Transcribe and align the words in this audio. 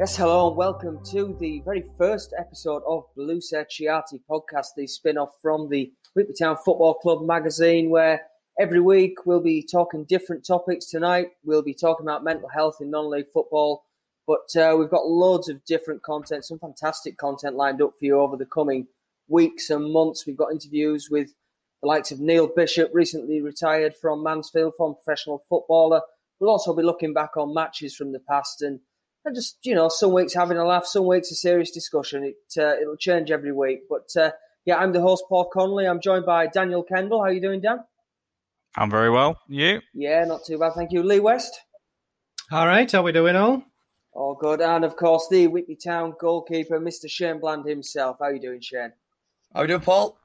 Yes, 0.00 0.16
hello, 0.16 0.48
and 0.48 0.56
welcome 0.56 0.98
to 1.10 1.36
the 1.38 1.60
very 1.60 1.84
first 1.98 2.32
episode 2.38 2.82
of 2.88 3.04
Blue 3.14 3.38
Cerchiati 3.38 4.18
podcast, 4.30 4.68
the 4.74 4.86
spin 4.86 5.18
off 5.18 5.34
from 5.42 5.68
the 5.68 5.92
Whitby 6.14 6.32
Town 6.38 6.56
Football 6.56 6.94
Club 6.94 7.26
magazine, 7.26 7.90
where 7.90 8.22
every 8.58 8.80
week 8.80 9.26
we'll 9.26 9.42
be 9.42 9.62
talking 9.62 10.04
different 10.04 10.46
topics. 10.46 10.86
Tonight, 10.86 11.32
we'll 11.44 11.60
be 11.60 11.74
talking 11.74 12.06
about 12.06 12.24
mental 12.24 12.48
health 12.48 12.78
in 12.80 12.90
non 12.90 13.10
league 13.10 13.26
football, 13.30 13.84
but 14.26 14.56
uh, 14.56 14.74
we've 14.74 14.88
got 14.88 15.06
loads 15.06 15.50
of 15.50 15.62
different 15.66 16.02
content, 16.02 16.46
some 16.46 16.58
fantastic 16.58 17.18
content 17.18 17.56
lined 17.56 17.82
up 17.82 17.92
for 17.98 18.06
you 18.06 18.18
over 18.20 18.38
the 18.38 18.46
coming 18.46 18.86
weeks 19.28 19.68
and 19.68 19.92
months. 19.92 20.26
We've 20.26 20.34
got 20.34 20.50
interviews 20.50 21.08
with 21.10 21.28
the 21.82 21.88
likes 21.88 22.10
of 22.10 22.20
Neil 22.20 22.46
Bishop, 22.46 22.90
recently 22.94 23.42
retired 23.42 23.94
from 23.94 24.22
Mansfield, 24.22 24.72
from 24.78 24.94
professional 24.94 25.44
footballer. 25.46 26.00
We'll 26.38 26.48
also 26.48 26.74
be 26.74 26.82
looking 26.82 27.12
back 27.12 27.36
on 27.36 27.52
matches 27.52 27.94
from 27.94 28.12
the 28.12 28.20
past 28.20 28.62
and 28.62 28.80
and 29.24 29.34
just 29.34 29.58
you 29.62 29.74
know, 29.74 29.88
some 29.88 30.12
weeks 30.12 30.34
having 30.34 30.58
a 30.58 30.64
laugh, 30.64 30.86
some 30.86 31.06
weeks 31.06 31.30
a 31.30 31.34
serious 31.34 31.70
discussion. 31.70 32.24
It 32.24 32.62
uh, 32.62 32.76
it'll 32.80 32.96
change 32.96 33.30
every 33.30 33.52
week. 33.52 33.80
But 33.88 34.08
uh, 34.20 34.30
yeah, 34.64 34.76
I'm 34.76 34.92
the 34.92 35.00
host, 35.00 35.24
Paul 35.28 35.50
Connolly. 35.52 35.86
I'm 35.86 36.00
joined 36.00 36.26
by 36.26 36.46
Daniel 36.46 36.82
Kendall. 36.82 37.20
How 37.20 37.26
are 37.26 37.32
you 37.32 37.40
doing, 37.40 37.60
Dan? 37.60 37.80
I'm 38.76 38.90
very 38.90 39.10
well. 39.10 39.40
You? 39.48 39.80
Yeah, 39.94 40.24
not 40.24 40.44
too 40.44 40.58
bad, 40.58 40.74
thank 40.74 40.92
you. 40.92 41.02
Lee 41.02 41.20
West. 41.20 41.60
All 42.52 42.66
right, 42.66 42.90
how 42.90 43.02
we 43.02 43.12
doing, 43.12 43.36
all? 43.36 43.62
All 44.12 44.34
good, 44.34 44.60
and 44.60 44.84
of 44.84 44.96
course 44.96 45.28
the 45.30 45.46
Whitby 45.46 45.76
Town 45.76 46.14
goalkeeper, 46.18 46.80
Mr. 46.80 47.08
Shane 47.08 47.38
Bland 47.38 47.64
himself. 47.64 48.16
How 48.18 48.26
are 48.26 48.34
you 48.34 48.40
doing, 48.40 48.60
Shane? 48.60 48.92
How 49.54 49.60
are 49.60 49.64
you 49.64 49.68
doing, 49.68 49.80
Paul? 49.80 50.18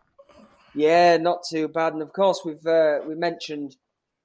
Yeah, 0.73 1.17
not 1.17 1.43
too 1.47 1.67
bad. 1.67 1.93
And 1.93 2.01
of 2.01 2.11
course, 2.11 2.41
we've 2.43 2.65
uh, 2.65 2.99
we 3.07 3.15
mentioned 3.15 3.75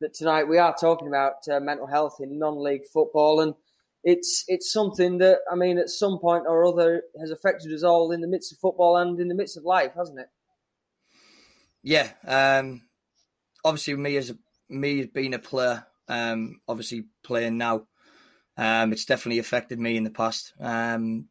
that 0.00 0.14
tonight 0.14 0.48
we 0.48 0.58
are 0.58 0.74
talking 0.74 1.08
about 1.08 1.46
uh, 1.50 1.60
mental 1.60 1.86
health 1.86 2.16
in 2.20 2.38
non-league 2.38 2.86
football, 2.92 3.40
and 3.40 3.54
it's 4.02 4.44
it's 4.48 4.72
something 4.72 5.18
that 5.18 5.38
I 5.50 5.54
mean, 5.54 5.78
at 5.78 5.90
some 5.90 6.18
point 6.18 6.44
or 6.46 6.64
other, 6.64 7.02
has 7.20 7.30
affected 7.30 7.72
us 7.72 7.82
all 7.82 8.12
in 8.12 8.20
the 8.20 8.28
midst 8.28 8.52
of 8.52 8.58
football 8.58 8.96
and 8.96 9.18
in 9.20 9.28
the 9.28 9.34
midst 9.34 9.56
of 9.56 9.64
life, 9.64 9.92
hasn't 9.96 10.20
it? 10.20 10.28
Yeah. 11.82 12.08
Um, 12.26 12.82
obviously, 13.64 13.94
me 13.96 14.16
as 14.16 14.30
a, 14.30 14.38
me 14.68 15.04
being 15.04 15.34
a 15.34 15.38
player, 15.38 15.86
um, 16.08 16.60
obviously 16.68 17.04
playing 17.22 17.58
now, 17.58 17.86
um, 18.56 18.92
it's 18.92 19.04
definitely 19.04 19.38
affected 19.38 19.78
me 19.78 19.96
in 19.96 20.04
the 20.04 20.10
past. 20.10 20.52
Um, 20.60 21.28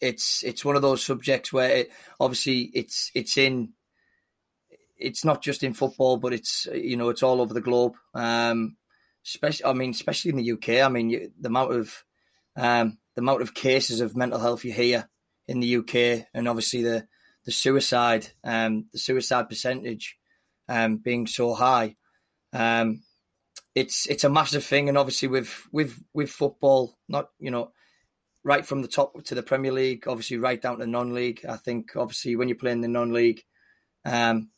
it's 0.00 0.42
it's 0.44 0.64
one 0.64 0.76
of 0.76 0.82
those 0.82 1.04
subjects 1.04 1.52
where 1.52 1.70
it, 1.70 1.90
obviously 2.20 2.70
it's 2.74 3.10
it's 3.14 3.36
in 3.36 3.72
it's 4.96 5.24
not 5.24 5.42
just 5.42 5.62
in 5.62 5.74
football, 5.74 6.16
but 6.16 6.32
it's 6.32 6.66
you 6.72 6.96
know 6.96 7.08
it's 7.08 7.22
all 7.22 7.40
over 7.40 7.54
the 7.54 7.60
globe. 7.60 7.94
Um, 8.14 8.76
especially, 9.28 9.66
I 9.66 9.72
mean, 9.74 9.90
especially 9.90 10.30
in 10.30 10.36
the 10.36 10.52
UK. 10.52 10.84
I 10.84 10.88
mean, 10.88 11.10
you, 11.10 11.32
the 11.38 11.48
amount 11.48 11.72
of 11.72 12.04
um, 12.56 12.98
the 13.14 13.20
amount 13.20 13.42
of 13.42 13.54
cases 13.54 14.00
of 14.00 14.16
mental 14.16 14.38
health 14.38 14.64
you 14.64 14.72
hear 14.72 15.08
in 15.46 15.60
the 15.60 15.76
UK, 15.76 16.26
and 16.34 16.48
obviously 16.48 16.82
the 16.82 17.06
the 17.44 17.52
suicide, 17.52 18.28
um, 18.44 18.86
the 18.92 18.98
suicide 18.98 19.48
percentage 19.48 20.18
um, 20.68 20.98
being 20.98 21.26
so 21.26 21.54
high. 21.54 21.96
Um, 22.52 23.02
it's 23.74 24.06
it's 24.06 24.24
a 24.24 24.30
massive 24.30 24.64
thing, 24.64 24.88
and 24.88 24.98
obviously 24.98 25.28
with 25.28 25.66
with 25.72 26.02
with 26.12 26.30
football, 26.30 26.98
not 27.08 27.28
you 27.38 27.50
know, 27.50 27.72
right 28.44 28.64
from 28.64 28.82
the 28.82 28.88
top 28.88 29.22
to 29.24 29.34
the 29.34 29.42
Premier 29.42 29.72
League, 29.72 30.08
obviously 30.08 30.38
right 30.38 30.60
down 30.60 30.78
to 30.78 30.86
non-league. 30.86 31.44
I 31.48 31.56
think 31.56 31.96
obviously 31.96 32.34
when 32.36 32.48
you're 32.48 32.58
playing 32.58 32.80
the 32.80 32.88
non-league, 32.88 33.42
um, 34.04 34.50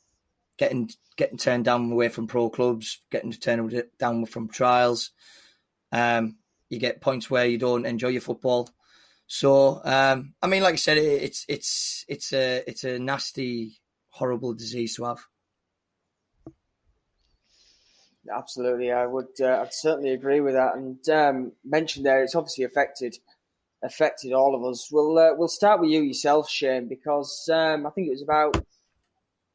getting 0.60 0.90
getting 1.16 1.38
turned 1.38 1.64
down 1.64 1.90
away 1.90 2.10
from 2.10 2.26
pro 2.26 2.50
clubs, 2.50 3.00
getting 3.10 3.32
turned 3.32 3.82
down 3.98 4.26
from 4.26 4.48
trials. 4.48 5.10
Um, 5.90 6.36
you 6.68 6.78
get 6.78 7.00
points 7.00 7.30
where 7.30 7.46
you 7.46 7.56
don't 7.56 7.86
enjoy 7.86 8.08
your 8.08 8.20
football. 8.20 8.68
So, 9.26 9.80
um, 9.84 10.34
I 10.42 10.46
mean, 10.48 10.62
like 10.62 10.74
I 10.74 10.76
said, 10.76 10.98
it, 10.98 11.22
it's 11.22 11.46
it's 11.48 12.04
it's 12.08 12.32
a 12.34 12.62
it's 12.66 12.84
a 12.84 12.98
nasty, 12.98 13.80
horrible 14.10 14.52
disease 14.52 14.96
to 14.96 15.04
have. 15.04 15.20
Absolutely, 18.30 18.92
I 18.92 19.06
would. 19.06 19.40
Uh, 19.40 19.62
I'd 19.62 19.72
certainly 19.72 20.10
agree 20.10 20.40
with 20.40 20.54
that. 20.54 20.76
And 20.76 21.08
um, 21.08 21.52
mentioned 21.64 22.04
there, 22.04 22.22
it's 22.22 22.34
obviously 22.34 22.64
affected 22.64 23.16
affected 23.82 24.34
all 24.34 24.54
of 24.54 24.62
us. 24.70 24.90
We'll 24.92 25.18
uh, 25.18 25.30
we'll 25.36 25.48
start 25.48 25.80
with 25.80 25.88
you 25.88 26.02
yourself, 26.02 26.50
Shane, 26.50 26.86
because 26.86 27.48
um, 27.50 27.86
I 27.86 27.90
think 27.90 28.08
it 28.08 28.12
was 28.12 28.22
about 28.22 28.62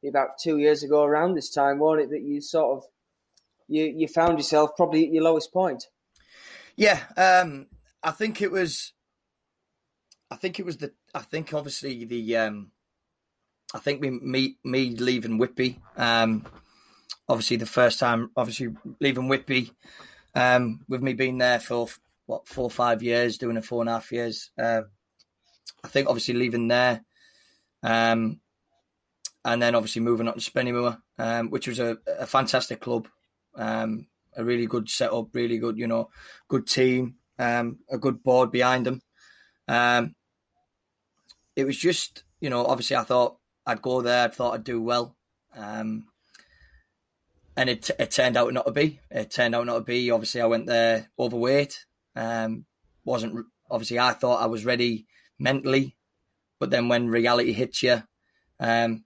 about 0.08 0.38
two 0.42 0.58
years 0.58 0.84
ago 0.84 1.04
around 1.04 1.36
this 1.36 1.50
time, 1.50 1.80
wasn't 1.80 2.06
it, 2.06 2.10
that 2.12 2.24
you 2.24 2.42
sort 2.42 2.78
of 2.78 2.84
you 3.68 3.86
you 3.86 4.08
found 4.08 4.38
yourself 4.38 4.76
probably 4.76 5.06
at 5.06 5.12
your 5.12 5.24
lowest 5.24 5.52
point? 5.52 5.88
Yeah, 6.76 7.00
um, 7.18 7.68
I 8.04 8.12
think 8.12 8.42
it 8.42 8.52
was. 8.52 8.94
I 10.30 10.36
think 10.36 10.60
it 10.60 10.66
was 10.66 10.78
the. 10.78 10.92
I 11.14 11.20
think 11.20 11.54
obviously 11.54 12.06
the. 12.06 12.38
Um, 12.38 12.72
I 13.74 13.80
think 13.80 14.02
me 14.02 14.10
me 14.10 14.58
me 14.64 14.96
leaving 14.96 15.38
Whitby. 15.38 15.80
Um, 15.98 16.46
obviously 17.28 17.58
the 17.58 17.66
first 17.66 18.00
time, 18.00 18.32
obviously 18.36 18.76
leaving 19.00 19.28
Whitby, 19.28 19.72
um, 20.34 20.82
with 20.88 21.02
me 21.02 21.14
being 21.14 21.38
there 21.38 21.60
for 21.60 21.88
what 22.26 22.48
four 22.48 22.66
or 22.66 22.72
five 22.72 23.04
years, 23.04 23.38
doing 23.38 23.58
it 23.58 23.66
four 23.66 23.82
and 23.82 23.90
a 23.90 23.94
half 23.94 24.12
years. 24.12 24.52
Uh, 24.58 24.82
I 25.84 25.88
think 25.88 26.08
obviously 26.08 26.34
leaving 26.34 26.68
there, 26.68 27.04
um, 27.84 28.40
and 29.46 29.62
then 29.62 29.76
obviously 29.76 30.02
moving 30.02 30.28
on 30.28 30.34
to 30.34 30.40
Spennymoor, 30.40 30.98
um, 31.20 31.52
which 31.52 31.68
was 31.68 31.80
a, 31.80 31.98
a 32.20 32.26
fantastic 32.26 32.82
club, 32.82 33.08
um, 33.56 34.08
a 34.36 34.44
really 34.44 34.66
good 34.66 34.90
setup, 34.90 35.28
really 35.34 35.60
good, 35.60 35.78
you 35.78 35.86
know, 35.86 36.10
good 36.48 36.68
team, 36.68 37.16
um, 37.38 37.78
a 37.90 37.98
good 38.00 38.24
board 38.24 38.52
behind 38.52 38.88
them. 38.88 39.02
Um, 39.68 40.16
it 41.56 41.64
was 41.64 41.78
just, 41.78 42.24
you 42.42 42.50
know, 42.50 42.66
obviously 42.66 42.98
I 42.98 43.04
thought 43.04 43.38
I'd 43.68 43.84
go 43.84 44.02
there, 44.02 44.26
I 44.26 44.30
thought 44.30 44.56
I'd 44.56 44.64
do 44.64 44.82
well, 44.82 45.16
um, 45.56 46.08
and 47.56 47.70
it, 47.70 47.90
it 48.00 48.10
turned 48.12 48.36
out 48.36 48.52
not 48.52 48.66
to 48.66 48.72
be. 48.72 49.00
It 49.12 49.30
turned 49.32 49.56
out 49.56 49.68
not 49.68 49.76
to 49.76 49.82
be. 49.82 50.12
Obviously, 50.12 50.42
I 50.42 50.48
went 50.48 50.66
there 50.66 51.10
overweight. 51.18 51.86
Um, 52.16 52.66
wasn't 53.06 53.46
obviously 53.70 54.00
I 54.00 54.12
thought 54.12 54.42
I 54.42 54.48
was 54.48 54.66
ready 54.66 55.06
mentally, 55.40 55.96
but 56.60 56.72
then 56.72 56.90
when 56.90 57.08
reality 57.08 57.54
hits 57.54 57.82
you, 57.84 58.04
um, 58.60 59.06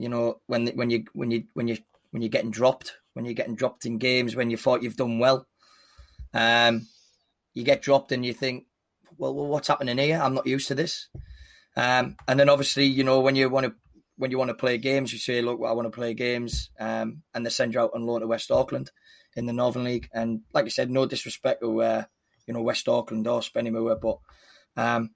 you 0.00 0.08
know, 0.08 0.40
when 0.46 0.66
when 0.68 0.88
you 0.88 1.04
when 1.12 1.30
you 1.30 1.44
when 1.52 1.68
you 1.68 1.76
when 2.10 2.22
you're 2.22 2.30
getting 2.30 2.50
dropped, 2.50 2.96
when 3.12 3.26
you're 3.26 3.34
getting 3.34 3.54
dropped 3.54 3.84
in 3.84 3.98
games, 3.98 4.34
when 4.34 4.50
you 4.50 4.56
thought 4.56 4.82
you've 4.82 4.96
done 4.96 5.18
well, 5.18 5.46
um, 6.32 6.86
you 7.52 7.64
get 7.64 7.82
dropped 7.82 8.10
and 8.10 8.24
you 8.24 8.32
think, 8.32 8.64
well, 9.18 9.34
well, 9.34 9.46
what's 9.46 9.68
happening 9.68 9.98
here? 9.98 10.18
I'm 10.18 10.32
not 10.32 10.46
used 10.46 10.68
to 10.68 10.74
this. 10.74 11.08
Um, 11.76 12.16
and 12.26 12.40
then 12.40 12.48
obviously, 12.48 12.86
you 12.86 13.04
know, 13.04 13.20
when 13.20 13.36
you 13.36 13.50
want 13.50 13.66
to 13.66 13.74
when 14.16 14.30
you 14.30 14.38
want 14.38 14.48
to 14.48 14.54
play 14.54 14.78
games, 14.78 15.12
you 15.12 15.18
say, 15.18 15.42
look, 15.42 15.60
well, 15.60 15.70
I 15.70 15.74
want 15.74 15.86
to 15.86 15.96
play 15.96 16.14
games, 16.14 16.70
um, 16.80 17.22
and 17.34 17.44
they 17.44 17.50
send 17.50 17.74
you 17.74 17.80
out 17.80 17.92
on 17.94 18.06
loan 18.06 18.20
to 18.20 18.26
West 18.26 18.50
Auckland 18.50 18.90
in 19.36 19.44
the 19.44 19.52
Northern 19.52 19.84
League. 19.84 20.08
And 20.14 20.40
like 20.54 20.64
I 20.64 20.68
said, 20.68 20.90
no 20.90 21.04
disrespect 21.04 21.60
to 21.60 21.82
uh, 21.82 22.04
you 22.46 22.54
know 22.54 22.62
West 22.62 22.88
Auckland 22.88 23.26
or 23.26 23.40
Spennymoor, 23.40 24.00
but 24.00 24.18
um, 24.82 25.10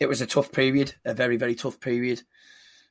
it 0.00 0.06
was 0.06 0.20
a 0.20 0.26
tough 0.26 0.50
period, 0.50 0.96
a 1.04 1.14
very 1.14 1.36
very 1.36 1.54
tough 1.54 1.78
period. 1.78 2.22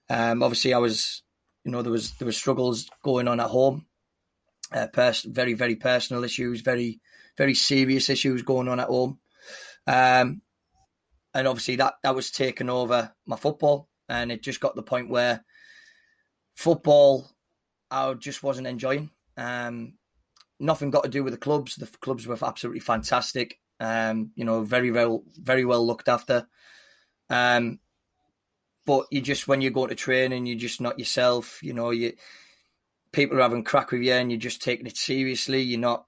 Um, 0.10 0.42
obviously, 0.42 0.74
I 0.74 0.78
was 0.78 1.24
you 1.66 1.72
know, 1.72 1.82
there 1.82 1.92
was 1.92 2.14
there 2.14 2.28
was 2.28 2.38
struggles 2.38 2.90
going 3.04 3.28
on 3.28 3.40
at 3.40 3.50
home, 3.50 3.88
uh, 4.72 4.88
pers- 4.94 5.24
very 5.24 5.54
very 5.54 5.76
personal 5.76 6.24
issues, 6.24 6.62
very 6.62 7.02
very 7.38 7.56
serious 7.56 8.10
issues 8.10 8.44
going 8.44 8.70
on 8.70 8.80
at 8.80 8.88
home, 8.88 9.20
um, 9.88 10.42
and 11.34 11.48
obviously 11.48 11.76
that 11.78 11.96
that 12.04 12.16
was 12.16 12.32
taking 12.32 12.70
over 12.70 13.12
my 13.26 13.36
football, 13.36 13.90
and 14.08 14.32
it 14.32 14.44
just 14.44 14.62
got 14.62 14.70
to 14.70 14.76
the 14.76 14.84
point 14.84 15.10
where 15.10 15.44
football 16.56 17.28
I 17.90 18.14
just 18.14 18.44
wasn't 18.44 18.68
enjoying. 18.68 19.10
Um, 19.36 19.96
nothing 20.60 20.92
got 20.92 21.04
to 21.04 21.10
do 21.10 21.24
with 21.24 21.34
the 21.34 21.40
clubs. 21.40 21.76
The 21.76 21.88
clubs 22.00 22.28
were 22.28 22.38
absolutely 22.42 22.80
fantastic. 22.80 23.60
Um, 23.80 24.32
you 24.36 24.46
know, 24.46 24.64
very 24.64 24.92
well, 24.92 25.24
very 25.36 25.66
well 25.66 25.86
looked 25.86 26.08
after. 26.10 26.48
Um, 27.30 27.80
but 28.86 29.06
you 29.12 29.22
just 29.22 29.48
when 29.48 29.62
you 29.62 29.72
go 29.72 29.88
to 29.88 29.96
training, 29.96 30.46
you're 30.46 30.58
just 30.58 30.82
not 30.82 31.00
yourself. 31.00 31.60
You 31.64 31.74
know, 31.74 31.90
you 31.90 32.14
people 33.12 33.38
are 33.38 33.42
having 33.42 33.64
crack 33.64 33.92
with 33.92 34.02
you, 34.02 34.14
and 34.14 34.32
you're 34.32 34.40
just 34.40 34.62
taking 34.62 34.88
it 34.88 34.98
seriously. 34.98 35.62
You're 35.62 35.80
not 35.80 36.06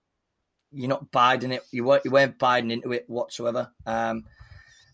you're 0.71 0.89
not 0.89 1.11
biding 1.11 1.51
it. 1.51 1.63
You 1.71 1.83
weren't 1.83 2.05
you 2.05 2.11
weren't 2.11 2.37
biding 2.39 2.71
into 2.71 2.91
it 2.91 3.05
whatsoever. 3.07 3.71
Um, 3.85 4.25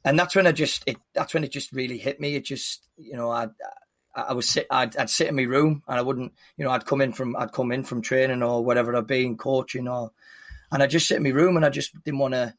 and 0.06 0.20
that's 0.20 0.36
when 0.36 0.48
I 0.48 0.52
just 0.52 0.84
it, 0.86 0.98
that's 1.14 1.34
when 1.34 1.44
it 1.44 1.52
just 1.52 1.72
really 1.72 1.98
hit 1.98 2.20
me. 2.20 2.36
It 2.36 2.46
just 2.46 2.88
you 2.98 3.16
know 3.16 3.30
I 3.30 3.48
I 4.16 4.34
was 4.34 4.48
sit 4.48 4.68
I'd, 4.70 4.96
I'd 4.98 5.10
sit 5.10 5.28
in 5.28 5.36
my 5.36 5.44
room 5.44 5.84
and 5.88 5.98
I 5.98 6.02
wouldn't 6.02 6.34
you 6.58 6.66
know 6.66 6.72
I'd 6.72 6.86
come 6.86 7.02
in 7.02 7.14
from 7.14 7.36
I'd 7.36 7.52
come 7.52 7.72
in 7.72 7.84
from 7.84 8.02
training 8.02 8.44
or 8.44 8.64
whatever 8.64 8.96
I'd 8.96 9.08
been 9.08 9.38
coaching 9.38 9.88
or 9.88 10.12
and 10.72 10.84
I 10.84 10.88
just 10.88 11.08
sit 11.08 11.18
in 11.18 11.24
my 11.24 11.30
room 11.30 11.56
and 11.56 11.66
I 11.66 11.70
just 11.70 11.92
didn't 12.04 12.20
want 12.20 12.34
to 12.34 12.54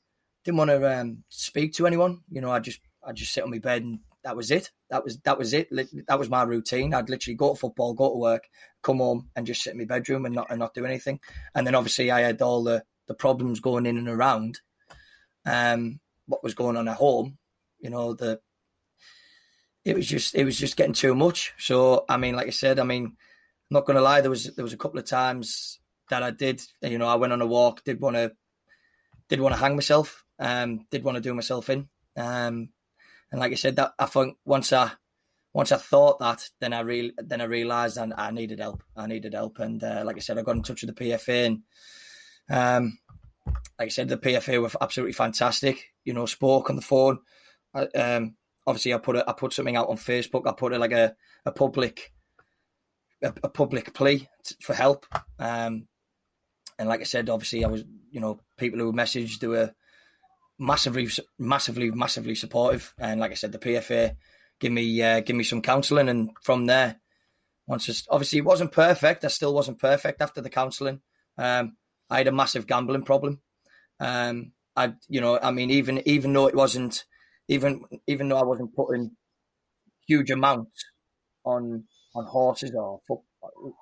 didn't 0.44 0.58
want 0.58 0.70
to 0.70 1.00
um, 1.00 1.24
speak 1.28 1.72
to 1.74 1.86
anyone. 1.86 2.22
You 2.30 2.40
know 2.40 2.50
I 2.50 2.60
just 2.60 2.80
I 3.06 3.12
just 3.12 3.32
sit 3.32 3.44
on 3.44 3.50
my 3.50 3.58
bed 3.58 3.82
and 3.82 4.00
that 4.24 4.36
was 4.36 4.50
it. 4.50 4.70
That 4.90 5.04
was 5.04 5.18
that 5.20 5.38
was 5.38 5.52
it. 5.52 5.68
That 6.08 6.18
was 6.18 6.30
my 6.30 6.42
routine. 6.42 6.94
I'd 6.94 7.10
literally 7.10 7.36
go 7.36 7.54
to 7.54 7.60
football, 7.60 7.94
go 7.94 8.10
to 8.10 8.18
work, 8.18 8.48
come 8.82 8.98
home, 8.98 9.30
and 9.36 9.46
just 9.46 9.62
sit 9.62 9.72
in 9.72 9.78
my 9.78 9.84
bedroom 9.84 10.26
and 10.26 10.34
not 10.34 10.48
and 10.50 10.58
not 10.58 10.74
do 10.74 10.84
anything. 10.84 11.20
And 11.54 11.66
then 11.66 11.74
obviously 11.74 12.10
I 12.10 12.20
had 12.20 12.42
all 12.42 12.62
the 12.62 12.84
the 13.06 13.14
problems 13.14 13.60
going 13.60 13.86
in 13.86 13.98
and 13.98 14.08
around, 14.08 14.60
um, 15.44 16.00
what 16.26 16.42
was 16.42 16.54
going 16.54 16.76
on 16.76 16.88
at 16.88 16.96
home. 16.96 17.38
you 17.78 17.90
know 17.90 18.14
the 18.14 18.40
it 19.84 19.94
was 19.94 20.06
just 20.06 20.34
it 20.34 20.44
was 20.44 20.58
just 20.58 20.76
getting 20.76 20.94
too 20.94 21.14
much. 21.14 21.52
So 21.58 22.04
I 22.08 22.16
mean, 22.16 22.34
like 22.34 22.46
I 22.46 22.50
said, 22.50 22.78
I 22.78 22.84
mean, 22.84 23.04
I'm 23.04 23.14
not 23.70 23.86
to 23.86 24.00
lie, 24.00 24.20
there 24.20 24.30
was 24.30 24.54
there 24.54 24.64
was 24.64 24.72
a 24.72 24.78
couple 24.78 24.98
of 24.98 25.04
times 25.04 25.78
that 26.10 26.22
I 26.22 26.30
did, 26.30 26.62
you 26.82 26.98
know, 26.98 27.06
I 27.06 27.16
went 27.16 27.32
on 27.32 27.42
a 27.42 27.46
walk, 27.46 27.84
did 27.84 28.00
want 28.00 28.16
to 28.16 28.32
did 29.28 29.40
want 29.40 29.54
to 29.54 29.60
hang 29.60 29.74
myself, 29.74 30.24
um, 30.38 30.86
did 30.90 31.04
want 31.04 31.16
to 31.16 31.22
do 31.22 31.34
myself 31.34 31.70
in, 31.70 31.88
um, 32.16 32.70
and 33.34 33.40
like 33.40 33.50
I 33.50 33.56
said, 33.56 33.74
that 33.76 33.94
I 33.98 34.06
think 34.06 34.36
once 34.44 34.72
I 34.72 34.92
once 35.52 35.72
I 35.72 35.76
thought 35.76 36.20
that, 36.20 36.48
then 36.60 36.72
I 36.72 36.82
real 36.82 37.10
then 37.18 37.40
I 37.40 37.46
realised 37.46 37.98
I, 37.98 38.08
I 38.16 38.30
needed 38.30 38.60
help. 38.60 38.84
I 38.96 39.08
needed 39.08 39.34
help, 39.34 39.58
and 39.58 39.82
uh, 39.82 40.04
like 40.06 40.14
I 40.14 40.20
said, 40.20 40.38
I 40.38 40.42
got 40.42 40.54
in 40.54 40.62
touch 40.62 40.82
with 40.82 40.94
the 40.94 41.04
PFA, 41.04 41.46
and 41.46 41.62
um, 42.48 42.96
like 43.76 43.86
I 43.86 43.88
said, 43.88 44.08
the 44.08 44.18
PFA 44.18 44.62
were 44.62 44.70
absolutely 44.80 45.14
fantastic. 45.14 45.82
You 46.04 46.12
know, 46.12 46.26
spoke 46.26 46.70
on 46.70 46.76
the 46.76 46.82
phone. 46.82 47.18
I, 47.74 47.86
um, 47.86 48.36
obviously, 48.68 48.94
I 48.94 48.98
put 48.98 49.16
a, 49.16 49.28
I 49.28 49.32
put 49.32 49.52
something 49.52 49.74
out 49.74 49.88
on 49.88 49.96
Facebook. 49.96 50.46
I 50.46 50.52
put 50.52 50.72
it 50.72 50.78
like 50.78 50.92
a 50.92 51.16
a 51.44 51.50
public 51.50 52.12
a, 53.20 53.34
a 53.42 53.48
public 53.48 53.92
plea 53.94 54.28
for 54.60 54.74
help. 54.74 55.06
Um, 55.40 55.88
and 56.78 56.88
like 56.88 57.00
I 57.00 57.04
said, 57.04 57.28
obviously, 57.28 57.64
I 57.64 57.68
was 57.68 57.82
you 58.12 58.20
know 58.20 58.38
people 58.56 58.78
who 58.78 58.92
messaged 58.92 59.40
they 59.40 59.48
were 59.48 59.74
massively, 60.58 61.08
massively, 61.38 61.90
massively 61.90 62.34
supportive. 62.34 62.94
And 62.98 63.20
like 63.20 63.30
I 63.30 63.34
said, 63.34 63.52
the 63.52 63.58
PFA 63.58 64.16
give 64.60 64.72
me 64.72 65.02
uh, 65.02 65.20
give 65.20 65.36
me 65.36 65.44
some 65.44 65.62
counselling, 65.62 66.08
and 66.08 66.30
from 66.42 66.66
there, 66.66 67.00
once 67.66 67.88
it's, 67.88 68.06
obviously 68.10 68.38
it 68.38 68.44
wasn't 68.44 68.72
perfect. 68.72 69.24
I 69.24 69.28
still 69.28 69.54
wasn't 69.54 69.78
perfect 69.78 70.20
after 70.20 70.40
the 70.40 70.50
counselling. 70.50 71.00
Um, 71.38 71.76
I 72.10 72.18
had 72.18 72.28
a 72.28 72.32
massive 72.32 72.66
gambling 72.66 73.02
problem. 73.02 73.40
Um, 74.00 74.52
I, 74.76 74.94
you 75.08 75.20
know, 75.20 75.38
I 75.40 75.50
mean, 75.50 75.70
even 75.70 76.02
even 76.06 76.32
though 76.32 76.46
it 76.46 76.54
wasn't, 76.54 77.04
even 77.48 77.84
even 78.06 78.28
though 78.28 78.38
I 78.38 78.44
wasn't 78.44 78.74
putting 78.74 79.12
huge 80.06 80.30
amounts 80.30 80.84
on 81.44 81.84
on 82.14 82.26
horses 82.26 82.72
or 82.76 83.00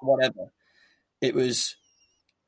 whatever, 0.00 0.52
it 1.20 1.34
was 1.34 1.76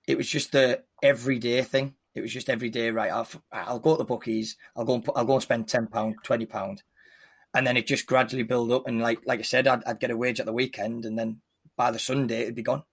it 0.06 0.17
was 0.17 0.29
just 0.29 0.53
the 0.53 0.82
everyday 1.03 1.62
thing. 1.62 1.94
It 2.15 2.21
was 2.21 2.33
just 2.33 2.49
every 2.49 2.71
day, 2.71 2.91
right? 2.91 3.11
I'll, 3.11 3.29
I'll 3.53 3.81
go 3.81 3.93
to 3.93 3.99
the 3.99 4.05
bookies. 4.05 4.57
I'll 4.77 4.85
go 4.85 4.95
and 4.95 5.09
I'll 5.17 5.25
go 5.25 5.35
and 5.35 5.43
spend 5.43 5.69
ten 5.69 5.87
pound, 5.89 6.17
twenty 6.23 6.47
pound, 6.47 6.83
and 7.55 7.67
then 7.67 7.77
it 7.77 7.87
just 7.87 8.07
gradually 8.07 8.45
build 8.45 8.71
up. 8.73 8.87
And 8.87 9.01
like 9.01 9.21
like 9.27 9.41
I 9.41 9.43
said, 9.43 9.67
I'd, 9.67 9.85
I'd 9.85 10.01
get 10.01 10.11
a 10.11 10.17
wage 10.17 10.41
at 10.41 10.47
the 10.47 10.53
weekend, 10.53 11.05
and 11.05 11.19
then 11.19 11.41
by 11.77 11.91
the 11.91 11.99
Sunday 11.99 12.43
it'd 12.43 12.55
be 12.55 12.63
gone. 12.63 12.85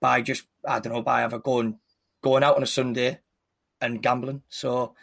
By 0.00 0.22
just 0.22 0.44
I 0.66 0.80
don't 0.80 0.92
know 0.92 1.02
by 1.02 1.24
ever 1.24 1.38
going 1.38 1.78
going 2.22 2.42
out 2.42 2.56
on 2.56 2.62
a 2.62 2.66
Sunday 2.66 3.20
and 3.80 4.02
gambling. 4.02 4.42
So, 4.48 4.94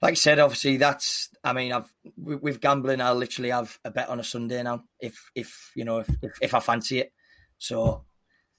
like 0.00 0.12
I 0.12 0.14
said, 0.14 0.38
obviously 0.38 0.76
that's 0.76 1.30
I 1.44 1.52
mean 1.52 1.72
I've 1.72 1.92
with 2.16 2.60
gambling 2.60 3.00
I'll 3.00 3.14
literally 3.14 3.50
have 3.50 3.78
a 3.84 3.90
bet 3.90 4.08
on 4.08 4.20
a 4.20 4.24
Sunday 4.24 4.62
now 4.62 4.84
if 5.00 5.30
if 5.34 5.72
you 5.74 5.84
know 5.84 5.98
if 5.98 6.08
if, 6.22 6.32
if 6.40 6.54
I 6.54 6.60
fancy 6.60 7.00
it. 7.00 7.12
So, 7.58 8.04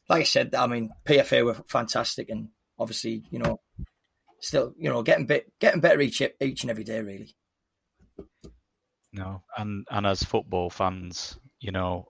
like 0.10 0.22
I 0.22 0.26
said, 0.26 0.56
I 0.56 0.68
mean 0.68 0.92
PFA 1.06 1.46
were 1.46 1.58
fantastic, 1.68 2.30
and 2.30 2.50
obviously 2.78 3.24
you 3.32 3.40
know 3.40 3.60
still 4.44 4.74
you 4.78 4.90
know 4.90 5.02
getting 5.02 5.26
bit 5.26 5.52
getting 5.60 5.82
better 5.82 6.02
each 6.02 6.22
each 6.42 6.64
and 6.64 6.70
every 6.70 6.84
day 6.84 7.02
really. 7.02 7.36
No, 9.14 9.44
and 9.58 9.86
and 9.92 10.06
as 10.06 10.24
football 10.24 10.70
fans, 10.70 11.38
you 11.60 11.72
know, 11.72 12.08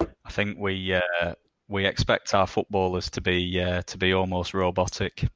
I 0.00 0.30
think 0.30 0.58
we 0.58 0.94
uh, 0.94 1.34
we 1.68 1.86
expect 1.86 2.34
our 2.34 2.46
footballers 2.46 3.10
to 3.10 3.20
be 3.20 3.60
uh, 3.60 3.82
to 3.82 3.98
be 3.98 4.12
almost 4.12 4.54
robotic. 4.54 5.28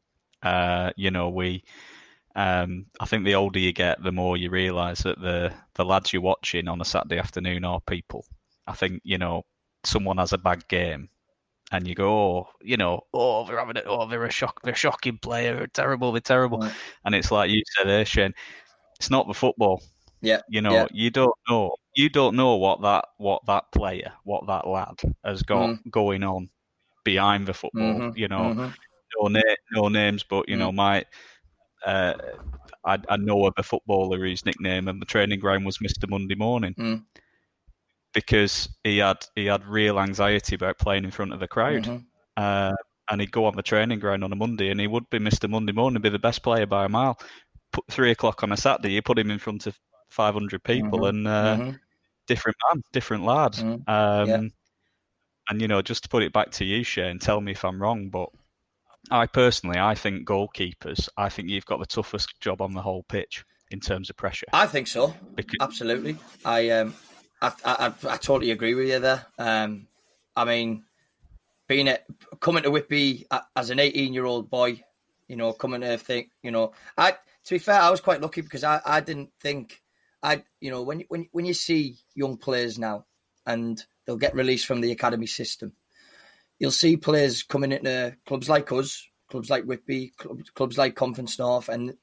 Uh, 0.43 0.91
you 0.97 1.11
know, 1.11 1.31
we. 1.31 1.64
Um, 2.37 2.87
I 3.00 3.06
think 3.06 3.25
the 3.25 3.35
older 3.35 3.58
you 3.58 3.73
get, 3.73 4.00
the 4.02 4.12
more 4.12 4.37
you 4.37 4.50
realise 4.50 5.02
that 5.02 5.20
the 5.20 5.52
the 5.75 5.85
lads 5.85 6.12
you're 6.12 6.23
watching 6.23 6.69
on 6.69 6.81
a 6.81 6.85
Saturday 6.85 7.19
afternoon 7.19 7.64
are 7.64 7.81
people. 7.81 8.25
I 8.67 8.73
think 8.73 9.02
you 9.05 9.19
know 9.19 9.44
someone 9.85 10.19
has 10.19 10.32
a 10.32 10.38
bad 10.38 10.67
game, 10.69 11.08
and 11.71 11.87
you 11.87 11.95
go, 11.95 12.13
oh, 12.13 12.49
you 12.63 12.77
know, 12.77 13.03
oh, 13.15 13.47
they're 13.47 13.59
having 13.59 13.77
it, 13.77 13.85
oh, 13.87 14.09
they're 14.09 14.25
a 14.25 14.31
shock, 14.31 14.61
they're 14.63 14.75
a 14.75 14.77
shocking 14.77 15.19
player, 15.19 15.57
they're 15.57 15.67
terrible, 15.67 16.13
they're 16.13 16.21
terrible, 16.21 16.59
right. 16.59 16.73
and 17.05 17.15
it's 17.15 17.31
like 17.31 17.51
you 17.51 17.63
said 17.77 17.87
there, 17.87 18.05
Shane, 18.05 18.35
it's 18.99 19.11
not 19.11 19.27
the 19.27 19.35
football. 19.35 19.83
Yeah. 20.23 20.41
You 20.49 20.61
know, 20.61 20.73
yeah. 20.73 20.87
you 20.93 21.11
don't 21.11 21.35
know 21.49 21.75
you 21.97 22.09
don't 22.09 22.37
know 22.37 22.57
what 22.57 22.83
that 22.83 23.07
what 23.17 23.43
that 23.47 23.65
player, 23.73 24.13
what 24.25 24.47
that 24.47 24.67
lad 24.67 25.01
has 25.25 25.43
got 25.43 25.71
mm. 25.71 25.91
going 25.91 26.23
on 26.23 26.49
behind 27.05 27.47
the 27.47 27.55
football. 27.55 27.95
Mm-hmm. 27.95 28.19
You 28.19 28.29
know, 28.29 28.41
mm-hmm. 28.41 28.69
no 29.19 29.29
na- 29.29 29.41
no 29.73 29.89
names, 29.89 30.23
but 30.23 30.49
you 30.49 30.57
mm. 30.57 30.61
know, 30.61 30.73
my 30.73 31.05
uh, 31.87 32.15
I, 32.85 32.99
I 33.09 33.17
know 33.17 33.47
of 33.47 33.55
a 33.57 33.63
footballer 33.63 34.19
whose 34.19 34.45
nickname 34.45 34.89
and 34.89 35.01
the 35.01 35.07
training 35.07 35.41
ground 35.41 35.65
was 35.65 35.81
Mister 35.81 36.07
Monday 36.07 36.35
Morning. 36.35 36.75
Mm. 36.75 37.05
Because 38.12 38.69
he 38.83 38.99
had 38.99 39.25
he 39.37 39.47
had 39.47 39.65
real 39.65 40.01
anxiety 40.01 40.57
about 40.57 40.79
playing 40.79 41.05
in 41.05 41.12
front 41.12 41.33
of 41.33 41.39
the 41.39 41.47
crowd, 41.47 41.85
mm-hmm. 41.85 41.99
uh, 42.37 42.73
and 43.09 43.21
he'd 43.21 43.31
go 43.31 43.45
on 43.45 43.55
the 43.55 43.62
training 43.62 44.01
ground 44.01 44.25
on 44.25 44.33
a 44.33 44.37
Monday, 44.37 44.71
and 44.71 44.81
he 44.81 44.89
would 44.89 45.09
be 45.11 45.21
Mister 45.21 45.47
Monday 45.47 45.73
Morning, 45.73 46.03
be 46.03 46.09
the 46.09 46.19
best 46.19 46.43
player 46.43 46.67
by 46.67 46.87
a 46.87 46.89
mile. 46.89 47.19
Put 47.73 47.87
three 47.89 48.11
o'clock 48.11 48.43
on 48.43 48.51
a 48.51 48.57
Saturday, 48.57 48.95
you 48.95 49.03
put 49.03 49.19
him 49.19 49.31
in 49.31 49.39
front 49.39 49.69
of 49.69 49.79
500 50.11 50.62
people 50.62 51.01
mm-hmm. 51.01 51.05
and 51.05 51.29
uh, 51.29 51.57
mm-hmm. 51.57 51.71
different 52.27 52.57
man, 52.69 52.83
different 52.93 53.25
lad. 53.25 53.53
Mm-hmm. 53.53 53.91
Um, 53.91 54.29
yeah. 54.29 54.49
And 55.49 55.61
you 55.61 55.69
know, 55.69 55.83
just 55.83 56.05
to 56.05 56.09
put 56.09 56.23
it 56.23 56.33
back 56.33 56.51
to 56.53 56.65
you, 56.65 56.85
Shane, 56.85 57.19
tell 57.19 57.41
me 57.41 57.53
if 57.53 57.65
I'm 57.65 57.81
wrong, 57.81 58.09
but 58.09 58.29
I 59.11 59.27
personally, 59.27 59.81
I 59.81 59.95
think 59.95 60.29
goalkeepers, 60.29 61.09
I 61.17 61.29
think 61.29 61.49
you've 61.49 61.67
got 61.67 61.81
the 61.81 61.87
toughest 61.87 62.41
job 62.41 62.61
on 62.61 62.73
the 62.73 62.83
whole 62.83 63.03
pitch 63.05 63.45
in 63.71 63.81
terms 63.81 64.11
of 64.11 64.17
pressure. 64.17 64.47
I 64.53 64.67
think 64.67 64.87
so. 64.87 65.15
Because... 65.35 65.57
Absolutely. 65.61 66.17
I 66.45 66.71
um, 66.71 66.95
I, 67.43 67.53
I, 67.65 67.93
I, 68.09 68.17
totally 68.17 68.51
agree 68.51 68.75
with 68.75 68.89
you 68.89 68.99
there. 68.99 69.27
Um, 69.39 69.87
I 70.37 70.45
mean, 70.45 70.85
being 71.69 71.89
at 71.89 72.05
coming 72.41 72.65
to 72.65 72.71
Whitby 72.71 73.27
as 73.57 73.71
an 73.71 73.79
18 73.79 74.13
year 74.13 74.25
old 74.27 74.51
boy, 74.51 74.83
you 75.29 75.37
know, 75.37 75.53
coming 75.53 75.81
to 75.81 75.97
think, 75.97 76.31
you 76.43 76.51
know, 76.51 76.73
I 76.99 77.13
to 77.13 77.55
be 77.55 77.59
fair, 77.59 77.81
I 77.81 77.91
was 77.91 78.01
quite 78.01 78.21
lucky 78.21 78.43
because 78.43 78.65
I, 78.65 78.81
I 78.85 79.01
didn't 79.01 79.31
think 79.41 79.81
I 80.23 80.43
you 80.61 80.71
know 80.71 80.83
when 80.83 81.05
when 81.09 81.29
when 81.33 81.47
you 81.47 81.55
see 81.55 81.99
young 82.14 82.37
players 82.37 82.79
now 82.79 83.07
and 83.47 83.83
they'll 84.05 84.17
get 84.17 84.35
released 84.35 84.67
from 84.67 84.81
the 84.81 84.93
academy 84.93 85.26
system, 85.26 85.73
you'll 86.59 86.71
see 86.71 86.97
players 86.97 87.43
coming 87.43 87.73
into 87.73 88.17
clubs 88.26 88.49
like 88.49 88.71
us, 88.73 89.07
clubs 89.31 89.49
like 89.49 89.64
Whitby, 89.64 90.12
clubs, 90.17 90.50
clubs 90.50 90.76
like 90.76 90.95
Conference 90.95 91.38
North, 91.38 91.69
and 91.69 91.95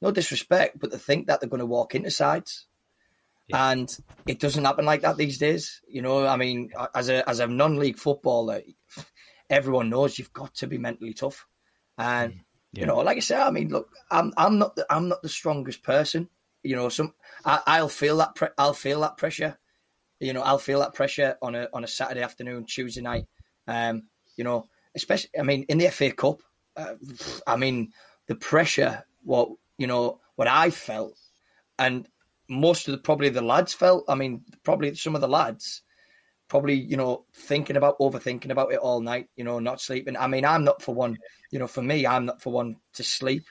no 0.00 0.10
disrespect, 0.10 0.78
but 0.78 0.90
they 0.90 0.98
think 0.98 1.26
that 1.26 1.40
they're 1.40 1.48
going 1.48 1.60
to 1.60 1.66
walk 1.66 1.94
into 1.94 2.10
sides. 2.10 2.66
Yeah. 3.48 3.70
And 3.70 3.98
it 4.26 4.40
doesn't 4.40 4.64
happen 4.64 4.84
like 4.84 5.02
that 5.02 5.16
these 5.16 5.38
days. 5.38 5.80
You 5.88 6.02
know, 6.02 6.26
I 6.26 6.36
mean, 6.36 6.70
as 6.94 7.08
a 7.08 7.28
as 7.28 7.40
a 7.40 7.46
non-league 7.46 7.98
footballer, 7.98 8.62
everyone 9.48 9.90
knows 9.90 10.18
you've 10.18 10.32
got 10.32 10.54
to 10.56 10.66
be 10.66 10.78
mentally 10.78 11.14
tough. 11.14 11.46
And 11.96 12.40
yeah. 12.72 12.80
you 12.80 12.86
know, 12.86 12.98
like 12.98 13.16
I 13.16 13.20
said, 13.20 13.40
I 13.40 13.50
mean, 13.50 13.68
look, 13.68 13.90
I'm 14.10 14.32
I'm 14.36 14.58
not 14.58 14.74
the, 14.76 14.86
I'm 14.90 15.08
not 15.08 15.22
the 15.22 15.28
strongest 15.28 15.82
person 15.82 16.28
you 16.66 16.76
know, 16.76 16.88
some 16.88 17.14
I, 17.44 17.80
will 17.80 17.88
feel 17.88 18.16
that 18.18 18.34
pre- 18.34 18.48
I'll 18.58 18.74
feel 18.74 19.00
that 19.00 19.16
pressure. 19.16 19.56
You 20.18 20.32
know, 20.32 20.42
I'll 20.42 20.58
feel 20.58 20.80
that 20.80 20.94
pressure 20.94 21.36
on 21.40 21.54
a 21.54 21.68
on 21.72 21.84
a 21.84 21.88
Saturday 21.88 22.22
afternoon, 22.22 22.66
Tuesday 22.66 23.02
night. 23.02 23.26
Um, 23.68 24.04
you 24.36 24.44
know, 24.44 24.68
especially 24.94 25.30
I 25.38 25.42
mean 25.42 25.64
in 25.68 25.78
the 25.78 25.88
FA 25.90 26.10
Cup. 26.10 26.42
Uh, 26.76 26.94
I 27.46 27.56
mean 27.56 27.92
the 28.26 28.34
pressure. 28.34 29.04
What 29.22 29.50
you 29.78 29.86
know, 29.86 30.20
what 30.34 30.48
I 30.48 30.70
felt, 30.70 31.18
and 31.78 32.08
most 32.48 32.88
of 32.88 32.92
the 32.92 32.98
probably 32.98 33.28
the 33.28 33.42
lads 33.42 33.72
felt. 33.72 34.04
I 34.08 34.14
mean, 34.14 34.42
probably 34.62 34.94
some 34.94 35.14
of 35.14 35.20
the 35.20 35.28
lads 35.28 35.82
probably 36.48 36.74
you 36.74 36.96
know 36.96 37.24
thinking 37.34 37.76
about 37.76 37.98
overthinking 37.98 38.50
about 38.50 38.72
it 38.72 38.78
all 38.78 39.00
night 39.00 39.26
you 39.34 39.42
know 39.42 39.58
not 39.58 39.80
sleeping 39.80 40.16
i 40.16 40.28
mean 40.28 40.44
i'm 40.44 40.62
not 40.62 40.80
for 40.80 40.94
one 40.94 41.18
you 41.50 41.58
know 41.58 41.66
for 41.66 41.82
me 41.82 42.06
i'm 42.06 42.24
not 42.24 42.40
for 42.40 42.52
one 42.52 42.76
to 42.92 43.02
sleep 43.02 43.42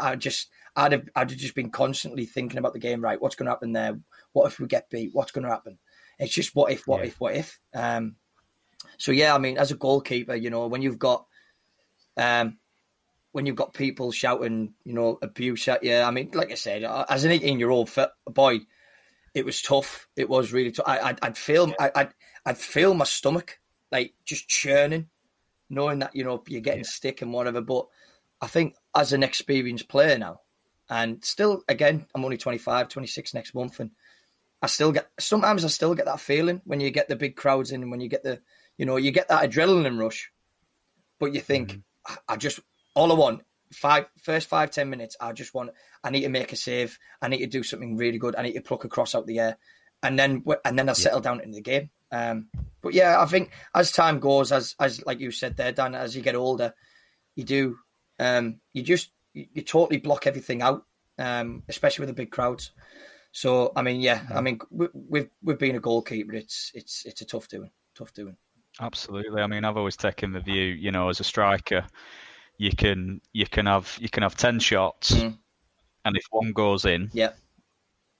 i 0.00 0.16
just 0.16 0.48
I'd 0.76 0.92
have 0.92 1.08
I'd 1.16 1.30
have 1.30 1.38
just 1.38 1.54
been 1.54 1.70
constantly 1.70 2.26
thinking 2.26 2.58
about 2.58 2.72
the 2.72 2.78
game. 2.78 3.00
Right, 3.00 3.20
what's 3.20 3.34
going 3.34 3.46
to 3.46 3.52
happen 3.52 3.72
there? 3.72 3.98
What 4.32 4.46
if 4.46 4.58
we 4.58 4.66
get 4.66 4.90
beat? 4.90 5.10
What's 5.12 5.32
going 5.32 5.44
to 5.44 5.50
happen? 5.50 5.78
It's 6.18 6.32
just 6.32 6.54
what 6.54 6.70
if, 6.70 6.86
what 6.86 7.00
yeah. 7.00 7.06
if, 7.06 7.20
what 7.20 7.34
if. 7.34 7.58
Um, 7.74 8.16
so 8.98 9.12
yeah, 9.12 9.34
I 9.34 9.38
mean, 9.38 9.58
as 9.58 9.70
a 9.70 9.76
goalkeeper, 9.76 10.34
you 10.34 10.50
know, 10.50 10.66
when 10.66 10.82
you've 10.82 10.98
got, 10.98 11.26
um, 12.16 12.58
when 13.32 13.46
you've 13.46 13.56
got 13.56 13.74
people 13.74 14.10
shouting, 14.12 14.74
you 14.84 14.92
know, 14.92 15.18
abuse 15.22 15.68
at 15.68 15.84
you. 15.84 15.96
I 15.96 16.10
mean, 16.10 16.30
like 16.34 16.50
I 16.50 16.56
said, 16.56 16.84
as 17.08 17.24
an 17.24 17.30
eighteen-year-old 17.30 17.90
boy, 18.26 18.60
it 19.34 19.44
was 19.44 19.62
tough. 19.62 20.08
It 20.16 20.28
was 20.28 20.52
really 20.52 20.72
tough. 20.72 20.88
I, 20.88 21.12
would 21.12 21.18
I'd 21.22 21.38
feel, 21.38 21.72
I, 21.78 21.90
I'd, 21.94 22.14
I'd 22.44 22.58
feel 22.58 22.94
my 22.94 23.04
stomach 23.04 23.60
like 23.92 24.14
just 24.24 24.48
churning, 24.48 25.08
knowing 25.68 26.00
that 26.00 26.14
you 26.14 26.24
know 26.24 26.42
you're 26.48 26.60
getting 26.60 26.80
yeah. 26.80 26.90
stick 26.90 27.22
and 27.22 27.32
whatever. 27.32 27.60
But 27.60 27.86
I 28.40 28.46
think 28.46 28.74
as 28.94 29.12
an 29.12 29.22
experienced 29.22 29.88
player 29.88 30.18
now, 30.18 30.40
and 30.90 31.24
still, 31.24 31.62
again, 31.68 32.04
I'm 32.14 32.24
only 32.24 32.36
25, 32.36 32.88
26 32.88 33.32
next 33.32 33.54
month. 33.54 33.78
And 33.78 33.92
I 34.60 34.66
still 34.66 34.90
get, 34.90 35.08
sometimes 35.20 35.64
I 35.64 35.68
still 35.68 35.94
get 35.94 36.06
that 36.06 36.18
feeling 36.18 36.60
when 36.64 36.80
you 36.80 36.90
get 36.90 37.08
the 37.08 37.14
big 37.14 37.36
crowds 37.36 37.70
in, 37.70 37.82
and 37.82 37.90
when 37.92 38.00
you 38.00 38.08
get 38.08 38.24
the, 38.24 38.40
you 38.76 38.84
know, 38.86 38.96
you 38.96 39.12
get 39.12 39.28
that 39.28 39.48
adrenaline 39.48 40.00
rush. 40.00 40.32
But 41.20 41.32
you 41.32 41.40
think, 41.40 41.70
mm-hmm. 41.70 42.14
I 42.28 42.36
just, 42.36 42.58
all 42.94 43.12
I 43.12 43.14
want 43.14 43.42
five 43.72 44.06
first 44.18 44.48
five 44.48 44.70
ten 44.70 44.90
minutes, 44.90 45.16
I 45.20 45.32
just 45.32 45.54
want 45.54 45.70
I 46.02 46.10
need 46.10 46.22
to 46.22 46.28
make 46.28 46.52
a 46.52 46.56
save. 46.56 46.98
I 47.22 47.28
need 47.28 47.38
to 47.38 47.46
do 47.46 47.62
something 47.62 47.96
really 47.96 48.18
good. 48.18 48.36
I 48.36 48.42
need 48.42 48.54
to 48.54 48.62
pluck 48.62 48.84
a 48.84 48.88
cross 48.88 49.14
out 49.14 49.26
the 49.26 49.38
air, 49.38 49.56
and 50.02 50.18
then 50.18 50.44
and 50.64 50.78
then 50.78 50.88
I'll 50.88 50.94
settle 50.94 51.20
down 51.20 51.40
into 51.40 51.56
the 51.56 51.62
game. 51.62 51.90
Um, 52.12 52.48
but 52.82 52.94
yeah, 52.94 53.20
I 53.20 53.26
think 53.26 53.52
as 53.74 53.92
time 53.92 54.18
goes, 54.18 54.52
as 54.52 54.74
as 54.80 55.04
like 55.06 55.20
you 55.20 55.30
said 55.30 55.56
there, 55.56 55.72
Dan, 55.72 55.94
as 55.94 56.16
you 56.16 56.22
get 56.22 56.34
older, 56.34 56.74
you 57.36 57.44
do 57.44 57.78
um, 58.18 58.60
you 58.72 58.82
just 58.82 59.10
you, 59.32 59.46
you 59.52 59.62
totally 59.62 59.98
block 59.98 60.26
everything 60.26 60.62
out, 60.62 60.84
um, 61.18 61.62
especially 61.68 62.02
with 62.02 62.08
the 62.10 62.22
big 62.22 62.30
crowds. 62.30 62.72
So 63.32 63.72
I 63.76 63.82
mean, 63.82 64.00
yeah, 64.00 64.22
I 64.34 64.40
mean, 64.40 64.60
with 64.70 65.28
with 65.42 65.58
being 65.58 65.76
a 65.76 65.80
goalkeeper, 65.80 66.34
it's 66.34 66.72
it's 66.74 67.04
it's 67.06 67.20
a 67.20 67.24
tough 67.24 67.48
doing, 67.48 67.70
tough 67.94 68.12
doing. 68.12 68.36
Absolutely. 68.80 69.42
I 69.42 69.46
mean, 69.46 69.64
I've 69.64 69.76
always 69.76 69.96
taken 69.96 70.32
the 70.32 70.40
view, 70.40 70.62
you 70.62 70.90
know, 70.90 71.08
as 71.08 71.20
a 71.20 71.24
striker, 71.24 71.86
you 72.60 72.70
can 72.76 73.22
you 73.32 73.46
can 73.46 73.64
have 73.64 73.96
you 73.98 74.10
can 74.10 74.22
have 74.22 74.36
ten 74.36 74.60
shots, 74.60 75.12
mm. 75.12 75.34
and 76.04 76.16
if 76.16 76.24
one 76.30 76.52
goes 76.52 76.84
in, 76.84 77.08
yeah, 77.14 77.30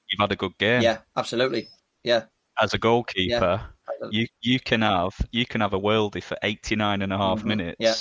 you've 0.08 0.18
had 0.18 0.32
a 0.32 0.36
good 0.36 0.56
game. 0.56 0.80
Yeah, 0.80 0.98
absolutely. 1.14 1.68
Yeah. 2.02 2.24
As 2.58 2.72
a 2.72 2.78
goalkeeper, 2.78 3.60
yeah. 4.00 4.08
you 4.10 4.26
you 4.40 4.58
can 4.58 4.80
have 4.80 5.12
you 5.30 5.44
can 5.44 5.60
have 5.60 5.74
a 5.74 5.78
worldie 5.78 6.22
for 6.22 6.38
89 6.42 7.02
and 7.02 7.12
a 7.12 7.18
half 7.18 7.40
mm-hmm. 7.40 7.48
minutes, 7.48 7.76
yeah. 7.80 7.94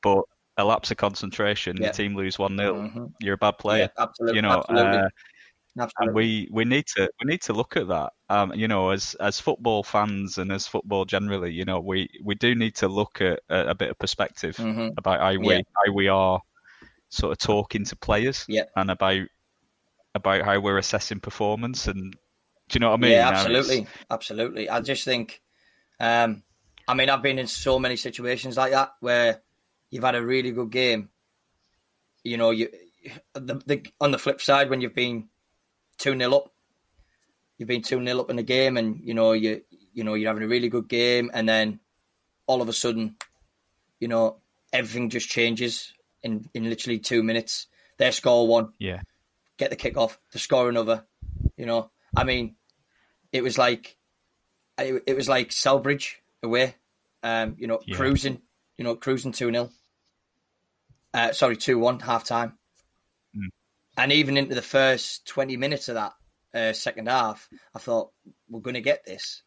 but 0.00 0.22
a 0.58 0.64
lapse 0.64 0.92
of 0.92 0.96
concentration, 0.96 1.76
yeah. 1.76 1.88
the 1.88 1.92
team 1.92 2.14
lose 2.14 2.38
one 2.38 2.56
0 2.56 2.74
mm-hmm. 2.74 3.06
You're 3.20 3.34
a 3.34 3.38
bad 3.38 3.58
player. 3.58 3.90
Yeah, 3.96 4.02
absolutely. 4.04 4.36
You 4.36 4.42
know, 4.42 4.58
absolutely. 4.58 4.98
Uh, 4.98 5.08
Absolutely. 5.78 6.06
And 6.06 6.14
we, 6.14 6.48
we 6.52 6.64
need 6.64 6.86
to 6.96 7.10
we 7.20 7.30
need 7.30 7.42
to 7.42 7.52
look 7.52 7.76
at 7.76 7.88
that. 7.88 8.12
Um, 8.30 8.52
you 8.54 8.68
know, 8.68 8.90
as 8.90 9.14
as 9.18 9.40
football 9.40 9.82
fans 9.82 10.38
and 10.38 10.52
as 10.52 10.66
football 10.66 11.04
generally, 11.04 11.52
you 11.52 11.64
know, 11.64 11.80
we, 11.80 12.08
we 12.22 12.36
do 12.36 12.54
need 12.54 12.76
to 12.76 12.88
look 12.88 13.20
at 13.20 13.40
a, 13.48 13.70
a 13.70 13.74
bit 13.74 13.90
of 13.90 13.98
perspective 13.98 14.56
mm-hmm. 14.56 14.90
about 14.96 15.20
how 15.20 15.38
we 15.38 15.54
yeah. 15.54 15.60
how 15.84 15.92
we 15.92 16.08
are 16.08 16.40
sort 17.08 17.32
of 17.32 17.38
talking 17.38 17.84
to 17.84 17.96
players 17.96 18.44
yeah. 18.48 18.64
and 18.76 18.90
about 18.90 19.26
about 20.14 20.42
how 20.42 20.60
we're 20.60 20.78
assessing 20.78 21.18
performance 21.18 21.88
and 21.88 22.16
do 22.68 22.76
you 22.76 22.80
know 22.80 22.90
what 22.90 23.00
I 23.00 23.02
mean? 23.02 23.10
Yeah, 23.12 23.28
absolutely, 23.28 23.86
absolutely. 24.10 24.70
I 24.70 24.80
just 24.80 25.04
think, 25.04 25.42
um, 26.00 26.42
I 26.88 26.94
mean, 26.94 27.10
I've 27.10 27.22
been 27.22 27.38
in 27.38 27.46
so 27.46 27.78
many 27.78 27.96
situations 27.96 28.56
like 28.56 28.72
that 28.72 28.92
where 29.00 29.42
you've 29.90 30.04
had 30.04 30.14
a 30.14 30.24
really 30.24 30.50
good 30.50 30.70
game. 30.70 31.10
You 32.22 32.38
know, 32.38 32.52
you 32.52 32.70
the, 33.34 33.60
the 33.66 33.86
on 34.00 34.12
the 34.12 34.18
flip 34.18 34.40
side 34.40 34.70
when 34.70 34.80
you've 34.80 34.94
been 34.94 35.28
two 35.98 36.16
0 36.16 36.34
up. 36.34 36.52
You've 37.58 37.68
been 37.68 37.82
two 37.82 38.02
0 38.04 38.20
up 38.20 38.30
in 38.30 38.36
the 38.36 38.42
game, 38.42 38.76
and 38.76 39.00
you 39.02 39.14
know 39.14 39.32
you 39.32 39.62
you 39.92 40.04
know 40.04 40.14
you're 40.14 40.30
having 40.30 40.42
a 40.42 40.48
really 40.48 40.68
good 40.68 40.88
game, 40.88 41.30
and 41.32 41.48
then 41.48 41.80
all 42.46 42.62
of 42.62 42.68
a 42.68 42.72
sudden, 42.72 43.16
you 44.00 44.08
know 44.08 44.38
everything 44.72 45.10
just 45.10 45.28
changes 45.28 45.92
in 46.22 46.48
in 46.54 46.68
literally 46.68 46.98
two 46.98 47.22
minutes. 47.22 47.66
They 47.96 48.10
score 48.10 48.46
one, 48.48 48.72
yeah, 48.78 49.02
get 49.56 49.70
the 49.70 49.76
kick 49.76 49.96
off, 49.96 50.18
to 50.32 50.38
score 50.38 50.68
another. 50.68 51.04
You 51.56 51.66
know, 51.66 51.90
I 52.16 52.24
mean, 52.24 52.56
it 53.32 53.42
was 53.42 53.56
like 53.56 53.96
it, 54.78 55.02
it 55.06 55.14
was 55.14 55.28
like 55.28 55.52
Stourbridge 55.52 56.20
away, 56.42 56.74
um, 57.22 57.56
you 57.58 57.66
know, 57.66 57.80
yeah. 57.86 57.96
cruising, 57.96 58.42
you 58.76 58.84
know, 58.84 58.96
cruising 58.96 59.32
two 59.32 59.50
0 59.50 59.70
uh, 61.14 61.32
sorry, 61.32 61.56
two 61.56 61.78
one 61.78 62.00
half 62.00 62.24
time 62.24 62.58
and 63.96 64.12
even 64.12 64.36
into 64.36 64.54
the 64.54 64.62
first 64.62 65.26
20 65.26 65.56
minutes 65.56 65.88
of 65.88 65.94
that 65.94 66.12
uh, 66.54 66.72
second 66.72 67.08
half, 67.08 67.48
I 67.74 67.78
thought 67.78 68.10
we're 68.48 68.60
going 68.60 68.74
to 68.74 68.80
get 68.80 69.04
this, 69.04 69.42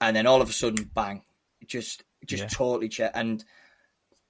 and 0.00 0.14
then 0.14 0.26
all 0.26 0.42
of 0.42 0.48
a 0.48 0.52
sudden, 0.52 0.90
bang! 0.94 1.22
Just, 1.66 2.04
just 2.26 2.44
yeah. 2.44 2.48
totally 2.48 2.88
check. 2.88 3.12
And 3.14 3.44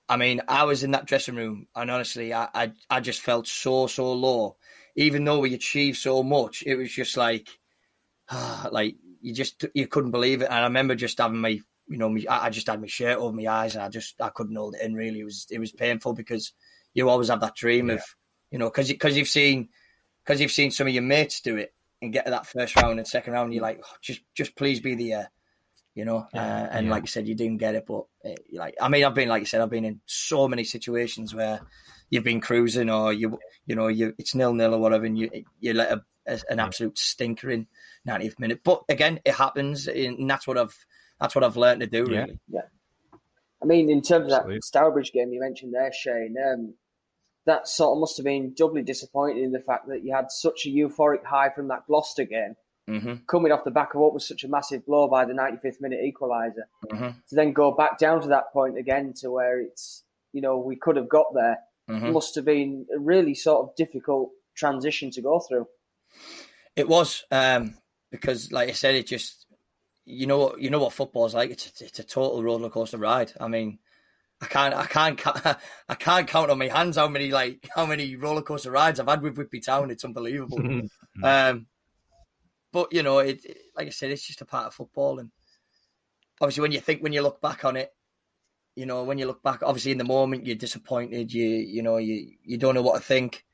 I 0.08 0.16
mean, 0.16 0.42
I 0.48 0.64
was 0.64 0.82
in 0.82 0.90
that 0.90 1.06
dressing 1.06 1.36
room, 1.36 1.68
and 1.74 1.90
honestly, 1.90 2.34
I, 2.34 2.48
I, 2.52 2.72
I 2.90 3.00
just 3.00 3.20
felt 3.20 3.46
so, 3.46 3.86
so 3.86 4.12
low. 4.12 4.56
Even 4.96 5.24
though 5.24 5.38
we 5.38 5.54
achieved 5.54 5.98
so 5.98 6.22
much, 6.22 6.64
it 6.66 6.74
was 6.74 6.90
just 6.90 7.16
like, 7.16 7.48
like 8.70 8.96
you 9.22 9.32
just 9.32 9.64
you 9.74 9.86
couldn't 9.86 10.10
believe 10.10 10.42
it. 10.42 10.46
And 10.46 10.54
I 10.54 10.62
remember 10.64 10.94
just 10.94 11.18
having 11.18 11.38
my, 11.40 11.60
you 11.88 11.96
know, 11.96 12.08
me, 12.08 12.26
I 12.26 12.50
just 12.50 12.66
had 12.66 12.80
my 12.80 12.88
shirt 12.88 13.18
over 13.18 13.34
my 13.34 13.46
eyes, 13.46 13.74
and 13.74 13.84
I 13.84 13.88
just 13.88 14.20
I 14.20 14.30
couldn't 14.30 14.56
hold 14.56 14.74
it 14.74 14.82
in. 14.82 14.94
Really, 14.94 15.20
it 15.20 15.24
was 15.24 15.46
it 15.50 15.60
was 15.60 15.72
painful 15.72 16.14
because 16.14 16.52
you 16.92 17.08
always 17.08 17.28
have 17.28 17.40
that 17.40 17.54
dream 17.54 17.88
yeah. 17.88 17.94
of 17.94 18.02
you 18.50 18.58
know, 18.58 18.66
because 18.66 18.88
because 18.88 19.16
you've 19.16 19.28
seen 19.28 19.68
because 20.24 20.40
you've 20.40 20.50
seen 20.50 20.70
some 20.70 20.86
of 20.86 20.92
your 20.92 21.02
mates 21.02 21.40
do 21.40 21.56
it 21.56 21.74
and 22.02 22.12
get 22.12 22.24
to 22.24 22.30
that 22.30 22.46
first 22.46 22.76
round 22.76 22.98
and 22.98 23.06
second 23.06 23.32
round, 23.32 23.52
you're 23.52 23.62
like, 23.62 23.80
oh, 23.82 23.96
just 24.00 24.20
just 24.34 24.56
please 24.56 24.80
be 24.80 24.94
the, 24.94 25.14
uh, 25.14 25.24
you 25.94 26.04
know. 26.04 26.26
Yeah, 26.32 26.42
uh, 26.42 26.68
and 26.72 26.86
yeah. 26.86 26.92
like 26.92 27.02
you 27.02 27.08
said, 27.08 27.28
you 27.28 27.34
didn't 27.34 27.58
get 27.58 27.74
it, 27.74 27.84
but 27.86 28.04
uh, 28.24 28.34
like 28.52 28.74
I 28.80 28.88
mean, 28.88 29.04
I've 29.04 29.14
been 29.14 29.28
like 29.28 29.40
you 29.40 29.46
said, 29.46 29.60
I've 29.60 29.70
been 29.70 29.84
in 29.84 30.00
so 30.06 30.48
many 30.48 30.64
situations 30.64 31.34
where 31.34 31.60
you've 32.10 32.24
been 32.24 32.40
cruising 32.40 32.90
or 32.90 33.12
you 33.12 33.38
you 33.66 33.74
know 33.74 33.88
you 33.88 34.14
it's 34.18 34.34
nil 34.34 34.54
nil 34.54 34.74
or 34.74 34.78
whatever, 34.78 35.04
and 35.04 35.18
you 35.18 35.30
you 35.60 35.74
let 35.74 35.92
a, 35.92 36.02
a, 36.26 36.40
an 36.50 36.60
absolute 36.60 36.98
stinker 36.98 37.50
in 37.50 37.66
90th 38.06 38.38
minute. 38.38 38.60
But 38.64 38.82
again, 38.88 39.20
it 39.24 39.34
happens, 39.34 39.86
and 39.88 40.28
that's 40.28 40.46
what 40.46 40.58
I've 40.58 40.76
that's 41.20 41.34
what 41.34 41.44
I've 41.44 41.56
learned 41.56 41.80
to 41.80 41.86
do. 41.86 42.04
Really, 42.04 42.40
yeah. 42.48 42.60
yeah. 42.60 43.18
I 43.62 43.66
mean, 43.66 43.90
in 43.90 44.00
terms 44.00 44.32
of 44.32 44.46
that 44.46 44.64
Stourbridge 44.64 45.12
game 45.12 45.32
you 45.32 45.40
mentioned 45.40 45.74
there, 45.74 45.92
Shane, 45.92 46.34
um, 46.42 46.74
that 47.50 47.66
sort 47.66 47.96
of 47.96 48.00
must 48.00 48.16
have 48.16 48.24
been 48.24 48.54
doubly 48.54 48.82
disappointing 48.82 49.42
in 49.42 49.52
the 49.52 49.60
fact 49.60 49.88
that 49.88 50.04
you 50.04 50.14
had 50.14 50.30
such 50.30 50.66
a 50.66 50.68
euphoric 50.68 51.24
high 51.24 51.50
from 51.50 51.68
that 51.68 51.86
Gloucester 51.88 52.24
game, 52.24 52.54
mm-hmm. 52.88 53.14
coming 53.26 53.50
off 53.50 53.64
the 53.64 53.72
back 53.72 53.94
of 53.94 54.00
what 54.00 54.14
was 54.14 54.26
such 54.26 54.44
a 54.44 54.48
massive 54.48 54.86
blow 54.86 55.08
by 55.08 55.24
the 55.24 55.32
95th 55.32 55.80
minute 55.80 56.00
equaliser, 56.04 56.64
mm-hmm. 56.90 57.08
to 57.28 57.34
then 57.34 57.52
go 57.52 57.72
back 57.72 57.98
down 57.98 58.22
to 58.22 58.28
that 58.28 58.52
point 58.52 58.78
again 58.78 59.12
to 59.16 59.30
where 59.30 59.60
it's, 59.60 60.04
you 60.32 60.40
know, 60.40 60.58
we 60.58 60.76
could 60.76 60.96
have 60.96 61.08
got 61.08 61.34
there. 61.34 61.58
Mm-hmm. 61.88 62.12
Must 62.12 62.36
have 62.36 62.44
been 62.44 62.86
a 62.94 63.00
really 63.00 63.34
sort 63.34 63.68
of 63.68 63.74
difficult 63.74 64.30
transition 64.54 65.10
to 65.10 65.20
go 65.20 65.40
through. 65.40 65.66
It 66.76 66.88
was 66.88 67.24
um, 67.32 67.74
because, 68.12 68.52
like 68.52 68.68
I 68.68 68.72
said, 68.72 68.94
it 68.94 69.08
just 69.08 69.46
you 70.04 70.26
know 70.26 70.56
you 70.56 70.70
know 70.70 70.78
what 70.78 70.92
football's 70.92 71.34
like. 71.34 71.50
It's 71.50 71.80
it's 71.82 71.98
a 71.98 72.04
total 72.04 72.44
roller 72.44 72.70
coaster 72.70 72.96
ride. 72.96 73.32
I 73.40 73.48
mean, 73.48 73.80
I 74.40 74.46
can't, 74.46 74.74
I 74.74 74.86
can't, 74.86 75.20
I 75.88 75.94
can't 75.94 76.28
count 76.28 76.50
on 76.50 76.58
my 76.58 76.68
hands 76.68 76.96
how 76.96 77.08
many 77.08 77.30
like 77.30 77.68
how 77.74 77.86
many 77.86 78.16
roller 78.16 78.42
coaster 78.42 78.70
rides 78.70 78.98
I've 78.98 79.08
had 79.08 79.22
with 79.22 79.36
Whitby 79.36 79.60
Town. 79.60 79.90
It's 79.90 80.04
unbelievable. 80.04 80.60
um, 81.22 81.66
but 82.72 82.92
you 82.92 83.02
know, 83.02 83.18
it, 83.18 83.44
it, 83.44 83.58
like 83.76 83.88
I 83.88 83.90
said, 83.90 84.10
it's 84.10 84.26
just 84.26 84.40
a 84.40 84.46
part 84.46 84.66
of 84.66 84.74
football, 84.74 85.18
and 85.18 85.30
obviously, 86.40 86.62
when 86.62 86.72
you 86.72 86.80
think, 86.80 87.02
when 87.02 87.12
you 87.12 87.22
look 87.22 87.40
back 87.40 87.64
on 87.64 87.76
it, 87.76 87.92
you 88.76 88.86
know, 88.86 89.04
when 89.04 89.18
you 89.18 89.26
look 89.26 89.42
back, 89.42 89.62
obviously, 89.62 89.92
in 89.92 89.98
the 89.98 90.04
moment, 90.04 90.46
you're 90.46 90.56
disappointed. 90.56 91.32
You, 91.32 91.46
you 91.46 91.82
know, 91.82 91.98
you 91.98 92.32
you 92.42 92.56
don't 92.56 92.74
know 92.74 92.82
what 92.82 92.96
to 92.96 93.06
think. 93.06 93.44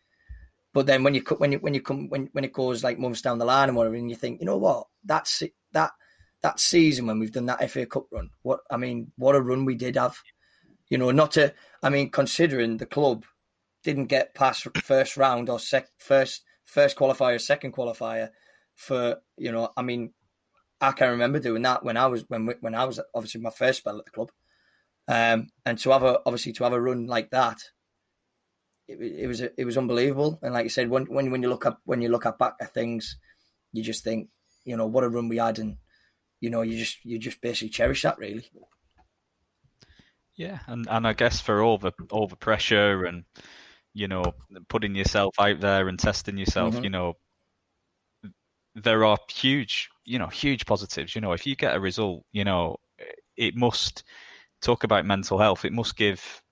But 0.73 0.87
then 0.87 1.03
when 1.03 1.15
you 1.15 1.23
when 1.39 1.53
you 1.53 1.59
when 1.59 1.75
you 1.75 1.81
come 1.81 2.09
when 2.11 2.29
when 2.33 2.45
it 2.45 2.53
goes 2.53 2.85
like 2.85 2.99
months 2.99 3.23
down 3.23 3.39
the 3.39 3.45
line 3.45 3.69
and 3.69 3.77
whatever, 3.77 3.97
and 3.97 4.11
you 4.11 4.17
think, 4.17 4.41
you 4.41 4.47
know 4.47 4.59
what, 4.59 4.87
that's 5.05 5.43
that 5.73 5.93
that 6.43 6.61
season 6.61 7.07
when 7.07 7.19
we've 7.19 7.33
done 7.33 7.47
that 7.47 7.71
FA 7.71 7.87
Cup 7.87 8.05
run. 8.13 8.29
What 8.43 8.61
I 8.71 8.77
mean, 8.77 9.11
what 9.17 9.35
a 9.35 9.41
run 9.41 9.65
we 9.65 9.75
did 9.75 9.97
have 9.97 10.17
you 10.89 10.99
know, 10.99 11.11
not 11.11 11.33
to. 11.33 11.55
I 11.83 11.91
mean, 11.91 12.11
considering 12.11 12.77
the 12.77 12.87
club 12.87 13.25
didn't 13.83 14.07
get 14.07 14.35
past 14.35 14.67
first 14.83 15.17
round 15.17 15.49
or 15.49 15.59
sec, 15.59 15.89
first 15.99 16.43
first 16.65 16.97
qualifier, 16.97 17.41
second 17.41 17.73
qualifier 17.73 18.31
for 18.75 19.17
you 19.37 19.53
know. 19.53 19.71
I 19.77 19.83
mean, 19.83 20.13
I 20.81 20.93
can 20.93 21.11
remember 21.11 21.39
doing 21.39 21.63
that 21.63 21.85
when 21.85 21.97
I 21.97 22.07
was 22.07 22.25
when 22.29 22.47
when 22.61 22.75
I 22.75 22.85
was 22.85 23.01
obviously 23.15 23.41
my 23.41 23.51
first 23.51 23.79
spell 23.79 23.99
at 23.99 24.05
the 24.05 24.11
club, 24.11 24.31
um, 25.09 25.49
and 25.65 25.79
to 25.79 25.91
have 25.91 26.03
a 26.03 26.21
obviously 26.27 26.53
to 26.55 26.65
have 26.65 26.73
a 26.73 26.81
run 26.81 27.07
like 27.07 27.31
that, 27.31 27.59
it, 28.89 29.01
it 29.01 29.27
was 29.27 29.41
it 29.41 29.65
was 29.65 29.79
unbelievable. 29.79 30.39
And 30.43 30.55
like 30.55 30.65
you 30.65 30.71
said, 30.71 30.91
when 30.91 31.07
when 31.07 31.31
when 31.31 31.43
you 31.43 31.49
look 31.49 31.67
up 31.67 31.81
when 31.85 32.03
you 32.03 32.09
look 32.09 32.27
at 32.27 32.39
back 32.39 32.55
at 32.61 32.75
things, 32.75 33.17
you 33.73 33.83
just 33.83 34.05
think, 34.05 34.29
you 34.65 34.77
know, 34.77 34.87
what 34.87 35.05
a 35.05 35.09
run 35.09 35.29
we 35.29 35.39
had, 35.39 35.59
and 35.59 35.77
you 36.41 36.51
know, 36.51 36.63
you 36.63 36.79
just 36.79 37.05
you 37.05 37.19
just 37.19 37.41
basically 37.41 37.71
cherish 37.71 38.03
that 38.03 38.19
really. 38.19 38.51
Yeah, 40.37 40.59
and, 40.67 40.87
and 40.91 41.07
I 41.07 41.15
guess 41.15 41.41
for 41.41 41.63
all 41.63 41.79
the 41.79 41.93
all 42.11 42.27
the 42.27 42.37
pressure 42.37 43.07
and 43.07 43.25
you 43.95 44.07
know 44.07 44.35
putting 44.69 44.95
yourself 44.95 45.35
out 45.39 45.61
there 45.61 45.89
and 45.89 45.99
testing 45.99 46.37
yourself, 46.37 46.75
mm-hmm. 46.75 46.85
you 46.85 46.91
know, 46.91 47.15
there 48.75 49.05
are 49.05 49.19
huge 49.31 49.89
you 50.05 50.19
know 50.19 50.27
huge 50.27 50.67
positives. 50.67 51.15
You 51.15 51.23
know, 51.23 51.33
if 51.33 51.47
you 51.47 51.57
get 51.57 51.75
a 51.75 51.81
result, 51.81 52.25
you 52.33 52.45
know, 52.45 52.77
it 53.37 53.57
must 53.57 54.05
talk 54.61 54.85
about 54.85 55.07
mental 55.07 55.39
health. 55.39 55.65
It 55.65 55.73
must 55.73 55.97
give 55.97 56.43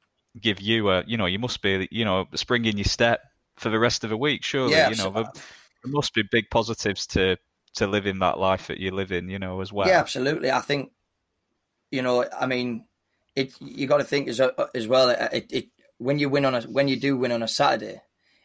give 0.40 0.60
you 0.60 0.90
a 0.90 1.04
you 1.06 1.16
know 1.16 1.26
you 1.26 1.38
must 1.38 1.60
be 1.62 1.86
you 1.90 2.04
know 2.04 2.26
spring 2.34 2.64
in 2.64 2.76
your 2.76 2.84
step 2.84 3.20
for 3.56 3.68
the 3.68 3.78
rest 3.78 4.02
of 4.04 4.10
the 4.10 4.16
week. 4.16 4.44
Surely, 4.44 4.72
yeah, 4.72 4.88
you 4.88 4.96
know 4.96 5.10
there, 5.10 5.24
there 5.24 5.92
must 5.92 6.14
be 6.14 6.22
big 6.30 6.48
positives 6.50 7.06
to 7.08 7.36
to 7.74 7.86
living 7.86 8.18
that 8.20 8.38
life 8.38 8.68
that 8.68 8.78
you 8.78 8.92
live 8.92 9.12
in. 9.12 9.28
You 9.28 9.38
know, 9.38 9.60
as 9.60 9.72
well. 9.72 9.88
Yeah, 9.88 10.00
absolutely. 10.00 10.50
I 10.50 10.60
think 10.60 10.90
you 11.90 12.00
know. 12.00 12.24
I 12.38 12.46
mean 12.46 12.86
it 13.36 13.54
you 13.60 13.86
got 13.86 13.98
to 13.98 14.04
think 14.04 14.28
as 14.28 14.40
as 14.74 14.88
well. 14.88 15.10
It, 15.10 15.46
it 15.50 15.66
when 15.98 16.18
you 16.18 16.28
win 16.28 16.44
on 16.44 16.54
a 16.54 16.62
when 16.62 16.88
you 16.88 16.98
do 16.98 17.16
win 17.16 17.32
on 17.32 17.42
a 17.42 17.48
Saturday, 17.48 18.00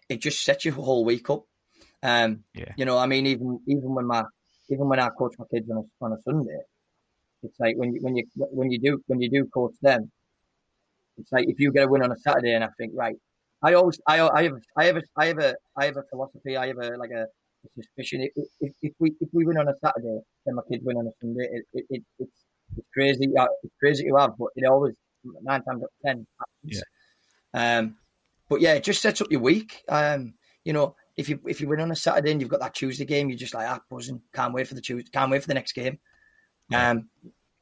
it 0.07 0.21
just 0.21 0.43
sets 0.43 0.65
your 0.65 0.75
whole 0.75 1.05
week 1.05 1.29
up. 1.29 1.45
Um, 2.01 2.43
yeah. 2.53 2.73
You 2.77 2.85
know, 2.85 2.97
I 2.97 3.05
mean, 3.05 3.25
even 3.25 3.59
even 3.67 3.93
when 3.95 4.05
my 4.05 4.23
even 4.69 4.87
when 4.87 4.99
I 4.99 5.09
coach 5.09 5.33
my 5.37 5.45
kids 5.51 5.69
on 5.69 5.77
a, 5.77 6.05
on 6.05 6.13
a 6.13 6.21
Sunday, 6.21 6.59
it's 7.43 7.59
like 7.59 7.75
when 7.77 7.93
you 7.93 8.01
when 8.01 8.15
you 8.15 8.25
when 8.35 8.71
you 8.71 8.79
do 8.79 9.01
when 9.07 9.21
you 9.21 9.29
do 9.29 9.45
coach 9.53 9.73
them, 9.81 10.11
it's 11.17 11.31
like 11.31 11.47
if 11.47 11.59
you 11.59 11.71
get 11.71 11.85
a 11.85 11.87
win 11.87 12.03
on 12.03 12.11
a 12.11 12.17
Saturday 12.17 12.53
and 12.53 12.63
I 12.63 12.69
think 12.77 12.93
right, 12.95 13.15
I 13.61 13.73
always, 13.73 13.99
I, 14.07 14.21
I 14.21 14.43
have, 14.43 14.53
I 14.77 14.85
have, 14.85 14.97
a, 14.97 15.01
I 15.17 15.25
have 15.27 15.39
a, 15.39 15.55
I 15.75 15.85
have 15.85 15.97
a 15.97 16.03
philosophy. 16.09 16.55
I 16.55 16.67
have 16.67 16.77
a 16.77 16.97
like 16.97 17.11
a, 17.11 17.23
a 17.23 17.69
suspicion. 17.75 18.21
If, 18.35 18.47
if, 18.61 18.73
if, 18.81 18.93
we 18.99 19.13
if 19.19 19.29
we 19.33 19.45
win 19.45 19.57
on 19.57 19.67
a 19.67 19.73
Saturday, 19.83 20.19
then 20.45 20.55
my 20.55 20.61
kids 20.71 20.83
win 20.85 20.97
on 20.97 21.07
a 21.07 21.11
Sunday. 21.19 21.47
It, 21.51 21.65
it, 21.73 21.85
it 21.89 22.03
it's 22.19 22.45
it's 22.77 22.87
crazy. 22.93 23.29
It's 23.31 23.73
crazy 23.79 24.07
to 24.07 24.15
have, 24.17 24.37
but 24.37 24.49
it 24.55 24.65
always 24.65 24.95
nine 25.23 25.63
times 25.63 25.83
out 25.83 25.89
of 25.89 26.05
ten 26.05 26.27
happens. 26.39 26.83
Yeah. 27.53 27.79
Um, 27.79 27.97
but 28.47 28.61
yeah, 28.61 28.73
it 28.73 28.83
just 28.83 29.01
sets 29.01 29.21
up 29.21 29.31
your 29.31 29.41
week. 29.41 29.83
Um, 29.89 30.33
you 30.63 30.73
know, 30.73 30.95
if 31.17 31.29
you 31.29 31.39
if 31.45 31.61
you 31.61 31.67
win 31.67 31.81
on 31.81 31.91
a 31.91 31.95
Saturday 31.95 32.31
and 32.31 32.41
you've 32.41 32.49
got 32.49 32.59
that 32.61 32.73
Tuesday 32.73 33.05
game, 33.05 33.29
you're 33.29 33.37
just 33.37 33.53
like 33.53 33.67
ah 33.67 33.81
buzzing, 33.89 34.21
can't 34.33 34.53
wait 34.53 34.67
for 34.67 34.75
the 34.75 34.81
Tuesday, 34.81 35.09
can't 35.11 35.31
wait 35.31 35.41
for 35.41 35.47
the 35.47 35.53
next 35.53 35.73
game. 35.73 35.99
Um, 36.73 37.09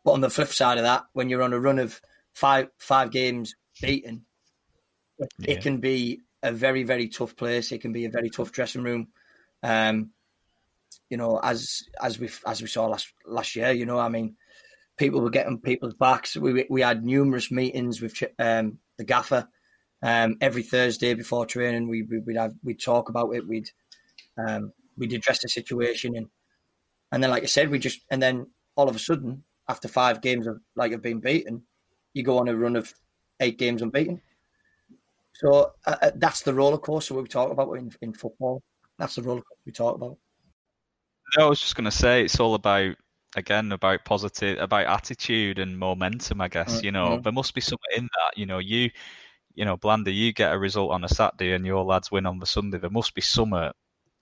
but 0.03 0.11
on 0.11 0.21
the 0.21 0.29
flip 0.29 0.49
side 0.49 0.77
of 0.77 0.83
that, 0.83 1.05
when 1.13 1.29
you're 1.29 1.41
on 1.41 1.53
a 1.53 1.59
run 1.59 1.79
of 1.79 2.01
five 2.33 2.69
five 2.77 3.11
games 3.11 3.55
beaten, 3.81 4.25
it, 5.17 5.33
yeah. 5.39 5.51
it 5.51 5.61
can 5.61 5.77
be 5.77 6.21
a 6.43 6.51
very 6.51 6.83
very 6.83 7.07
tough 7.07 7.35
place. 7.35 7.71
It 7.71 7.81
can 7.81 7.93
be 7.93 8.05
a 8.05 8.09
very 8.09 8.29
tough 8.29 8.51
dressing 8.51 8.83
room. 8.83 9.07
Um, 9.63 10.11
you 11.09 11.17
know, 11.17 11.39
as 11.41 11.83
as 12.01 12.19
we 12.19 12.29
as 12.45 12.61
we 12.61 12.67
saw 12.67 12.85
last 12.87 13.13
last 13.25 13.55
year, 13.55 13.71
you 13.71 13.85
know, 13.85 13.99
I 13.99 14.09
mean, 14.09 14.35
people 14.97 15.21
were 15.21 15.29
getting 15.29 15.59
people's 15.59 15.93
backs. 15.93 16.35
We 16.35 16.65
we 16.69 16.81
had 16.81 17.05
numerous 17.05 17.51
meetings 17.51 18.01
with 18.01 18.21
um, 18.39 18.79
the 18.97 19.03
gaffer 19.03 19.47
um, 20.01 20.37
every 20.41 20.63
Thursday 20.63 21.13
before 21.13 21.45
training. 21.45 21.87
We, 21.87 22.03
we 22.03 22.19
would 22.19 22.35
have 22.35 22.53
we'd 22.63 22.81
talk 22.81 23.09
about 23.09 23.35
it. 23.35 23.47
We'd 23.47 23.69
um, 24.37 24.73
we'd 24.97 25.13
address 25.13 25.41
the 25.41 25.49
situation 25.49 26.15
and 26.15 26.27
and 27.11 27.23
then 27.23 27.29
like 27.29 27.43
I 27.43 27.47
said, 27.47 27.69
we 27.69 27.79
just 27.79 28.01
and 28.11 28.21
then 28.21 28.47
all 28.75 28.89
of 28.89 28.95
a 28.95 28.99
sudden 28.99 29.43
after 29.69 29.87
five 29.87 30.21
games 30.21 30.47
of 30.47 30.59
like 30.75 30.91
have 30.91 31.01
been 31.01 31.19
beaten, 31.19 31.63
you 32.13 32.23
go 32.23 32.39
on 32.39 32.47
a 32.47 32.55
run 32.55 32.75
of 32.75 32.93
eight 33.39 33.57
games 33.57 33.81
unbeaten. 33.81 34.21
So 35.35 35.73
uh, 35.85 35.95
uh 36.01 36.11
that's 36.15 36.41
the 36.41 36.53
roller 36.53 36.77
coaster 36.77 37.13
we 37.13 37.27
talk 37.27 37.51
about 37.51 37.71
in, 37.73 37.91
in 38.01 38.13
football. 38.13 38.61
That's 38.97 39.15
the 39.15 39.21
roller 39.21 39.41
coaster 39.41 39.61
we 39.65 39.71
talk 39.71 39.95
about. 39.95 40.17
No, 41.37 41.45
I 41.45 41.49
was 41.49 41.59
just 41.59 41.75
going 41.75 41.85
to 41.85 41.91
say 41.91 42.23
it's 42.23 42.39
all 42.39 42.55
about 42.55 42.95
again 43.35 43.71
about 43.71 44.05
positive, 44.05 44.57
about 44.59 44.87
attitude 44.87 45.59
and 45.59 45.77
momentum. 45.77 46.41
I 46.41 46.47
guess 46.47 46.77
mm-hmm. 46.77 46.85
you 46.85 46.91
know 46.91 47.19
there 47.19 47.33
must 47.33 47.53
be 47.53 47.61
something 47.61 47.97
in 47.97 48.03
that. 48.03 48.37
You 48.37 48.45
know, 48.45 48.59
you, 48.59 48.89
you 49.55 49.65
know, 49.65 49.77
Blander, 49.77 50.11
you 50.11 50.33
get 50.33 50.53
a 50.53 50.57
result 50.57 50.91
on 50.91 51.03
a 51.03 51.09
Saturday 51.09 51.53
and 51.53 51.65
your 51.65 51.83
lads 51.83 52.11
win 52.11 52.25
on 52.25 52.39
the 52.39 52.45
Sunday. 52.45 52.77
There 52.77 52.89
must 52.89 53.13
be 53.13 53.21
something 53.21 53.71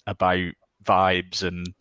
about 0.08 0.54
vibes 0.84 1.44
and 1.44 1.74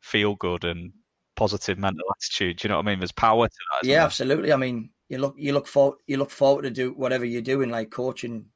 feel 0.00 0.34
good 0.34 0.64
and 0.64 0.92
positive 1.36 1.78
mental 1.78 2.04
attitude. 2.16 2.62
You 2.62 2.68
know 2.68 2.76
what 2.76 2.86
I 2.86 2.90
mean? 2.90 3.00
There's 3.00 3.12
power 3.12 3.48
to 3.48 3.54
that. 3.72 3.88
Yeah, 3.88 3.96
there? 3.96 4.04
absolutely. 4.04 4.52
I 4.52 4.56
mean, 4.56 4.90
you 5.08 5.18
look 5.18 5.34
you 5.36 5.52
look 5.52 5.66
for 5.66 5.96
you 6.06 6.16
look 6.16 6.30
forward 6.30 6.62
to 6.62 6.70
do 6.70 6.92
whatever 6.92 7.24
you're 7.24 7.42
doing, 7.42 7.70
like 7.70 7.90
coaching 7.90 8.46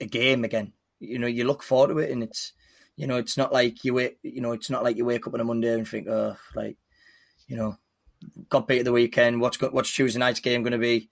a 0.00 0.06
game 0.06 0.44
again. 0.44 0.72
You 1.00 1.18
know, 1.18 1.26
you 1.26 1.44
look 1.44 1.62
forward 1.62 1.88
to 1.88 1.98
it, 1.98 2.10
and 2.10 2.22
it's 2.22 2.52
you 2.96 3.06
know, 3.06 3.16
it's 3.16 3.36
not 3.36 3.52
like 3.52 3.84
you 3.84 3.94
wake 3.94 4.18
you 4.22 4.40
know, 4.40 4.52
it's 4.52 4.70
not 4.70 4.82
like 4.82 4.96
you 4.96 5.04
wake 5.04 5.26
up 5.26 5.34
on 5.34 5.40
a 5.40 5.44
Monday 5.44 5.74
and 5.74 5.86
think, 5.86 6.08
oh, 6.08 6.36
like 6.54 6.76
you 7.52 7.58
know, 7.58 7.76
got 8.48 8.66
beat 8.66 8.78
at 8.78 8.86
the 8.86 8.92
weekend. 8.92 9.38
What's 9.38 9.60
what's 9.60 9.92
Tuesday 9.92 10.18
night's 10.18 10.40
game 10.40 10.62
going 10.62 10.72
to 10.72 10.78
be? 10.78 11.10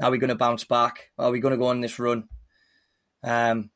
Are 0.00 0.12
we 0.12 0.18
going 0.18 0.28
to 0.28 0.36
bounce 0.36 0.62
back? 0.62 1.10
Are 1.18 1.32
we 1.32 1.40
going 1.40 1.50
to 1.50 1.58
go 1.58 1.66
on 1.66 1.80
this 1.80 1.98
run? 1.98 2.28
Um, 3.24 3.70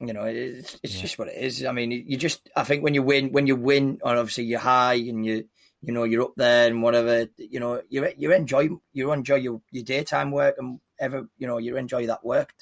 you 0.00 0.12
know, 0.12 0.22
it's 0.22 0.78
it's 0.84 0.94
yeah. 0.94 1.02
just 1.02 1.18
what 1.18 1.26
it 1.26 1.34
is. 1.36 1.64
I 1.64 1.72
mean, 1.72 1.90
you 1.90 2.16
just 2.16 2.48
I 2.54 2.62
think 2.62 2.84
when 2.84 2.94
you 2.94 3.02
win, 3.02 3.32
when 3.32 3.48
you 3.48 3.56
win, 3.56 3.98
and 4.04 4.18
obviously 4.18 4.44
you're 4.44 4.60
high 4.60 4.94
and 4.94 5.26
you 5.26 5.48
you 5.82 5.92
know 5.92 6.04
you're 6.04 6.22
up 6.22 6.34
there 6.36 6.68
and 6.68 6.80
whatever. 6.80 7.26
You 7.36 7.58
know, 7.58 7.82
you 7.88 8.08
you 8.16 8.32
enjoy 8.32 8.68
you 8.92 9.10
enjoy 9.10 9.36
your 9.36 9.60
your 9.72 9.82
daytime 9.82 10.30
work 10.30 10.54
and 10.58 10.78
ever 11.00 11.28
you 11.38 11.48
know 11.48 11.58
you 11.58 11.76
enjoy 11.76 12.06
that 12.06 12.24
work. 12.24 12.54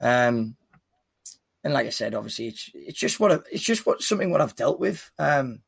Um, 0.00 0.56
and 1.62 1.74
like 1.74 1.86
I 1.86 1.90
said, 1.90 2.14
obviously 2.14 2.46
it's 2.46 2.70
it's 2.72 2.98
just 2.98 3.20
what 3.20 3.32
I, 3.32 3.38
it's 3.52 3.64
just 3.64 3.84
what 3.84 4.00
something 4.00 4.30
what 4.30 4.40
I've 4.40 4.56
dealt 4.56 4.80
with. 4.80 5.10
Um, 5.18 5.60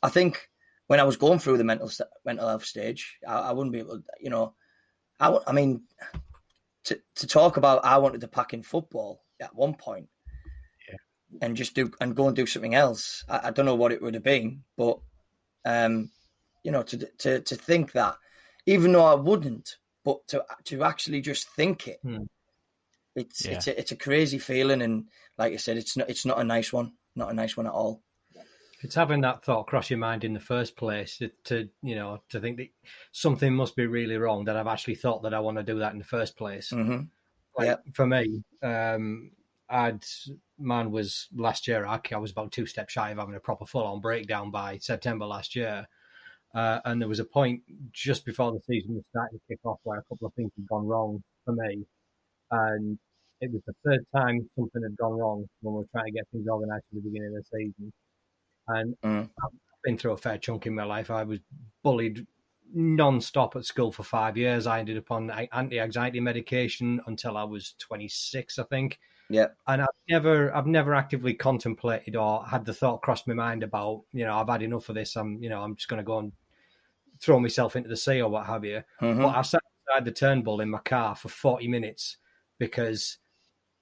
I 0.00 0.10
think 0.10 0.49
when 0.90 0.98
I 0.98 1.04
was 1.04 1.16
going 1.16 1.38
through 1.38 1.56
the 1.56 1.62
mental 1.62 1.88
mental 2.24 2.48
health 2.48 2.64
stage, 2.64 3.16
I, 3.24 3.34
I 3.34 3.52
wouldn't 3.52 3.72
be 3.72 3.78
able, 3.78 3.98
to, 3.98 4.04
you 4.20 4.28
know, 4.28 4.54
I 5.20 5.38
I 5.46 5.52
mean, 5.52 5.82
to 6.82 7.00
to 7.14 7.28
talk 7.28 7.56
about 7.56 7.84
I 7.84 7.98
wanted 7.98 8.22
to 8.22 8.26
pack 8.26 8.54
in 8.54 8.64
football 8.64 9.22
at 9.40 9.54
one 9.54 9.74
point 9.74 10.08
yeah. 10.88 10.96
and 11.42 11.56
just 11.56 11.76
do 11.76 11.92
and 12.00 12.16
go 12.16 12.26
and 12.26 12.34
do 12.34 12.44
something 12.44 12.74
else. 12.74 13.24
I, 13.28 13.40
I, 13.44 13.50
don't 13.52 13.66
know 13.66 13.76
what 13.76 13.92
it 13.92 14.02
would 14.02 14.14
have 14.14 14.24
been, 14.24 14.64
but 14.76 14.98
um, 15.64 16.10
you 16.64 16.72
know, 16.72 16.82
to 16.82 17.06
to 17.18 17.40
to 17.40 17.54
think 17.54 17.92
that, 17.92 18.16
even 18.66 18.90
though 18.90 19.06
I 19.06 19.14
wouldn't, 19.14 19.76
but 20.04 20.26
to 20.26 20.44
to 20.64 20.82
actually 20.82 21.20
just 21.20 21.48
think 21.50 21.86
it, 21.86 22.00
hmm. 22.02 22.24
it's 23.14 23.46
yeah. 23.46 23.52
it's 23.52 23.68
a, 23.68 23.78
it's 23.78 23.92
a 23.92 23.96
crazy 23.96 24.40
feeling, 24.40 24.82
and 24.82 25.04
like 25.38 25.52
I 25.52 25.56
said, 25.56 25.76
it's 25.76 25.96
not 25.96 26.10
it's 26.10 26.26
not 26.26 26.40
a 26.40 26.44
nice 26.44 26.72
one, 26.72 26.94
not 27.14 27.30
a 27.30 27.34
nice 27.34 27.56
one 27.56 27.68
at 27.68 27.74
all. 27.74 28.02
It's 28.82 28.94
having 28.94 29.20
that 29.22 29.44
thought 29.44 29.66
cross 29.66 29.90
your 29.90 29.98
mind 29.98 30.24
in 30.24 30.32
the 30.32 30.40
first 30.40 30.76
place 30.76 31.18
to, 31.18 31.30
to, 31.44 31.68
you 31.82 31.94
know 31.94 32.22
to 32.30 32.40
think 32.40 32.56
that 32.58 32.68
something 33.12 33.54
must 33.54 33.76
be 33.76 33.86
really 33.86 34.16
wrong 34.16 34.44
that 34.44 34.56
I've 34.56 34.66
actually 34.66 34.94
thought 34.94 35.22
that 35.22 35.34
I 35.34 35.40
want 35.40 35.58
to 35.58 35.62
do 35.62 35.78
that 35.78 35.92
in 35.92 35.98
the 35.98 36.04
first 36.04 36.36
place. 36.36 36.70
Mm-hmm. 36.70 37.02
Like. 37.58 37.78
For 37.92 38.06
me, 38.06 38.42
um, 38.62 39.32
I'd 39.68 40.04
man 40.58 40.90
was 40.90 41.28
last 41.34 41.68
year. 41.68 41.86
I, 41.86 42.00
I 42.12 42.16
was 42.16 42.32
about 42.32 42.52
two 42.52 42.66
steps 42.66 42.92
shy 42.92 43.10
of 43.10 43.18
having 43.18 43.34
a 43.34 43.40
proper 43.40 43.66
full 43.66 43.84
on 43.84 44.00
breakdown 44.00 44.50
by 44.50 44.78
September 44.78 45.26
last 45.26 45.54
year. 45.54 45.86
Uh, 46.54 46.80
and 46.84 47.00
there 47.00 47.08
was 47.08 47.20
a 47.20 47.24
point 47.24 47.62
just 47.92 48.24
before 48.24 48.50
the 48.50 48.60
season 48.66 48.96
was 48.96 49.04
starting 49.10 49.38
to 49.38 49.44
kick 49.48 49.60
off 49.64 49.78
where 49.84 50.00
a 50.00 50.02
couple 50.02 50.26
of 50.26 50.34
things 50.34 50.50
had 50.56 50.66
gone 50.66 50.86
wrong 50.86 51.22
for 51.44 51.52
me. 51.52 51.84
And 52.50 52.98
it 53.40 53.52
was 53.52 53.62
the 53.66 53.74
third 53.84 54.04
time 54.14 54.48
something 54.56 54.82
had 54.82 54.96
gone 54.96 55.16
wrong 55.16 55.48
when 55.60 55.74
we 55.74 55.78
were 55.78 55.86
trying 55.92 56.06
to 56.06 56.12
get 56.12 56.26
things 56.32 56.48
organised 56.48 56.84
at 56.90 57.02
the 57.02 57.08
beginning 57.08 57.36
of 57.36 57.44
the 57.44 57.58
season. 57.58 57.92
And 58.68 58.96
mm. 59.02 59.28
I've 59.42 59.50
been 59.84 59.98
through 59.98 60.12
a 60.12 60.16
fair 60.16 60.38
chunk 60.38 60.66
in 60.66 60.74
my 60.74 60.84
life. 60.84 61.10
I 61.10 61.24
was 61.24 61.40
bullied 61.82 62.26
non-stop 62.72 63.56
at 63.56 63.64
school 63.64 63.90
for 63.90 64.02
five 64.02 64.36
years. 64.36 64.66
I 64.66 64.78
ended 64.78 64.96
up 64.96 65.10
on 65.10 65.30
anti-anxiety 65.30 66.20
medication 66.20 67.00
until 67.06 67.36
I 67.36 67.44
was 67.44 67.74
26, 67.78 68.58
I 68.58 68.62
think. 68.64 68.98
Yeah. 69.28 69.46
And 69.66 69.82
I've 69.82 69.88
never, 70.08 70.54
I've 70.54 70.66
never 70.66 70.94
actively 70.94 71.34
contemplated 71.34 72.16
or 72.16 72.44
had 72.44 72.64
the 72.64 72.74
thought 72.74 73.02
cross 73.02 73.26
my 73.26 73.34
mind 73.34 73.62
about, 73.62 74.02
you 74.12 74.24
know, 74.24 74.36
I've 74.36 74.48
had 74.48 74.62
enough 74.62 74.88
of 74.88 74.96
this. 74.96 75.16
I'm, 75.16 75.42
you 75.42 75.48
know, 75.48 75.62
I'm 75.62 75.76
just 75.76 75.88
going 75.88 75.98
to 75.98 76.04
go 76.04 76.18
and 76.18 76.32
throw 77.20 77.38
myself 77.38 77.76
into 77.76 77.88
the 77.88 77.96
sea 77.96 78.20
or 78.20 78.28
what 78.28 78.46
have 78.46 78.64
you. 78.64 78.82
Mm-hmm. 79.00 79.22
But 79.22 79.36
I 79.36 79.42
sat 79.42 79.62
inside 79.88 80.04
the 80.04 80.12
Turnbull 80.12 80.60
in 80.60 80.70
my 80.70 80.78
car 80.78 81.14
for 81.14 81.28
40 81.28 81.68
minutes 81.68 82.16
because 82.58 83.18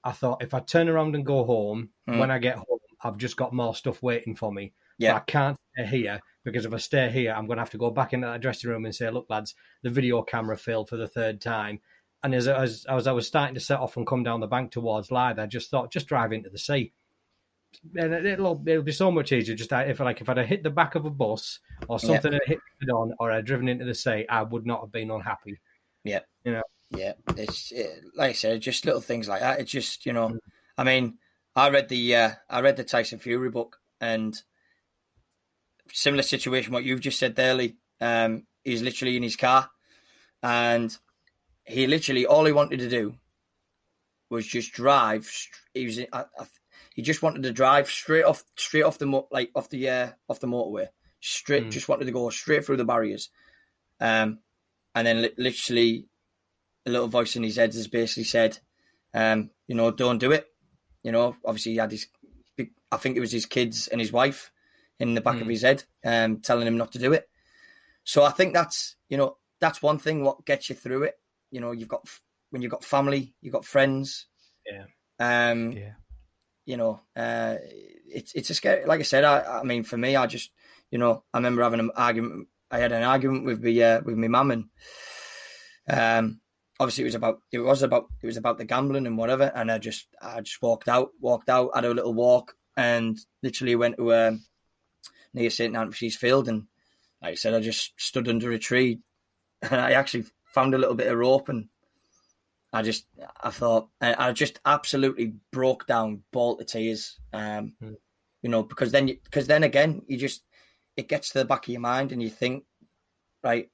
I 0.04 0.12
thought 0.12 0.42
if 0.42 0.54
I 0.54 0.60
turn 0.60 0.88
around 0.88 1.14
and 1.14 1.24
go 1.24 1.44
home, 1.44 1.90
mm. 2.08 2.18
when 2.18 2.30
I 2.30 2.38
get 2.38 2.56
home, 2.56 2.77
I've 3.02 3.16
just 3.16 3.36
got 3.36 3.52
more 3.52 3.74
stuff 3.74 4.02
waiting 4.02 4.34
for 4.34 4.52
me. 4.52 4.72
Yeah. 4.98 5.12
But 5.12 5.16
I 5.16 5.24
can't 5.26 5.58
stay 5.74 5.86
here 5.86 6.20
because 6.44 6.64
if 6.64 6.74
I 6.74 6.78
stay 6.78 7.10
here, 7.10 7.32
I'm 7.32 7.46
going 7.46 7.56
to 7.56 7.62
have 7.62 7.70
to 7.70 7.78
go 7.78 7.90
back 7.90 8.12
into 8.12 8.26
that 8.26 8.40
dressing 8.40 8.70
room 8.70 8.84
and 8.84 8.94
say, 8.94 9.10
look, 9.10 9.26
lads, 9.28 9.54
the 9.82 9.90
video 9.90 10.22
camera 10.22 10.56
failed 10.56 10.88
for 10.88 10.96
the 10.96 11.06
third 11.06 11.40
time. 11.40 11.80
And 12.22 12.34
as, 12.34 12.48
as, 12.48 12.84
as 12.88 13.06
I 13.06 13.12
was 13.12 13.28
starting 13.28 13.54
to 13.54 13.60
set 13.60 13.78
off 13.78 13.96
and 13.96 14.06
come 14.06 14.24
down 14.24 14.40
the 14.40 14.48
bank 14.48 14.72
towards 14.72 15.08
Lythe, 15.08 15.38
I 15.38 15.46
just 15.46 15.70
thought, 15.70 15.92
just 15.92 16.08
drive 16.08 16.32
into 16.32 16.50
the 16.50 16.58
sea. 16.58 16.92
And 17.94 18.14
it'll 18.26 18.62
it'll 18.66 18.82
be 18.82 18.92
so 18.92 19.10
much 19.10 19.30
easier. 19.30 19.54
Just 19.54 19.70
if 19.72 20.00
like 20.00 20.22
if 20.22 20.28
I'd 20.28 20.38
have 20.38 20.46
hit 20.46 20.62
the 20.62 20.70
back 20.70 20.94
of 20.94 21.04
a 21.04 21.10
bus 21.10 21.60
or 21.86 21.98
something 21.98 22.32
yeah. 22.32 22.38
had 22.42 22.48
hit 22.48 22.60
it 22.80 22.90
on 22.90 23.12
or 23.20 23.30
I'd 23.30 23.44
driven 23.44 23.68
into 23.68 23.84
the 23.84 23.94
sea, 23.94 24.24
I 24.28 24.42
would 24.42 24.66
not 24.66 24.80
have 24.80 24.90
been 24.90 25.10
unhappy. 25.10 25.60
Yeah, 26.02 26.20
you 26.44 26.52
know. 26.52 26.62
Yeah, 26.90 27.12
it's 27.36 27.70
it, 27.70 28.00
like 28.14 28.30
I 28.30 28.32
said, 28.32 28.62
just 28.62 28.86
little 28.86 29.02
things 29.02 29.28
like 29.28 29.40
that. 29.40 29.60
It's 29.60 29.70
just 29.70 30.06
you 30.06 30.14
know, 30.14 30.30
mm. 30.30 30.38
I 30.78 30.84
mean, 30.84 31.18
I 31.58 31.70
read 31.70 31.88
the 31.88 32.14
uh, 32.14 32.30
I 32.48 32.60
read 32.60 32.76
the 32.76 32.84
Tyson 32.84 33.18
Fury 33.18 33.50
book 33.50 33.80
and 34.00 34.40
similar 35.92 36.22
situation 36.22 36.72
what 36.72 36.84
you've 36.84 37.00
just 37.00 37.18
said 37.18 37.34
there, 37.34 37.54
Lee. 37.54 37.76
Um, 38.00 38.44
he's 38.62 38.80
literally 38.80 39.16
in 39.16 39.24
his 39.24 39.34
car, 39.34 39.68
and 40.40 40.96
he 41.64 41.88
literally 41.88 42.26
all 42.26 42.44
he 42.44 42.52
wanted 42.52 42.78
to 42.78 42.88
do 42.88 43.14
was 44.30 44.46
just 44.46 44.72
drive. 44.72 45.28
He 45.74 45.86
was 45.86 45.98
I, 45.98 46.20
I, 46.38 46.46
he 46.94 47.02
just 47.02 47.22
wanted 47.22 47.42
to 47.42 47.52
drive 47.52 47.88
straight 47.88 48.24
off 48.24 48.44
straight 48.56 48.84
off 48.84 48.98
the 48.98 49.24
like 49.32 49.50
off 49.56 49.68
the 49.68 49.88
uh, 49.88 50.08
off 50.28 50.38
the 50.38 50.46
motorway. 50.46 50.86
Straight, 51.18 51.64
mm. 51.64 51.70
just 51.72 51.88
wanted 51.88 52.04
to 52.04 52.12
go 52.12 52.30
straight 52.30 52.64
through 52.64 52.76
the 52.76 52.84
barriers. 52.84 53.30
Um, 53.98 54.38
and 54.94 55.04
then 55.04 55.22
li- 55.22 55.34
literally 55.36 56.06
a 56.86 56.90
little 56.90 57.08
voice 57.08 57.34
in 57.34 57.42
his 57.42 57.56
head 57.56 57.74
has 57.74 57.88
basically 57.88 58.22
said, 58.22 58.60
um, 59.12 59.50
you 59.66 59.74
know, 59.74 59.90
don't 59.90 60.18
do 60.18 60.30
it. 60.30 60.46
You 61.08 61.12
know, 61.12 61.36
obviously 61.42 61.72
he 61.72 61.78
had 61.78 61.90
his, 61.90 62.06
I 62.92 62.98
think 62.98 63.16
it 63.16 63.20
was 63.20 63.32
his 63.32 63.46
kids 63.46 63.88
and 63.88 63.98
his 63.98 64.12
wife 64.12 64.52
in 65.00 65.14
the 65.14 65.22
back 65.22 65.36
mm. 65.36 65.40
of 65.40 65.48
his 65.48 65.62
head, 65.62 65.84
um, 66.04 66.40
telling 66.40 66.66
him 66.66 66.76
not 66.76 66.92
to 66.92 66.98
do 66.98 67.14
it. 67.14 67.26
So 68.04 68.24
I 68.24 68.30
think 68.30 68.52
that's, 68.52 68.94
you 69.08 69.16
know, 69.16 69.38
that's 69.58 69.80
one 69.80 69.98
thing 69.98 70.22
what 70.22 70.44
gets 70.44 70.68
you 70.68 70.74
through 70.74 71.04
it. 71.04 71.14
You 71.50 71.62
know, 71.62 71.72
you've 71.72 71.88
got 71.88 72.06
when 72.50 72.60
you've 72.60 72.70
got 72.70 72.84
family, 72.84 73.32
you've 73.40 73.54
got 73.54 73.64
friends. 73.64 74.26
Yeah. 74.66 74.84
Um, 75.18 75.72
yeah. 75.72 75.92
You 76.66 76.76
know, 76.76 77.00
uh, 77.16 77.56
it's 78.04 78.34
it's 78.34 78.50
a 78.50 78.54
scary. 78.54 78.84
Like 78.84 79.00
I 79.00 79.04
said, 79.04 79.24
I, 79.24 79.60
I 79.60 79.62
mean, 79.62 79.82
for 79.82 79.96
me, 79.96 80.14
I 80.14 80.26
just, 80.26 80.50
you 80.90 80.98
know, 80.98 81.24
I 81.32 81.38
remember 81.38 81.62
having 81.62 81.80
an 81.80 81.90
argument. 81.96 82.48
I 82.70 82.80
had 82.80 82.92
an 82.92 83.02
argument 83.02 83.46
with 83.46 83.62
the 83.62 83.82
uh, 83.82 84.00
with 84.04 84.18
my 84.18 84.28
mum, 84.28 84.50
and 84.50 84.64
um, 85.88 86.40
obviously 86.80 87.02
it 87.02 87.06
was 87.06 87.14
about 87.14 87.40
it 87.50 87.58
was 87.58 87.82
about 87.82 88.06
it 88.22 88.26
was 88.26 88.36
about 88.36 88.58
the 88.58 88.64
gambling 88.64 89.06
and 89.06 89.18
whatever. 89.18 89.50
And 89.54 89.70
I 89.70 89.78
just 89.78 90.06
I 90.20 90.40
just 90.40 90.62
walked 90.62 90.88
out, 90.88 91.10
walked 91.20 91.48
out, 91.48 91.70
had 91.74 91.84
a 91.84 91.94
little 91.94 92.14
walk, 92.14 92.54
and 92.76 93.18
literally 93.42 93.76
went 93.76 93.96
to 93.96 94.14
um, 94.14 94.44
near 95.34 95.50
St 95.50 95.76
Antony's 95.76 96.16
Field, 96.16 96.48
and 96.48 96.66
like 97.22 97.32
I 97.32 97.34
said, 97.34 97.54
I 97.54 97.60
just 97.60 98.00
stood 98.00 98.28
under 98.28 98.52
a 98.52 98.58
tree, 98.58 99.00
and 99.62 99.80
I 99.80 99.92
actually 99.92 100.24
found 100.54 100.74
a 100.74 100.78
little 100.78 100.94
bit 100.94 101.08
of 101.08 101.18
rope, 101.18 101.48
and 101.48 101.68
I 102.72 102.82
just 102.82 103.06
I 103.40 103.50
thought 103.50 103.88
I 104.00 104.32
just 104.32 104.60
absolutely 104.64 105.34
broke 105.52 105.86
down, 105.86 106.22
ball 106.32 106.56
to 106.56 106.64
tears. 106.64 107.18
Um, 107.32 107.74
mm. 107.82 107.96
You 108.42 108.50
know, 108.50 108.62
because 108.62 108.92
then 108.92 109.06
because 109.06 109.48
then 109.48 109.64
again, 109.64 110.02
you 110.06 110.16
just 110.16 110.44
it 110.96 111.08
gets 111.08 111.30
to 111.30 111.38
the 111.38 111.44
back 111.44 111.64
of 111.64 111.72
your 111.72 111.80
mind, 111.80 112.12
and 112.12 112.22
you 112.22 112.30
think, 112.30 112.64
right, 113.42 113.68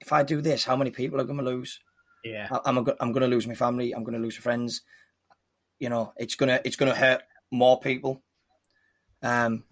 if 0.00 0.12
I 0.12 0.22
do 0.22 0.42
this, 0.42 0.64
how 0.64 0.76
many 0.76 0.90
people 0.90 1.20
are 1.20 1.24
going 1.24 1.38
to 1.38 1.44
lose? 1.44 1.80
Yeah, 2.24 2.48
I, 2.50 2.68
am 2.68 2.78
I'm, 2.78 2.86
I'm 3.00 3.12
going 3.12 3.22
to 3.22 3.28
lose 3.28 3.46
my 3.46 3.54
family. 3.54 3.92
I'm 3.92 4.04
going 4.04 4.16
to 4.16 4.22
lose 4.22 4.36
friends. 4.36 4.82
You 5.78 5.88
know, 5.88 6.12
it's 6.18 6.34
gonna 6.34 6.60
it's 6.64 6.76
gonna 6.76 6.94
hurt 6.94 7.22
more 7.50 7.80
people. 7.80 8.22
Um, 9.22 9.64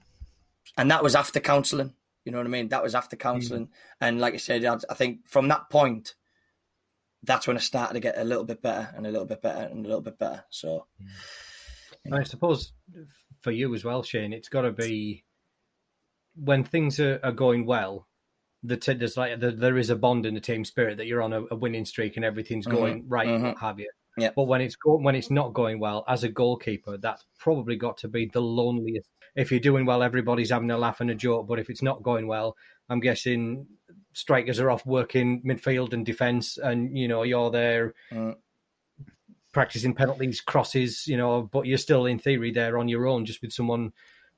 and 0.76 0.90
that 0.90 1.02
was 1.02 1.14
after 1.14 1.40
counselling. 1.40 1.94
You 2.24 2.32
know 2.32 2.38
what 2.38 2.46
I 2.46 2.50
mean? 2.50 2.68
That 2.68 2.82
was 2.82 2.94
after 2.94 3.16
counselling, 3.16 3.66
mm. 3.66 3.72
and 4.00 4.20
like 4.20 4.34
I 4.34 4.38
said, 4.38 4.64
I, 4.64 4.76
I 4.90 4.94
think 4.94 5.26
from 5.26 5.48
that 5.48 5.70
point, 5.70 6.14
that's 7.22 7.46
when 7.46 7.56
I 7.56 7.60
started 7.60 7.94
to 7.94 8.00
get 8.00 8.18
a 8.18 8.24
little 8.24 8.44
bit 8.44 8.62
better 8.62 8.92
and 8.96 9.06
a 9.06 9.10
little 9.10 9.26
bit 9.26 9.42
better 9.42 9.62
and 9.62 9.84
a 9.84 9.88
little 9.88 10.02
bit 10.02 10.18
better. 10.18 10.44
So, 10.50 10.86
know. 12.04 12.16
I 12.16 12.22
suppose 12.24 12.72
for 13.40 13.50
you 13.50 13.74
as 13.74 13.84
well, 13.84 14.02
Shane, 14.02 14.32
it's 14.32 14.48
got 14.48 14.62
to 14.62 14.72
be 14.72 15.24
when 16.34 16.64
things 16.64 17.00
are, 17.00 17.20
are 17.22 17.32
going 17.32 17.66
well. 17.66 18.07
The 18.64 18.76
t- 18.76 18.94
there's 18.94 19.16
like 19.16 19.40
the, 19.40 19.52
there 19.52 19.78
is 19.78 19.90
a 19.90 19.96
bond 19.96 20.26
in 20.26 20.34
the 20.34 20.40
team 20.40 20.64
spirit 20.64 20.96
that 20.96 21.06
you're 21.06 21.22
on 21.22 21.32
a, 21.32 21.42
a 21.50 21.56
winning 21.56 21.84
streak 21.84 22.16
and 22.16 22.24
everything's 22.24 22.66
mm-hmm. 22.66 22.76
going 22.76 23.02
mm-hmm. 23.02 23.08
right. 23.08 23.28
Mm-hmm. 23.28 23.64
have 23.64 23.78
you? 23.78 23.90
Yeah. 24.16 24.30
But 24.34 24.44
when 24.44 24.60
it's 24.60 24.76
go- 24.76 24.98
when 24.98 25.14
it's 25.14 25.30
not 25.30 25.54
going 25.54 25.78
well, 25.78 26.04
as 26.08 26.24
a 26.24 26.28
goalkeeper, 26.28 26.96
that's 26.96 27.24
probably 27.38 27.76
got 27.76 27.98
to 27.98 28.08
be 28.08 28.26
the 28.26 28.40
loneliest. 28.40 29.08
If 29.36 29.52
you're 29.52 29.60
doing 29.60 29.86
well, 29.86 30.02
everybody's 30.02 30.50
having 30.50 30.70
a 30.70 30.78
laugh 30.78 31.00
and 31.00 31.10
a 31.10 31.14
joke. 31.14 31.46
But 31.46 31.60
if 31.60 31.70
it's 31.70 31.82
not 31.82 32.02
going 32.02 32.26
well, 32.26 32.56
I'm 32.88 33.00
guessing 33.00 33.66
strikers 34.12 34.58
are 34.58 34.70
off 34.70 34.84
working 34.84 35.42
midfield 35.42 35.92
and 35.92 36.04
defence, 36.04 36.58
and 36.58 36.98
you 36.98 37.06
know 37.06 37.22
you're 37.22 37.50
there 37.52 37.94
mm. 38.10 38.34
practicing 39.52 39.94
penalties, 39.94 40.40
crosses. 40.40 41.06
You 41.06 41.16
know, 41.16 41.42
but 41.42 41.66
you're 41.66 41.78
still 41.78 42.06
in 42.06 42.18
theory 42.18 42.50
there 42.50 42.78
on 42.78 42.88
your 42.88 43.06
own, 43.06 43.24
just 43.24 43.40
with 43.40 43.52
someone 43.52 43.92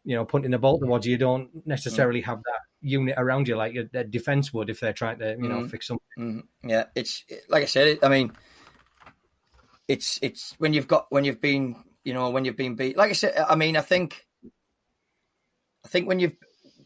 you 0.05 0.17
know, 0.17 0.25
punting 0.25 0.51
the 0.51 0.59
ball 0.59 0.79
towards 0.79 1.07
you, 1.07 1.13
you 1.13 1.19
don't 1.19 1.51
necessarily 1.67 2.21
have 2.23 2.39
that 2.43 2.61
unit 2.83 3.15
around 3.19 3.49
you 3.49 3.57
like 3.57 3.75
a, 3.75 4.05
defense 4.05 4.53
would 4.53 4.71
if 4.71 4.81
they're 4.81 4.93
trying 4.93 5.19
to, 5.19 5.31
you 5.31 5.49
know, 5.49 5.59
mm-hmm. 5.59 5.69
fix 5.69 5.87
something. 5.87 6.07
Mm-hmm. 6.19 6.69
Yeah, 6.69 6.85
it's 6.95 7.25
like 7.49 7.63
I 7.63 7.67
said. 7.67 7.89
It, 7.89 7.99
I 8.03 8.09
mean, 8.09 8.33
it's 9.89 10.19
it's 10.23 10.55
when 10.59 10.73
you've 10.73 10.89
got 10.89 11.07
when 11.11 11.25
you've 11.25 11.41
been, 11.41 11.77
you 12.05 12.15
know, 12.15 12.31
when 12.31 12.45
you've 12.45 12.57
been 12.57 12.77
beat. 12.77 12.97
Like 12.97 13.11
I 13.11 13.15
said, 13.15 13.37
I 13.37 13.55
mean, 13.55 13.77
I 13.77 13.81
think, 13.81 14.27
I 15.85 15.89
think 15.89 16.09
when 16.09 16.21
you've 16.21 16.37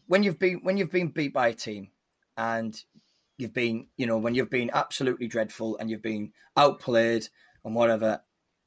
when 0.07 0.23
you've 0.23 0.39
been 0.39 0.59
when 0.63 0.77
you've 0.77 0.91
been 0.91 1.09
beat 1.09 1.33
by 1.33 1.49
a 1.49 1.53
team, 1.53 1.89
and 2.37 2.75
you've 3.37 3.53
been, 3.53 3.87
you 3.97 4.07
know, 4.07 4.17
when 4.17 4.35
you've 4.35 4.49
been 4.49 4.71
absolutely 4.73 5.27
dreadful 5.27 5.77
and 5.77 5.89
you've 5.89 6.01
been 6.01 6.31
outplayed 6.57 7.27
and 7.63 7.75
whatever, 7.75 8.21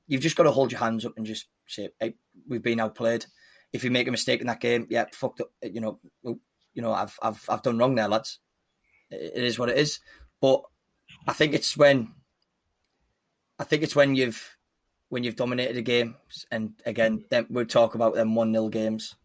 you've 0.06 0.22
just 0.22 0.36
got 0.36 0.44
to 0.44 0.50
hold 0.50 0.72
your 0.72 0.80
hands 0.80 1.04
up 1.04 1.14
and 1.16 1.26
just 1.26 1.46
say, 1.66 1.90
"Hey, 2.00 2.14
we've 2.48 2.62
been 2.62 2.80
outplayed." 2.80 3.26
if 3.72 3.84
you 3.84 3.90
make 3.90 4.08
a 4.08 4.10
mistake 4.10 4.40
in 4.40 4.46
that 4.46 4.60
game, 4.60 4.86
yeah, 4.90 5.04
fucked 5.12 5.40
up. 5.40 5.50
You 5.62 5.80
know, 5.80 6.00
you 6.74 6.82
know, 6.82 6.92
I've 6.92 7.18
I've 7.22 7.44
I've 7.48 7.62
done 7.62 7.78
wrong 7.78 7.94
there, 7.94 8.08
lads. 8.08 8.38
It 9.10 9.44
is 9.44 9.58
what 9.58 9.68
it 9.68 9.78
is. 9.78 10.00
But 10.40 10.62
I 11.26 11.32
think 11.32 11.54
it's 11.54 11.76
when 11.76 12.14
I 13.58 13.64
think 13.64 13.82
it's 13.82 13.96
when 13.96 14.14
you've 14.14 14.56
when 15.08 15.24
you've 15.24 15.36
dominated 15.36 15.76
a 15.76 15.82
game, 15.82 16.16
and 16.50 16.72
again, 16.84 17.24
then 17.30 17.46
we'll 17.48 17.66
talk 17.66 17.94
about 17.94 18.14
them 18.14 18.34
one 18.34 18.52
0 18.52 18.68
games. 18.68 19.16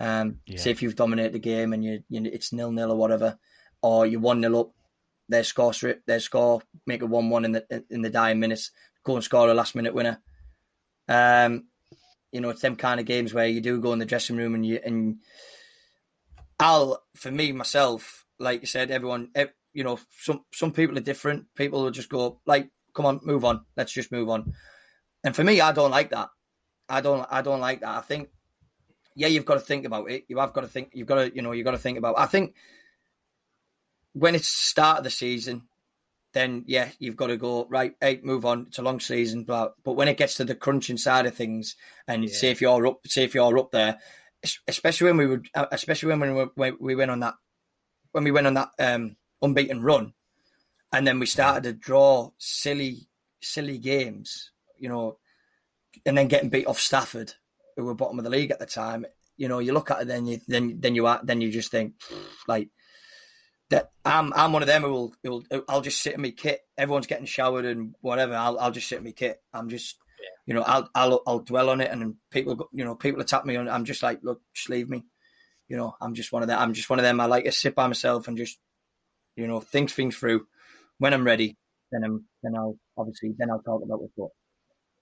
Um, 0.00 0.38
yeah. 0.46 0.58
Say 0.58 0.70
if 0.70 0.82
you've 0.82 0.96
dominated 0.96 1.32
the 1.32 1.38
game 1.38 1.72
and 1.72 1.84
you, 1.84 2.02
you 2.08 2.22
it's 2.24 2.52
nil 2.52 2.72
nil 2.72 2.92
or 2.92 2.96
whatever, 2.96 3.38
or 3.82 4.06
you 4.06 4.20
one 4.20 4.40
0 4.40 4.60
up, 4.60 4.70
their 5.28 5.44
score 5.44 5.72
their 6.06 6.20
score, 6.20 6.62
make 6.86 7.02
it 7.02 7.08
one 7.08 7.30
one 7.30 7.44
in 7.44 7.52
the 7.52 7.84
in 7.90 8.02
the 8.02 8.10
dying 8.10 8.40
minutes, 8.40 8.70
go 9.04 9.14
and 9.14 9.24
score 9.24 9.48
a 9.48 9.54
last 9.54 9.74
minute 9.74 9.94
winner. 9.94 10.20
Um, 11.08 11.64
you 12.32 12.40
know, 12.40 12.50
it's 12.50 12.62
them 12.62 12.76
kind 12.76 13.00
of 13.00 13.06
games 13.06 13.32
where 13.32 13.46
you 13.46 13.60
do 13.60 13.80
go 13.80 13.92
in 13.92 13.98
the 13.98 14.04
dressing 14.06 14.36
room 14.36 14.54
and 14.54 14.64
you 14.64 14.80
and 14.84 15.18
I'll 16.58 17.02
for 17.14 17.30
me 17.30 17.52
myself, 17.52 18.26
like 18.38 18.60
you 18.60 18.66
said, 18.66 18.90
everyone, 18.90 19.30
you 19.72 19.84
know, 19.84 19.98
some 20.18 20.44
some 20.52 20.72
people 20.72 20.96
are 20.98 21.02
different. 21.02 21.46
People 21.54 21.82
will 21.82 21.90
just 21.90 22.08
go 22.08 22.40
like, 22.46 22.70
"Come 22.94 23.06
on, 23.06 23.20
move 23.22 23.44
on. 23.44 23.64
Let's 23.76 23.92
just 23.92 24.12
move 24.12 24.28
on." 24.28 24.54
And 25.24 25.34
for 25.34 25.44
me, 25.44 25.60
I 25.60 25.72
don't 25.72 25.90
like 25.90 26.10
that. 26.10 26.30
I 26.88 27.00
don't. 27.00 27.26
I 27.30 27.42
don't 27.42 27.60
like 27.60 27.80
that. 27.80 27.96
I 27.96 28.00
think, 28.00 28.30
yeah, 29.14 29.28
you've 29.28 29.44
got 29.44 29.54
to 29.54 29.60
think 29.60 29.84
about 29.84 30.10
it. 30.10 30.24
You 30.28 30.38
have 30.38 30.52
got 30.52 30.62
to 30.62 30.68
think. 30.68 30.90
You've 30.94 31.06
got 31.06 31.16
to, 31.16 31.34
you 31.34 31.42
know, 31.42 31.52
you've 31.52 31.64
got 31.64 31.72
to 31.72 31.78
think 31.78 31.98
about. 31.98 32.18
I 32.18 32.26
think 32.26 32.54
when 34.14 34.34
it's 34.34 34.58
the 34.58 34.64
start 34.64 34.98
of 34.98 35.04
the 35.04 35.10
season, 35.10 35.68
then 36.32 36.64
yeah, 36.66 36.88
you've 36.98 37.16
got 37.16 37.28
to 37.28 37.36
go 37.36 37.66
right. 37.68 37.94
Hey, 38.00 38.20
move 38.22 38.44
on. 38.44 38.66
It's 38.68 38.78
a 38.78 38.82
long 38.82 39.00
season, 39.00 39.44
but 39.44 39.74
but 39.84 39.92
when 39.92 40.08
it 40.08 40.16
gets 40.16 40.34
to 40.36 40.44
the 40.44 40.54
crunching 40.54 40.96
side 40.96 41.26
of 41.26 41.34
things, 41.34 41.76
and 42.06 42.24
yeah. 42.24 42.34
say 42.34 42.50
if 42.50 42.60
you're 42.60 42.86
up, 42.86 43.06
say 43.06 43.24
if 43.24 43.34
you're 43.34 43.58
up 43.58 43.70
there, 43.70 43.98
especially 44.66 45.08
when 45.08 45.16
we 45.16 45.26
would, 45.26 45.48
uh, 45.54 45.66
especially 45.72 46.14
when 46.14 46.50
we 46.56 46.70
we 46.72 46.94
went 46.94 47.10
on 47.10 47.20
that 47.20 47.34
when 48.12 48.24
we 48.24 48.30
went 48.30 48.46
on 48.46 48.54
that 48.54 48.70
um, 48.78 49.16
unbeaten 49.42 49.82
run, 49.82 50.12
and 50.92 51.06
then 51.06 51.18
we 51.18 51.26
started 51.26 51.64
to 51.64 51.72
draw 51.72 52.30
silly 52.38 53.08
silly 53.40 53.78
games, 53.78 54.50
you 54.78 54.88
know, 54.88 55.18
and 56.06 56.16
then 56.16 56.28
getting 56.28 56.50
beat 56.50 56.66
off 56.66 56.80
Stafford, 56.80 57.34
who 57.76 57.84
were 57.84 57.94
bottom 57.94 58.18
of 58.18 58.24
the 58.24 58.30
league 58.30 58.50
at 58.50 58.58
the 58.58 58.66
time. 58.66 59.06
You 59.36 59.48
know, 59.48 59.60
you 59.60 59.72
look 59.72 59.90
at 59.90 60.02
it, 60.02 60.08
then 60.08 60.26
you 60.26 60.40
then 60.48 60.80
then 60.80 60.94
you 60.94 61.06
are 61.06 61.20
then 61.22 61.40
you 61.40 61.50
just 61.50 61.70
think 61.70 61.94
like 62.46 62.68
that 63.70 63.90
I'm 64.04 64.32
I'm 64.34 64.52
one 64.52 64.62
of 64.62 64.68
them 64.68 64.82
who 64.82 64.92
will, 64.92 65.14
who 65.22 65.30
will 65.30 65.64
I'll 65.68 65.80
just 65.80 66.00
sit 66.00 66.14
in 66.14 66.22
my 66.22 66.30
kit. 66.30 66.60
Everyone's 66.76 67.06
getting 67.06 67.26
showered 67.26 67.64
and 67.64 67.94
whatever. 68.00 68.34
I'll 68.34 68.58
I'll 68.58 68.70
just 68.70 68.88
sit 68.88 68.98
in 68.98 69.04
my 69.04 69.12
kit. 69.12 69.40
I'm 69.52 69.68
just. 69.68 69.96
You 70.46 70.54
know 70.54 70.62
I'll 70.62 70.88
I'll 70.94 71.22
I'll 71.26 71.38
dwell 71.40 71.70
on 71.70 71.80
it 71.80 71.90
and 71.90 72.14
people 72.30 72.68
you 72.72 72.84
know 72.84 72.94
people 72.94 73.20
attack 73.20 73.44
me 73.44 73.56
and 73.56 73.68
I'm 73.68 73.84
just 73.84 74.02
like 74.02 74.20
look 74.22 74.40
just 74.54 74.70
leave 74.70 74.88
me. 74.88 75.04
You 75.68 75.76
know 75.76 75.94
I'm 76.00 76.14
just 76.14 76.32
one 76.32 76.42
of 76.42 76.48
them. 76.48 76.58
I'm 76.58 76.74
just 76.74 76.90
one 76.90 76.98
of 76.98 77.04
them. 77.04 77.20
I 77.20 77.26
like 77.26 77.44
to 77.44 77.52
sit 77.52 77.74
by 77.74 77.86
myself 77.86 78.28
and 78.28 78.36
just 78.36 78.58
you 79.36 79.46
know 79.46 79.60
think 79.60 79.90
things 79.90 80.16
through. 80.16 80.46
When 80.98 81.14
I'm 81.14 81.24
ready, 81.24 81.56
then 81.92 82.04
I'm 82.04 82.24
then 82.42 82.56
I'll 82.56 82.76
obviously 82.96 83.34
then 83.36 83.50
I'll 83.50 83.62
talk 83.62 83.82
about 83.82 84.00
it. 84.02 84.10
But 84.16 84.28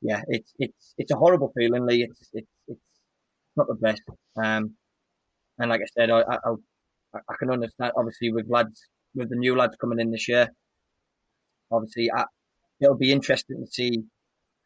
yeah, 0.03 0.23
it's 0.29 0.53
it's 0.59 0.95
it's 0.99 1.11
a 1.11 1.17
horrible 1.17 1.53
feeling, 1.57 1.87
Lee. 1.87 2.05
It's 2.05 2.29
it's 2.33 2.49
it's 2.69 2.81
not 3.57 3.69
the 3.69 3.75
best. 3.75 4.03
Um, 4.37 4.75
and 5.59 5.71
like 5.71 5.81
I 5.81 5.87
said, 5.97 6.11
I, 6.11 6.23
I'll 6.45 6.61
I, 7.15 7.35
can 7.39 7.51
understand. 7.51 7.93
Obviously, 7.97 8.33
with 8.33 8.47
lads, 8.49 8.83
with 9.15 9.31
the 9.31 9.37
new 9.37 9.57
lads 9.57 9.77
coming 9.81 10.01
in 10.01 10.11
this 10.11 10.29
year, 10.29 10.51
obviously, 11.71 12.11
I, 12.13 12.25
it'll 12.81 12.97
be 12.97 13.13
interesting 13.13 13.65
to 13.65 13.71
see 13.71 14.03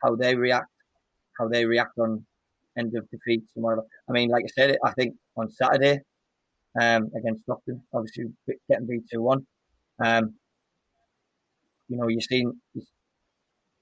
how 0.02 0.16
they 0.16 0.34
react, 0.34 0.70
how 1.38 1.48
they 1.48 1.64
react 1.64 1.98
on 1.98 2.24
end 2.78 2.94
of 2.96 3.08
defeats 3.10 3.50
and 3.54 3.64
whatever. 3.64 3.82
I 4.08 4.12
mean, 4.12 4.30
like 4.30 4.44
I 4.44 4.48
said, 4.48 4.76
I 4.84 4.92
think 4.92 5.14
on 5.36 5.50
Saturday 5.50 6.00
um, 6.80 7.10
against 7.16 7.42
Stockton, 7.42 7.82
obviously 7.92 8.26
getting 8.68 8.86
beat 8.86 9.04
two 9.12 9.22
one. 9.22 9.46
Um, 10.02 10.34
you 11.88 11.96
know, 11.96 12.08
you've 12.08 12.24
seen. 12.24 12.52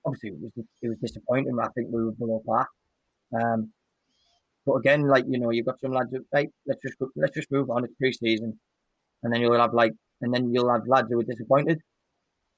Obviously, 0.04 0.30
it 0.30 0.40
was 0.40 0.52
it 0.82 0.88
was 0.88 0.98
disappointing. 0.98 1.58
I 1.60 1.68
think 1.68 1.88
we 1.90 2.04
were 2.04 2.12
below 2.12 2.42
par. 2.46 2.66
Um, 3.38 3.72
but 4.64 4.74
again, 4.74 5.06
like 5.06 5.24
you 5.28 5.38
know, 5.38 5.50
you've 5.50 5.66
got 5.66 5.80
some 5.80 5.92
lads. 5.92 6.14
Right, 6.32 6.50
let's 6.66 6.80
just 6.82 6.96
let's 7.16 7.34
just 7.34 7.50
move 7.50 7.70
on. 7.70 7.84
It's 7.84 7.94
pre-season, 7.94 8.58
and 9.22 9.32
then 9.32 9.40
you'll 9.40 9.58
have 9.60 9.74
like, 9.74 9.92
and 10.22 10.32
then 10.32 10.52
you'll 10.52 10.70
have 10.70 10.86
lads 10.86 11.08
who 11.10 11.20
are 11.20 11.24
disappointed. 11.24 11.80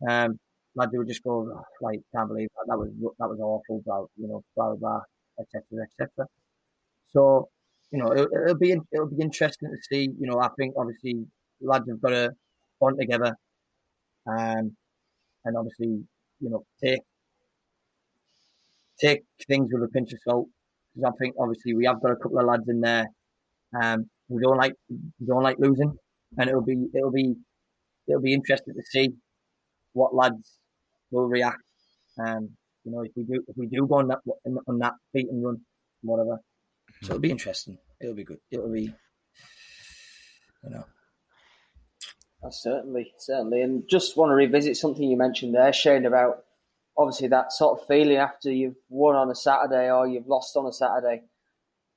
Um, 0.08 0.38
lads 0.80 0.92
who 0.92 0.98
would 0.98 1.08
just 1.08 1.22
go, 1.22 1.48
oh, 1.54 1.64
like, 1.80 2.00
can't 2.14 2.28
believe 2.28 2.48
that, 2.56 2.66
that 2.68 2.78
was 2.78 2.88
that 3.18 3.28
was 3.28 3.38
awful, 3.40 3.82
blah, 3.84 4.04
you 4.16 4.28
know, 4.28 4.42
blah 4.56 4.74
blah, 4.74 5.00
etc. 5.38 5.62
etc. 5.84 6.26
So, 7.12 7.48
you 7.90 7.98
know, 7.98 8.10
it, 8.12 8.28
will 8.32 8.54
be 8.54 8.72
it'll 8.92 9.06
be 9.06 9.22
interesting 9.22 9.68
to 9.70 9.76
see. 9.88 10.08
You 10.18 10.26
know, 10.26 10.40
I 10.40 10.48
think 10.58 10.74
obviously 10.76 11.26
lads 11.60 11.88
have 11.88 12.00
got 12.00 12.10
to 12.10 12.30
bond 12.80 12.98
together, 12.98 13.34
um, 14.26 14.76
and 15.44 15.56
obviously, 15.56 16.04
you 16.40 16.50
know, 16.50 16.64
take 16.82 17.02
take 19.00 19.22
things 19.46 19.68
with 19.72 19.82
a 19.82 19.88
pinch 19.88 20.12
of 20.12 20.18
salt 20.26 20.48
because 20.94 21.12
I 21.12 21.16
think 21.22 21.34
obviously 21.38 21.74
we 21.74 21.86
have 21.86 22.02
got 22.02 22.12
a 22.12 22.16
couple 22.16 22.38
of 22.38 22.46
lads 22.46 22.68
in 22.68 22.80
there 22.80 23.06
um, 23.80 24.08
who 24.28 24.40
don't 24.40 24.58
like 24.58 24.74
who 24.88 25.26
don't 25.26 25.42
like 25.42 25.56
losing, 25.58 25.94
and 26.38 26.48
it'll 26.48 26.64
be 26.64 26.76
it'll 26.94 27.12
be 27.12 27.34
it'll 28.06 28.22
be 28.22 28.34
interesting 28.34 28.74
to 28.74 28.82
see 28.82 29.10
what 29.92 30.14
lads 30.14 30.59
will 31.10 31.28
react. 31.28 31.62
Um, 32.18 32.50
you 32.84 32.92
know, 32.92 33.02
if 33.02 33.12
we 33.16 33.24
do 33.24 33.42
if 33.46 33.56
we 33.56 33.66
do 33.66 33.86
go 33.86 33.96
on 33.96 34.08
that 34.08 34.18
on 34.66 34.78
that 34.78 34.94
beat 35.12 35.28
and 35.30 35.44
run, 35.44 35.60
whatever. 36.02 36.38
So 37.02 37.12
it'll 37.12 37.20
be 37.20 37.30
interesting. 37.30 37.78
It'll 38.00 38.14
be 38.14 38.24
good. 38.24 38.38
It'll 38.50 38.72
be, 38.72 38.92
you 40.64 40.70
know. 40.70 40.84
Uh, 42.42 42.50
certainly, 42.50 43.12
certainly, 43.18 43.60
and 43.60 43.82
just 43.88 44.16
want 44.16 44.30
to 44.30 44.34
revisit 44.34 44.76
something 44.76 45.08
you 45.08 45.16
mentioned 45.16 45.54
there, 45.54 45.72
Shane, 45.74 46.06
about 46.06 46.44
obviously 46.96 47.28
that 47.28 47.52
sort 47.52 47.78
of 47.78 47.86
feeling 47.86 48.16
after 48.16 48.50
you've 48.50 48.76
won 48.88 49.14
on 49.14 49.30
a 49.30 49.34
Saturday 49.34 49.90
or 49.90 50.08
you've 50.08 50.26
lost 50.26 50.56
on 50.56 50.66
a 50.66 50.72
Saturday. 50.72 51.22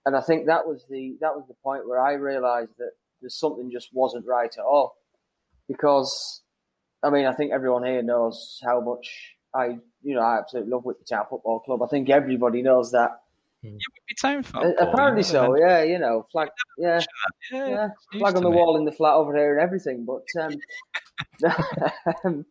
And 0.05 0.15
I 0.15 0.21
think 0.21 0.47
that 0.47 0.67
was 0.67 0.85
the 0.89 1.17
that 1.21 1.33
was 1.33 1.45
the 1.47 1.55
point 1.63 1.87
where 1.87 2.01
I 2.01 2.13
realised 2.13 2.71
that 2.77 2.91
there's 3.21 3.39
something 3.39 3.71
just 3.71 3.89
wasn't 3.93 4.25
right 4.25 4.53
at 4.57 4.63
all. 4.63 4.95
Because 5.67 6.42
I 7.03 7.09
mean, 7.09 7.25
I 7.25 7.33
think 7.33 7.51
everyone 7.51 7.83
here 7.83 8.01
knows 8.01 8.61
how 8.63 8.79
much 8.81 9.35
I 9.53 9.77
you 10.03 10.15
know, 10.15 10.21
I 10.21 10.39
absolutely 10.39 10.71
love 10.71 10.85
Whitby 10.85 11.05
Town 11.05 11.25
Football 11.29 11.59
Club. 11.61 11.81
I 11.81 11.87
think 11.87 12.09
everybody 12.09 12.61
knows 12.61 12.91
that. 12.91 13.21
You 13.61 13.71
Whitby 13.71 14.15
Town. 14.21 14.43
Uh, 14.53 14.73
apparently 14.79 15.23
so, 15.23 15.55
yeah, 15.57 15.83
you 15.83 15.97
know, 15.97 16.27
flag 16.31 16.49
yeah. 16.77 16.99
Yeah, 17.51 17.67
Yeah, 17.67 17.87
flag 18.19 18.35
on 18.35 18.43
the 18.43 18.49
me. 18.49 18.57
wall 18.57 18.77
in 18.77 18.85
the 18.85 18.91
flat 18.91 19.13
over 19.13 19.33
there 19.33 19.57
and 19.57 19.61
everything. 19.61 20.05
But 20.05 20.25
um, 20.41 20.59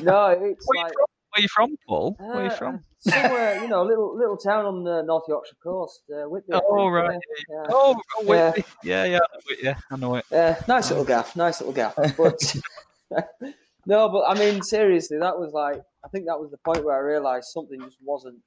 no, 0.00 0.28
it's 0.28 0.66
Where 0.66 0.84
like 0.84 0.92
from? 0.92 1.06
Where 1.30 1.42
you 1.42 1.48
from, 1.48 1.76
Paul? 1.88 2.16
Where 2.18 2.30
are 2.34 2.44
you 2.44 2.50
uh, 2.50 2.56
from? 2.56 2.84
somewhere, 3.00 3.60
you 3.62 3.68
know, 3.68 3.82
little 3.82 4.16
little 4.16 4.36
town 4.36 4.64
on 4.64 4.84
the 4.84 5.02
North 5.02 5.24
Yorkshire 5.26 5.56
coast, 5.62 6.02
uh, 6.10 6.28
Whitby. 6.28 6.52
Oh, 6.54 6.88
right. 6.88 7.18
Yeah, 7.48 7.56
yeah. 7.56 7.66
Oh, 7.68 8.00
oh 8.16 8.32
Yeah. 8.32 8.52
Yeah, 8.84 9.04
yeah, 9.04 9.18
I 9.18 9.36
know 9.36 9.50
it, 9.50 9.58
yeah, 9.62 9.74
I 9.90 9.96
know 9.96 10.14
it. 10.16 10.24
Yeah, 10.30 10.62
nice 10.68 10.90
little 10.90 11.04
gaff, 11.04 11.34
nice 11.34 11.60
little 11.60 11.74
gaff. 11.74 11.96
But 12.16 12.54
no, 13.86 14.08
but 14.08 14.24
I 14.28 14.34
mean, 14.38 14.62
seriously, 14.62 15.18
that 15.18 15.38
was 15.38 15.52
like 15.52 15.80
I 16.04 16.08
think 16.08 16.26
that 16.26 16.40
was 16.40 16.50
the 16.50 16.58
point 16.58 16.84
where 16.84 16.96
I 16.96 17.00
realised 17.00 17.48
something 17.48 17.80
just 17.80 17.98
wasn't 18.02 18.38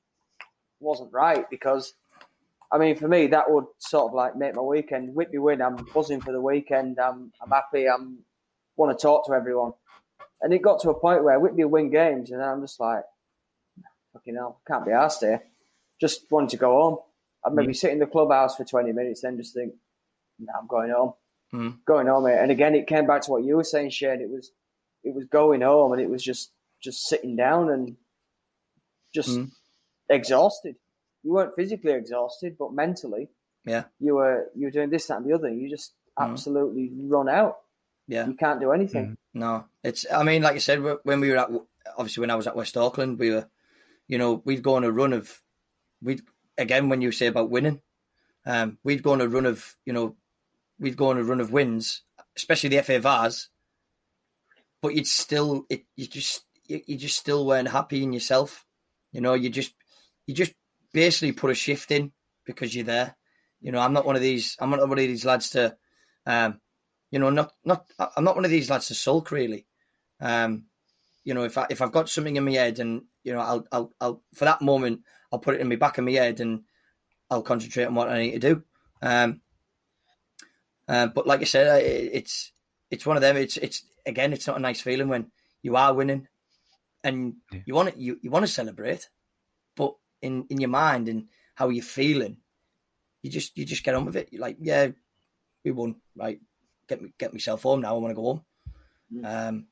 wasn't 0.80 1.14
right 1.14 1.50
because 1.50 1.94
I 2.72 2.78
mean, 2.78 2.96
for 2.96 3.08
me, 3.08 3.28
that 3.28 3.50
would 3.50 3.66
sort 3.80 4.10
of 4.10 4.14
like 4.14 4.36
make 4.36 4.56
my 4.56 4.62
weekend. 4.62 5.16
Whitby 5.16 5.38
win, 5.38 5.62
I'm 5.62 5.78
buzzing 5.94 6.22
for 6.22 6.32
the 6.32 6.42
weekend. 6.42 7.00
I'm 7.00 7.32
I'm 7.42 7.50
happy. 7.50 7.88
I'm 7.88 8.20
want 8.76 8.98
to 8.98 9.02
talk 9.02 9.26
to 9.28 9.34
everyone. 9.34 9.72
And 10.42 10.54
it 10.54 10.62
got 10.62 10.82
to 10.82 10.90
a 10.90 11.00
point 11.00 11.24
where 11.24 11.40
Whitby 11.40 11.64
win 11.66 11.90
games, 11.90 12.32
and 12.32 12.44
I'm 12.44 12.62
just 12.62 12.80
like, 12.80 13.04
fucking 14.14 14.36
hell, 14.36 14.62
can't 14.68 14.86
be 14.86 14.92
asked 14.92 15.22
here. 15.22 15.42
Just 16.00 16.30
wanted 16.30 16.50
to 16.50 16.58
go 16.58 16.72
home. 16.74 16.98
I'd 17.46 17.54
maybe 17.54 17.74
sit 17.74 17.92
in 17.92 18.00
the 18.00 18.06
clubhouse 18.06 18.58
for 18.58 18.66
20 18.66 18.92
minutes, 18.92 19.22
then 19.22 19.38
just 19.38 19.54
think, 19.54 19.74
nah, 20.40 20.54
I'm 20.60 20.68
going 20.68 20.92
home 20.92 21.14
Mm. 21.54 21.78
going 21.86 22.08
home. 22.08 22.26
Mate. 22.26 22.38
And 22.40 22.52
again, 22.52 22.76
it 22.76 22.88
came 22.88 23.06
back 23.08 23.22
to 23.24 23.32
what 23.32 23.44
you 23.44 23.56
were 23.56 23.64
saying, 23.64 23.90
Shane. 23.92 24.22
It 24.22 24.30
was, 24.30 24.52
it 25.04 25.14
was 25.14 25.26
going 25.26 25.62
home, 25.62 25.94
and 25.94 26.02
it 26.02 26.10
was 26.10 26.24
just, 26.24 26.52
just 26.82 27.08
sitting 27.08 27.36
down 27.36 27.70
and 27.70 27.96
just 29.14 29.30
Mm. 29.30 29.52
exhausted. 30.10 30.76
You 31.24 31.34
weren't 31.34 31.56
physically 31.56 31.94
exhausted, 31.94 32.58
but 32.58 32.74
mentally, 32.74 33.30
Yeah. 33.66 33.86
you 34.00 34.16
were, 34.16 34.52
you 34.56 34.68
were 34.68 34.72
doing 34.72 34.90
this, 34.90 35.08
that, 35.08 35.18
and 35.18 35.26
the 35.26 35.34
other. 35.34 35.50
You 35.50 35.70
just 35.70 35.94
Mm. 36.20 36.30
absolutely 36.32 36.92
run 36.94 37.30
out. 37.30 37.58
Yeah. 38.08 38.28
You 38.28 38.36
can't 38.36 38.60
do 38.60 38.72
anything. 38.72 39.18
No, 39.34 39.66
it's. 39.84 40.06
I 40.12 40.24
mean, 40.24 40.44
like 40.44 40.54
you 40.54 40.60
said, 40.60 40.80
when 41.04 41.20
we 41.20 41.30
were 41.32 41.38
at 41.38 41.50
obviously 41.98 42.22
when 42.22 42.30
I 42.32 42.36
was 42.36 42.48
at 42.48 42.56
West 42.56 42.78
Auckland, 42.78 43.18
we 43.20 43.32
were, 43.32 43.50
you 44.08 44.18
know, 44.18 44.42
we'd 44.46 44.62
go 44.64 44.76
on 44.76 44.84
a 44.84 44.92
run 44.92 45.12
of, 45.14 45.42
we'd 46.02 46.22
again 46.58 46.88
when 46.90 47.02
you 47.02 47.12
say 47.12 47.26
about 47.28 47.50
winning, 47.50 47.82
um, 48.46 48.78
we'd 48.84 49.02
go 49.04 49.12
on 49.14 49.22
a 49.22 49.28
run 49.28 49.46
of, 49.48 49.76
you 49.86 49.92
know, 49.94 50.16
we'd 50.80 50.98
go 50.98 51.10
on 51.10 51.18
a 51.18 51.24
run 51.24 51.42
of 51.42 51.52
wins, 51.52 52.02
especially 52.36 52.70
the 52.70 52.84
FA 52.84 53.00
Vase. 53.00 53.50
But 54.82 54.96
you'd 54.96 55.08
still, 55.08 55.66
it, 55.70 55.86
you 55.96 56.08
just, 56.08 56.46
you, 56.66 56.82
you 56.86 56.98
just 56.98 57.18
still 57.18 57.46
weren't 57.46 57.70
happy 57.70 58.04
in 58.04 58.14
yourself. 58.14 58.66
You 59.12 59.22
know, 59.22 59.34
you 59.34 59.50
just, 59.50 59.74
you 60.28 60.34
just 60.34 60.54
basically 60.94 61.32
put 61.32 61.52
a 61.52 61.56
shift 61.56 61.92
in 61.92 62.12
because 62.46 62.76
you're 62.76 62.86
there. 62.86 63.16
You 63.62 63.72
know, 63.72 63.80
I'm 63.80 63.94
not 63.94 64.06
one 64.06 64.16
of 64.16 64.22
these. 64.22 64.56
I'm 64.60 64.70
not 64.70 64.80
one 64.80 64.92
of 64.92 64.98
these 64.98 65.26
lads 65.26 65.52
to, 65.52 65.76
um, 66.26 66.60
you 67.10 67.20
know, 67.20 67.30
not 67.30 67.52
not. 67.64 67.86
I'm 68.16 68.24
not 68.24 68.36
one 68.36 68.46
of 68.46 68.52
these 68.52 68.70
lads 68.70 68.88
to 68.88 68.94
sulk 68.96 69.32
really. 69.32 69.66
Um, 70.20 70.66
you 71.24 71.34
know, 71.34 71.44
if 71.44 71.58
I 71.58 71.66
if 71.70 71.82
I've 71.82 71.92
got 71.92 72.10
something 72.10 72.36
in 72.36 72.46
my 72.46 72.52
head 72.52 72.80
and 72.80 73.04
you 73.24 73.34
know, 73.34 73.40
I'll 73.40 73.68
I'll 73.72 73.94
I'll 74.00 74.24
for 74.36 74.46
that 74.46 74.62
moment 74.62 75.02
I'll 75.32 75.40
put 75.40 75.56
it 75.56 75.62
in 75.62 75.70
my 75.70 75.76
back 75.76 75.98
of 75.98 76.06
my 76.06 76.12
head 76.12 76.40
and 76.40 76.62
I'll 77.30 77.42
concentrate 77.42 77.86
on 77.86 77.96
what 77.96 78.10
I 78.10 78.20
need 78.20 78.32
to 78.34 78.40
do. 78.40 78.64
Um, 79.02 79.42
uh, 80.88 81.08
but 81.08 81.28
like 81.28 81.42
I 81.42 81.46
said, 81.46 81.68
I- 81.68 81.80
it's 81.80 82.52
it's 82.92 83.06
one 83.06 83.18
of 83.18 83.22
them. 83.22 83.38
It's 83.38 83.58
it's 83.58 83.84
again, 84.06 84.34
it's 84.34 84.48
not 84.48 84.58
a 84.58 84.62
nice 84.62 84.82
feeling 84.82 85.08
when 85.10 85.32
you 85.62 85.76
are 85.76 85.94
winning 85.94 86.28
and 87.04 87.36
Yeah. 87.52 87.62
you 87.66 87.74
want 87.76 87.94
to 87.94 88.00
you, 88.00 88.20
you 88.22 88.30
want 88.32 88.46
to 88.46 88.52
celebrate, 88.52 89.10
but 89.76 89.96
in 90.22 90.46
in 90.50 90.60
your 90.60 90.70
mind 90.70 91.08
and 91.10 91.28
how 91.56 91.70
you're 91.70 91.84
feeling, 91.84 92.38
you 93.24 93.32
just 93.32 93.58
you 93.58 93.66
just 93.66 93.84
get 93.84 93.96
on 93.96 94.06
with 94.06 94.16
it. 94.16 94.30
You're 94.32 94.42
like, 94.42 94.58
yeah, 94.60 94.90
we 95.64 95.72
won, 95.72 95.96
right? 96.16 96.40
Get 96.88 97.02
me 97.02 97.14
get 97.18 97.34
myself 97.34 97.64
home 97.64 97.82
now. 97.82 97.96
I 97.96 98.00
want 98.00 98.12
to 98.12 98.16
go 98.16 98.24
home. 98.24 98.46
Um, 99.26 99.68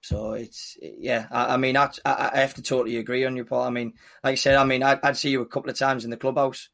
so 0.00 0.32
it's 0.32 0.76
yeah. 0.80 1.26
I, 1.30 1.54
I 1.54 1.56
mean, 1.56 1.76
I, 1.76 1.90
I 2.04 2.30
I 2.34 2.38
have 2.40 2.54
to 2.54 2.62
totally 2.62 2.96
agree 2.98 3.24
on 3.24 3.36
your 3.36 3.44
part. 3.46 3.66
I 3.66 3.70
mean, 3.70 3.94
like 4.22 4.32
I 4.32 4.36
said, 4.36 4.56
I 4.56 4.64
mean, 4.64 4.82
I'd, 4.82 5.00
I'd 5.02 5.16
see 5.16 5.30
you 5.30 5.40
a 5.42 5.46
couple 5.46 5.70
of 5.70 5.78
times 5.78 6.04
in 6.04 6.10
the 6.10 6.16
clubhouse, 6.16 6.68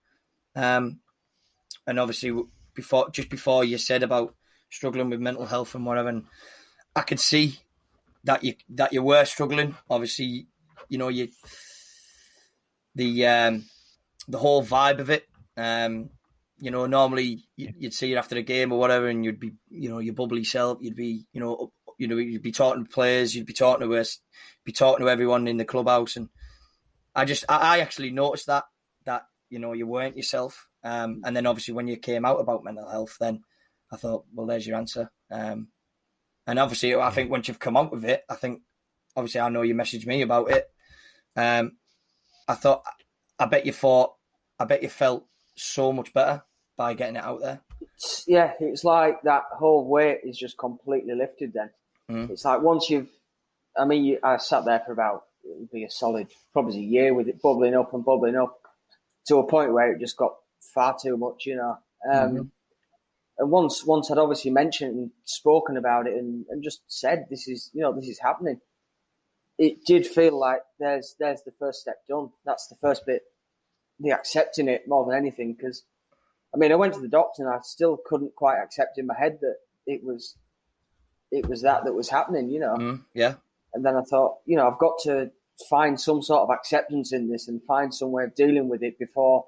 um, 0.56 1.00
and 1.86 1.98
obviously 2.00 2.32
before 2.74 3.10
just 3.10 3.28
before 3.30 3.64
you 3.64 3.78
said 3.78 4.02
about 4.02 4.34
struggling 4.70 5.10
with 5.10 5.20
mental 5.20 5.46
health 5.46 5.74
and 5.74 5.86
whatever, 5.86 6.08
and 6.08 6.24
I 6.96 7.02
could 7.02 7.20
see 7.20 7.58
that 8.24 8.42
you 8.44 8.54
that 8.70 8.92
you 8.92 9.02
were 9.02 9.24
struggling. 9.24 9.76
Obviously, 9.90 10.46
you 10.88 10.98
know 10.98 11.08
you 11.08 11.28
the 12.94 13.26
um, 13.26 13.64
the 14.28 14.38
whole 14.38 14.62
vibe 14.64 15.00
of 15.00 15.10
it. 15.10 15.26
Um, 15.56 16.10
you 16.58 16.70
know, 16.70 16.86
normally 16.86 17.44
you- 17.56 17.74
you'd 17.78 17.94
see 17.94 18.12
it 18.12 18.16
after 18.16 18.36
a 18.36 18.42
game 18.42 18.72
or 18.72 18.78
whatever, 18.78 19.08
and 19.08 19.24
you'd 19.24 19.40
be, 19.40 19.52
you 19.70 19.88
know, 19.90 19.98
your 19.98 20.14
bubbly 20.14 20.44
self. 20.44 20.78
You'd 20.80 20.96
be, 20.96 21.26
you 21.32 21.40
know, 21.40 21.54
up- 21.56 21.72
you 21.98 22.06
know, 22.08 22.16
you'd 22.16 22.42
be 22.42 22.52
talking 22.52 22.84
to 22.84 22.90
players, 22.90 23.34
you'd 23.34 23.46
be 23.46 23.52
talking 23.52 23.86
to 23.86 23.96
us, 23.96 24.18
be 24.64 24.72
talking 24.72 25.04
to 25.04 25.10
everyone 25.10 25.46
in 25.48 25.56
the 25.58 25.64
clubhouse, 25.64 26.16
and 26.16 26.28
I 27.14 27.24
just, 27.24 27.44
I, 27.48 27.76
I 27.76 27.78
actually 27.80 28.10
noticed 28.10 28.46
that 28.46 28.64
that 29.04 29.26
you 29.50 29.58
know 29.58 29.72
you 29.72 29.86
weren't 29.86 30.16
yourself. 30.16 30.68
Um, 30.84 31.22
and 31.24 31.34
then 31.34 31.46
obviously 31.46 31.74
when 31.74 31.88
you 31.88 31.96
came 31.96 32.24
out 32.24 32.40
about 32.40 32.62
mental 32.62 32.88
health, 32.88 33.16
then 33.18 33.42
I 33.90 33.96
thought, 33.96 34.24
well, 34.34 34.46
there's 34.46 34.66
your 34.66 34.76
answer. 34.76 35.10
Um, 35.30 35.68
and 36.46 36.58
obviously, 36.58 36.94
I 36.94 37.10
think 37.10 37.30
once 37.30 37.48
you've 37.48 37.58
come 37.58 37.76
out 37.76 37.90
with 37.90 38.04
it, 38.04 38.22
I 38.28 38.34
think 38.34 38.60
obviously 39.16 39.40
I 39.40 39.48
know 39.48 39.62
you 39.62 39.74
messaged 39.74 40.06
me 40.06 40.20
about 40.22 40.50
it. 40.50 40.70
Um, 41.36 41.78
I 42.46 42.54
thought, 42.54 42.82
I 43.38 43.46
bet 43.46 43.64
you 43.64 43.72
thought, 43.72 44.14
I 44.58 44.66
bet 44.66 44.82
you 44.82 44.90
felt 44.90 45.26
so 45.56 45.92
much 45.92 46.12
better 46.12 46.42
by 46.76 46.92
getting 46.94 47.16
it 47.16 47.24
out 47.24 47.40
there. 47.40 47.60
Yeah, 48.26 48.52
it's 48.60 48.84
like 48.84 49.22
that 49.22 49.44
whole 49.52 49.86
weight 49.86 50.20
is 50.24 50.36
just 50.38 50.58
completely 50.58 51.14
lifted. 51.14 51.52
Then 51.54 51.70
Mm. 52.10 52.28
it's 52.28 52.44
like 52.44 52.60
once 52.60 52.90
you've, 52.90 53.08
I 53.78 53.86
mean, 53.86 54.04
you, 54.04 54.18
I 54.22 54.36
sat 54.36 54.66
there 54.66 54.80
for 54.80 54.92
about 54.92 55.24
it 55.42 55.58
would 55.58 55.70
be 55.70 55.84
a 55.84 55.90
solid 55.90 56.26
probably 56.52 56.76
a 56.76 56.82
year 56.82 57.14
with 57.14 57.28
it 57.28 57.40
bubbling 57.40 57.74
up 57.74 57.94
and 57.94 58.04
bubbling 58.04 58.36
up 58.36 58.60
to 59.28 59.36
a 59.38 59.46
point 59.46 59.72
where 59.72 59.90
it 59.90 60.00
just 60.00 60.18
got 60.18 60.34
far 60.72 60.96
too 61.00 61.16
much, 61.16 61.46
you 61.46 61.56
know. 61.56 61.78
Um, 62.10 62.34
Mhm. 62.36 62.50
And 63.36 63.50
once 63.50 63.84
once 63.84 64.10
I'd 64.10 64.18
obviously 64.18 64.52
mentioned 64.52 64.94
and 64.94 65.10
spoken 65.24 65.76
about 65.76 66.06
it 66.06 66.14
and, 66.14 66.46
and 66.50 66.62
just 66.62 66.82
said 66.86 67.26
this 67.28 67.48
is 67.48 67.68
you 67.72 67.82
know 67.82 67.92
this 67.92 68.06
is 68.08 68.20
happening, 68.20 68.60
it 69.58 69.84
did 69.84 70.06
feel 70.06 70.38
like 70.38 70.62
there's 70.78 71.16
there's 71.18 71.42
the 71.42 71.50
first 71.58 71.80
step 71.80 72.06
done. 72.08 72.30
That's 72.44 72.68
the 72.68 72.76
first 72.76 73.04
bit, 73.06 73.22
the 73.98 74.12
accepting 74.12 74.68
it 74.68 74.86
more 74.86 75.04
than 75.04 75.16
anything 75.16 75.54
because. 75.54 75.82
I 76.52 76.56
mean, 76.56 76.70
I 76.70 76.76
went 76.76 76.94
to 76.94 77.00
the 77.00 77.08
doctor 77.08 77.44
and 77.44 77.52
I 77.52 77.58
still 77.64 77.98
couldn't 78.06 78.36
quite 78.36 78.58
accept 78.62 78.96
in 78.96 79.08
my 79.08 79.18
head 79.18 79.40
that 79.40 79.56
it 79.88 80.04
was, 80.04 80.36
it 81.32 81.48
was 81.48 81.62
that 81.62 81.82
that 81.84 81.92
was 81.92 82.08
happening, 82.08 82.48
you 82.48 82.60
know. 82.60 82.76
Mm, 82.76 83.04
yeah, 83.12 83.34
And 83.72 83.84
then 83.84 83.96
I 83.96 84.02
thought, 84.02 84.36
you 84.46 84.56
know, 84.56 84.68
I've 84.68 84.78
got 84.78 85.00
to 85.02 85.32
find 85.68 86.00
some 86.00 86.22
sort 86.22 86.42
of 86.42 86.50
acceptance 86.50 87.12
in 87.12 87.28
this 87.28 87.48
and 87.48 87.60
find 87.60 87.92
some 87.92 88.12
way 88.12 88.22
of 88.22 88.36
dealing 88.36 88.68
with 88.68 88.84
it 88.84 89.00
before 89.00 89.46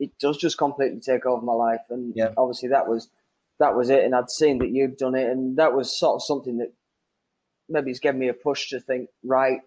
it 0.00 0.18
does 0.18 0.38
just 0.38 0.58
completely 0.58 1.00
take 1.00 1.26
over 1.26 1.44
my 1.44 1.52
life. 1.52 1.82
And 1.90 2.14
Yeah. 2.16 2.32
obviously 2.36 2.70
that 2.70 2.88
was 2.88 3.08
that 3.60 3.76
was 3.76 3.90
it. 3.90 4.04
And 4.04 4.14
I'd 4.14 4.30
seen 4.30 4.58
that 4.58 4.70
you'd 4.70 4.96
done 4.96 5.14
it, 5.14 5.30
and 5.30 5.56
that 5.58 5.74
was 5.74 5.96
sort 5.96 6.16
of 6.16 6.22
something 6.24 6.58
that 6.58 6.72
maybe 7.68 7.90
it's 7.90 8.00
given 8.00 8.18
me 8.20 8.28
a 8.28 8.34
push 8.34 8.70
to 8.70 8.80
think, 8.80 9.10
right, 9.24 9.60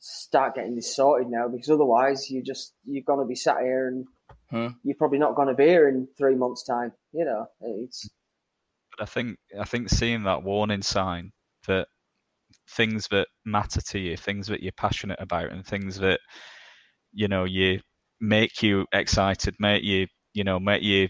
start 0.00 0.54
getting 0.54 0.76
this 0.76 0.94
sorted 0.94 1.28
now, 1.28 1.48
because 1.48 1.70
otherwise 1.70 2.30
you 2.30 2.42
just 2.42 2.74
you're 2.84 3.02
gonna 3.04 3.26
be 3.26 3.34
sat 3.34 3.58
here 3.60 3.88
and 3.88 4.06
Hmm. 4.50 4.68
you're 4.84 4.96
probably 4.96 5.18
not 5.18 5.34
gonna 5.36 5.54
be 5.54 5.66
here 5.66 5.88
in 5.88 6.08
three 6.18 6.34
months' 6.34 6.64
time. 6.64 6.92
You 7.12 7.24
know, 7.24 7.48
it's 7.60 8.08
But 8.90 9.02
I 9.02 9.06
think 9.06 9.38
I 9.58 9.64
think 9.64 9.88
seeing 9.88 10.22
that 10.24 10.42
warning 10.42 10.82
sign 10.82 11.32
that 11.66 11.88
things 12.70 13.08
that 13.08 13.28
matter 13.44 13.80
to 13.80 13.98
you, 13.98 14.16
things 14.16 14.46
that 14.48 14.62
you're 14.62 14.72
passionate 14.72 15.20
about, 15.20 15.52
and 15.52 15.66
things 15.66 15.96
that 15.98 16.20
you 17.12 17.28
know 17.28 17.44
you 17.44 17.80
make 18.20 18.62
you 18.62 18.86
excited, 18.92 19.54
make 19.58 19.82
you 19.82 20.06
you 20.34 20.44
know 20.44 20.58
make 20.58 20.82
you 20.82 21.08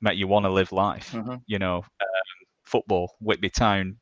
make 0.00 0.18
you 0.18 0.26
want 0.28 0.44
to 0.44 0.50
live 0.50 0.72
life. 0.72 1.12
Mhm. 1.12 1.42
You 1.46 1.58
know, 1.58 1.76
um, 1.78 2.46
football, 2.64 3.14
Whitby 3.20 3.50
Town, 3.50 3.98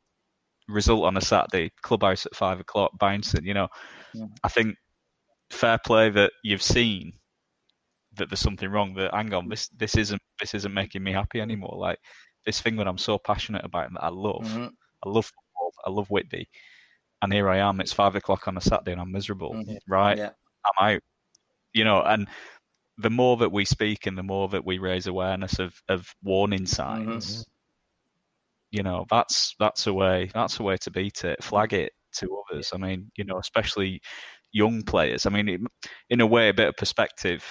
result 0.67 1.05
on 1.05 1.17
a 1.17 1.21
Saturday, 1.21 1.71
clubhouse 1.81 2.25
at 2.25 2.35
five 2.35 2.59
o'clock, 2.59 2.91
bouncing. 2.97 3.45
You 3.45 3.53
know, 3.53 3.67
Yeah. 4.13 4.25
I 4.43 4.49
think 4.49 4.75
fair 5.49 5.77
play 5.77 6.09
that 6.09 6.31
you've 6.43 6.61
seen 6.63 7.13
that 8.13 8.29
there's 8.29 8.39
something 8.39 8.69
wrong. 8.69 8.93
That 8.95 9.13
hang 9.13 9.33
on, 9.33 9.47
this 9.49 9.67
this 9.69 9.95
isn't 9.95 10.21
this 10.39 10.53
isn't 10.53 10.73
making 10.73 11.03
me 11.03 11.11
happy 11.11 11.39
anymore. 11.41 11.75
Like 11.77 11.99
this 12.45 12.61
thing 12.61 12.75
that 12.77 12.87
I'm 12.87 12.97
so 12.97 13.17
passionate 13.17 13.65
about 13.65 13.87
and 13.87 13.95
that 13.95 14.03
I 14.03 14.09
love. 14.09 14.43
Mhm. 14.43 14.71
I 15.03 15.09
love 15.09 15.25
football. 15.25 15.73
I 15.85 15.89
love 15.89 16.09
Whitby. 16.09 16.47
and 17.21 17.33
here 17.33 17.49
I 17.49 17.57
am. 17.57 17.79
It's 17.81 17.93
five 17.93 18.13
o'clock 18.15 18.47
on 18.47 18.57
a 18.57 18.61
Saturday, 18.61 18.91
and 18.91 19.01
I'm 19.01 19.11
miserable. 19.11 19.53
Mhm. 19.53 19.79
Right, 19.87 20.17
Yeah. 20.17 20.31
I'm 20.65 20.95
out. 20.95 21.01
You 21.75 21.83
know, 21.83 22.01
and 22.01 22.27
the 22.97 23.09
more 23.09 23.37
that 23.37 23.51
we 23.51 23.65
speak 23.65 24.07
and 24.07 24.17
the 24.17 24.23
more 24.23 24.47
that 24.47 24.65
we 24.65 24.79
raise 24.79 25.07
awareness 25.07 25.59
of 25.59 25.73
of 25.89 26.07
warning 26.23 26.61
mm-hmm. 26.61 27.09
signs, 27.09 27.45
you 28.71 28.81
know, 28.81 29.05
that's 29.09 29.55
that's 29.59 29.85
a 29.87 29.93
way 29.93 30.31
that's 30.33 30.59
a 30.59 30.63
way 30.63 30.77
to 30.77 30.91
beat 30.91 31.23
it. 31.25 31.43
Flag 31.43 31.73
it 31.73 31.91
to 32.15 32.41
others. 32.49 32.71
I 32.73 32.77
mean, 32.77 33.11
you 33.17 33.25
know, 33.25 33.39
especially 33.39 34.01
young 34.53 34.83
players. 34.83 35.25
I 35.25 35.29
mean, 35.29 35.49
it, 35.49 35.61
in 36.09 36.21
a 36.21 36.25
way, 36.25 36.47
a 36.47 36.53
bit 36.53 36.69
of 36.69 36.77
perspective, 36.77 37.43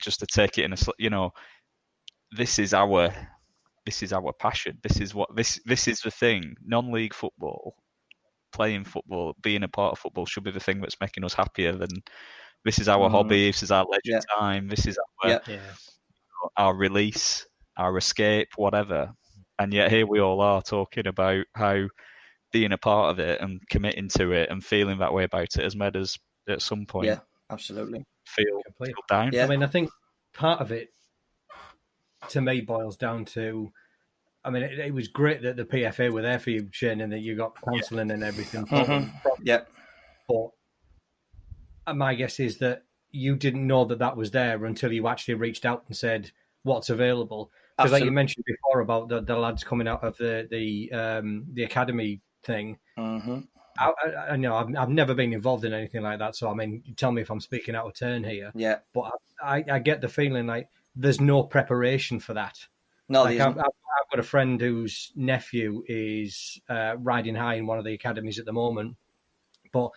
just 0.00 0.18
to 0.20 0.26
take 0.26 0.58
it 0.58 0.64
in 0.64 0.72
a, 0.72 0.76
you 0.98 1.10
know, 1.10 1.30
this 2.36 2.58
is 2.58 2.74
our 2.74 3.14
this 3.84 4.02
is 4.02 4.12
our 4.12 4.32
passion. 4.40 4.78
This 4.82 5.00
is 5.00 5.14
what 5.14 5.34
this 5.36 5.60
this 5.64 5.86
is 5.86 6.00
the 6.00 6.10
thing. 6.10 6.56
Non-league 6.64 7.14
football, 7.14 7.76
playing 8.52 8.84
football, 8.84 9.34
being 9.42 9.62
a 9.62 9.68
part 9.68 9.92
of 9.92 10.00
football 10.00 10.26
should 10.26 10.44
be 10.44 10.50
the 10.50 10.60
thing 10.60 10.80
that's 10.80 11.00
making 11.00 11.24
us 11.24 11.34
happier 11.34 11.72
than 11.72 11.90
this 12.66 12.78
is 12.78 12.88
our 12.88 13.08
Mhm. 13.08 13.12
hobby. 13.12 13.46
This 13.46 13.62
is 13.62 13.70
our 13.70 13.84
leisure 13.86 14.00
Yeah. 14.04 14.20
time. 14.38 14.68
This 14.68 14.86
is 14.86 14.98
our 15.22 15.30
Yeah. 15.30 15.38
Yeah. 15.46 15.72
our 16.58 16.74
release, 16.76 17.46
our 17.78 17.96
escape, 17.96 18.48
whatever. 18.56 19.10
And 19.58 19.72
yet 19.72 19.90
here 19.90 20.06
we 20.06 20.20
all 20.20 20.40
are 20.42 20.60
talking 20.60 21.06
about 21.06 21.46
how 21.56 21.88
being 22.52 22.72
a 22.72 22.78
part 22.78 23.10
of 23.10 23.18
it 23.18 23.40
and 23.40 23.60
committing 23.70 24.08
to 24.08 24.32
it 24.32 24.50
and 24.50 24.64
feeling 24.64 24.98
that 24.98 25.12
way 25.12 25.24
about 25.24 25.56
it 25.56 25.62
has 25.62 25.74
made 25.74 25.96
us 25.96 26.18
at 26.48 26.60
some 26.62 26.84
point 26.86 27.06
Yeah. 27.06 27.20
Absolutely. 27.50 28.04
feel, 28.26 28.60
Completely. 28.66 28.94
feel 28.94 29.02
down. 29.08 29.30
Yeah. 29.32 29.44
I 29.44 29.48
mean, 29.48 29.62
I 29.62 29.66
think 29.66 29.90
part 30.34 30.60
of 30.60 30.72
it, 30.72 30.88
to 32.28 32.40
me, 32.40 32.60
boils 32.60 32.96
down 32.96 33.24
to. 33.26 33.72
I 34.44 34.50
mean, 34.50 34.62
it, 34.62 34.78
it 34.78 34.94
was 34.94 35.08
great 35.08 35.42
that 35.42 35.56
the 35.56 35.64
PFA 35.64 36.10
were 36.12 36.22
there 36.22 36.38
for 36.38 36.50
you, 36.50 36.68
Shane, 36.70 37.00
and 37.00 37.12
that 37.12 37.18
you 37.20 37.34
got 37.36 37.56
counselling 37.64 38.10
and 38.12 38.22
everything. 38.22 38.64
from 38.66 38.78
Mhm. 38.78 38.86
them. 38.86 39.12
From- 39.22 39.32
Yeah. 39.42 39.62
But 40.28 40.50
uh, 41.86 41.94
my 41.94 42.14
guess 42.14 42.40
is 42.40 42.58
that 42.58 42.84
you 43.10 43.36
didn't 43.36 43.66
know 43.66 43.84
that 43.84 43.98
that 44.00 44.16
was 44.16 44.30
there 44.30 44.64
until 44.64 44.92
you 44.92 45.08
actually 45.08 45.34
reached 45.34 45.64
out 45.64 45.84
and 45.86 45.96
said 45.96 46.30
what's 46.62 46.90
available. 46.90 47.50
Because, 47.76 47.92
like 47.92 48.04
you 48.04 48.10
mentioned 48.10 48.44
before 48.46 48.80
about 48.80 49.08
the, 49.08 49.20
the 49.20 49.36
lads 49.36 49.62
coming 49.62 49.86
out 49.86 50.02
of 50.02 50.16
the 50.16 50.48
the 50.50 50.92
um, 50.92 51.46
the 51.52 51.64
academy 51.64 52.20
thing, 52.42 52.78
hmm 52.96 53.40
I, 53.78 53.92
I, 54.04 54.28
I 54.30 54.36
know 54.36 54.56
I've, 54.56 54.74
I've 54.76 54.88
never 54.88 55.14
been 55.14 55.32
involved 55.32 55.64
in 55.64 55.74
anything 55.74 56.02
like 56.02 56.18
that. 56.18 56.36
So 56.36 56.50
I 56.50 56.54
mean, 56.54 56.82
tell 56.96 57.12
me 57.12 57.22
if 57.22 57.30
I'm 57.30 57.40
speaking 57.40 57.74
out 57.74 57.86
of 57.86 57.94
turn 57.94 58.24
here, 58.24 58.50
Yeah. 58.54 58.78
but 58.94 59.12
I, 59.42 59.64
I 59.70 59.78
get 59.78 60.00
the 60.00 60.08
feeling 60.08 60.46
like 60.46 60.68
there's 60.94 61.20
no 61.20 61.42
preparation 61.42 62.18
for 62.18 62.34
that. 62.34 62.58
No, 63.08 63.24
like 63.24 63.40
I've. 63.40 63.58
I've, 63.58 63.64
I've 63.96 64.10
got 64.10 64.20
a 64.20 64.24
friend 64.24 64.60
whose 64.60 65.12
nephew 65.16 65.82
is 65.86 66.60
uh, 66.68 66.96
riding 66.98 67.34
high 67.34 67.54
in 67.54 67.66
one 67.66 67.78
of 67.78 67.84
the 67.84 67.94
academies 67.94 68.38
at 68.38 68.44
the 68.44 68.52
moment, 68.52 68.96
but 69.72 69.90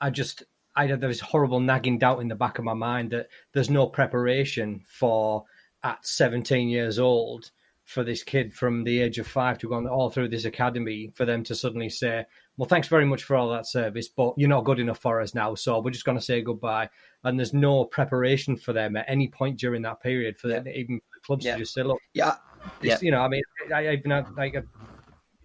I 0.00 0.10
just 0.10 0.44
I 0.76 0.86
had 0.86 1.00
this 1.00 1.20
horrible 1.20 1.60
nagging 1.60 1.98
doubt 1.98 2.20
in 2.20 2.28
the 2.28 2.34
back 2.34 2.58
of 2.58 2.64
my 2.64 2.74
mind 2.74 3.10
that 3.10 3.28
there's 3.52 3.70
no 3.70 3.86
preparation 3.86 4.82
for 4.86 5.44
at 5.82 6.06
17 6.06 6.68
years 6.68 6.98
old 6.98 7.50
for 7.84 8.02
this 8.02 8.24
kid 8.24 8.52
from 8.52 8.82
the 8.82 9.00
age 9.00 9.18
of 9.18 9.26
five 9.28 9.58
to 9.58 9.68
go 9.68 9.76
on 9.76 9.86
all 9.86 10.10
through 10.10 10.28
this 10.28 10.44
academy 10.44 11.12
for 11.14 11.24
them 11.24 11.44
to 11.44 11.54
suddenly 11.54 11.88
say, 11.88 12.26
"Well, 12.56 12.68
thanks 12.68 12.88
very 12.88 13.04
much 13.04 13.22
for 13.22 13.36
all 13.36 13.48
that 13.50 13.66
service, 13.66 14.08
but 14.08 14.34
you're 14.36 14.48
not 14.48 14.64
good 14.64 14.80
enough 14.80 14.98
for 14.98 15.20
us 15.20 15.34
now, 15.34 15.54
so 15.54 15.78
we're 15.78 15.92
just 15.92 16.04
going 16.04 16.18
to 16.18 16.24
say 16.24 16.42
goodbye." 16.42 16.90
And 17.22 17.38
there's 17.38 17.54
no 17.54 17.84
preparation 17.84 18.56
for 18.56 18.72
them 18.72 18.96
at 18.96 19.04
any 19.08 19.28
point 19.28 19.58
during 19.60 19.82
that 19.82 20.02
period 20.02 20.36
for 20.36 20.48
them, 20.48 20.66
even 20.66 20.98
for 20.98 21.14
the 21.14 21.20
clubs 21.24 21.44
Yeah. 21.44 21.54
to 21.54 21.60
just 21.60 21.74
say, 21.74 21.84
"Look." 21.84 22.00
Yeah. 22.12 22.34
Yeah. 22.82 22.98
You 23.00 23.12
know, 23.12 23.20
I 23.20 23.28
mean, 23.28 23.42
I, 23.72 23.86
I 23.86 23.92
even 23.92 24.10
had 24.10 24.34
like 24.36 24.54
a, 24.56 24.64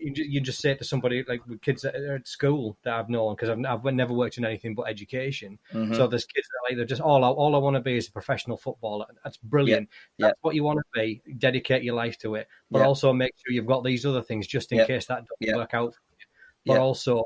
you, 0.01 0.11
you 0.15 0.41
just 0.41 0.59
say 0.59 0.71
it 0.71 0.79
to 0.79 0.83
somebody 0.83 1.23
like 1.27 1.45
with 1.47 1.61
kids 1.61 1.83
that 1.83 1.95
are 1.95 2.15
at 2.15 2.27
school 2.27 2.77
that 2.83 2.93
I've 2.93 3.09
known 3.09 3.35
because 3.35 3.49
I've, 3.49 3.63
I've 3.65 3.93
never 3.93 4.13
worked 4.13 4.37
in 4.37 4.45
anything 4.45 4.73
but 4.75 4.83
education. 4.83 5.59
Mhm. 5.73 5.95
So 5.95 6.07
there's 6.07 6.25
kids 6.25 6.47
that 6.47 6.57
are 6.57 6.69
like 6.69 6.77
they're 6.77 6.85
just 6.85 7.01
all 7.01 7.23
I, 7.23 7.29
all 7.29 7.55
I 7.55 7.59
want 7.59 7.75
to 7.75 7.81
be 7.81 7.95
is 7.97 8.07
a 8.07 8.11
professional 8.11 8.57
footballer. 8.57 9.05
That's 9.23 9.37
brilliant. 9.37 9.89
Yeah. 10.17 10.27
That's 10.27 10.39
what 10.41 10.55
you 10.55 10.63
want 10.63 10.79
to 10.79 10.99
be. 10.99 11.21
Dedicate 11.37 11.83
your 11.83 11.95
life 11.95 12.17
to 12.19 12.35
it, 12.35 12.47
but 12.69 12.79
Yeah. 12.79 12.85
also 12.85 13.13
make 13.13 13.33
sure 13.37 13.53
you've 13.53 13.67
got 13.67 13.83
these 13.83 14.05
other 14.05 14.21
things 14.21 14.47
just 14.47 14.71
in 14.71 14.79
Yeah. 14.79 14.87
case 14.87 15.05
that 15.05 15.19
doesn't 15.25 15.37
Yeah. 15.41 15.55
work 15.57 15.73
out. 15.73 15.93
For 15.93 16.01
you. 16.11 16.25
But 16.65 16.73
Yeah. 16.73 16.79
also. 16.79 17.23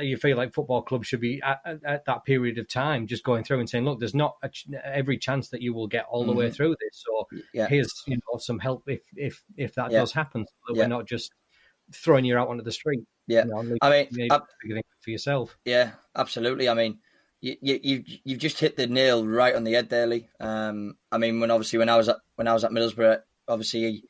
You 0.00 0.16
feel 0.18 0.36
like 0.36 0.54
football 0.54 0.82
clubs 0.82 1.08
should 1.08 1.20
be 1.20 1.42
at, 1.42 1.60
at, 1.64 1.84
at 1.84 2.04
that 2.04 2.24
period 2.24 2.58
of 2.58 2.68
time, 2.68 3.08
just 3.08 3.24
going 3.24 3.42
through 3.42 3.58
and 3.58 3.68
saying, 3.68 3.84
"Look, 3.84 3.98
there's 3.98 4.14
not 4.14 4.36
a 4.40 4.48
ch- 4.48 4.68
every 4.84 5.18
chance 5.18 5.48
that 5.48 5.62
you 5.62 5.74
will 5.74 5.88
get 5.88 6.04
all 6.08 6.24
the 6.24 6.32
way 6.32 6.48
Mhm. 6.48 6.54
through 6.54 6.76
this. 6.78 7.02
So 7.04 7.26
Yeah. 7.52 7.66
here's 7.66 7.92
you 8.06 8.14
know 8.18 8.38
some 8.38 8.60
help 8.60 8.88
if 8.88 9.00
if 9.16 9.42
if 9.56 9.74
that 9.74 9.90
Yeah. 9.90 9.98
does 9.98 10.12
happen, 10.12 10.46
so 10.46 10.52
that 10.68 10.76
Yeah. 10.76 10.84
we're 10.84 10.88
not 10.90 11.06
just 11.08 11.32
throwing 11.92 12.24
you 12.24 12.36
out 12.36 12.48
onto 12.48 12.62
the 12.62 12.72
street. 12.72 13.04
Yeah. 13.26 13.44
you 13.44 13.50
know, 13.50 13.76
I 13.82 13.90
mean, 13.90 14.08
you 14.10 14.28
ab- 14.30 14.42
figure 14.60 14.76
things 14.76 14.86
out 14.86 15.02
for 15.02 15.10
yourself. 15.10 15.58
Yeah, 15.64 15.92
absolutely. 16.16 16.68
I 16.68 16.74
mean, 16.74 16.98
you, 17.40 17.56
you 17.60 17.80
you've 17.82 18.04
you've 18.24 18.38
just 18.38 18.58
hit 18.58 18.76
the 18.76 18.86
nail 18.86 19.26
right 19.26 19.54
on 19.54 19.64
the 19.64 19.72
head 19.72 19.88
there, 19.88 20.06
Lee. 20.06 20.28
Um, 20.40 20.96
I 21.12 21.18
mean, 21.18 21.40
when 21.40 21.50
obviously 21.50 21.78
when 21.78 21.88
I 21.88 21.96
was 21.96 22.08
at 22.08 22.16
when 22.36 22.48
I 22.48 22.52
was 22.52 22.64
at 22.64 22.72
Middlesbrough, 22.72 23.20
obviously 23.48 24.04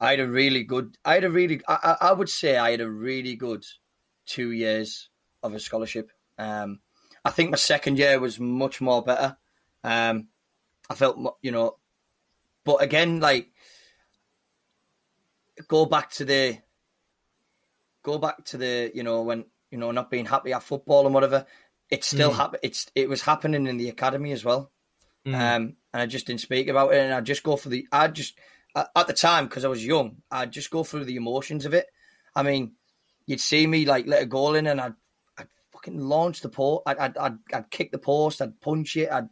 I 0.00 0.10
had 0.10 0.20
a 0.20 0.28
really 0.28 0.62
good. 0.62 0.96
I 1.04 1.14
had 1.14 1.24
a 1.24 1.30
really. 1.30 1.60
I, 1.66 1.96
I 2.00 2.08
I 2.08 2.12
would 2.12 2.28
say 2.28 2.56
I 2.56 2.70
had 2.70 2.80
a 2.80 2.90
really 2.90 3.34
good 3.34 3.64
two 4.26 4.52
years 4.52 5.08
of 5.42 5.54
a 5.54 5.60
scholarship. 5.60 6.10
Um, 6.38 6.80
I 7.24 7.30
think 7.30 7.50
my 7.50 7.56
second 7.56 7.98
year 7.98 8.18
was 8.18 8.40
much 8.40 8.80
more 8.80 9.02
better. 9.02 9.36
Um, 9.84 10.28
I 10.90 10.94
felt, 10.94 11.38
you 11.42 11.50
know, 11.50 11.76
but 12.64 12.82
again, 12.82 13.20
like 13.20 13.48
go 15.68 15.86
back 15.86 16.10
to 16.12 16.24
the 16.24 16.58
go 18.02 18.18
back 18.18 18.44
to 18.46 18.56
the 18.58 18.90
you 18.94 19.02
know 19.02 19.22
when 19.22 19.44
you 19.70 19.78
know 19.78 19.90
not 19.90 20.10
being 20.10 20.26
happy 20.26 20.52
at 20.52 20.62
football 20.62 21.04
and 21.06 21.14
whatever. 21.14 21.46
It's 21.90 22.06
still 22.06 22.30
Mm. 22.32 22.36
hap- 22.36 22.56
It's 22.62 22.90
it 22.94 23.08
was 23.08 23.22
happening 23.22 23.66
in 23.66 23.76
the 23.76 23.88
academy 23.90 24.32
as 24.32 24.44
well. 24.44 24.72
Mm. 25.26 25.34
Um, 25.34 25.76
and 25.92 26.02
I 26.02 26.06
just 26.06 26.26
didn't 26.26 26.40
speak 26.40 26.68
about 26.68 26.92
it, 26.94 26.98
and 27.00 27.12
I 27.14 27.20
just 27.20 27.42
go 27.42 27.56
for 27.56 27.68
the. 27.68 27.86
I 27.92 28.08
just 28.08 28.38
at 28.74 29.06
the 29.06 29.12
time 29.12 29.46
because 29.46 29.64
I 29.64 29.68
was 29.68 29.84
young, 29.84 30.16
I'd 30.30 30.50
just 30.52 30.70
go 30.70 30.82
through 30.84 31.04
the 31.04 31.16
emotions 31.16 31.66
of 31.66 31.74
it. 31.74 31.86
I 32.34 32.42
mean, 32.42 32.72
you'd 33.26 33.40
see 33.40 33.66
me 33.66 33.84
like 33.84 34.06
let 34.06 34.22
a 34.22 34.26
goal 34.26 34.54
in, 34.54 34.66
and 34.66 34.80
I'd 34.80 34.94
I'd 35.38 35.48
fucking 35.72 35.98
launch 36.00 36.40
the 36.40 36.48
post. 36.48 36.82
I'd 36.86 36.98
I'd 36.98 37.16
I'd, 37.18 37.38
I'd 37.52 37.70
kick 37.70 37.92
the 37.92 37.98
post. 37.98 38.40
I'd 38.40 38.60
punch 38.60 38.96
it. 38.96 39.10
I'd 39.12 39.28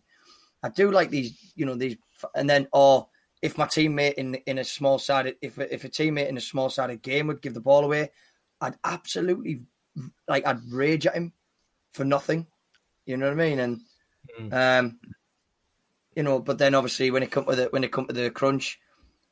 I'd 0.62 0.74
do 0.74 0.90
like 0.90 1.08
these, 1.08 1.52
you 1.56 1.64
know, 1.64 1.74
these, 1.74 1.96
and 2.34 2.48
then 2.50 2.68
or 2.72 3.08
if 3.40 3.56
my 3.56 3.64
teammate 3.64 4.14
in 4.14 4.34
in 4.46 4.58
a 4.58 4.64
small 4.64 4.98
sided 4.98 5.36
if 5.40 5.58
if 5.58 5.84
a 5.84 5.88
teammate 5.88 6.28
in 6.28 6.36
a 6.36 6.40
small 6.42 6.68
sided 6.68 7.00
game 7.00 7.28
would 7.28 7.40
give 7.40 7.54
the 7.54 7.60
ball 7.62 7.84
away, 7.86 8.10
I'd 8.60 8.76
absolutely 8.84 9.62
like 10.28 10.46
I'd 10.46 10.70
rage 10.70 11.06
at 11.06 11.14
him 11.14 11.32
for 11.92 12.04
nothing. 12.04 12.46
You 13.06 13.16
know 13.16 13.26
what 13.26 13.40
I 13.40 13.48
mean? 13.48 13.58
And 13.58 13.80
Mm. 14.38 14.52
um, 14.52 15.00
you 16.14 16.22
know, 16.22 16.40
but 16.40 16.58
then 16.58 16.74
obviously 16.74 17.10
when 17.10 17.22
it 17.22 17.30
come 17.30 17.46
to 17.46 17.56
the 17.56 17.64
when 17.66 17.84
it 17.84 17.92
come 17.92 18.06
to 18.06 18.12
the 18.12 18.30
crunch, 18.30 18.78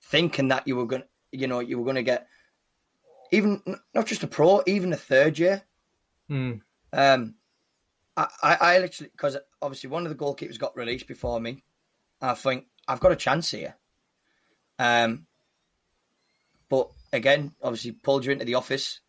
thinking 0.02 0.48
that 0.48 0.66
you 0.66 0.76
were 0.76 0.86
going, 0.86 1.02
to 1.02 1.08
you 1.30 1.46
know, 1.46 1.60
you 1.60 1.78
were 1.78 1.84
going 1.84 1.96
to 1.96 2.02
get 2.02 2.26
even 3.30 3.62
not 3.94 4.06
just 4.06 4.22
a 4.22 4.26
pro, 4.26 4.62
even 4.66 4.92
a 4.92 4.96
third 4.96 5.38
year. 5.38 5.62
Mm. 6.30 6.62
Um, 6.92 7.34
I, 8.16 8.28
I, 8.42 8.54
I 8.54 8.78
literally 8.78 9.10
because 9.10 9.36
obviously 9.60 9.90
one 9.90 10.06
of 10.06 10.10
the 10.10 10.24
goalkeepers 10.24 10.58
got 10.58 10.76
released 10.76 11.06
before 11.06 11.40
me. 11.40 11.64
I 12.20 12.34
think 12.34 12.66
I've 12.86 13.00
got 13.00 13.12
a 13.12 13.16
chance 13.16 13.50
here. 13.50 13.76
Um, 14.78 15.26
but 16.68 16.90
again, 17.12 17.52
obviously 17.62 17.92
pulled 17.92 18.24
you 18.24 18.32
into 18.32 18.44
the 18.44 18.54
office. 18.54 19.00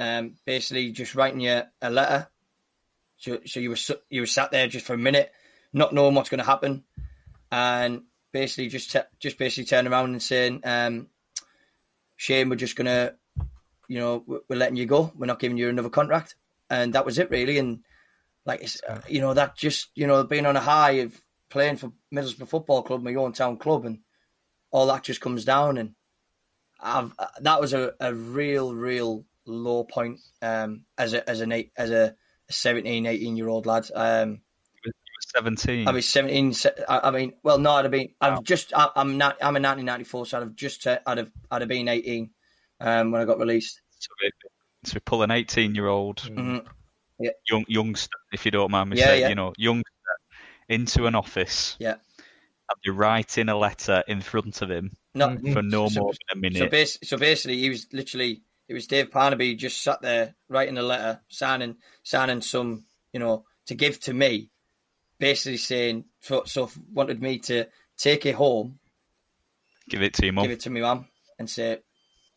Um, 0.00 0.36
basically 0.46 0.92
just 0.92 1.14
writing 1.14 1.40
you 1.40 1.60
a 1.82 1.90
letter. 1.90 2.28
So, 3.18 3.40
so 3.44 3.60
you 3.60 3.68
were 3.68 3.76
you 4.08 4.22
were 4.22 4.26
sat 4.26 4.50
there 4.50 4.66
just 4.66 4.86
for 4.86 4.94
a 4.94 4.98
minute, 4.98 5.30
not 5.74 5.92
knowing 5.92 6.14
what's 6.14 6.30
going 6.30 6.38
to 6.38 6.44
happen, 6.44 6.84
and 7.52 8.04
basically 8.32 8.68
just 8.68 8.92
te- 8.92 9.10
just 9.18 9.36
basically 9.36 9.66
turning 9.66 9.92
around 9.92 10.12
and 10.12 10.22
saying, 10.22 10.62
um, 10.64 11.08
"Shane, 12.16 12.48
we're 12.48 12.56
just 12.56 12.76
gonna, 12.76 13.12
you 13.88 13.98
know, 13.98 14.24
we're, 14.26 14.56
letting 14.56 14.76
you 14.76 14.86
go. 14.86 15.12
We're 15.14 15.26
not 15.26 15.38
giving 15.38 15.58
you 15.58 15.68
another 15.68 15.90
contract." 15.90 16.34
And 16.70 16.94
that 16.94 17.04
was 17.04 17.18
it, 17.18 17.30
really. 17.30 17.58
And 17.58 17.80
like, 18.46 18.62
it's, 18.62 18.80
uh, 18.88 19.02
you 19.06 19.20
know, 19.20 19.34
that 19.34 19.54
just 19.54 19.90
you 19.94 20.06
know 20.06 20.24
being 20.24 20.46
on 20.46 20.56
a 20.56 20.60
high 20.60 20.92
of 20.92 21.20
playing 21.50 21.76
for 21.76 21.92
Middlesbrough 22.10 22.48
Football 22.48 22.84
Club, 22.84 23.02
my 23.02 23.14
own 23.16 23.34
town 23.34 23.58
club, 23.58 23.84
and 23.84 23.98
all 24.70 24.86
that 24.86 25.02
just 25.02 25.20
comes 25.20 25.44
down. 25.44 25.76
And 25.76 25.94
I've, 26.80 27.12
uh, 27.18 27.26
that 27.42 27.60
was 27.60 27.74
a, 27.74 27.92
a 28.00 28.14
real, 28.14 28.74
real 28.74 29.26
low 29.50 29.84
point 29.84 30.20
um, 30.42 30.84
as 30.96 31.12
a 31.14 31.28
as 31.28 31.40
an 31.40 31.52
eight, 31.52 31.72
as 31.76 31.90
a 31.90 32.14
17, 32.50 33.06
18 33.06 33.36
year 33.36 33.48
old 33.48 33.66
lad. 33.66 33.88
Um, 33.94 34.40
Seventeen. 35.34 35.86
I 35.86 35.92
was 35.92 36.08
17. 36.08 36.54
I 36.88 37.00
I 37.04 37.10
mean, 37.10 37.34
well, 37.42 37.58
no, 37.58 37.72
I'd 37.72 37.84
have 37.84 37.92
been. 37.92 38.08
Wow. 38.20 38.38
I've 38.38 38.42
just. 38.44 38.72
I, 38.74 38.88
I'm 38.96 39.18
not. 39.18 39.34
I'm 39.36 39.54
a 39.54 39.60
1994, 39.60 40.26
so 40.26 40.38
I'd 40.38 40.40
have 40.42 40.54
just. 40.56 40.86
Uh, 40.86 40.98
I'd 41.06 41.18
have. 41.18 41.30
I'd 41.50 41.60
have 41.62 41.68
been 41.68 41.88
18 41.88 42.30
um, 42.80 43.10
when 43.12 43.20
I 43.20 43.24
got 43.26 43.38
released. 43.38 43.80
so, 43.98 44.08
we, 44.22 44.30
so 44.84 44.94
we 44.94 45.00
pull 45.00 45.22
an 45.22 45.30
eighteen-year-old 45.30 46.16
Mhm. 46.22 46.64
young 47.48 47.64
youngster, 47.68 48.16
if 48.32 48.44
you 48.46 48.50
don't 48.50 48.70
mind 48.70 48.90
me 48.90 48.96
Yeah, 48.98 49.04
saying, 49.06 49.20
yeah. 49.20 49.28
you 49.28 49.34
know, 49.34 49.52
youngster 49.58 49.90
into 50.70 51.06
an 51.06 51.14
office. 51.14 51.76
Yeah. 51.78 51.96
And 52.20 52.78
you're 52.84 52.94
writing 52.94 53.48
a 53.50 53.58
letter 53.58 54.02
in 54.08 54.22
front 54.22 54.62
of 54.62 54.70
him 54.70 54.96
for 55.14 55.62
no 55.62 55.88
So- 55.88 56.00
more 56.00 56.12
than 56.12 56.18
a 56.30 56.34
so, 56.34 56.38
minute. 56.58 56.70
bas- 56.70 56.98
so 57.04 57.18
basically, 57.18 57.58
he 57.58 57.68
was 57.68 57.86
literally. 57.92 58.42
It 58.70 58.74
was 58.74 58.86
Dave 58.86 59.10
Parnaby 59.10 59.58
just 59.58 59.82
sat 59.82 60.00
there 60.00 60.36
writing 60.48 60.78
a 60.78 60.82
letter, 60.82 61.20
signing 61.28 61.74
signing 62.04 62.40
some, 62.40 62.84
you 63.12 63.18
know, 63.18 63.44
to 63.66 63.74
give 63.74 63.98
to 64.02 64.14
me, 64.14 64.48
basically 65.18 65.56
saying 65.56 66.04
so, 66.20 66.44
so 66.44 66.70
wanted 66.92 67.20
me 67.20 67.40
to 67.40 67.66
take 67.98 68.26
it 68.26 68.36
home, 68.36 68.78
give 69.88 70.02
it 70.02 70.14
to 70.14 70.24
your 70.24 70.34
mum, 70.34 70.44
give 70.44 70.52
it 70.52 70.60
to 70.60 70.70
me 70.70 70.82
mum, 70.82 71.08
and 71.36 71.50
say, 71.50 71.78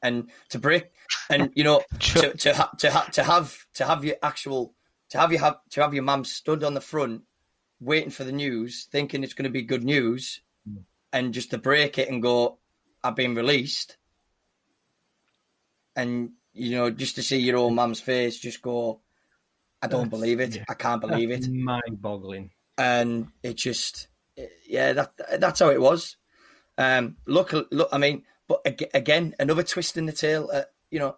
and 0.02 0.32
to 0.50 0.58
break, 0.58 0.86
and 1.30 1.52
you 1.54 1.64
know, 1.64 1.84
to 2.00 2.36
to 2.36 2.56
ha, 2.56 2.72
to, 2.80 2.90
ha, 2.90 3.08
to 3.12 3.24
have 3.24 3.56
to 3.76 3.86
have 3.86 4.04
your 4.04 4.16
actual 4.24 4.74
to 5.10 5.20
have 5.20 5.32
you 5.32 5.38
have 5.38 5.58
to 5.70 5.82
have 5.84 5.94
your 5.94 6.02
mum 6.02 6.26
stood 6.26 6.64
on 6.64 6.74
the 6.74 6.82
front, 6.82 7.22
waiting 7.80 8.10
for 8.10 8.24
the 8.24 8.32
news, 8.32 8.88
thinking 8.92 9.24
it's 9.24 9.36
going 9.36 9.44
to 9.44 9.52
be 9.52 9.62
good 9.62 9.84
news, 9.84 10.42
mm. 10.68 10.82
and 11.12 11.32
just 11.36 11.52
to 11.52 11.60
break 11.60 12.00
it 12.00 12.10
and 12.10 12.24
go, 12.24 12.58
I've 13.04 13.16
been 13.16 13.36
released, 13.36 13.98
and 15.96 16.32
you 16.54 16.78
know, 16.78 16.90
just 16.90 17.16
to 17.16 17.24
see 17.24 17.38
your 17.38 17.58
own 17.58 17.76
mum's 17.76 18.00
face, 18.00 18.40
just 18.40 18.62
go, 18.62 19.02
I 19.82 19.88
don't 19.88 20.02
that's, 20.02 20.10
believe 20.10 20.40
it, 20.40 20.56
yeah. 20.56 20.64
I 20.70 20.76
can't 20.76 21.02
believe 21.02 21.32
it, 21.32 21.50
mind-boggling, 21.50 22.52
and 22.78 23.28
it 23.42 23.56
just, 23.56 24.08
yeah, 24.68 24.94
that 24.94 25.40
that's 25.40 25.60
how 25.60 25.70
it 25.70 25.82
was. 25.82 26.18
Um, 26.78 27.18
look, 27.26 27.54
look, 27.72 27.90
I 27.92 27.98
mean, 27.98 28.24
but 28.48 28.62
again, 28.94 29.36
another 29.40 29.64
twist 29.64 29.98
in 29.98 30.06
the 30.06 30.12
tail. 30.12 30.50
Uh, 30.54 30.64
you 30.90 31.00
know, 31.00 31.16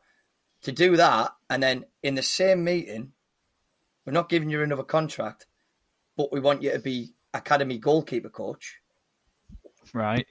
to 0.62 0.72
do 0.72 0.96
that, 0.98 1.34
and 1.50 1.62
then 1.62 1.86
in 2.02 2.16
the 2.16 2.24
same 2.24 2.64
meeting, 2.64 3.12
we're 4.06 4.14
not 4.14 4.30
giving 4.30 4.50
you 4.50 4.62
another 4.62 4.84
contract, 4.84 5.48
but 6.16 6.32
we 6.32 6.40
want 6.40 6.64
you 6.64 6.72
to 6.72 6.80
be 6.80 7.14
academy 7.34 7.78
goalkeeper 7.78 8.30
coach. 8.30 8.80
Right. 9.94 10.26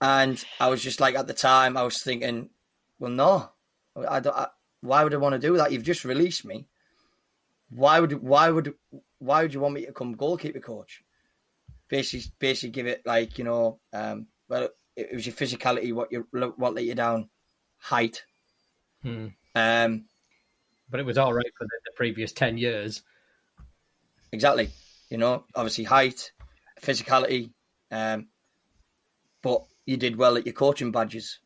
And 0.00 0.42
I 0.60 0.68
was 0.68 0.82
just 0.82 1.00
like, 1.00 1.14
at 1.14 1.26
the 1.26 1.34
time, 1.34 1.76
I 1.76 1.82
was 1.82 2.02
thinking, 2.02 2.50
well, 2.98 3.10
no, 3.10 3.50
I 3.96 4.20
don't. 4.20 4.36
I, 4.36 4.48
why 4.80 5.02
would 5.02 5.14
I 5.14 5.18
want 5.18 5.34
to 5.34 5.38
do 5.38 5.56
that? 5.56 5.72
You've 5.72 5.82
just 5.82 6.04
released 6.04 6.44
me. 6.44 6.66
Why 7.70 8.00
would 8.00 8.22
why 8.22 8.50
would 8.50 8.74
why 9.18 9.42
would 9.42 9.54
you 9.54 9.60
want 9.60 9.74
me 9.74 9.82
to 9.82 9.86
become 9.88 10.14
goalkeeper 10.14 10.60
coach? 10.60 11.02
Basically, 11.88 12.30
basically 12.38 12.70
give 12.70 12.86
it 12.86 13.02
like 13.06 13.38
you 13.38 13.44
know, 13.44 13.80
um, 13.92 14.26
well, 14.48 14.64
it, 14.64 14.72
it 14.96 15.14
was 15.14 15.26
your 15.26 15.34
physicality, 15.34 15.92
what 15.92 16.12
you 16.12 16.26
what 16.30 16.74
let 16.74 16.84
you 16.84 16.94
down, 16.94 17.30
height. 17.78 18.24
Hmm. 19.02 19.28
Um, 19.54 20.04
but 20.90 21.00
it 21.00 21.06
was 21.06 21.18
all 21.18 21.32
right 21.32 21.52
for 21.56 21.64
the, 21.64 21.80
the 21.86 21.92
previous 21.96 22.32
ten 22.32 22.58
years. 22.58 23.02
Exactly. 24.32 24.70
You 25.10 25.18
know, 25.18 25.44
obviously 25.54 25.84
height, 25.84 26.32
physicality, 26.80 27.52
um, 27.90 28.28
but 29.42 29.64
you 29.86 29.96
did 29.96 30.16
well 30.16 30.36
at 30.36 30.46
your 30.46 30.54
coaching 30.54 30.90
badges. 30.90 31.38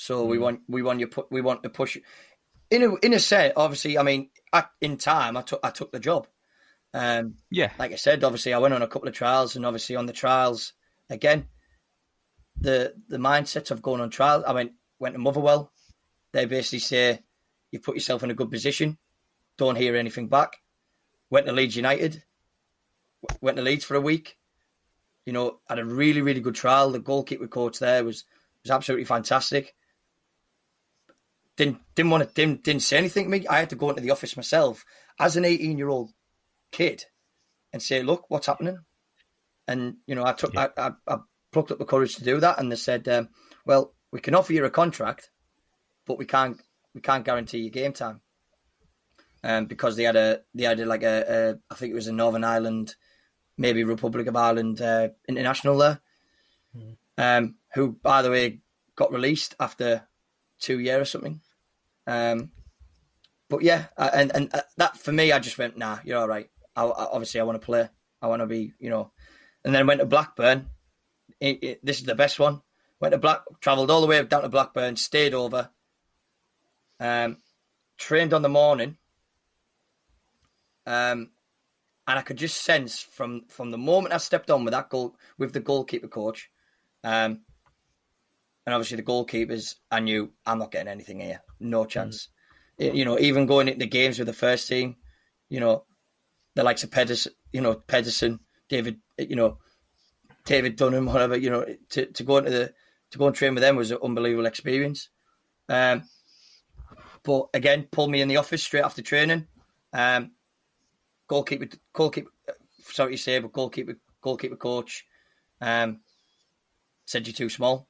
So 0.00 0.24
mm. 0.24 0.28
we 0.28 0.38
want 0.38 0.60
we 0.68 0.82
want 0.82 1.00
you 1.00 1.06
put 1.06 1.30
we 1.30 1.40
want 1.40 1.62
to 1.62 1.70
push 1.70 1.96
in 2.70 2.82
a 2.82 2.94
in 2.96 3.12
a 3.12 3.18
set. 3.18 3.52
Obviously, 3.56 3.98
I 3.98 4.02
mean, 4.02 4.30
in 4.80 4.96
time, 4.96 5.36
I 5.36 5.42
took 5.42 5.60
I 5.62 5.70
took 5.70 5.92
the 5.92 6.00
job. 6.00 6.26
Um, 6.92 7.34
yeah, 7.50 7.70
like 7.78 7.92
I 7.92 7.96
said, 7.96 8.24
obviously, 8.24 8.52
I 8.52 8.58
went 8.58 8.74
on 8.74 8.82
a 8.82 8.88
couple 8.88 9.08
of 9.08 9.14
trials, 9.14 9.56
and 9.56 9.66
obviously 9.66 9.96
on 9.96 10.06
the 10.06 10.12
trials 10.12 10.72
again, 11.08 11.46
the 12.56 12.94
the 13.08 13.18
mindset 13.18 13.70
of 13.70 13.82
going 13.82 14.00
on 14.00 14.10
trial. 14.10 14.44
I 14.46 14.52
went 14.52 14.72
went 14.98 15.14
to 15.14 15.20
Motherwell. 15.20 15.72
They 16.32 16.46
basically 16.46 16.78
say 16.78 17.20
you 17.70 17.80
put 17.80 17.96
yourself 17.96 18.22
in 18.22 18.30
a 18.30 18.34
good 18.34 18.50
position. 18.50 18.98
Don't 19.56 19.76
hear 19.76 19.96
anything 19.96 20.28
back. 20.28 20.56
Went 21.28 21.46
to 21.46 21.52
Leeds 21.52 21.76
United 21.76 22.24
went 23.40 23.56
to 23.56 23.62
Leeds 23.62 23.84
for 23.84 23.94
a 23.94 24.00
week. 24.00 24.36
You 25.26 25.32
know, 25.32 25.60
had 25.68 25.78
a 25.78 25.84
really, 25.84 26.22
really 26.22 26.40
good 26.40 26.54
trial. 26.54 26.90
The 26.90 26.98
goalkeeper 26.98 27.46
coach 27.46 27.78
there 27.78 28.04
was 28.04 28.24
was 28.64 28.70
absolutely 28.70 29.04
fantastic. 29.04 29.74
Didn't 31.60 31.82
didn't 31.94 32.10
want 32.10 32.26
to 32.26 32.34
didn't, 32.34 32.64
didn't 32.64 32.80
say 32.80 32.96
anything 32.96 33.24
to 33.24 33.30
me. 33.30 33.46
I 33.46 33.58
had 33.58 33.68
to 33.68 33.76
go 33.76 33.90
into 33.90 34.00
the 34.00 34.12
office 34.12 34.34
myself 34.34 34.82
as 35.18 35.36
an 35.36 35.44
18 35.44 35.76
year 35.76 35.90
old 35.90 36.10
kid 36.72 37.04
and 37.70 37.82
say, 37.82 38.02
"Look, 38.02 38.24
what's 38.30 38.46
happening?" 38.46 38.78
And 39.68 39.96
you 40.06 40.14
know, 40.14 40.24
I 40.24 40.32
took 40.32 40.54
yeah. 40.54 40.68
I, 40.78 40.86
I, 40.86 40.92
I, 41.06 41.18
plucked 41.52 41.70
up 41.70 41.78
the 41.78 41.84
courage 41.84 42.14
to 42.14 42.24
do 42.24 42.40
that, 42.40 42.58
and 42.58 42.72
they 42.72 42.76
said, 42.76 43.06
um, 43.08 43.28
"Well, 43.66 43.92
we 44.10 44.20
can 44.20 44.34
offer 44.34 44.54
you 44.54 44.64
a 44.64 44.70
contract, 44.70 45.28
but 46.06 46.16
we 46.16 46.24
can't 46.24 46.58
we 46.94 47.02
can't 47.02 47.26
guarantee 47.26 47.58
your 47.58 47.68
game 47.68 47.92
time." 47.92 48.22
Um, 49.44 49.66
because 49.66 49.96
they 49.96 50.04
had 50.04 50.16
a 50.16 50.40
they 50.54 50.64
had 50.64 50.80
a, 50.80 50.86
like 50.86 51.02
a, 51.02 51.24
a 51.28 51.74
I 51.74 51.76
think 51.76 51.92
it 51.92 51.96
was 51.96 52.06
a 52.06 52.12
Northern 52.12 52.42
Ireland 52.42 52.94
maybe 53.58 53.84
Republic 53.84 54.28
of 54.28 54.34
Ireland 54.34 54.80
uh, 54.80 55.10
international 55.28 55.76
there, 55.76 56.00
mm. 56.74 56.96
um, 57.18 57.56
who, 57.74 57.92
by 58.02 58.22
the 58.22 58.30
way, 58.30 58.60
got 58.96 59.12
released 59.12 59.56
after 59.60 60.08
two 60.58 60.78
years 60.78 61.02
or 61.02 61.04
something. 61.04 61.42
Um, 62.06 62.50
but 63.48 63.62
yeah, 63.62 63.86
and 63.96 64.30
and 64.34 64.54
uh, 64.54 64.62
that 64.76 64.96
for 64.96 65.12
me, 65.12 65.32
I 65.32 65.38
just 65.40 65.58
went, 65.58 65.76
nah, 65.76 65.98
you're 66.04 66.18
all 66.18 66.28
right. 66.28 66.48
I, 66.76 66.84
I, 66.84 67.06
obviously, 67.06 67.40
I 67.40 67.44
want 67.44 67.60
to 67.60 67.66
play. 67.66 67.88
I 68.22 68.26
want 68.28 68.40
to 68.40 68.46
be, 68.46 68.72
you 68.78 68.90
know. 68.90 69.12
And 69.64 69.74
then 69.74 69.86
went 69.86 70.00
to 70.00 70.06
Blackburn. 70.06 70.70
It, 71.40 71.62
it, 71.62 71.84
this 71.84 71.98
is 71.98 72.06
the 72.06 72.14
best 72.14 72.38
one. 72.38 72.62
Went 73.00 73.12
to 73.12 73.18
Black, 73.18 73.40
travelled 73.60 73.90
all 73.90 74.00
the 74.00 74.06
way 74.06 74.22
down 74.22 74.42
to 74.42 74.48
Blackburn, 74.48 74.96
stayed 74.96 75.34
over, 75.34 75.70
um, 77.00 77.38
trained 77.96 78.34
on 78.34 78.42
the 78.42 78.48
morning, 78.48 78.98
um, 80.86 81.30
and 82.06 82.18
I 82.18 82.22
could 82.22 82.36
just 82.36 82.62
sense 82.62 83.00
from 83.00 83.46
from 83.48 83.70
the 83.70 83.78
moment 83.78 84.14
I 84.14 84.18
stepped 84.18 84.50
on 84.50 84.64
with 84.64 84.72
that 84.72 84.90
goal 84.90 85.16
with 85.38 85.52
the 85.54 85.60
goalkeeper 85.60 86.08
coach, 86.08 86.50
um, 87.02 87.40
and 88.70 88.76
obviously 88.76 88.98
the 88.98 89.02
goalkeepers, 89.02 89.74
I 89.90 89.98
knew 89.98 90.30
I'm 90.46 90.60
not 90.60 90.70
getting 90.70 90.86
anything 90.86 91.18
here, 91.18 91.42
no 91.58 91.84
chance. 91.86 92.28
Mm. 92.78 92.94
You 92.94 93.04
know, 93.04 93.18
even 93.18 93.46
going 93.46 93.66
into 93.66 93.80
the 93.80 93.86
games 93.86 94.16
with 94.16 94.28
the 94.28 94.32
first 94.32 94.68
team, 94.68 94.94
you 95.48 95.58
know, 95.58 95.86
the 96.54 96.62
likes 96.62 96.84
of 96.84 96.92
Pedersen, 96.92 97.32
you 97.52 97.60
know, 97.60 97.74
Pedersen, 97.74 98.38
David, 98.68 99.00
you 99.18 99.34
know, 99.34 99.58
David 100.44 100.76
Dunham, 100.76 101.06
whatever, 101.06 101.36
you 101.36 101.50
know, 101.50 101.66
to, 101.88 102.06
to 102.06 102.22
go 102.22 102.36
into 102.36 102.50
the 102.50 102.72
to 103.10 103.18
go 103.18 103.26
and 103.26 103.34
train 103.34 103.54
with 103.54 103.62
them 103.62 103.74
was 103.74 103.90
an 103.90 103.98
unbelievable 104.04 104.46
experience. 104.46 105.08
Um, 105.68 106.04
but 107.24 107.48
again, 107.52 107.88
pulled 107.90 108.12
me 108.12 108.20
in 108.20 108.28
the 108.28 108.36
office 108.36 108.62
straight 108.62 108.84
after 108.84 109.02
training. 109.02 109.48
Um, 109.92 110.30
goalkeeper, 111.26 111.66
goalkeeper, 111.92 112.30
sorry 112.84 113.16
to 113.16 113.18
say, 113.20 113.40
but 113.40 113.52
goalkeeper, 113.52 113.96
goalkeeper 114.22 114.54
coach 114.54 115.06
um, 115.60 116.02
said 117.04 117.26
you're 117.26 117.34
too 117.34 117.48
small. 117.48 117.89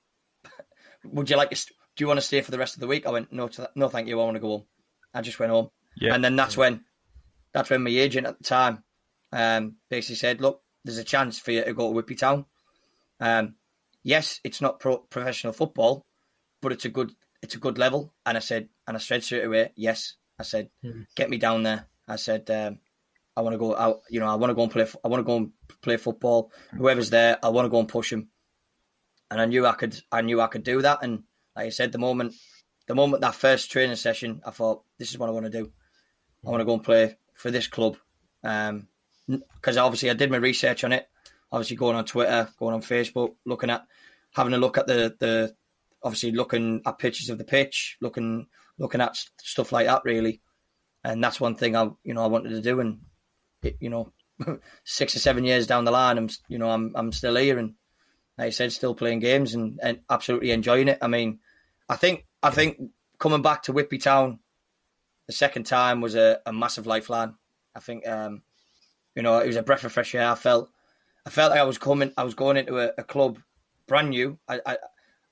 Would 1.05 1.30
you 1.30 1.36
like 1.36 1.51
to? 1.51 1.57
Do 1.57 2.05
you 2.05 2.07
want 2.07 2.18
to 2.18 2.26
stay 2.26 2.40
for 2.40 2.51
the 2.51 2.59
rest 2.59 2.74
of 2.74 2.80
the 2.80 2.86
week? 2.86 3.07
I 3.07 3.11
went, 3.11 3.32
no, 3.32 3.48
no, 3.74 3.88
thank 3.88 4.09
you. 4.09 4.20
I 4.20 4.24
want 4.24 4.36
to 4.36 4.40
go 4.40 4.48
home. 4.48 4.64
I 5.12 5.20
just 5.22 5.38
went 5.38 5.51
home, 5.53 5.70
yeah. 5.96 6.14
and 6.14 6.22
then 6.22 6.36
that's 6.36 6.57
when, 6.57 6.84
that's 7.53 7.68
when 7.68 7.82
my 7.82 7.90
agent 7.90 8.26
at 8.26 8.38
the 8.38 8.44
time, 8.44 8.84
um, 9.32 9.76
basically 9.88 10.16
said, 10.16 10.40
look, 10.40 10.62
there's 10.84 10.98
a 10.98 11.05
chance 11.05 11.38
for 11.38 11.51
you 11.51 11.64
to 11.64 11.74
go 11.74 11.88
to 11.88 11.94
Whitby 11.94 12.14
Town. 12.14 12.46
Um, 13.18 13.57
yes, 14.03 14.40
it's 14.44 14.61
not 14.61 14.78
pro- 14.78 14.98
professional 14.98 15.53
football, 15.53 16.07
but 16.62 16.72
it's 16.72 16.84
a 16.84 16.90
good, 16.90 17.12
it's 17.42 17.57
a 17.57 17.59
good 17.59 17.76
level. 17.76 18.14
And 18.24 18.36
I 18.36 18.40
said, 18.40 18.68
and 18.86 18.96
I 18.96 19.01
said 19.01 19.24
straight 19.24 19.44
away, 19.44 19.72
yes. 19.74 20.14
I 20.38 20.42
said, 20.42 20.70
mm. 20.82 21.07
get 21.16 21.28
me 21.28 21.36
down 21.36 21.64
there. 21.64 21.86
I 22.09 22.16
said, 22.16 22.51
um, 22.51 22.78
I 23.36 23.42
want 23.42 23.55
to 23.55 23.59
go 23.59 23.76
out. 23.76 24.01
You 24.09 24.20
know, 24.20 24.26
I 24.26 24.36
want 24.36 24.51
to 24.51 24.55
go 24.55 24.62
and 24.62 24.72
play. 24.72 24.86
I 25.05 25.09
want 25.09 25.20
to 25.20 25.24
go 25.24 25.36
and 25.36 25.53
play 25.82 25.96
football. 25.96 26.51
Whoever's 26.76 27.11
there, 27.11 27.38
I 27.42 27.48
want 27.51 27.66
to 27.66 27.70
go 27.70 27.80
and 27.80 27.88
push 27.88 28.12
him. 28.12 28.28
And 29.31 29.41
I 29.41 29.45
knew 29.45 29.66
I 29.66 29.72
could. 29.72 30.01
I 30.11 30.22
knew 30.22 30.41
I 30.41 30.49
could 30.49 30.64
do 30.64 30.83
that. 30.83 30.99
And 31.03 31.24
like 31.55 31.66
I 31.66 31.70
said, 31.70 31.93
the 31.93 31.99
moment, 31.99 32.35
the 32.87 32.95
moment 32.95 33.20
that 33.22 33.35
first 33.35 33.70
training 33.70 33.97
session, 33.97 34.41
I 34.45 34.51
thought 34.51 34.83
this 34.99 35.11
is 35.11 35.18
what 35.18 35.28
I 35.28 35.33
want 35.33 35.47
to 35.47 35.51
do. 35.51 35.70
I 36.45 36.51
want 36.51 36.61
to 36.61 36.64
go 36.64 36.74
and 36.74 36.83
play 36.83 37.16
for 37.35 37.51
this 37.51 37.68
club. 37.68 37.97
Um, 38.43 38.89
because 39.28 39.76
obviously 39.76 40.11
I 40.11 40.14
did 40.14 40.31
my 40.31 40.39
research 40.39 40.85
on 40.85 40.93
it. 40.93 41.09
Obviously, 41.53 41.76
going 41.76 41.97
on 41.97 42.05
Twitter, 42.05 42.49
going 42.59 42.74
on 42.74 42.83
Facebook, 42.83 43.35
looking 43.45 43.70
at, 43.70 43.85
having 44.35 44.55
a 44.55 44.59
look 44.59 44.78
at 44.78 44.87
the 44.87 45.16
the, 45.18 45.55
obviously 46.03 46.33
looking 46.33 46.81
at 46.87 46.99
pictures 46.99 47.28
of 47.28 47.39
the 47.39 47.45
pitch, 47.45 47.97
looking 48.01 48.47
looking 48.78 49.01
at 49.01 49.16
stuff 49.41 49.72
like 49.72 49.87
that, 49.87 50.03
really. 50.05 50.41
And 51.03 51.22
that's 51.22 51.41
one 51.41 51.55
thing 51.55 51.76
I, 51.76 51.91
you 52.05 52.14
know, 52.14 52.22
I 52.22 52.28
wanted 52.28 52.51
to 52.51 52.61
do, 52.61 52.81
and 52.81 53.01
it, 53.62 53.76
you 53.81 53.91
know, 53.91 54.12
six 54.85 55.16
or 55.16 55.18
seven 55.18 55.45
years 55.45 55.66
down 55.66 55.85
the 55.85 55.91
line, 55.91 56.18
I'm 56.18 56.28
you 56.49 56.59
know 56.59 56.70
I'm 56.70 56.93
I'm 56.95 57.12
still 57.12 57.37
here 57.37 57.59
and 57.59 57.74
like 58.39 58.47
I 58.49 58.51
said, 58.51 58.72
still 58.72 58.95
playing 58.95 59.20
games 59.20 59.55
and, 59.55 59.78
and 59.83 60.01
absolutely 60.09 60.51
enjoying 60.51 60.89
it. 60.89 60.99
I 61.03 61.09
mean, 61.09 61.41
I 61.89 61.97
think 61.97 62.26
I 62.43 62.51
think 62.51 62.81
coming 63.18 63.43
back 63.43 63.64
to 63.64 63.72
Whitby 63.72 63.99
Town 63.99 64.39
the 65.26 65.33
second 65.33 65.64
time 65.64 66.01
was 66.01 66.14
a, 66.14 66.41
a 66.47 66.53
massive 66.53 66.87
lifeline. 66.87 67.35
I 67.74 67.81
think 67.81 68.07
um, 68.09 68.43
you 69.14 69.22
know 69.22 69.39
it 69.39 69.47
was 69.47 69.57
a 69.57 69.62
breath 69.62 69.85
of 69.85 69.93
fresh 69.93 70.14
air. 70.14 70.28
I 70.28 70.35
felt 70.35 70.70
I 71.26 71.31
felt 71.31 71.51
like 71.51 71.61
I 71.61 71.64
was 71.64 71.78
coming, 71.78 72.12
I 72.16 72.24
was 72.24 72.35
going 72.35 72.57
into 72.57 72.78
a, 72.78 72.93
a 72.99 73.05
club 73.05 73.39
brand 73.87 74.11
new. 74.11 74.39
I, 74.49 74.61
I 74.66 74.78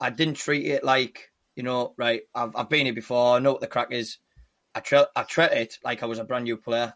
I 0.00 0.10
didn't 0.10 0.34
treat 0.34 0.66
it 0.66 0.84
like 0.84 1.32
you 1.56 1.62
know 1.62 1.94
right. 1.96 2.22
I've 2.34 2.54
I've 2.54 2.68
been 2.68 2.86
here 2.86 2.94
before. 2.94 3.36
I 3.36 3.38
know 3.38 3.52
what 3.52 3.60
the 3.60 3.66
crack 3.66 3.92
is. 3.92 4.18
I 4.74 4.80
tre- 4.80 5.06
I 5.16 5.22
treat 5.22 5.52
it 5.52 5.78
like 5.82 6.02
I 6.02 6.06
was 6.06 6.18
a 6.18 6.24
brand 6.24 6.44
new 6.44 6.56
player. 6.56 6.94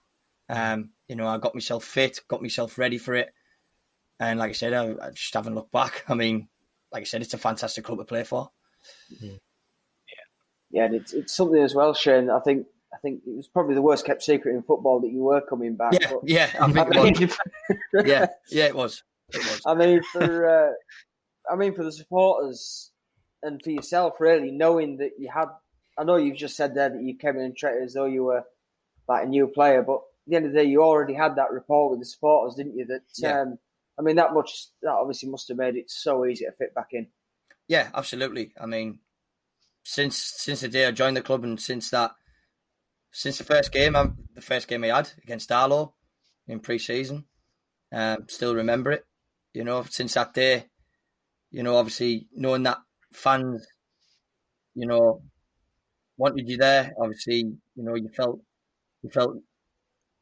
Um, 0.48 0.90
you 1.08 1.16
know, 1.16 1.26
I 1.26 1.38
got 1.38 1.54
myself 1.54 1.84
fit, 1.84 2.20
got 2.28 2.42
myself 2.42 2.78
ready 2.78 2.98
for 2.98 3.14
it, 3.14 3.32
and 4.22 4.38
like 4.38 4.50
I 4.50 4.54
said, 4.54 4.72
I, 4.72 4.94
I 5.06 5.10
just 5.10 5.34
haven't 5.34 5.54
looked 5.54 5.72
back. 5.72 6.04
I 6.08 6.14
mean, 6.14 6.48
like 6.92 7.02
I 7.02 7.04
said, 7.04 7.22
it's 7.22 7.34
a 7.34 7.38
fantastic 7.38 7.84
club 7.84 7.98
to 7.98 8.04
play 8.04 8.24
for. 8.24 8.50
Mm-hmm. 9.12 9.26
Yeah, 9.26 10.24
Yeah, 10.70 10.84
and 10.84 10.94
it's 10.94 11.12
it's 11.12 11.34
something 11.34 11.60
as 11.60 11.74
well, 11.74 11.94
Shane. 11.94 12.30
I 12.30 12.40
think 12.40 12.66
I 12.94 12.98
think 12.98 13.22
it 13.26 13.36
was 13.36 13.48
probably 13.48 13.74
the 13.74 13.82
worst 13.82 14.04
kept 14.04 14.22
secret 14.22 14.54
in 14.54 14.62
football 14.62 15.00
that 15.00 15.10
you 15.10 15.22
were 15.22 15.40
coming 15.40 15.76
back. 15.76 15.94
Yeah, 16.00 16.10
but, 16.10 16.20
yeah, 16.24 16.50
I 16.60 16.72
think 16.72 16.96
I 16.96 17.02
mean, 17.02 17.30
yeah, 18.06 18.26
yeah, 18.50 18.66
it 18.66 18.74
was. 18.74 19.02
It 19.32 19.38
was. 19.38 19.62
I 19.66 19.74
mean, 19.74 20.02
for 20.12 20.48
uh, 20.48 20.72
I 21.50 21.56
mean, 21.56 21.74
for 21.74 21.84
the 21.84 21.92
supporters 21.92 22.90
and 23.42 23.60
for 23.62 23.70
yourself, 23.70 24.14
really 24.20 24.50
knowing 24.50 24.98
that 24.98 25.12
you 25.18 25.30
had. 25.32 25.48
I 25.98 26.04
know 26.04 26.16
you've 26.16 26.38
just 26.38 26.56
said 26.56 26.74
there 26.74 26.88
that 26.88 27.02
you 27.02 27.14
came 27.16 27.36
in 27.36 27.42
and 27.42 27.56
treated 27.56 27.82
as 27.82 27.92
though 27.92 28.06
you 28.06 28.24
were 28.24 28.44
like 29.08 29.24
a 29.24 29.28
new 29.28 29.46
player, 29.46 29.82
but 29.82 29.96
at 29.96 30.00
the 30.26 30.36
end 30.36 30.46
of 30.46 30.52
the 30.52 30.58
day, 30.60 30.64
you 30.64 30.82
already 30.82 31.12
had 31.12 31.36
that 31.36 31.52
rapport 31.52 31.90
with 31.90 31.98
the 31.98 32.06
supporters, 32.06 32.54
didn't 32.54 32.76
you? 32.76 32.86
That 32.86 33.02
Yeah. 33.18 33.44
I 33.98 34.02
mean, 34.02 34.16
that 34.16 34.34
much 34.34 34.68
that 34.82 34.90
obviously 34.90 35.28
must 35.28 35.48
have 35.48 35.58
made 35.58 35.76
it 35.76 35.90
so 35.90 36.24
easy 36.26 36.44
to 36.44 36.52
fit 36.52 36.74
back 36.74 36.88
in. 36.92 37.08
Yeah, 37.68 37.90
absolutely. 37.94 38.52
I 38.60 38.66
mean, 38.66 39.00
since 39.82 40.16
since 40.16 40.60
the 40.60 40.68
day 40.68 40.86
I 40.86 40.92
joined 40.92 41.16
the 41.16 41.22
club 41.22 41.44
and 41.44 41.60
since 41.60 41.90
that, 41.90 42.12
since 43.10 43.38
the 43.38 43.44
first 43.44 43.72
game, 43.72 43.96
i 43.96 44.08
the 44.34 44.40
first 44.40 44.68
game 44.68 44.84
I 44.84 44.88
had 44.88 45.10
against 45.22 45.50
Darlo 45.50 45.92
in 46.48 46.60
pre-season, 46.60 47.24
um, 47.92 48.26
still 48.28 48.54
remember 48.54 48.92
it. 48.92 49.04
You 49.52 49.64
know, 49.64 49.84
since 49.88 50.14
that 50.14 50.32
day, 50.32 50.66
you 51.50 51.62
know, 51.62 51.76
obviously 51.76 52.28
knowing 52.32 52.62
that 52.62 52.78
fans, 53.12 53.66
you 54.74 54.86
know, 54.86 55.22
wanted 56.16 56.48
you 56.48 56.56
there. 56.56 56.94
Obviously, 56.98 57.38
you 57.38 57.58
know, 57.76 57.94
you 57.94 58.08
felt, 58.08 58.40
you 59.02 59.10
felt, 59.10 59.36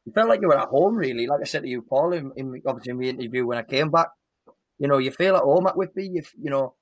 you 0.05 0.11
felt 0.13 0.29
like 0.29 0.41
you 0.41 0.47
were 0.47 0.57
at 0.59 0.69
home. 0.69 0.95
Really, 0.95 1.27
like 1.27 1.41
I 1.41 1.45
said 1.45 1.63
to 1.63 1.69
you, 1.69 1.81
Paul, 1.81 2.13
in, 2.13 2.31
in 2.35 2.61
obviously 2.65 2.91
in 2.91 2.97
the 2.97 3.09
interview 3.09 3.45
when 3.45 3.57
I 3.57 3.63
came 3.63 3.89
back, 3.91 4.07
you 4.79 4.87
know, 4.87 4.97
you 4.97 5.11
feel 5.11 5.35
at 5.35 5.43
home 5.43 5.67
at 5.67 5.77
Whitby. 5.77 6.07
You, 6.07 6.23
you 6.41 6.49
know, 6.49 6.75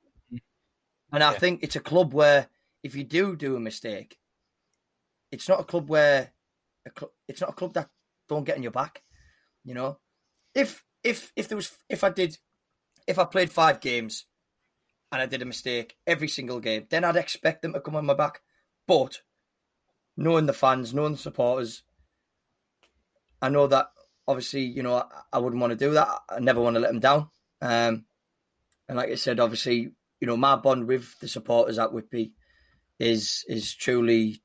and 1.11 1.23
I 1.23 1.31
Yeah. 1.31 1.39
think 1.39 1.63
it's 1.63 1.75
a 1.75 1.81
club 1.81 2.13
where 2.13 2.47
if 2.83 2.95
you 2.95 3.03
do 3.03 3.35
do 3.35 3.55
a 3.55 3.59
mistake, 3.59 4.17
it's 5.31 5.49
not 5.49 5.59
a 5.59 5.63
club 5.65 5.89
where 5.89 6.31
a 6.85 6.91
cl- 6.97 7.13
it's 7.27 7.41
not 7.41 7.51
a 7.51 7.53
club 7.53 7.73
that 7.73 7.89
don't 8.27 8.45
get 8.45 8.57
in 8.57 8.63
your 8.63 8.71
back. 8.71 9.03
You 9.65 9.73
know, 9.73 9.99
if 10.55 10.83
if 11.03 11.31
if 11.35 11.47
there 11.47 11.57
was 11.57 11.71
if 11.89 12.03
I 12.03 12.09
did 12.09 12.37
if 13.07 13.19
I 13.19 13.25
played 13.25 13.51
five 13.51 13.81
games 13.81 14.25
and 15.11 15.21
I 15.21 15.25
did 15.25 15.41
a 15.41 15.45
mistake 15.45 15.97
every 16.07 16.27
single 16.27 16.59
game, 16.59 16.85
then 16.89 17.03
I'd 17.03 17.15
expect 17.15 17.61
them 17.61 17.73
to 17.73 17.81
come 17.81 17.95
on 17.95 18.05
my 18.05 18.13
back. 18.13 18.41
But 18.87 19.21
knowing 20.15 20.45
the 20.45 20.53
fans, 20.53 20.93
knowing 20.93 21.13
the 21.13 21.17
supporters, 21.17 21.83
I 23.41 23.49
know 23.49 23.67
that 23.67 23.87
obviously 24.27 24.63
you 24.63 24.83
know 24.83 24.95
I, 24.95 25.05
I 25.33 25.39
wouldn't 25.39 25.61
want 25.61 25.71
to 25.71 25.85
do 25.85 25.91
that. 25.93 26.07
I 26.29 26.39
never 26.39 26.61
want 26.61 26.75
to 26.75 26.79
let 26.79 26.91
them 26.91 26.99
down. 26.99 27.29
Um, 27.61 28.05
and 28.87 28.97
like 28.97 29.09
I 29.09 29.15
said, 29.15 29.39
obviously 29.39 29.91
you 30.19 30.27
know 30.27 30.37
my 30.37 30.55
bond 30.55 30.87
with 30.87 31.17
the 31.19 31.27
supporters 31.27 31.79
at 31.79 31.93
Whitby 31.93 32.33
is 32.99 33.45
is 33.47 33.73
truly 33.75 34.41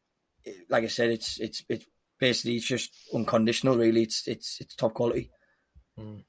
like 0.68 0.84
I 0.84 0.88
said, 0.88 1.10
it's 1.10 1.40
it's 1.40 1.64
it's 1.68 1.86
basically 2.18 2.56
it's 2.56 2.66
just 2.66 2.92
unconditional. 3.14 3.76
Really, 3.76 4.02
it's 4.02 4.26
it's 4.28 4.60
it's 4.60 4.74
top 4.76 4.94
quality. 4.94 5.30
Mm. 5.98 6.24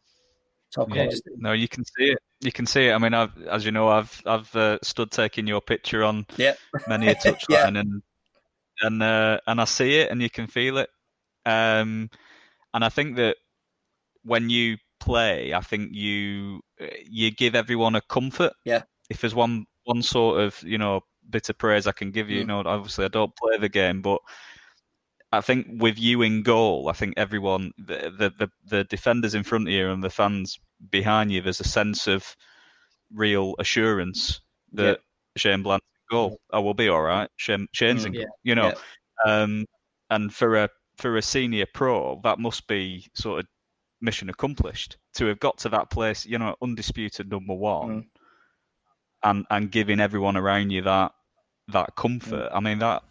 Top 0.74 0.90
Yeah, 0.90 1.04
quality. 1.04 1.22
no, 1.38 1.52
you 1.54 1.68
can 1.68 1.84
see 1.86 2.12
it. 2.12 2.20
You 2.42 2.52
can 2.52 2.66
see 2.66 2.88
it. 2.88 2.94
I 2.94 2.98
mean, 2.98 3.14
I've, 3.14 3.38
as 3.44 3.66
you 3.66 3.72
know, 3.72 3.88
I've 3.88 4.22
I've 4.26 4.56
uh, 4.56 4.80
stood 4.84 5.12
taking 5.12 5.48
your 5.48 5.62
picture 5.62 6.04
on 6.04 6.26
Yeah, 6.38 6.54
many 6.88 7.08
a 7.08 7.16
touchline, 7.16 7.50
Yeah. 7.50 7.80
and 7.80 8.02
and 8.82 9.04
uh, 9.04 9.40
and 9.48 9.62
I 9.62 9.66
see 9.66 10.00
it, 10.00 10.12
and 10.12 10.22
you 10.22 10.30
can 10.30 10.48
feel 10.48 10.78
it. 10.78 10.90
Um, 11.46 12.10
and 12.76 12.84
I 12.84 12.90
think 12.90 13.16
that 13.16 13.38
when 14.24 14.50
you 14.50 14.78
play, 15.00 15.54
I 15.54 15.62
think 15.62 15.90
you 15.94 16.62
you 17.10 17.32
give 17.32 17.56
everyone 17.56 17.96
a 17.96 18.02
comfort. 18.02 18.54
Yeah. 18.66 18.84
If 19.10 19.22
there's 19.22 19.34
one 19.36 19.66
one 19.86 20.02
sort 20.04 20.42
of 20.42 20.62
you 20.64 20.78
know 20.78 21.02
bit 21.30 21.50
of 21.50 21.58
praise 21.58 21.88
I 21.88 21.92
can 21.92 22.12
give 22.12 22.30
you, 22.30 22.40
you 22.40 22.44
Mm. 22.44 22.48
know, 22.48 22.64
obviously 22.66 23.06
I 23.06 23.08
don't 23.08 23.36
play 23.36 23.58
the 23.58 23.70
game, 23.70 24.02
but 24.02 24.20
I 25.32 25.42
think 25.42 25.68
with 25.82 25.98
you 25.98 26.22
in 26.22 26.44
goal, 26.44 26.88
I 26.90 26.94
think 26.94 27.14
everyone, 27.18 27.72
the 27.78 28.12
the 28.20 28.30
the, 28.38 28.50
the 28.66 28.84
defenders 28.86 29.34
in 29.36 29.44
front 29.44 29.68
of 29.68 29.74
you 29.74 29.90
and 29.90 30.04
the 30.04 30.10
fans 30.10 30.60
behind 30.92 31.32
you, 31.32 31.42
there's 31.42 31.60
a 31.62 31.64
sense 31.80 32.08
of 32.08 32.36
real 33.14 33.56
assurance 33.60 34.42
that 34.74 35.00
Shane 35.38 35.64
Bland's 35.64 35.84
in 36.12 36.16
goal. 36.16 36.40
Oh, 36.52 36.62
we'll 36.62 36.74
be 36.74 36.90
all 36.90 37.02
right. 37.02 37.30
Shane, 37.38 37.68
Shane's 37.74 38.04
Mm. 38.04 38.08
in 38.08 38.14
Yeah. 38.14 38.26
you 38.44 38.56
know. 38.56 38.74
Um, 39.26 39.66
and 40.10 40.34
for 40.34 40.56
a 40.58 40.70
for 40.98 41.18
a 41.18 41.22
senior 41.22 41.66
pro, 41.74 42.20
that 42.24 42.40
must 42.40 42.68
be 42.68 43.08
sort 43.14 43.40
of 43.40 43.48
mission 44.02 44.30
accomplished 44.30 44.98
to 45.16 45.26
have 45.26 45.40
got 45.40 45.58
to 45.60 45.70
that 45.70 45.90
place, 45.90 46.26
you 46.26 46.38
know, 46.38 46.56
undisputed 46.62 47.30
number 47.30 47.54
one, 47.54 47.90
Mm. 47.90 48.06
and 49.24 49.46
and 49.50 49.72
giving 49.72 50.00
everyone 50.00 50.38
around 50.38 50.72
you 50.72 50.82
that 50.84 51.14
that 51.70 51.96
comfort. 51.96 52.50
I 52.54 52.60
mean 52.60 52.80
that, 52.80 53.04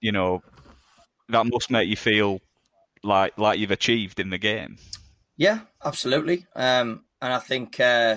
you 0.00 0.12
know, 0.12 0.42
that 1.28 1.46
must 1.46 1.70
make 1.70 1.88
you 1.88 1.96
feel 1.96 2.40
like 3.02 3.36
like 3.38 3.58
you've 3.58 3.70
achieved 3.70 4.20
in 4.20 4.30
the 4.30 4.38
game. 4.38 4.76
Yeah, 5.36 5.60
absolutely. 5.84 6.46
Um, 6.54 7.04
and 7.22 7.32
I 7.32 7.38
think 7.38 7.78
uh, 7.80 8.16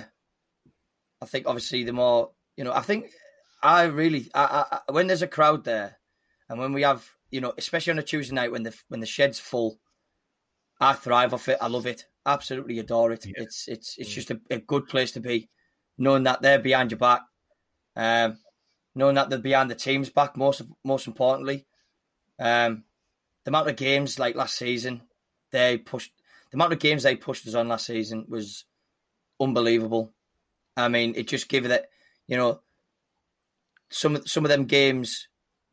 I 1.22 1.26
think 1.26 1.46
obviously 1.46 1.84
the 1.84 1.92
more 1.92 2.30
you 2.56 2.64
know, 2.64 2.72
I 2.72 2.80
think 2.80 3.10
I 3.62 3.84
really 3.84 4.28
I, 4.34 4.64
I, 4.70 4.92
when 4.92 5.06
there's 5.06 5.22
a 5.22 5.28
crowd 5.28 5.64
there, 5.64 5.98
and 6.48 6.58
when 6.58 6.72
we 6.72 6.82
have 6.82 7.08
you 7.32 7.40
know, 7.40 7.54
especially 7.58 7.92
on 7.92 7.98
a 7.98 8.02
Tuesday 8.04 8.34
night 8.34 8.52
when 8.52 8.62
the 8.62 8.76
when 8.88 9.00
the 9.00 9.06
shed's 9.06 9.40
full, 9.40 9.80
I 10.80 10.92
thrive 10.92 11.34
off 11.34 11.48
it. 11.48 11.58
I 11.60 11.66
love 11.66 11.86
it. 11.86 12.06
Absolutely 12.24 12.78
adore 12.78 13.10
it. 13.10 13.26
Yeah. 13.26 13.32
It's 13.36 13.66
it's 13.66 13.96
it's 13.98 14.12
just 14.12 14.30
a, 14.30 14.40
a 14.50 14.58
good 14.58 14.86
place 14.86 15.12
to 15.12 15.20
be, 15.20 15.48
knowing 15.98 16.24
that 16.24 16.42
they're 16.42 16.60
behind 16.60 16.92
your 16.92 16.98
back, 16.98 17.22
um, 17.96 18.38
knowing 18.94 19.16
that 19.16 19.30
they're 19.30 19.38
behind 19.38 19.70
the 19.70 19.74
team's 19.74 20.10
back. 20.10 20.36
Most 20.36 20.62
most 20.84 21.06
importantly, 21.06 21.66
um, 22.38 22.84
the 23.44 23.50
amount 23.50 23.68
of 23.68 23.76
games 23.76 24.18
like 24.18 24.36
last 24.36 24.56
season, 24.56 25.02
they 25.50 25.78
pushed 25.78 26.12
the 26.50 26.56
amount 26.56 26.74
of 26.74 26.78
games 26.78 27.02
they 27.02 27.16
pushed 27.16 27.46
us 27.48 27.54
on 27.54 27.68
last 27.68 27.86
season 27.86 28.26
was 28.28 28.66
unbelievable. 29.40 30.12
I 30.76 30.88
mean, 30.88 31.14
it 31.16 31.28
just 31.28 31.48
gave 31.48 31.64
it 31.64 31.68
that 31.68 31.86
you 32.28 32.36
know 32.36 32.60
some 33.90 34.16
of 34.16 34.28
some 34.28 34.44
of 34.44 34.50
them 34.50 34.66
games 34.66 35.28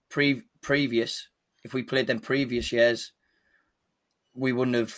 pre 0.10 0.44
previous. 0.62 1.29
If 1.64 1.74
we 1.74 1.84
played 1.84 2.08
them 2.08 2.20
previous 2.20 2.72
years, 2.72 3.12
we 4.34 4.54
wouldn't 4.54 4.78
have, 4.78 4.96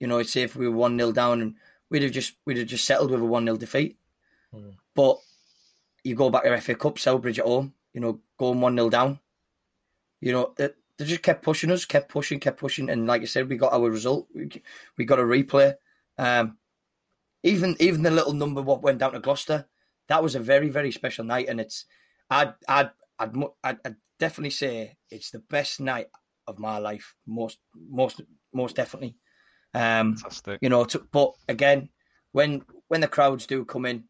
you 0.00 0.06
know, 0.06 0.18
it's 0.18 0.32
say 0.32 0.42
if 0.42 0.56
we 0.56 0.68
were 0.68 0.76
one 0.76 0.98
0 0.98 1.12
down 1.12 1.40
and 1.40 1.54
we'd 1.90 2.02
have 2.02 2.12
just 2.12 2.34
we'd 2.44 2.58
have 2.58 2.66
just 2.66 2.84
settled 2.84 3.10
with 3.10 3.20
a 3.20 3.24
one 3.24 3.44
0 3.44 3.56
defeat. 3.56 3.98
Mm. 4.54 4.74
But 4.94 5.18
you 6.04 6.14
go 6.14 6.30
back 6.30 6.44
to 6.44 6.60
FA 6.60 6.74
Cup, 6.74 6.98
Stourbridge 6.98 7.38
at 7.38 7.46
home, 7.46 7.74
you 7.92 8.00
know, 8.00 8.20
going 8.38 8.60
one 8.60 8.76
0 8.76 8.90
down. 8.90 9.20
You 10.20 10.32
know, 10.32 10.52
they, 10.56 10.70
they 10.98 11.04
just 11.04 11.22
kept 11.22 11.42
pushing 11.42 11.70
us, 11.70 11.84
kept 11.84 12.08
pushing, 12.08 12.40
kept 12.40 12.58
pushing, 12.58 12.90
and 12.90 13.06
like 13.06 13.22
I 13.22 13.26
said, 13.26 13.48
we 13.48 13.56
got 13.56 13.72
our 13.72 13.90
result. 13.90 14.28
We, 14.34 14.50
we 14.96 15.04
got 15.04 15.18
a 15.18 15.22
replay. 15.22 15.74
Um, 16.18 16.58
even 17.42 17.76
even 17.80 18.02
the 18.02 18.10
little 18.10 18.32
number 18.32 18.62
what 18.62 18.82
went 18.82 18.98
down 18.98 19.12
to 19.12 19.20
Gloucester, 19.20 19.66
that 20.08 20.22
was 20.22 20.34
a 20.34 20.40
very 20.40 20.68
very 20.68 20.92
special 20.92 21.24
night, 21.24 21.48
and 21.48 21.60
it's 21.60 21.86
I'd 22.30 22.54
I'd 22.68 22.90
I'd, 23.18 23.36
I'd, 23.64 23.78
I'd 23.84 23.96
definitely 24.22 24.50
say 24.50 24.96
it's 25.10 25.32
the 25.32 25.42
best 25.50 25.80
night 25.80 26.06
of 26.46 26.60
my 26.60 26.78
life, 26.78 27.16
most 27.26 27.58
most 27.74 28.20
most 28.54 28.76
definitely. 28.76 29.16
Um, 29.74 30.14
Fantastic. 30.16 30.60
you 30.62 30.68
know, 30.68 30.84
to, 30.84 31.00
but 31.10 31.32
again, 31.48 31.88
when 32.30 32.62
when 32.86 33.00
the 33.00 33.08
crowds 33.08 33.46
do 33.46 33.64
come 33.64 33.84
in, 33.84 34.04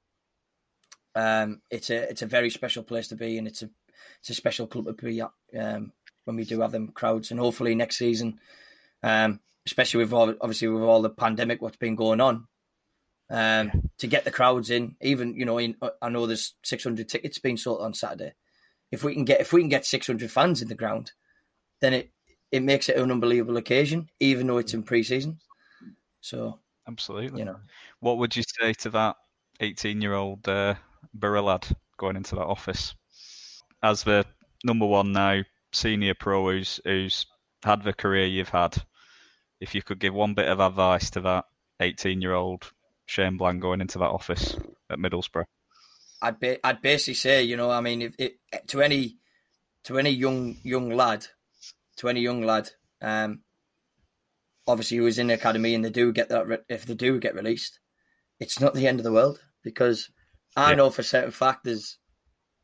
um, 1.15 1.63
it's 1.71 1.89
a 1.89 2.11
it's 2.11 2.21
a 2.21 2.27
very 2.27 2.51
special 2.51 2.83
place 2.83 3.09
to 3.09 3.17
be, 3.17 3.39
and 3.39 3.49
it's 3.49 3.63
a 3.63 3.71
it's 4.21 4.29
a 4.29 4.35
special 4.35 4.67
club 4.67 4.87
to 4.87 4.93
be 4.93 5.23
at 5.23 5.31
um, 5.59 5.93
when 6.27 6.37
we 6.37 6.45
do 6.45 6.61
have 6.61 6.73
them 6.73 6.89
crowds, 6.89 7.31
and 7.31 7.41
hopefully 7.41 7.75
next 7.75 7.97
season, 7.97 8.39
um, 9.03 9.41
especially 9.65 10.05
with 10.05 10.13
all, 10.13 10.35
obviously 10.43 10.69
with 10.69 10.83
all 10.83 11.01
the 11.01 11.09
pandemic 11.09 11.63
what's 11.63 11.79
been 11.79 11.97
going 11.97 12.21
on, 12.21 12.47
um, 13.31 13.89
to 13.97 14.07
get 14.07 14.27
the 14.27 14.31
crowds 14.31 14.69
in, 14.69 14.95
even 15.01 15.35
you 15.37 15.47
know, 15.47 15.57
in, 15.57 15.75
I 16.03 16.11
know 16.11 16.27
there's 16.27 16.55
600 16.65 17.09
tickets 17.09 17.39
being 17.39 17.57
sold 17.57 17.81
on 17.81 17.95
Saturday. 17.95 18.35
If 18.93 19.03
we 19.03 19.15
can 19.15 19.25
get 19.25 19.41
if 19.41 19.53
we 19.53 19.61
can 19.63 19.69
get 19.69 19.87
600 19.87 20.31
fans 20.31 20.63
in 20.63 20.69
the 20.69 20.75
ground, 20.75 21.13
then 21.81 21.95
it 21.95 22.13
it 22.53 22.63
makes 22.63 22.89
it 22.89 22.97
an 22.97 23.11
unbelievable 23.11 23.57
occasion, 23.57 24.09
even 24.21 24.47
though 24.47 24.59
it's 24.59 24.75
in 24.75 24.83
pre-season. 24.83 25.39
So 26.21 26.61
Absolutely. 26.87 27.41
you 27.41 27.45
know. 27.45 27.57
What 28.01 28.19
would 28.19 28.37
you 28.37 28.43
say 28.43 28.73
to 28.75 28.91
that 28.91 29.17
18 29.61 30.01
year 30.01 30.15
old 30.15 30.47
uh, 30.49 30.75
Borough 31.15 31.43
lad 31.43 31.67
going 31.97 32.17
into 32.17 32.35
that 32.37 32.47
office? 32.47 32.95
As 33.83 34.05
the 34.05 34.25
number 34.65 34.87
one 34.87 35.13
now 35.13 35.43
senior 35.73 36.15
pro 36.15 36.51
who's, 36.51 36.81
who's 36.85 37.27
had 37.65 37.83
the 37.83 37.93
career 37.93 38.27
you've 38.27 38.49
had, 38.49 38.77
if 39.61 39.75
you 39.75 39.83
could 39.83 39.99
give 39.99 40.15
one 40.15 40.35
bit 40.35 40.49
of 40.49 40.61
advice 40.61 41.11
to 41.11 41.21
that 41.23 41.47
18 41.81 42.21
year 42.21 42.35
old 42.35 42.71
Shane 43.07 43.37
Bland 43.37 43.63
going 43.63 43.81
into 43.81 43.99
that 43.99 44.11
office 44.11 44.57
at 44.91 44.99
Middlesbrough? 44.99 45.47
I'd 46.23 46.39
ba- 46.41 46.65
I'd 46.67 46.81
basically 46.81 47.15
say, 47.15 47.43
you 47.43 47.57
know, 47.57 47.71
I 47.71 47.81
mean, 47.81 48.01
if 48.03 48.15
it, 48.19 48.37
to 48.69 48.81
any 48.81 49.17
to 49.85 49.99
any 49.99 50.11
young 50.11 50.57
young 50.63 50.91
lad, 50.91 51.27
to 51.97 52.09
any 52.09 52.21
young 52.21 52.43
lad, 52.43 52.71
um, 53.01 53.43
obviously 54.67 54.99
who 54.99 55.07
is 55.07 55.19
in 55.19 55.27
the 55.27 55.35
academy 55.35 55.75
and 55.75 55.85
they 55.85 55.91
do 55.91 56.13
get 56.13 56.29
that, 56.29 56.47
re- 56.47 56.59
if 56.69 56.87
they 56.87 56.95
do 56.95 57.19
get 57.19 57.35
released, 57.35 57.81
it's 58.39 58.61
not 58.61 58.75
the 58.75 58.87
end 58.87 59.01
of 59.01 59.05
the 59.05 59.13
world 59.13 59.41
because 59.65 60.09
I 60.57 60.71
Yeah. 60.71 60.77
know 60.77 60.91
for 60.91 61.03
certain 61.03 61.33
fact 61.33 61.65
there's 61.65 61.99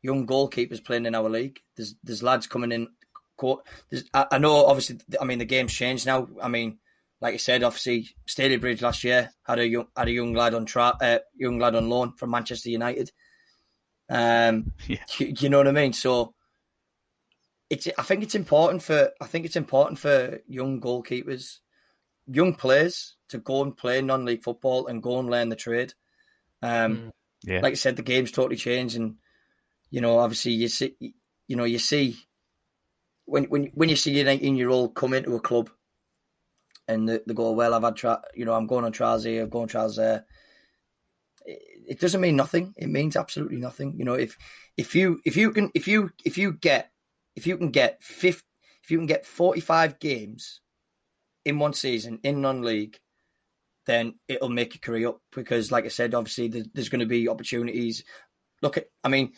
young 0.01 0.25
goalkeepers 0.25 0.83
playing 0.83 1.05
in 1.05 1.15
our 1.15 1.29
league. 1.29 1.59
There's 1.75 1.95
there's 2.03 2.23
lads 2.23 2.47
coming 2.47 2.71
in. 2.71 2.87
I, 4.13 4.27
I 4.31 4.37
know, 4.37 4.65
obviously, 4.65 4.99
I 5.19 5.25
mean 5.25 5.39
the 5.39 5.45
game's 5.45 5.73
changed 5.73 6.05
now. 6.05 6.27
I 6.41 6.47
mean, 6.49 6.79
like 7.21 7.33
I 7.33 7.37
said, 7.37 7.63
obviously, 7.63 8.09
Stalybridge 8.27 8.81
last 8.81 9.03
year 9.03 9.31
had 9.45 9.59
a 9.59 9.67
young 9.67 9.87
had 9.95 10.07
a 10.07 10.11
young 10.11 10.33
lad 10.33 10.53
on 10.53 10.65
tra- 10.65 10.97
uh, 11.01 11.19
young 11.35 11.59
lad 11.59 11.75
on 11.75 11.89
loan 11.89 12.13
from 12.17 12.31
Manchester 12.31 12.69
United. 12.69 13.11
Um, 14.09 14.73
yeah. 14.87 14.97
you, 15.17 15.33
you, 15.37 15.49
know 15.49 15.57
what 15.57 15.67
I 15.67 15.71
mean. 15.71 15.93
So 15.93 16.33
it's 17.69 17.87
I 17.97 18.03
think 18.03 18.23
it's 18.23 18.35
important 18.35 18.81
for 18.83 19.11
I 19.21 19.25
think 19.25 19.45
it's 19.45 19.55
important 19.55 19.99
for 19.99 20.39
young 20.47 20.81
goalkeepers, 20.81 21.59
young 22.27 22.55
players 22.55 23.15
to 23.29 23.37
go 23.37 23.61
and 23.61 23.75
play 23.75 24.01
non-league 24.01 24.43
football 24.43 24.87
and 24.87 25.03
go 25.03 25.19
and 25.19 25.29
learn 25.29 25.49
the 25.49 25.55
trade. 25.55 25.93
Um, 26.61 26.97
mm. 26.97 27.11
yeah. 27.43 27.61
Like 27.61 27.73
I 27.73 27.75
said, 27.75 27.95
the 27.95 28.01
game's 28.01 28.31
totally 28.31 28.57
changed, 28.57 28.95
and 28.95 29.15
you 29.91 30.01
know, 30.01 30.19
obviously, 30.19 30.53
you 30.53 30.67
see, 30.67 30.95
you 31.47 31.55
know, 31.55 31.63
you 31.63 31.79
see 31.79 32.17
when 33.25 33.45
when 33.45 33.65
when 33.75 33.89
you 33.89 33.95
see 33.95 34.19
a 34.19 34.23
19 34.23 34.55
year 34.55 34.69
old 34.69 34.95
come 34.95 35.13
into 35.13 35.35
a 35.35 35.39
club 35.39 35.69
and 36.89 37.07
they, 37.07 37.19
they 37.25 37.33
go, 37.33 37.51
well, 37.51 37.73
I've 37.73 37.83
had, 37.83 37.95
tra- 37.95 38.23
you 38.33 38.45
know, 38.45 38.53
I'm 38.53 38.65
going 38.65 38.83
on 38.83 38.91
trials 38.91 39.23
here, 39.23 39.43
I'm 39.43 39.49
going 39.49 39.63
on 39.63 39.67
trials 39.69 39.95
there. 39.95 40.25
It, 41.89 41.93
it 41.93 41.99
doesn't 41.99 42.21
mean 42.21 42.35
nothing. 42.35 42.73
It 42.77 42.87
means 42.89 43.15
absolutely 43.15 43.57
nothing. 43.57 43.95
You 43.97 44.05
know, 44.05 44.13
if 44.13 44.37
if 44.77 44.95
you 44.95 45.19
if 45.25 45.35
you 45.35 45.51
can 45.51 45.71
if 45.73 45.87
you 45.87 46.11
if 46.23 46.37
you 46.37 46.53
get 46.53 46.91
if 47.35 47.47
you 47.47 47.57
can 47.57 47.71
get 47.71 48.01
50, 48.03 48.43
if 48.83 48.91
you 48.91 48.97
can 48.97 49.07
get 49.07 49.25
45 49.25 49.99
games 49.99 50.61
in 51.45 51.59
one 51.59 51.73
season 51.73 52.19
in 52.23 52.41
non-league, 52.41 52.97
then 53.85 54.15
it'll 54.27 54.49
make 54.49 54.73
your 54.73 54.81
career 54.81 55.09
up 55.09 55.21
because, 55.31 55.71
like 55.71 55.85
I 55.85 55.89
said, 55.89 56.13
obviously 56.13 56.47
there's 56.47 56.89
going 56.89 56.99
to 56.99 57.05
be 57.05 57.29
opportunities. 57.29 58.03
Look 58.61 58.77
at, 58.77 58.87
I 59.03 59.09
mean, 59.09 59.33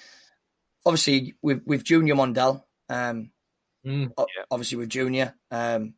obviously 0.85 1.35
with 1.41 1.61
with 1.65 1.83
Junior 1.83 2.15
Mondal, 2.15 2.63
um, 2.89 3.31
mm, 3.85 4.11
yeah. 4.17 4.43
obviously 4.49 4.77
with 4.77 4.89
Junior, 4.89 5.35
um, 5.51 5.93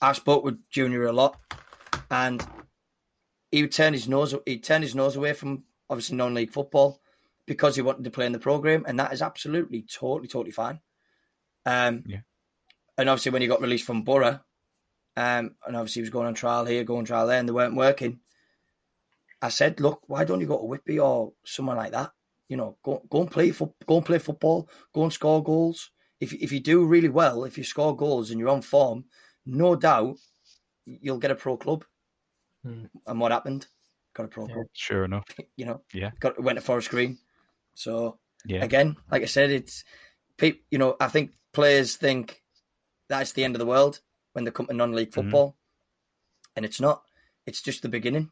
I 0.00 0.12
spoke 0.12 0.44
with 0.44 0.58
Junior 0.70 1.04
a 1.04 1.12
lot, 1.12 1.38
and 2.10 2.44
he 3.50 3.62
would 3.62 3.72
turn 3.72 3.92
his 3.92 4.08
nose 4.08 4.34
he'd 4.44 4.64
turn 4.64 4.82
his 4.82 4.94
nose 4.94 5.16
away 5.16 5.32
from 5.32 5.64
obviously 5.88 6.16
non-league 6.16 6.52
football 6.52 7.00
because 7.46 7.76
he 7.76 7.82
wanted 7.82 8.04
to 8.04 8.10
play 8.10 8.26
in 8.26 8.32
the 8.32 8.38
program, 8.38 8.84
and 8.86 8.98
that 8.98 9.12
is 9.12 9.22
absolutely 9.22 9.82
totally 9.82 10.28
totally 10.28 10.50
fine. 10.50 10.80
Um, 11.64 12.02
yeah. 12.06 12.20
And 12.98 13.08
obviously, 13.08 13.32
when 13.32 13.42
he 13.42 13.48
got 13.48 13.60
released 13.60 13.86
from 13.86 14.02
Borough, 14.02 14.40
um, 15.16 15.54
and 15.66 15.76
obviously 15.76 16.00
he 16.00 16.04
was 16.04 16.10
going 16.10 16.26
on 16.26 16.34
trial 16.34 16.64
here, 16.64 16.84
going 16.84 17.00
on 17.00 17.04
trial 17.04 17.26
there, 17.26 17.38
and 17.38 17.48
they 17.48 17.52
weren't 17.52 17.76
working. 17.76 18.20
I 19.40 19.50
said, 19.50 19.80
look, 19.80 20.02
why 20.06 20.24
don't 20.24 20.40
you 20.40 20.46
go 20.46 20.58
to 20.58 20.64
Whitby 20.64 20.98
or 20.98 21.32
someone 21.44 21.76
like 21.76 21.92
that? 21.92 22.12
You 22.48 22.56
know, 22.56 22.78
go 22.82 23.02
go 23.10 23.20
and 23.20 23.30
play 23.30 23.50
fo- 23.50 23.74
go 23.86 23.96
and 23.96 24.06
play 24.06 24.18
football, 24.18 24.68
go 24.94 25.04
and 25.04 25.12
score 25.12 25.42
goals. 25.42 25.90
If 26.20 26.32
if 26.32 26.52
you 26.52 26.60
do 26.60 26.86
really 26.86 27.08
well, 27.08 27.44
if 27.44 27.58
you 27.58 27.64
score 27.64 27.96
goals 27.96 28.30
and 28.30 28.40
you're 28.40 28.48
on 28.48 28.62
form, 28.62 29.04
no 29.44 29.76
doubt 29.76 30.16
you'll 30.84 31.18
get 31.18 31.30
a 31.30 31.34
pro 31.34 31.56
club. 31.56 31.84
Hmm. 32.64 32.86
And 33.06 33.20
what 33.20 33.32
happened? 33.32 33.66
Got 34.16 34.24
a 34.24 34.28
pro 34.28 34.48
yeah. 34.48 34.62
Sure 34.72 35.04
enough. 35.04 35.24
you 35.56 35.66
know, 35.66 35.82
yeah, 35.92 36.10
got 36.20 36.42
went 36.42 36.58
to 36.58 36.64
Forest 36.64 36.90
Green. 36.90 37.18
So 37.74 38.18
yeah. 38.46 38.64
again, 38.64 38.96
like 39.10 39.22
I 39.22 39.26
said, 39.26 39.50
it's 39.50 39.84
people. 40.36 40.60
You 40.70 40.78
know, 40.78 40.96
I 41.00 41.08
think 41.08 41.32
players 41.52 41.96
think 41.96 42.42
that's 43.08 43.32
the 43.32 43.44
end 43.44 43.54
of 43.54 43.58
the 43.58 43.66
world 43.66 44.00
when 44.32 44.44
they 44.44 44.50
come 44.50 44.66
to 44.66 44.72
non-league 44.72 45.10
mm-hmm. 45.10 45.20
football, 45.20 45.48
mm-hmm. 45.48 46.52
and 46.56 46.64
it's 46.64 46.80
not. 46.80 47.02
It's 47.46 47.62
just 47.62 47.82
the 47.82 47.88
beginning. 47.88 48.30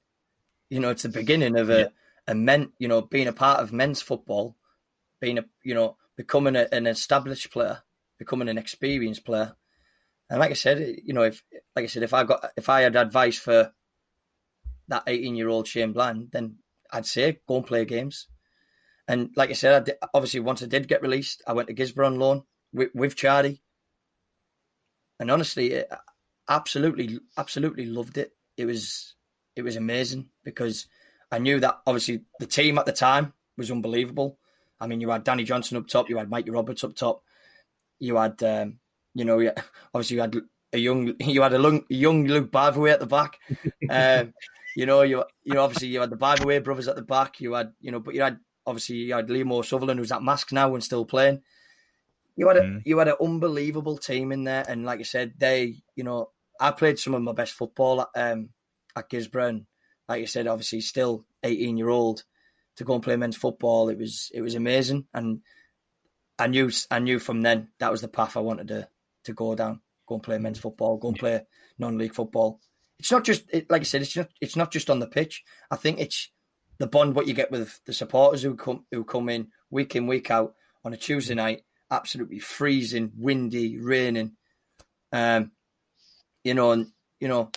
You 0.70 0.80
know, 0.80 0.90
it's 0.90 1.02
the 1.02 1.08
beginning 1.10 1.56
of 1.58 1.70
a 1.70 1.78
yeah 1.78 1.88
a 2.26 2.34
men, 2.34 2.72
you 2.78 2.88
know, 2.88 3.02
being 3.02 3.28
a 3.28 3.32
part 3.32 3.60
of 3.60 3.72
men's 3.72 4.00
football, 4.00 4.56
being 5.20 5.38
a, 5.38 5.44
you 5.62 5.74
know, 5.74 5.96
becoming 6.16 6.56
a, 6.56 6.66
an 6.72 6.86
established 6.86 7.50
player, 7.50 7.82
becoming 8.18 8.48
an 8.48 8.58
experienced 8.58 9.24
player. 9.24 9.54
And 10.30 10.40
like 10.40 10.50
I 10.50 10.54
said, 10.54 11.00
you 11.04 11.12
know, 11.12 11.22
if 11.22 11.42
like 11.76 11.84
I 11.84 11.86
said, 11.86 12.02
if 12.02 12.14
I 12.14 12.24
got 12.24 12.50
if 12.56 12.68
I 12.68 12.82
had 12.82 12.96
advice 12.96 13.38
for 13.38 13.72
that 14.88 15.04
18 15.06 15.36
year 15.36 15.48
old 15.48 15.66
Shane 15.66 15.92
Bland, 15.92 16.28
then 16.32 16.56
I'd 16.92 17.06
say 17.06 17.40
go 17.46 17.56
and 17.56 17.66
play 17.66 17.84
games. 17.84 18.28
And 19.06 19.30
like 19.36 19.50
I 19.50 19.54
said, 19.54 19.74
I 19.74 19.84
did, 19.84 19.96
obviously 20.14 20.40
once 20.40 20.62
I 20.62 20.66
did 20.66 20.88
get 20.88 21.02
released, 21.02 21.42
I 21.46 21.52
went 21.52 21.68
to 21.68 21.74
Guisborough 21.74 22.06
on 22.06 22.18
loan 22.18 22.42
with, 22.72 22.90
with 22.94 23.16
Charlie. 23.16 23.62
And 25.20 25.30
honestly, 25.30 25.72
it, 25.72 25.90
absolutely, 26.48 27.20
absolutely 27.36 27.86
loved 27.86 28.18
it. 28.18 28.32
It 28.56 28.66
was 28.66 29.14
it 29.56 29.62
was 29.62 29.76
amazing 29.76 30.28
because 30.42 30.86
I 31.30 31.38
knew 31.38 31.60
that 31.60 31.80
obviously 31.86 32.22
the 32.40 32.46
team 32.46 32.78
at 32.78 32.86
the 32.86 32.92
time 32.92 33.32
was 33.56 33.70
unbelievable. 33.70 34.38
I 34.80 34.86
mean, 34.86 35.00
you 35.00 35.10
had 35.10 35.24
Danny 35.24 35.44
Johnson 35.44 35.76
up 35.76 35.86
top, 35.86 36.08
you 36.08 36.18
had 36.18 36.30
Mikey 36.30 36.50
Roberts 36.50 36.84
up 36.84 36.94
top, 36.94 37.22
you 37.98 38.16
had, 38.16 38.42
um, 38.42 38.78
you 39.14 39.24
know, 39.24 39.52
obviously 39.94 40.16
you 40.16 40.20
had 40.20 40.36
a 40.72 40.78
young, 40.78 41.14
you 41.20 41.42
had 41.42 41.54
a 41.54 41.60
young, 41.60 41.84
young 41.88 42.26
Luke 42.26 42.50
Bivaway 42.50 42.92
at 42.92 43.00
the 43.00 43.06
back. 43.06 43.38
um, 43.90 44.34
you 44.76 44.86
know, 44.86 45.02
you 45.02 45.24
you 45.42 45.54
know, 45.54 45.62
obviously 45.62 45.88
you 45.88 46.00
had 46.00 46.10
the 46.10 46.16
Bivaway 46.16 46.62
brothers 46.62 46.88
at 46.88 46.96
the 46.96 47.02
back. 47.02 47.40
You 47.40 47.54
had, 47.54 47.72
you 47.80 47.92
know, 47.92 48.00
but 48.00 48.14
you 48.14 48.22
had 48.22 48.38
obviously 48.66 48.96
you 48.96 49.14
had 49.14 49.28
Liam 49.28 49.52
O'Sullivan 49.52 49.98
who's 49.98 50.12
at 50.12 50.22
Marske 50.22 50.52
now 50.52 50.74
and 50.74 50.82
still 50.82 51.04
playing. 51.04 51.42
You 52.36 52.48
had 52.48 52.56
a 52.56 52.62
mm. 52.62 52.82
you 52.84 52.98
had 52.98 53.08
an 53.08 53.16
unbelievable 53.20 53.96
team 53.98 54.32
in 54.32 54.44
there, 54.44 54.64
and 54.66 54.84
like 54.84 55.00
I 55.00 55.04
said, 55.04 55.34
they, 55.38 55.76
you 55.94 56.04
know, 56.04 56.30
I 56.60 56.72
played 56.72 56.98
some 56.98 57.14
of 57.14 57.22
my 57.22 57.32
best 57.32 57.52
football 57.52 58.02
at, 58.02 58.08
um, 58.16 58.50
at 58.96 59.08
Guisborough. 59.08 59.48
And 59.48 59.66
like 60.08 60.20
you 60.20 60.26
said, 60.26 60.46
obviously 60.46 60.80
still 60.80 61.24
18 61.42 61.76
year 61.76 61.88
old 61.88 62.24
to 62.76 62.84
go 62.84 62.94
and 62.94 63.02
play 63.02 63.16
men's 63.16 63.36
football. 63.36 63.88
It 63.88 63.98
was 63.98 64.30
it 64.34 64.40
was 64.40 64.56
amazing, 64.56 65.06
and 65.14 65.40
I 66.38 66.48
knew 66.48 66.70
I 66.90 66.98
knew 66.98 67.18
from 67.18 67.42
then 67.42 67.68
that 67.78 67.92
was 67.92 68.00
the 68.00 68.08
path 68.08 68.36
I 68.36 68.40
wanted 68.40 68.68
to 68.68 68.88
to 69.24 69.32
go 69.32 69.54
down. 69.54 69.80
Go 70.06 70.16
and 70.16 70.24
play 70.24 70.38
men's 70.38 70.58
football. 70.58 70.96
Go 70.96 71.08
and 71.08 71.18
play 71.18 71.40
non-league 71.78 72.14
football. 72.14 72.60
It's 72.98 73.10
not 73.10 73.24
just 73.24 73.44
it, 73.50 73.70
like 73.70 73.82
I 73.82 73.84
said. 73.84 74.02
It's 74.02 74.16
not 74.16 74.28
it's 74.40 74.56
not 74.56 74.72
just 74.72 74.90
on 74.90 75.00
the 75.00 75.06
pitch. 75.06 75.42
I 75.70 75.76
think 75.76 76.00
it's 76.00 76.30
the 76.78 76.86
bond 76.86 77.14
what 77.14 77.26
you 77.26 77.34
get 77.34 77.50
with 77.50 77.80
the 77.86 77.92
supporters 77.92 78.42
who 78.42 78.56
come 78.56 78.86
who 78.90 79.04
come 79.04 79.28
in 79.28 79.48
week 79.70 79.96
in 79.96 80.06
week 80.06 80.30
out 80.30 80.54
on 80.84 80.92
a 80.92 80.96
Tuesday 80.96 81.34
night, 81.34 81.62
absolutely 81.90 82.38
freezing, 82.38 83.12
windy, 83.16 83.78
raining. 83.78 84.32
Um, 85.12 85.52
you 86.42 86.54
know, 86.54 86.72
and 86.72 86.88
you 87.20 87.28
know 87.28 87.50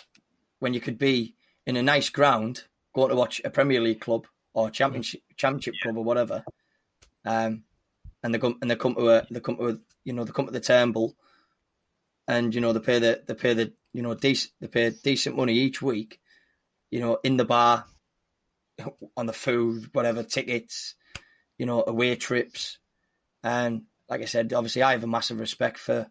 when 0.60 0.74
you 0.74 0.80
could 0.80 0.98
be 0.98 1.36
in 1.66 1.78
a 1.78 1.84
nice 1.84 2.10
ground, 2.10 2.64
going 2.94 3.10
to 3.10 3.16
watch 3.16 3.42
a 3.44 3.50
Premier 3.50 3.82
League 3.82 4.02
club 4.02 4.26
or 4.54 4.70
Championship 4.70 5.22
Championship 5.36 5.76
yeah. 5.76 5.84
club 5.84 5.98
or 5.98 6.04
whatever, 6.04 6.44
um, 7.26 7.64
and 8.24 8.34
they 8.34 8.40
come 8.40 8.58
and 8.62 8.72
they 8.72 8.76
come 8.76 8.96
to 8.96 9.10
a 9.10 9.28
they 9.30 9.40
come 9.40 9.58
to 9.58 9.70
a, 9.70 9.78
you 10.04 10.14
know 10.14 10.24
they 10.24 10.32
come 10.32 10.46
to 10.46 10.52
the 10.52 10.60
Turnbull, 10.60 11.16
and 12.28 12.56
you 12.56 12.62
know 12.62 12.74
they 12.74 12.80
pay 12.80 13.00
the 13.00 13.22
they 13.26 13.34
pay 13.34 13.54
the 13.54 13.74
you 13.98 14.04
know 14.04 14.14
decent 14.14 14.54
they 14.62 14.68
pay 14.68 14.92
decent 14.92 15.36
money 15.36 15.54
each 15.54 15.82
week, 15.82 16.20
you 16.92 17.00
know 17.00 17.18
in 17.24 17.36
the 17.36 17.46
bar, 17.46 17.84
on 19.18 19.26
the 19.26 19.34
food 19.34 19.90
whatever 19.92 20.22
tickets, 20.22 20.94
you 21.58 21.66
know 21.66 21.84
away 21.88 22.16
trips, 22.16 22.78
and 23.44 23.86
like 24.08 24.22
I 24.22 24.26
said, 24.26 24.54
obviously 24.54 24.84
I 24.84 24.92
have 24.92 25.04
a 25.04 25.08
massive 25.08 25.40
respect 25.40 25.80
for 25.80 26.06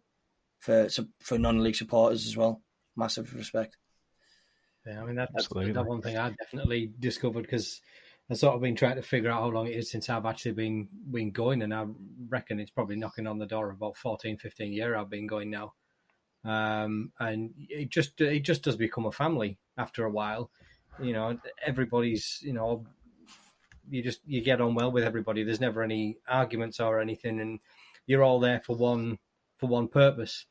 for 0.59 0.89
for 1.20 1.39
non-league 1.39 1.76
supporters 1.76 2.26
as 2.26 2.37
well, 2.37 2.61
massive 2.97 3.32
respect. 3.37 3.76
Yeah, 4.84 5.01
I 5.01 5.07
mean 5.07 5.14
that, 5.14 5.28
that's 5.32 5.47
Absolutely. 5.47 5.72
that 5.74 5.87
one 5.87 6.03
thing 6.03 6.18
I 6.18 6.30
definitely 6.30 6.91
discovered 6.99 7.43
because 7.43 7.80
I've 8.28 8.39
sort 8.39 8.57
of 8.57 8.62
been 8.62 8.74
trying 8.74 8.97
to 8.97 9.03
figure 9.03 9.30
out 9.30 9.43
how 9.43 9.51
long 9.51 9.68
it 9.68 9.76
is 9.76 9.93
since 9.93 10.11
I've 10.11 10.26
actually 10.26 10.55
been 10.55 10.89
been 11.12 11.30
going, 11.30 11.62
and 11.62 11.72
I 11.72 11.87
reckon 12.28 12.59
it's 12.59 12.72
probably 12.72 12.97
knocking 12.97 13.28
on 13.28 13.39
the 13.39 13.47
door 13.47 13.70
of 13.70 13.76
about 13.76 13.97
14, 13.97 14.39
15 14.39 14.72
year 14.72 14.97
I've 14.97 15.09
been 15.09 15.28
going 15.28 15.51
now. 15.51 15.74
Um, 16.47 17.12
and 17.18 17.53
it 17.59 17.90
just 17.90 18.20
it 18.20 18.40
just 18.40 18.62
does 18.62 18.76
become 18.76 19.07
a 19.07 19.12
family 19.12 19.59
after 19.76 20.05
a 20.05 20.11
while. 20.11 20.51
You 21.01 21.12
know, 21.12 21.38
everybody's 21.64 22.38
you 22.42 22.53
know 22.53 22.86
you 23.90 24.03
just 24.03 24.20
you 24.26 24.40
get 24.40 24.61
on 24.61 24.74
well 24.74 24.92
with 24.92 25.05
everybody. 25.05 25.42
There's 25.42 25.61
never 25.61 25.82
any 25.82 26.18
arguments 26.28 26.80
or 26.80 27.01
anything, 27.01 27.40
and 27.40 27.61
you're 28.07 28.22
all 28.22 28.40
there 28.40 28.61
for 28.64 28.76
one 28.76 29.18
for 29.59 29.66
one 29.66 29.88
purpose, 29.88 30.47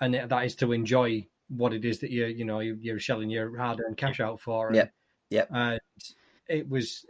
and 0.00 0.14
that 0.14 0.44
is 0.44 0.54
to 0.56 0.72
enjoy 0.72 1.26
what 1.48 1.72
it 1.72 1.84
is 1.84 1.98
that 2.00 2.10
you 2.10 2.26
you 2.26 2.44
know 2.44 2.60
you're 2.60 3.00
shelling 3.00 3.30
your 3.30 3.56
hard 3.56 3.80
earned 3.84 3.96
cash 3.96 4.20
out 4.20 4.40
for. 4.40 4.70
Yeah, 4.72 4.88
yeah. 5.30 5.46
And 5.50 5.80
it 6.48 6.68
was 6.68 7.04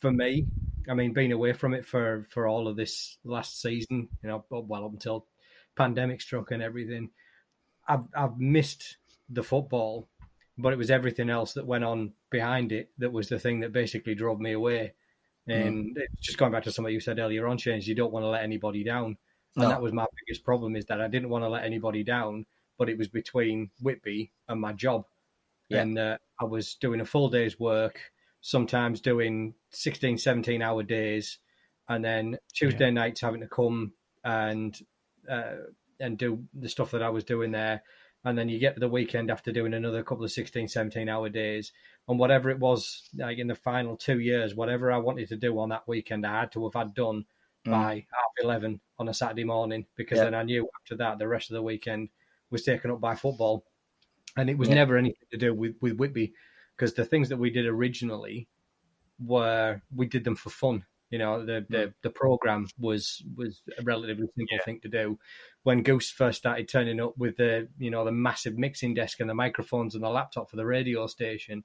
for 0.00 0.10
me. 0.10 0.46
I 0.90 0.94
mean, 0.94 1.12
being 1.12 1.32
away 1.32 1.52
from 1.52 1.74
it 1.74 1.86
for 1.86 2.26
for 2.30 2.46
all 2.46 2.66
of 2.66 2.76
this 2.76 3.18
last 3.24 3.60
season, 3.62 4.08
you 4.22 4.28
know, 4.28 4.44
well 4.50 4.84
up 4.84 4.92
until 4.92 5.26
pandemic 5.76 6.20
struck 6.20 6.50
and 6.50 6.62
everything, 6.62 7.10
I've 7.86 8.06
I've 8.14 8.38
missed 8.38 8.96
the 9.28 9.42
football, 9.42 10.08
but 10.58 10.72
it 10.72 10.78
was 10.78 10.90
everything 10.90 11.30
else 11.30 11.54
that 11.54 11.66
went 11.66 11.84
on 11.84 12.12
behind 12.30 12.72
it 12.72 12.90
that 12.98 13.12
was 13.12 13.28
the 13.28 13.38
thing 13.38 13.60
that 13.60 13.72
basically 13.72 14.14
drove 14.14 14.40
me 14.40 14.52
away. 14.52 14.94
Mm-hmm. 15.48 15.66
And 15.66 15.96
mm. 15.96 16.02
just 16.20 16.38
going 16.38 16.52
back 16.52 16.64
to 16.64 16.72
something 16.72 16.94
you 16.94 17.00
said 17.00 17.18
earlier 17.18 17.46
on, 17.48 17.58
Shane, 17.58 17.80
you 17.82 17.94
don't 17.94 18.12
want 18.12 18.24
to 18.24 18.28
let 18.28 18.44
anybody 18.44 18.84
down. 18.84 19.16
And 19.56 19.64
no. 19.64 19.68
that 19.68 19.82
was 19.82 19.92
my 19.92 20.06
biggest 20.24 20.44
problem 20.44 20.76
is 20.76 20.86
that 20.86 21.00
I 21.00 21.08
didn't 21.08 21.28
want 21.28 21.44
to 21.44 21.48
let 21.48 21.64
anybody 21.64 22.04
down 22.04 22.46
but 22.82 22.88
it 22.88 22.98
was 22.98 23.06
between 23.06 23.70
Whitby 23.80 24.32
and 24.48 24.60
my 24.60 24.72
job. 24.72 25.04
Yeah. 25.68 25.82
And 25.82 25.98
uh, 25.98 26.18
I 26.40 26.44
was 26.44 26.74
doing 26.74 27.00
a 27.00 27.04
full 27.04 27.28
day's 27.28 27.58
work, 27.58 28.00
sometimes 28.40 29.00
doing 29.00 29.54
16, 29.70 30.18
17 30.18 30.60
hour 30.60 30.82
days. 30.82 31.38
and 31.88 32.04
then 32.04 32.38
Tuesday 32.52 32.86
yeah. 32.86 32.90
nights 32.90 33.20
having 33.20 33.40
to 33.40 33.46
come 33.46 33.92
and 34.24 34.76
uh, 35.30 35.52
and 36.02 36.18
do 36.18 36.44
the 36.52 36.68
stuff 36.68 36.90
that 36.90 37.02
I 37.02 37.08
was 37.08 37.24
doing 37.24 37.52
there. 37.52 37.82
And 38.24 38.38
then 38.38 38.48
you 38.48 38.58
get 38.58 38.74
to 38.74 38.80
the 38.80 38.88
weekend 38.88 39.30
after 39.30 39.50
doing 39.50 39.74
another 39.74 40.02
couple 40.02 40.24
of 40.24 40.30
16, 40.30 40.68
17 40.68 41.08
hour 41.08 41.28
days. 41.28 41.72
And 42.08 42.18
whatever 42.18 42.50
it 42.50 42.58
was, 42.58 43.08
like 43.16 43.38
in 43.38 43.46
the 43.46 43.54
final 43.54 43.96
two 43.96 44.20
years, 44.20 44.54
whatever 44.54 44.92
I 44.92 44.98
wanted 44.98 45.28
to 45.28 45.36
do 45.36 45.58
on 45.58 45.70
that 45.70 45.88
weekend, 45.88 46.26
I 46.26 46.40
had 46.40 46.52
to 46.52 46.64
have 46.64 46.74
had 46.74 46.94
done 46.94 47.24
mm. 47.66 47.70
by 47.70 48.06
half 48.12 48.44
11 48.44 48.80
on 48.98 49.08
a 49.08 49.14
Saturday 49.14 49.44
morning 49.44 49.86
because 49.96 50.18
yeah. 50.18 50.24
then 50.24 50.34
I 50.34 50.42
knew 50.42 50.68
after 50.80 50.96
that 50.96 51.18
the 51.18 51.28
rest 51.28 51.50
of 51.50 51.54
the 51.54 51.62
weekend 51.62 52.10
was 52.50 52.64
taken 52.64 52.90
up 52.90 53.00
by 53.00 53.14
football. 53.14 53.64
And 54.36 54.48
it 54.48 54.58
was 54.58 54.68
yeah. 54.68 54.76
never 54.76 54.96
anything 54.96 55.26
to 55.30 55.38
do 55.38 55.54
with, 55.54 55.74
with 55.80 55.96
Whitby 55.96 56.32
because 56.76 56.94
the 56.94 57.04
things 57.04 57.28
that 57.28 57.38
we 57.38 57.50
did 57.50 57.66
originally 57.66 58.48
were 59.24 59.82
we 59.94 60.06
did 60.06 60.24
them 60.24 60.36
for 60.36 60.50
fun 60.50 60.84
you 61.12 61.18
know, 61.18 61.44
the 61.44 61.64
the, 61.68 61.76
mm. 61.76 61.94
the 62.02 62.10
program 62.10 62.66
was 62.78 63.22
was 63.36 63.60
a 63.78 63.82
relatively 63.82 64.26
simple 64.34 64.46
yeah. 64.50 64.64
thing 64.64 64.80
to 64.80 64.88
do. 64.88 65.18
When 65.62 65.82
Ghost 65.82 66.14
first 66.14 66.38
started 66.38 66.68
turning 66.68 67.00
up 67.00 67.18
with 67.18 67.36
the 67.36 67.68
you 67.78 67.90
know 67.90 68.02
the 68.06 68.10
massive 68.10 68.56
mixing 68.56 68.94
desk 68.94 69.20
and 69.20 69.28
the 69.28 69.34
microphones 69.34 69.94
and 69.94 70.02
the 70.02 70.08
laptop 70.08 70.48
for 70.48 70.56
the 70.56 70.64
radio 70.64 71.06
station, 71.06 71.64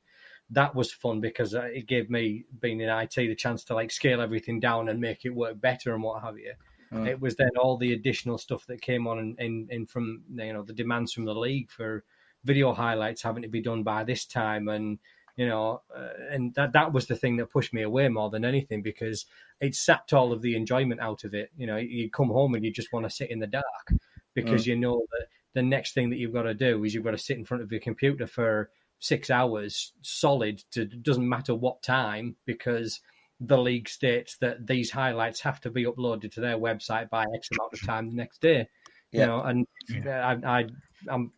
that 0.49 0.75
was 0.75 0.91
fun 0.91 1.21
because 1.21 1.55
uh, 1.55 1.61
it 1.63 1.87
gave 1.87 2.09
me 2.09 2.43
being 2.59 2.81
in 2.81 2.89
IT 2.89 3.15
the 3.15 3.35
chance 3.35 3.63
to 3.63 3.73
like 3.73 3.89
scale 3.89 4.19
everything 4.19 4.59
down 4.59 4.89
and 4.89 4.99
make 4.99 5.23
it 5.23 5.33
work 5.33 5.61
better 5.61 5.93
and 5.93 6.03
what 6.03 6.21
have 6.21 6.37
you. 6.37 6.53
Mm. 6.91 7.07
It 7.07 7.21
was 7.21 7.37
then 7.37 7.51
all 7.57 7.77
the 7.77 7.93
additional 7.93 8.37
stuff 8.37 8.65
that 8.67 8.81
came 8.81 9.07
on 9.07 9.17
in, 9.17 9.35
in, 9.39 9.67
in 9.71 9.85
from 9.85 10.23
you 10.35 10.51
know 10.51 10.63
the 10.63 10.73
demands 10.73 11.13
from 11.13 11.23
the 11.23 11.33
league 11.33 11.71
for 11.71 12.03
video 12.43 12.73
highlights 12.73 13.21
having 13.21 13.43
to 13.43 13.49
be 13.49 13.61
done 13.61 13.83
by 13.83 14.03
this 14.03 14.25
time 14.25 14.67
and 14.67 14.99
you 15.37 15.47
know, 15.47 15.81
uh, 15.95 16.09
and 16.31 16.53
that 16.55 16.73
that 16.73 16.91
was 16.91 17.05
the 17.05 17.15
thing 17.15 17.37
that 17.37 17.51
pushed 17.51 17.71
me 17.71 17.83
away 17.83 18.09
more 18.09 18.31
than 18.31 18.43
anything 18.43 18.81
because 18.81 19.25
it 19.61 19.75
sapped 19.75 20.11
all 20.11 20.33
of 20.33 20.41
the 20.41 20.55
enjoyment 20.55 20.99
out 20.99 21.23
of 21.23 21.35
it. 21.35 21.51
You 21.55 21.67
know, 21.67 21.77
you 21.77 22.09
come 22.09 22.29
home 22.29 22.55
and 22.55 22.65
you 22.65 22.71
just 22.73 22.91
want 22.91 23.05
to 23.05 23.15
sit 23.15 23.29
in 23.29 23.39
the 23.39 23.47
dark 23.47 23.93
because 24.33 24.63
mm. 24.63 24.67
you 24.67 24.75
know 24.75 25.03
that 25.11 25.27
the 25.53 25.61
next 25.61 25.93
thing 25.93 26.09
that 26.09 26.17
you've 26.17 26.33
got 26.33 26.43
to 26.43 26.55
do 26.55 26.83
is 26.83 26.93
you've 26.93 27.03
got 27.03 27.11
to 27.11 27.19
sit 27.19 27.37
in 27.37 27.45
front 27.45 27.61
of 27.61 27.71
your 27.71 27.79
computer 27.79 28.25
for 28.25 28.71
six 28.97 29.29
hours 29.29 29.93
solid. 30.01 30.63
To 30.71 30.85
doesn't 30.85 31.29
matter 31.29 31.53
what 31.53 31.83
time 31.83 32.35
because 32.47 32.99
the 33.39 33.59
league 33.59 33.87
states 33.87 34.37
that 34.37 34.65
these 34.65 34.89
highlights 34.89 35.41
have 35.41 35.61
to 35.61 35.69
be 35.69 35.85
uploaded 35.85 36.31
to 36.31 36.41
their 36.41 36.57
website 36.57 37.11
by 37.11 37.25
X 37.35 37.49
amount 37.51 37.73
of 37.73 37.85
time 37.85 38.09
the 38.09 38.15
next 38.15 38.41
day. 38.41 38.67
You 39.11 39.25
know, 39.25 39.41
and 39.41 39.67
yeah. 39.87 40.35
I, 40.43 40.59
I 40.59 40.65
I'm 41.07 41.31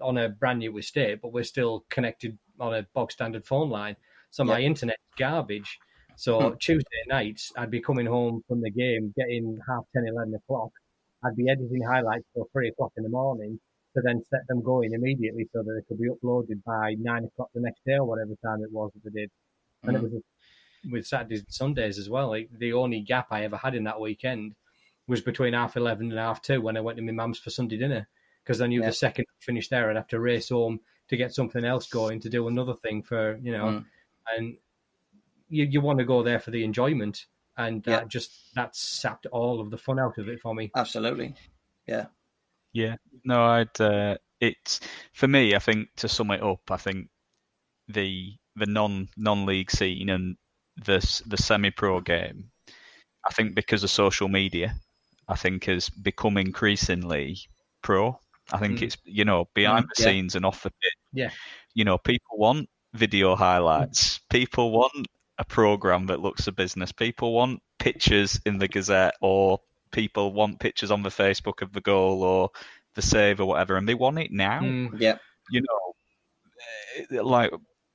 on 0.00 0.16
a 0.16 0.30
brand 0.30 0.60
new 0.60 0.76
estate, 0.78 1.20
but 1.20 1.32
we're 1.32 1.44
still 1.44 1.84
connected 1.90 2.38
on 2.62 2.74
a 2.74 2.86
bog 2.94 3.12
standard 3.12 3.44
phone 3.44 3.68
line. 3.68 3.96
So 4.30 4.44
my 4.44 4.60
internet 4.60 4.96
garbage. 5.18 5.78
So 6.16 6.50
hmm. 6.50 6.56
Tuesday 6.60 7.02
nights, 7.08 7.52
I'd 7.56 7.70
be 7.70 7.80
coming 7.80 8.06
home 8.06 8.42
from 8.48 8.62
the 8.62 8.70
game, 8.70 9.12
getting 9.16 9.58
half 9.68 9.84
10, 9.94 10.06
11 10.08 10.34
o'clock. 10.34 10.70
I'd 11.24 11.36
be 11.36 11.50
editing 11.50 11.82
highlights 11.82 12.24
till 12.34 12.48
three 12.52 12.68
o'clock 12.68 12.92
in 12.96 13.02
the 13.02 13.10
morning 13.10 13.60
to 13.94 14.02
then 14.02 14.22
set 14.30 14.40
them 14.48 14.62
going 14.62 14.92
immediately 14.92 15.48
so 15.52 15.62
that 15.62 15.72
they 15.74 15.86
could 15.86 16.00
be 16.00 16.08
uploaded 16.08 16.62
by 16.64 16.94
nine 16.98 17.24
o'clock 17.24 17.48
the 17.54 17.60
next 17.60 17.80
day 17.86 17.94
or 17.94 18.04
whatever 18.04 18.32
time 18.44 18.62
it 18.62 18.72
was 18.72 18.90
that 18.94 19.12
they 19.12 19.20
did. 19.20 19.30
And 19.82 19.96
it 19.96 19.98
hmm. 19.98 20.04
was 20.04 20.22
with 20.90 21.06
Saturdays 21.06 21.40
and 21.40 21.52
Sundays 21.52 21.98
as 21.98 22.08
well. 22.08 22.28
Like 22.28 22.48
the 22.56 22.72
only 22.72 23.00
gap 23.00 23.28
I 23.30 23.44
ever 23.44 23.56
had 23.56 23.74
in 23.74 23.84
that 23.84 24.00
weekend 24.00 24.54
was 25.06 25.20
between 25.20 25.52
half 25.52 25.76
11 25.76 26.10
and 26.10 26.18
half 26.18 26.40
two 26.40 26.60
when 26.60 26.76
I 26.76 26.80
went 26.80 26.96
to 26.96 27.02
my 27.02 27.12
mum's 27.12 27.38
for 27.38 27.50
Sunday 27.50 27.76
dinner 27.76 28.08
because 28.44 28.60
I 28.60 28.66
knew 28.66 28.80
yeah. 28.80 28.86
the 28.86 28.92
second 28.92 29.26
I 29.28 29.44
finished 29.44 29.70
there, 29.70 29.90
I'd 29.90 29.96
have 29.96 30.08
to 30.08 30.20
race 30.20 30.48
home 30.48 30.80
to 31.12 31.16
get 31.18 31.34
something 31.34 31.62
else 31.62 31.86
going 31.86 32.18
to 32.18 32.30
do 32.30 32.48
another 32.48 32.72
thing 32.72 33.02
for 33.02 33.38
you 33.42 33.52
know, 33.52 33.64
mm. 33.64 33.84
and 34.34 34.56
you 35.50 35.66
you 35.70 35.82
want 35.82 35.98
to 35.98 36.06
go 36.06 36.22
there 36.22 36.40
for 36.40 36.50
the 36.50 36.64
enjoyment, 36.64 37.26
and 37.58 37.82
that 37.84 38.02
yeah. 38.02 38.08
just 38.08 38.54
that 38.54 38.74
sapped 38.74 39.26
all 39.26 39.60
of 39.60 39.70
the 39.70 39.76
fun 39.76 40.00
out 40.00 40.16
of 40.16 40.26
it 40.28 40.40
for 40.40 40.54
me. 40.54 40.70
Absolutely, 40.74 41.34
yeah, 41.86 42.06
yeah. 42.72 42.96
No, 43.24 43.44
I'd. 43.44 43.78
Uh, 43.78 44.16
it's 44.40 44.80
for 45.12 45.28
me. 45.28 45.54
I 45.54 45.58
think 45.58 45.88
to 45.96 46.08
sum 46.08 46.30
it 46.30 46.42
up, 46.42 46.70
I 46.70 46.78
think 46.78 47.08
the 47.88 48.32
the 48.56 48.64
non 48.64 49.10
non 49.18 49.44
league 49.44 49.70
scene 49.70 50.08
and 50.08 50.38
the 50.82 51.22
the 51.26 51.36
semi 51.36 51.70
pro 51.70 52.00
game. 52.00 52.50
I 53.28 53.34
think 53.34 53.54
because 53.54 53.84
of 53.84 53.90
social 53.90 54.28
media, 54.28 54.76
I 55.28 55.36
think 55.36 55.66
has 55.66 55.90
become 55.90 56.38
increasingly 56.38 57.36
pro. 57.82 58.18
I 58.52 58.58
think 58.58 58.78
mm. 58.78 58.82
it's 58.82 58.96
you 59.04 59.24
know 59.24 59.48
behind 59.54 59.86
mm, 59.86 59.88
the 59.94 60.02
yeah. 60.02 60.08
scenes 60.08 60.34
and 60.34 60.44
off 60.44 60.62
the 60.62 60.70
pitch. 60.70 60.94
Yeah, 61.12 61.30
you 61.74 61.84
know 61.84 61.98
people 61.98 62.38
want 62.38 62.68
video 62.94 63.34
highlights. 63.34 64.18
Mm. 64.18 64.20
People 64.30 64.70
want 64.70 65.06
a 65.38 65.44
program 65.44 66.06
that 66.06 66.20
looks 66.20 66.46
a 66.46 66.52
business. 66.52 66.92
People 66.92 67.32
want 67.32 67.60
pictures 67.78 68.40
in 68.44 68.58
the 68.58 68.68
Gazette, 68.68 69.14
or 69.20 69.60
people 69.90 70.32
want 70.32 70.60
pictures 70.60 70.90
on 70.90 71.02
the 71.02 71.08
Facebook 71.08 71.62
of 71.62 71.72
the 71.72 71.80
goal 71.80 72.22
or 72.22 72.50
the 72.94 73.02
save 73.02 73.40
or 73.40 73.46
whatever, 73.46 73.76
and 73.76 73.88
they 73.88 73.94
want 73.94 74.18
it 74.18 74.30
now. 74.30 74.60
Mm. 74.60 75.00
Yeah, 75.00 75.18
you 75.50 75.62
know, 75.62 77.16
eh, 77.18 77.22
like 77.22 77.52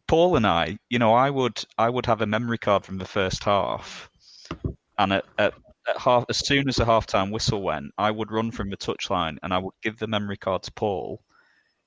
Paul 0.08 0.38
and 0.38 0.48
I, 0.48 0.78
you 0.90 1.00
know, 1.00 1.14
I 1.14 1.30
would 1.30 1.64
I 1.78 1.90
would 1.90 2.06
have 2.06 2.22
a 2.22 2.26
memory 2.26 2.58
card 2.58 2.86
from 2.86 2.98
the 2.98 3.06
first 3.06 3.44
half, 3.44 4.10
and 4.98 5.14
at, 5.14 5.26
at 5.38 5.54
at 5.54 5.67
half, 5.98 6.26
as 6.30 6.46
soon 6.46 6.68
as 6.68 6.76
the 6.78 6.86
halftime 6.86 7.32
whistle 7.32 7.62
went, 7.62 7.92
I 7.98 8.12
would 8.12 8.32
run 8.32 8.52
from 8.52 8.70
the 8.70 8.78
touchline 8.78 9.38
and 9.44 9.54
I 9.54 9.58
would 9.58 9.74
give 9.82 9.98
the 9.98 10.08
memory 10.08 10.38
card 10.38 10.64
to 10.64 10.72
Paul 10.74 11.22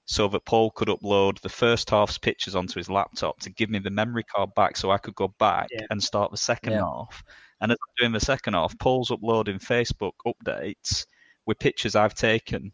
so 0.07 0.27
that 0.29 0.45
Paul 0.45 0.71
could 0.73 0.89
upload 0.89 1.41
the 1.41 1.49
first 1.49 1.91
half's 1.91 2.19
pictures 2.19 2.57
onto 2.57 2.79
his 2.79 2.91
laptop 2.91 3.39
to 3.41 3.51
give 3.51 3.71
me 3.71 3.79
the 3.79 3.91
memory 3.91 4.25
card 4.25 4.51
back 4.57 4.77
so 4.77 4.91
I 4.91 4.99
could 4.99 5.15
go 5.15 5.29
back 5.39 5.69
yeah. 5.71 5.87
and 5.91 6.03
start 6.03 6.31
the 6.31 6.37
second 6.37 6.73
yeah. 6.73 6.81
half. 6.81 7.23
And 7.61 7.71
as 7.71 7.79
I'm 7.81 7.95
doing 8.05 8.13
the 8.13 8.21
second 8.21 8.55
half, 8.55 8.77
Paul's 8.79 9.11
uploading 9.11 9.59
Facebook 9.59 10.13
updates 10.27 11.07
with 11.47 11.59
pictures 11.59 11.95
I've 11.95 12.15
taken 12.15 12.73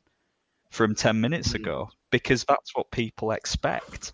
from 0.70 0.94
10 0.94 1.20
minutes 1.20 1.48
mm-hmm. 1.48 1.62
ago 1.62 1.90
because 2.10 2.44
that's 2.44 2.74
what 2.74 2.90
people 2.90 3.32
expect. 3.32 4.12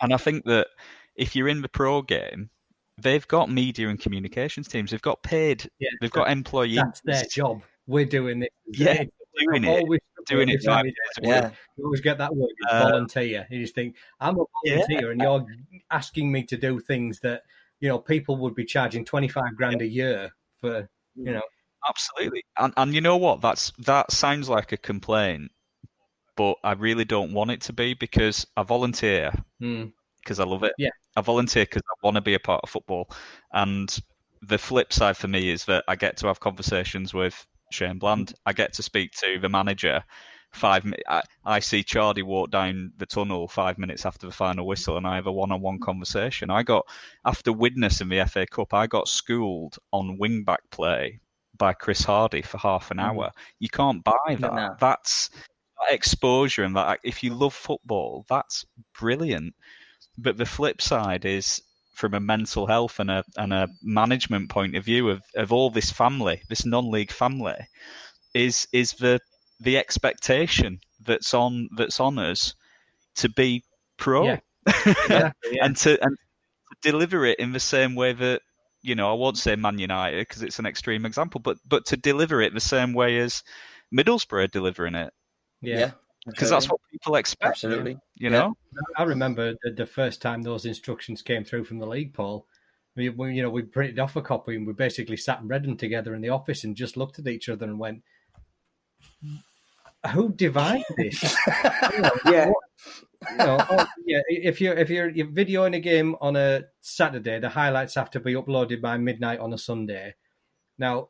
And 0.00 0.14
I 0.14 0.16
think 0.16 0.44
that 0.44 0.68
if 1.16 1.36
you're 1.36 1.48
in 1.48 1.62
the 1.62 1.68
pro 1.68 2.02
game, 2.02 2.50
they've 2.98 3.26
got 3.28 3.50
media 3.50 3.88
and 3.88 3.98
communications 3.98 4.68
teams. 4.68 4.90
They've 4.90 5.02
got 5.02 5.22
paid. 5.22 5.68
Yeah, 5.78 5.90
they've 6.00 6.10
got 6.10 6.30
employees. 6.30 6.76
That's 6.76 7.00
their 7.04 7.24
job. 7.24 7.62
We're 7.86 8.04
doing 8.04 8.42
it. 8.42 8.52
Yeah, 8.66 9.04
doing 9.38 9.64
it. 9.64 10.02
Doing 10.26 10.48
it 10.48 10.62
five 10.62 10.84
days 10.84 10.94
Yeah, 11.20 11.50
you 11.76 11.84
always 11.84 12.00
get 12.00 12.16
that 12.16 12.34
word 12.34 12.48
uh, 12.70 12.84
volunteer. 12.84 13.46
You 13.50 13.60
just 13.60 13.74
think 13.74 13.96
I'm 14.20 14.38
a 14.38 14.44
volunteer, 14.64 15.02
yeah. 15.02 15.10
and 15.10 15.20
you're 15.20 15.46
asking 15.90 16.32
me 16.32 16.44
to 16.44 16.56
do 16.56 16.80
things 16.80 17.20
that 17.20 17.42
you 17.80 17.90
know 17.90 17.98
people 17.98 18.38
would 18.38 18.54
be 18.54 18.64
charging 18.64 19.04
twenty 19.04 19.28
five 19.28 19.54
grand 19.56 19.82
a 19.82 19.86
year 19.86 20.32
for. 20.60 20.88
You 21.16 21.32
know, 21.32 21.42
absolutely. 21.88 22.42
And 22.58 22.72
and 22.76 22.94
you 22.94 23.02
know 23.02 23.18
what? 23.18 23.42
That's 23.42 23.70
that 23.80 24.12
sounds 24.12 24.48
like 24.48 24.72
a 24.72 24.78
complaint, 24.78 25.50
but 26.36 26.56
I 26.64 26.72
really 26.72 27.04
don't 27.04 27.34
want 27.34 27.50
it 27.50 27.60
to 27.62 27.72
be 27.72 27.92
because 27.92 28.46
I 28.56 28.62
volunteer 28.62 29.32
because 30.24 30.38
mm. 30.38 30.42
I 30.42 30.46
love 30.46 30.62
it. 30.64 30.72
Yeah. 30.78 30.90
I 31.16 31.20
volunteer 31.20 31.64
because 31.64 31.82
I 31.82 31.94
want 32.02 32.16
to 32.16 32.20
be 32.20 32.34
a 32.34 32.40
part 32.40 32.60
of 32.62 32.70
football. 32.70 33.10
And 33.52 33.94
the 34.42 34.58
flip 34.58 34.92
side 34.92 35.16
for 35.16 35.28
me 35.28 35.50
is 35.50 35.64
that 35.66 35.84
I 35.88 35.96
get 35.96 36.16
to 36.18 36.26
have 36.26 36.40
conversations 36.40 37.14
with 37.14 37.46
Shane 37.70 37.98
Bland. 37.98 38.34
I 38.46 38.52
get 38.52 38.72
to 38.74 38.82
speak 38.82 39.12
to 39.12 39.38
the 39.38 39.48
manager. 39.48 40.02
Five. 40.52 40.86
I, 41.08 41.22
I 41.44 41.58
see 41.58 41.82
Charlie 41.82 42.22
walk 42.22 42.52
down 42.52 42.92
the 42.96 43.06
tunnel 43.06 43.48
five 43.48 43.76
minutes 43.76 44.06
after 44.06 44.26
the 44.26 44.32
final 44.32 44.66
whistle, 44.66 44.96
and 44.96 45.06
I 45.06 45.16
have 45.16 45.26
a 45.26 45.32
one-on-one 45.32 45.80
conversation. 45.80 46.48
I 46.48 46.62
got 46.62 46.86
after 47.24 47.52
Widnes 47.52 48.00
in 48.00 48.08
the 48.08 48.24
FA 48.26 48.46
Cup. 48.46 48.72
I 48.72 48.86
got 48.86 49.08
schooled 49.08 49.76
on 49.92 50.16
wing-back 50.16 50.60
play 50.70 51.20
by 51.58 51.72
Chris 51.72 52.04
Hardy 52.04 52.42
for 52.42 52.58
half 52.58 52.92
an 52.92 52.98
mm-hmm. 52.98 53.18
hour. 53.18 53.32
You 53.58 53.68
can't 53.68 54.04
buy 54.04 54.14
that. 54.28 54.40
No. 54.40 54.76
That's 54.78 55.30
that 55.30 55.92
exposure, 55.92 56.62
and 56.62 56.76
that 56.76 57.00
if 57.02 57.24
you 57.24 57.34
love 57.34 57.54
football, 57.54 58.24
that's 58.28 58.64
brilliant. 58.98 59.54
But 60.16 60.36
the 60.36 60.46
flip 60.46 60.80
side 60.80 61.24
is 61.24 61.60
from 61.94 62.14
a 62.14 62.20
mental 62.20 62.66
health 62.66 62.98
and 62.98 63.10
a 63.10 63.24
and 63.36 63.52
a 63.52 63.68
management 63.82 64.50
point 64.50 64.76
of 64.76 64.84
view 64.84 65.10
of, 65.10 65.22
of 65.36 65.52
all 65.52 65.70
this 65.70 65.90
family, 65.90 66.42
this 66.48 66.64
non-league 66.64 67.12
family, 67.12 67.56
is 68.34 68.66
is 68.72 68.92
the 68.92 69.20
the 69.60 69.78
expectation 69.78 70.80
that's 71.04 71.34
on 71.34 71.68
that's 71.76 72.00
on 72.00 72.18
us 72.18 72.54
to 73.16 73.28
be 73.28 73.62
pro 73.96 74.24
yeah. 74.24 74.38
yeah. 75.08 75.32
and 75.62 75.76
to 75.76 76.02
and 76.02 76.16
to 76.16 76.90
deliver 76.90 77.24
it 77.24 77.38
in 77.38 77.52
the 77.52 77.60
same 77.60 77.94
way 77.94 78.12
that 78.12 78.40
you 78.82 78.94
know 78.94 79.10
I 79.10 79.14
won't 79.14 79.38
say 79.38 79.56
Man 79.56 79.78
United 79.78 80.26
because 80.26 80.42
it's 80.42 80.58
an 80.58 80.66
extreme 80.66 81.06
example, 81.06 81.40
but 81.40 81.58
but 81.66 81.86
to 81.86 81.96
deliver 81.96 82.40
it 82.40 82.54
the 82.54 82.60
same 82.60 82.92
way 82.92 83.18
as 83.18 83.42
Middlesbrough 83.94 84.50
delivering 84.50 84.94
it. 84.94 85.12
Yeah 85.60 85.92
because 86.26 86.50
that's 86.50 86.68
what 86.68 86.80
people 86.90 87.16
expect. 87.16 87.50
Absolutely, 87.50 87.98
you 88.16 88.30
know. 88.30 88.56
I 88.96 89.04
remember 89.04 89.54
the, 89.62 89.70
the, 89.70 89.86
first 89.86 90.22
time 90.22 90.42
those 90.42 90.66
instructions 90.66 91.22
came 91.22 91.44
through 91.44 91.64
from 91.64 91.78
the 91.78 91.86
league, 91.86 92.14
Paul. 92.14 92.46
We, 92.96 93.08
we, 93.08 93.34
you 93.34 93.42
know, 93.42 93.50
we 93.50 93.62
printed 93.62 93.98
off 93.98 94.16
a 94.16 94.22
copy 94.22 94.56
and 94.56 94.66
we 94.66 94.72
basically 94.72 95.16
sat 95.16 95.40
and 95.40 95.50
read 95.50 95.64
them 95.64 95.76
together 95.76 96.14
in 96.14 96.22
the 96.22 96.28
office 96.28 96.64
and 96.64 96.76
just 96.76 96.96
looked 96.96 97.18
at 97.18 97.26
each 97.26 97.48
other 97.48 97.66
and 97.66 97.78
went, 97.78 98.02
"Who 100.12 100.32
divided 100.32 100.84
this?" 100.96 101.36
yeah. 102.26 102.50
you 103.30 103.36
know, 103.36 103.58
oh, 103.70 103.86
yeah. 104.06 104.20
If 104.28 104.60
you're 104.60 104.74
if 104.74 104.90
you're, 104.90 105.08
you're 105.08 105.26
videoing 105.26 105.74
a 105.74 105.80
game 105.80 106.14
on 106.20 106.36
a 106.36 106.64
Saturday, 106.80 107.40
the 107.40 107.48
highlights 107.48 107.96
have 107.96 108.10
to 108.12 108.20
be 108.20 108.34
uploaded 108.34 108.80
by 108.80 108.96
midnight 108.96 109.40
on 109.40 109.52
a 109.52 109.58
Sunday. 109.58 110.14
Now, 110.78 111.08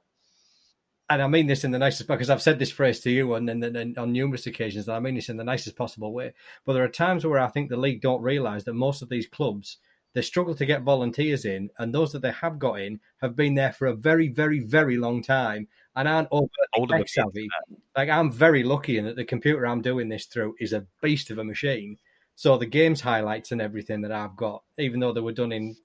and 1.11 1.23
I 1.23 1.27
mean 1.27 1.47
this 1.47 1.65
in 1.65 1.71
the 1.71 1.79
nicest 1.79 2.09
because 2.09 2.31
I've 2.31 2.43
said 2.43 2.59
this 2.59 2.71
phrase 2.71 3.01
to 3.01 3.11
you 3.11 3.35
on, 3.35 3.49
on, 3.49 3.95
on 3.99 4.13
numerous 4.13 4.47
occasions, 4.47 4.89
and 4.89 4.97
I 4.97 5.01
mean 5.01 5.15
this 5.15 5.29
in 5.29 5.37
the 5.37 5.45
nicest 5.45 5.77
possible 5.77 6.13
way. 6.13 6.33
But 6.65 6.75
there 6.75 6.85
are 6.85 6.89
times 6.89 7.27
where 7.27 7.41
I 7.41 7.49
think 7.49 7.69
the 7.69 7.77
league 7.77 8.01
don't 8.01 8.23
realise 8.23 8.65
that 8.65 8.75
most 8.75 9.03
of 9.03 9.09
these 9.09 9.27
clubs 9.27 9.79
they 10.15 10.23
struggle 10.23 10.55
to 10.55 10.67
get 10.67 10.83
volunteers 10.83 11.45
in, 11.45 11.71
and 11.79 11.93
those 11.93 12.13
that 12.13 12.23
they 12.23 12.31
have 12.31 12.59
got 12.59 12.81
in 12.81 13.01
have 13.21 13.35
been 13.35 13.55
there 13.55 13.73
for 13.73 13.89
a 13.89 13.95
very, 13.95 14.29
very, 14.29 14.61
very 14.61 14.97
long 14.97 15.23
time 15.23 15.67
and 15.97 16.09
aren't 16.09 16.29
over 16.31 16.49
tech 16.89 17.09
savvy. 17.09 17.49
Like 17.97 18.09
I'm 18.09 18.31
very 18.31 18.63
lucky 18.63 18.99
in 18.99 19.05
that 19.07 19.17
the 19.17 19.25
computer 19.25 19.67
I'm 19.67 19.83
doing 19.83 20.09
this 20.09 20.27
through 20.27 20.55
is 20.61 20.73
a 20.73 20.87
beast 21.03 21.31
of 21.31 21.39
a 21.39 21.45
machine. 21.45 21.99
So 22.37 22.57
the 22.57 22.67
games 22.67 23.01
highlights 23.01 23.53
and 23.53 23.61
everything 23.61 24.03
that 24.03 24.13
I've 24.13 24.37
got, 24.37 24.63
even 24.79 25.01
though 25.01 25.13
they 25.13 25.21
were 25.21 25.33
done 25.33 25.53
in 25.53 25.77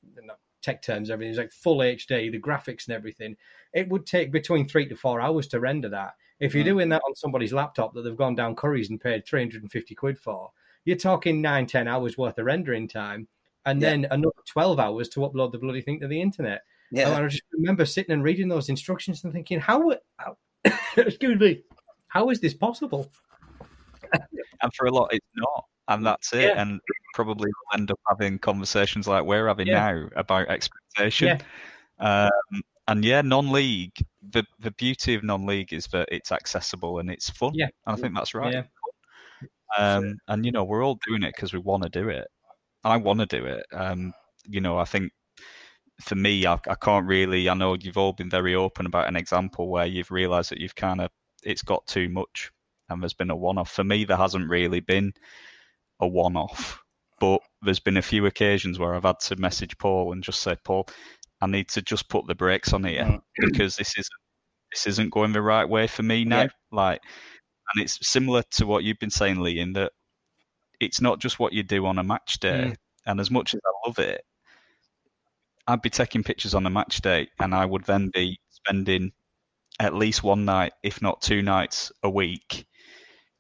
tech 0.62 0.82
terms, 0.82 1.10
everything 1.10 1.30
everything's 1.30 1.38
like 1.38 1.52
full 1.52 1.78
HD, 1.78 2.32
the 2.32 2.40
graphics 2.40 2.88
and 2.88 2.96
everything. 2.96 3.36
It 3.74 3.90
would 3.90 4.06
take 4.06 4.32
between 4.32 4.68
three 4.68 4.88
to 4.88 4.96
four 4.96 5.22
hours 5.22 5.48
to 5.50 5.60
render 5.60 5.90
that. 5.90 6.14
If 6.40 6.54
you're 6.54 6.64
mm. 6.64 6.68
doing 6.68 6.90
that 6.90 7.02
on 7.08 7.16
somebody's 7.16 7.54
laptop 7.54 7.94
that 7.94 8.02
they've 8.04 8.16
gone 8.16 8.36
down 8.36 8.56
Curry's 8.56 8.90
and 8.90 9.00
paid 9.00 9.26
350 9.26 9.96
quid 9.96 10.18
for, 10.18 10.52
you're 10.86 10.98
talking 10.98 11.42
nine, 11.42 11.66
ten 11.66 11.88
hours 11.88 12.18
worth 12.18 12.38
of 12.38 12.46
rendering 12.46 12.88
time, 12.88 13.28
and 13.66 13.82
yeah. 13.82 13.90
then 13.90 14.08
another 14.12 14.34
12 14.48 14.80
hours 14.80 15.10
to 15.10 15.20
upload 15.22 15.52
the 15.52 15.58
bloody 15.58 15.82
thing 15.82 16.00
to 16.00 16.08
the 16.08 16.22
internet. 16.22 16.64
Yeah. 16.92 17.10
And 17.10 17.26
I 17.26 17.28
just 17.28 17.44
remember 17.52 17.86
sitting 17.86 18.14
and 18.14 18.24
reading 18.24 18.48
those 18.48 18.70
instructions 18.70 19.24
and 19.24 19.34
thinking, 19.34 19.60
how, 19.60 19.94
how 20.18 20.38
excuse 20.98 21.40
me, 21.40 21.64
how 22.08 22.30
is 22.30 22.40
this 22.40 22.54
possible? 22.54 23.12
and 24.14 24.74
for 24.74 24.88
a 24.88 24.92
lot, 24.92 25.14
it's 25.14 25.26
not 25.36 25.66
and 25.90 26.06
that's 26.06 26.32
it. 26.34 26.54
Yeah. 26.56 26.62
And 26.62 26.80
probably 27.14 27.48
we'll 27.48 27.80
end 27.80 27.92
up 27.92 28.00
having 28.08 28.40
conversations 28.40 29.08
like 29.08 29.26
we're 29.26 29.48
having 29.48 29.68
yeah. 29.68 29.92
now 29.92 30.10
about 30.16 30.48
expectation. 30.48 31.40
Yeah. 32.00 32.30
Um, 32.52 32.62
and 32.88 33.04
yeah, 33.04 33.22
non-league. 33.22 33.96
The 34.32 34.46
the 34.60 34.72
beauty 34.72 35.16
of 35.16 35.24
non-league 35.24 35.74
is 35.74 35.88
that 35.88 36.08
it's 36.12 36.32
accessible 36.32 37.00
and 37.00 37.10
it's 37.10 37.30
fun. 37.30 37.52
Yeah, 37.54 37.68
and 37.86 37.98
I 37.98 38.00
think 38.00 38.16
that's 38.16 38.34
right. 38.34 38.54
Yeah. 38.54 38.64
Um, 39.78 40.18
and 40.28 40.46
you 40.46 40.52
know, 40.52 40.64
we're 40.64 40.84
all 40.84 41.00
doing 41.08 41.24
it 41.24 41.34
because 41.36 41.54
we 41.54 41.60
want 41.60 41.84
to 41.84 41.90
do 41.90 42.10
it. 42.10 42.28
I 42.84 42.98
want 42.98 43.20
to 43.20 43.26
do 43.26 43.46
it. 43.46 43.66
Um, 43.74 44.14
you 44.48 44.62
know, 44.62 44.78
I 44.78 44.86
think 44.86 45.12
for 46.02 46.16
me, 46.16 46.46
I, 46.46 46.54
I 46.68 46.76
can't 46.76 47.06
really. 47.06 47.50
I 47.50 47.54
know 47.54 47.76
you've 47.76 47.98
all 47.98 48.14
been 48.14 48.30
very 48.30 48.56
open 48.56 48.86
about 48.86 49.08
an 49.08 49.16
example 49.16 49.70
where 49.70 49.86
you've 49.86 50.12
realised 50.12 50.52
that 50.52 50.60
you've 50.60 50.76
kind 50.76 51.02
of 51.02 51.10
it's 51.44 51.62
got 51.62 51.86
too 51.88 52.10
much, 52.10 52.52
and 52.90 53.02
there's 53.02 53.14
been 53.14 53.30
a 53.32 53.36
one-off. 53.36 53.72
For 53.72 53.84
me, 53.84 54.06
there 54.06 54.18
hasn't 54.18 54.50
really 54.50 54.80
been 54.80 55.14
a 56.00 56.08
one 56.08 56.36
off. 56.36 56.82
But 57.20 57.42
there's 57.62 57.80
been 57.80 57.98
a 57.98 58.02
few 58.02 58.26
occasions 58.26 58.80
where 58.80 58.96
I've 58.96 59.04
had 59.04 59.20
to 59.22 59.36
message 59.36 59.78
Paul 59.78 60.14
and 60.14 60.24
just 60.24 60.42
say, 60.42 60.56
Paul, 60.64 60.88
I 61.42 61.48
need 61.48 61.68
to 61.70 61.82
just 61.82 62.10
put 62.10 62.28
the 62.28 62.36
brakes 62.36 62.74
on 62.74 62.84
here 62.84 63.20
because 63.40 63.76
this 63.76 63.94
isn't 63.98 64.08
this 64.72 64.88
isn't 64.88 65.12
going 65.12 65.34
the 65.34 65.42
right 65.42 65.68
way 65.68 65.88
for 65.88 66.04
me 66.04 66.24
now. 66.24 66.42
Yeah. 66.42 66.48
Like, 66.72 67.02
and 67.74 67.84
it's 67.84 68.08
similar 68.08 68.44
to 68.52 68.68
what 68.68 68.84
you've 68.84 69.00
been 69.00 69.10
saying, 69.10 69.40
Lee, 69.40 69.60
in 69.60 69.74
that 69.74 69.92
it's 70.80 71.02
not 71.02 71.20
just 71.20 71.40
what 71.40 71.54
you 71.54 71.64
do 71.64 71.86
on 71.86 71.98
a 71.98 72.04
match 72.04 72.40
day. 72.40 72.72
Mm. 72.72 72.76
And 73.06 73.20
as 73.20 73.32
much 73.32 73.54
as 73.54 73.60
I 73.66 73.88
love 73.88 74.00
it, 74.00 74.24
I'd 75.68 75.82
be 75.82 75.90
taking 75.90 76.24
pictures 76.24 76.54
on 76.54 76.66
a 76.66 76.70
match 76.70 77.02
day, 77.02 77.28
and 77.40 77.54
I 77.54 77.66
would 77.66 77.84
then 77.86 78.10
be 78.14 78.40
spending 78.50 79.12
at 79.80 79.94
least 79.94 80.24
one 80.24 80.46
night, 80.46 80.74
if 80.84 81.02
not 81.02 81.22
two 81.22 81.42
nights 81.42 81.92
a 82.04 82.10
week, 82.10 82.66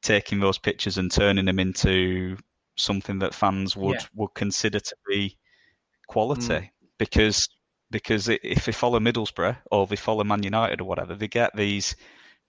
taking 0.01 0.39
those 0.39 0.57
pictures 0.57 0.97
and 0.97 1.11
turning 1.11 1.45
them 1.45 1.59
into 1.59 2.37
something 2.79 3.19
that 3.19 3.33
fans 3.33 3.75
would 3.75 3.99
yeah. 3.99 4.07
would 4.15 4.33
consider 4.33 4.79
to 4.79 4.95
be 5.07 5.37
quality 6.07 6.41
mm. 6.47 6.69
because 6.97 7.47
because 7.91 8.29
if 8.29 8.65
they 8.65 8.71
follow 8.71 8.99
Middlesbrough 8.99 9.57
or 9.71 9.87
they 9.87 9.95
follow 9.95 10.23
Man 10.23 10.43
United 10.43 10.81
or 10.81 10.83
whatever, 10.85 11.15
they 11.15 11.27
get 11.27 11.55
these 11.55 11.95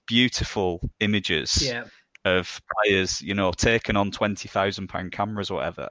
beautiful 0.07 0.81
images 1.01 1.63
yeah. 1.63 1.85
of 2.25 2.61
players, 2.85 3.23
you 3.23 3.35
know, 3.35 3.53
taken 3.53 3.97
on 3.97 4.11
twenty 4.11 4.49
thousand 4.49 4.89
pound 4.89 5.13
cameras 5.13 5.51
or 5.51 5.57
whatever. 5.57 5.89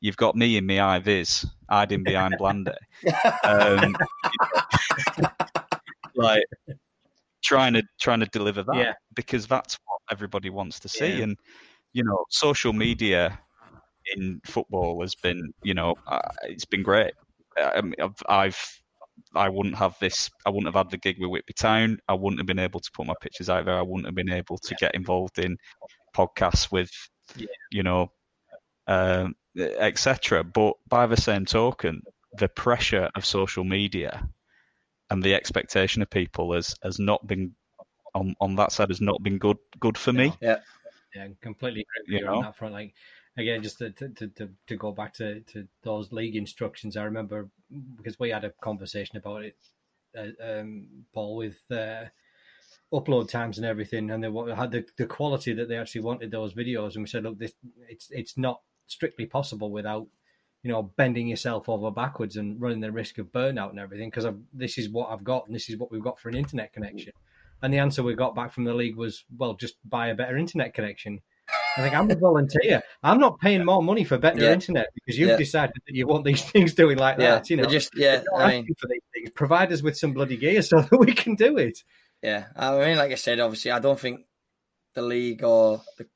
You've 0.00 0.16
got 0.16 0.34
me 0.34 0.56
in 0.56 0.66
my 0.66 0.98
vis, 0.98 1.44
hiding 1.68 2.04
behind 2.04 2.34
Blandy, 2.38 2.72
um, 3.44 3.94
like 6.14 6.44
trying 7.44 7.74
to 7.74 7.82
trying 8.00 8.20
to 8.20 8.26
deliver 8.26 8.62
that 8.62 8.76
yeah. 8.76 8.92
because 9.14 9.46
that's 9.46 9.78
what 9.84 10.00
everybody 10.10 10.48
wants 10.48 10.80
to 10.80 10.88
see, 10.88 11.18
yeah. 11.18 11.24
and 11.24 11.36
you 11.92 12.02
know, 12.04 12.24
social 12.30 12.72
media 12.72 13.38
in 14.16 14.40
football 14.44 15.00
has 15.00 15.14
been, 15.14 15.52
you 15.62 15.74
know, 15.74 15.94
uh, 16.06 16.20
it's 16.42 16.64
been 16.64 16.82
great. 16.82 17.12
I 17.56 17.80
mean, 17.80 17.94
I've, 18.00 18.22
I've, 18.28 18.80
I 19.34 19.48
wouldn't 19.48 19.76
have 19.76 19.98
this. 20.00 20.30
I 20.46 20.50
wouldn't 20.50 20.66
have 20.66 20.74
had 20.74 20.90
the 20.90 20.96
gig 20.96 21.16
with 21.20 21.30
Whitby 21.30 21.52
Town. 21.52 21.98
I 22.08 22.14
wouldn't 22.14 22.40
have 22.40 22.46
been 22.46 22.58
able 22.58 22.80
to 22.80 22.90
put 22.92 23.06
my 23.06 23.14
pictures 23.20 23.50
out 23.50 23.66
there. 23.66 23.76
I 23.76 23.82
wouldn't 23.82 24.06
have 24.06 24.14
been 24.14 24.32
able 24.32 24.58
to 24.58 24.74
get 24.76 24.94
involved 24.94 25.38
in 25.38 25.56
podcasts 26.16 26.72
with, 26.72 26.90
yeah. 27.36 27.46
you 27.70 27.82
know, 27.82 28.12
um, 28.86 29.34
etc. 29.58 30.42
But 30.44 30.74
by 30.88 31.06
the 31.06 31.16
same 31.16 31.44
token, 31.44 32.02
the 32.38 32.48
pressure 32.48 33.10
of 33.14 33.24
social 33.24 33.64
media 33.64 34.28
and 35.10 35.22
the 35.22 35.34
expectation 35.34 36.02
of 36.02 36.10
people 36.10 36.52
has 36.54 36.74
has 36.82 36.98
not 36.98 37.26
been 37.26 37.54
on 38.14 38.34
on 38.40 38.56
that 38.56 38.72
side 38.72 38.88
has 38.88 39.00
not 39.00 39.22
been 39.22 39.38
good 39.38 39.58
good 39.78 39.98
for 39.98 40.12
me. 40.12 40.32
Yeah, 40.40 40.58
yeah, 41.14 41.28
completely 41.40 41.80
agree 41.80 42.14
with 42.14 42.22
you, 42.22 42.28
you 42.28 42.36
on 42.36 42.42
that 42.42 42.56
front. 42.56 42.74
Like 42.74 42.94
again, 43.40 43.62
just 43.62 43.78
to, 43.78 43.90
to, 43.90 44.08
to, 44.08 44.48
to 44.66 44.76
go 44.76 44.92
back 44.92 45.14
to, 45.14 45.40
to 45.40 45.66
those 45.82 46.12
league 46.12 46.36
instructions, 46.36 46.96
I 46.96 47.04
remember 47.04 47.48
because 47.96 48.18
we 48.18 48.30
had 48.30 48.44
a 48.44 48.52
conversation 48.62 49.16
about 49.16 49.44
it, 49.44 49.56
uh, 50.16 50.60
um, 50.60 50.86
Paul, 51.12 51.36
with 51.36 51.58
uh, 51.70 52.04
upload 52.92 53.28
times 53.28 53.58
and 53.58 53.66
everything, 53.66 54.10
and 54.10 54.22
they 54.22 54.54
had 54.54 54.72
the, 54.72 54.84
the 54.96 55.06
quality 55.06 55.52
that 55.54 55.68
they 55.68 55.76
actually 55.76 56.02
wanted 56.02 56.30
those 56.30 56.54
videos, 56.54 56.94
and 56.94 57.02
we 57.02 57.08
said, 57.08 57.24
look, 57.24 57.38
this 57.38 57.52
it's 57.88 58.08
it's 58.10 58.36
not 58.36 58.60
strictly 58.86 59.26
possible 59.26 59.70
without 59.70 60.06
you 60.62 60.70
know 60.70 60.82
bending 60.82 61.28
yourself 61.28 61.68
over 61.68 61.90
backwards 61.90 62.36
and 62.36 62.60
running 62.60 62.80
the 62.80 62.90
risk 62.90 63.18
of 63.18 63.32
burnout 63.32 63.70
and 63.70 63.78
everything 63.78 64.10
because 64.10 64.26
this 64.52 64.76
is 64.78 64.88
what 64.88 65.10
I've 65.10 65.24
got 65.24 65.46
and 65.46 65.54
this 65.54 65.70
is 65.70 65.78
what 65.78 65.90
we've 65.90 66.02
got 66.02 66.18
for 66.18 66.28
an 66.28 66.36
internet 66.36 66.72
connection. 66.72 67.12
And 67.62 67.72
the 67.72 67.78
answer 67.78 68.02
we 68.02 68.14
got 68.14 68.34
back 68.34 68.52
from 68.52 68.64
the 68.64 68.74
league 68.74 68.96
was, 68.96 69.24
well, 69.36 69.54
just 69.54 69.74
buy 69.84 70.08
a 70.08 70.14
better 70.14 70.36
internet 70.36 70.72
connection. 70.72 71.20
I 71.76 71.82
think 71.82 71.94
I'm 71.94 72.10
a 72.10 72.16
volunteer. 72.16 72.82
I'm 73.02 73.20
not 73.20 73.38
paying 73.38 73.64
more 73.64 73.82
money 73.82 74.04
for 74.04 74.18
better 74.18 74.40
yeah. 74.40 74.52
internet 74.52 74.88
because 74.94 75.18
you've 75.18 75.30
yeah. 75.30 75.36
decided 75.36 75.76
that 75.86 75.94
you 75.94 76.06
want 76.06 76.24
these 76.24 76.42
things 76.50 76.74
doing 76.74 76.98
like 76.98 77.18
yeah. 77.18 77.36
that. 77.36 77.50
You 77.50 77.56
know, 77.56 77.66
just 77.66 77.90
yeah. 77.94 78.22
I 78.36 78.48
mean, 78.48 78.66
for 78.78 78.88
these 78.88 79.02
things. 79.14 79.30
provide 79.34 79.72
us 79.72 79.82
with 79.82 79.96
some 79.96 80.12
bloody 80.12 80.36
gear 80.36 80.62
so 80.62 80.80
that 80.90 80.98
we 80.98 81.12
can 81.12 81.34
do 81.34 81.56
it. 81.58 81.78
Yeah, 82.22 82.46
I 82.56 82.78
mean, 82.78 82.98
like 82.98 83.12
I 83.12 83.16
said, 83.16 83.40
obviously, 83.40 83.70
I 83.70 83.78
don't 83.78 83.98
think 83.98 84.20
the 84.94 85.02
league 85.02 85.42
or 85.42 85.82
the 85.96 86.06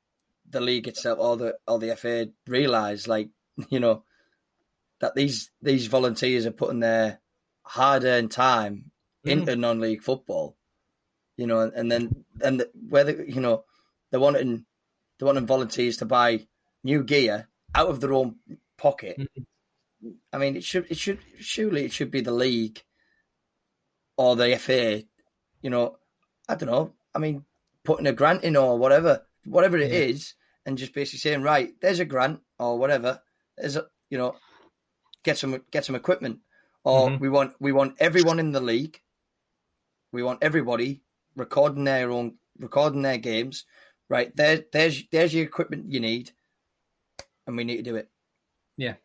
the 0.49 0.61
league 0.61 0.87
itself 0.87 1.19
or 1.19 1.37
the 1.37 1.55
or 1.67 1.79
the 1.79 1.95
FA 1.95 2.29
realise, 2.47 3.07
like 3.07 3.29
you 3.69 3.79
know, 3.79 4.03
that 4.99 5.15
these 5.15 5.51
these 5.61 5.87
volunteers 5.87 6.45
are 6.45 6.51
putting 6.51 6.81
their 6.81 7.21
hard 7.63 8.03
earned 8.03 8.31
time 8.31 8.91
mm. 9.25 9.31
into 9.31 9.55
non 9.55 9.79
league 9.79 10.03
football. 10.03 10.57
You 11.37 11.47
know, 11.47 11.59
and 11.59 11.91
then 11.91 12.25
and 12.41 12.65
whether 12.87 13.23
you 13.23 13.41
know 13.41 13.63
they're 14.09 14.19
wanting 14.19 14.65
they 15.19 15.25
wanting 15.25 15.45
volunteers 15.45 15.97
to 15.97 16.05
buy 16.05 16.47
new 16.83 17.03
gear 17.03 17.47
out 17.73 17.89
of 17.89 17.99
their 17.99 18.13
own 18.13 18.35
pocket. 18.77 19.17
Mm-hmm. 19.19 20.11
I 20.31 20.37
mean, 20.37 20.55
it 20.55 20.63
should 20.63 20.85
it 20.89 20.97
should 20.97 21.19
surely 21.39 21.85
it 21.85 21.93
should 21.93 22.11
be 22.11 22.21
the 22.21 22.31
league 22.31 22.83
or 24.17 24.35
the 24.35 24.57
FA. 24.57 25.03
You 25.61 25.69
know, 25.69 25.97
I 26.47 26.55
don't 26.55 26.69
know. 26.69 26.93
I 27.13 27.19
mean, 27.19 27.45
putting 27.83 28.07
a 28.07 28.13
grant 28.13 28.43
in 28.43 28.55
or 28.55 28.77
whatever, 28.77 29.25
whatever 29.45 29.77
it 29.77 29.91
yeah. 29.91 29.99
is, 29.99 30.33
and 30.65 30.77
just 30.77 30.93
basically 30.93 31.19
saying, 31.19 31.41
right, 31.41 31.73
there's 31.81 31.99
a 31.99 32.05
grant 32.05 32.41
or 32.59 32.77
whatever. 32.77 33.21
There's 33.57 33.77
a 33.77 33.85
you 34.09 34.17
know, 34.17 34.35
get 35.23 35.37
some 35.37 35.61
get 35.71 35.85
some 35.85 35.95
equipment, 35.95 36.39
or 36.83 37.09
mm-hmm. 37.09 37.21
we 37.21 37.29
want 37.29 37.53
we 37.59 37.71
want 37.71 37.95
everyone 37.99 38.39
in 38.39 38.51
the 38.51 38.61
league. 38.61 38.99
We 40.11 40.23
want 40.23 40.43
everybody 40.43 41.01
recording 41.35 41.83
their 41.83 42.11
own 42.11 42.35
recording 42.59 43.01
their 43.01 43.17
games, 43.17 43.65
right 44.09 44.35
there, 44.35 44.63
there's 44.71 45.03
there's 45.11 45.33
your 45.33 45.45
equipment 45.45 45.91
you 45.91 45.99
need, 45.99 46.31
and 47.47 47.57
we 47.57 47.63
need 47.63 47.77
to 47.77 47.83
do 47.83 47.95
it. 47.95 48.09
Yeah, 48.77 48.95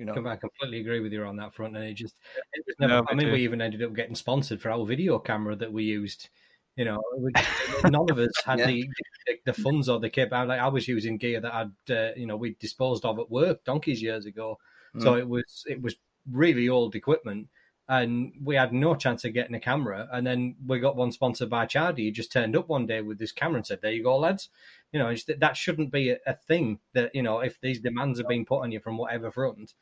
you 0.00 0.06
know, 0.06 0.14
I 0.26 0.36
completely 0.36 0.80
agree 0.80 1.00
with 1.00 1.12
you 1.12 1.24
on 1.24 1.36
that 1.36 1.54
front. 1.54 1.76
And 1.76 1.84
it 1.84 1.94
just, 1.94 2.14
it 2.54 2.64
was 2.66 2.76
never. 2.80 2.94
No, 2.94 3.06
I 3.10 3.14
mean, 3.14 3.26
do. 3.26 3.32
we 3.32 3.42
even 3.42 3.60
ended 3.60 3.82
up 3.82 3.94
getting 3.94 4.14
sponsored 4.14 4.60
for 4.60 4.70
our 4.70 4.86
video 4.86 5.18
camera 5.18 5.54
that 5.56 5.72
we 5.72 5.84
used. 5.84 6.30
You 6.76 6.86
know, 6.86 7.02
we, 7.18 7.32
none 7.90 8.10
of 8.10 8.18
us 8.18 8.30
had 8.46 8.60
yeah. 8.60 8.66
the, 8.66 8.88
the, 9.26 9.34
the 9.46 9.52
funds 9.52 9.90
or 9.90 10.00
the 10.00 10.08
kit. 10.08 10.32
Like 10.32 10.48
I 10.48 10.68
was 10.68 10.88
using 10.88 11.18
gear 11.18 11.40
that 11.40 11.54
I'd, 11.54 11.92
uh, 11.92 12.10
you 12.16 12.26
know, 12.26 12.36
we 12.36 12.56
disposed 12.58 13.04
of 13.04 13.18
at 13.18 13.30
work 13.30 13.62
donkeys 13.64 14.00
years 14.00 14.24
ago. 14.24 14.58
Mm. 14.96 15.02
So 15.02 15.16
it 15.16 15.28
was 15.28 15.64
it 15.68 15.82
was 15.82 15.96
really 16.30 16.70
old 16.70 16.94
equipment 16.94 17.48
and 17.90 18.32
we 18.44 18.54
had 18.54 18.72
no 18.72 18.94
chance 18.94 19.24
of 19.24 19.34
getting 19.34 19.56
a 19.56 19.60
camera. 19.60 20.08
And 20.12 20.24
then 20.24 20.54
we 20.64 20.78
got 20.78 20.94
one 20.94 21.10
sponsored 21.10 21.50
by 21.50 21.66
Chardy. 21.66 21.98
He 21.98 22.10
just 22.12 22.30
turned 22.30 22.56
up 22.56 22.68
one 22.68 22.86
day 22.86 23.02
with 23.02 23.18
this 23.18 23.32
camera 23.32 23.56
and 23.56 23.66
said, 23.66 23.80
"There 23.82 23.90
you 23.90 24.04
go, 24.04 24.16
lads." 24.16 24.48
You 24.92 25.00
know, 25.00 25.12
that 25.38 25.56
shouldn't 25.56 25.90
be 25.90 26.10
a, 26.10 26.18
a, 26.24 26.34
thing. 26.34 26.78
That 26.94 27.12
you 27.14 27.22
know, 27.22 27.40
if 27.40 27.60
these 27.60 27.80
demands 27.80 28.20
are 28.20 28.28
being 28.28 28.46
put 28.46 28.62
on 28.62 28.70
you 28.70 28.78
from 28.78 28.96
whatever 28.96 29.32
front, 29.32 29.74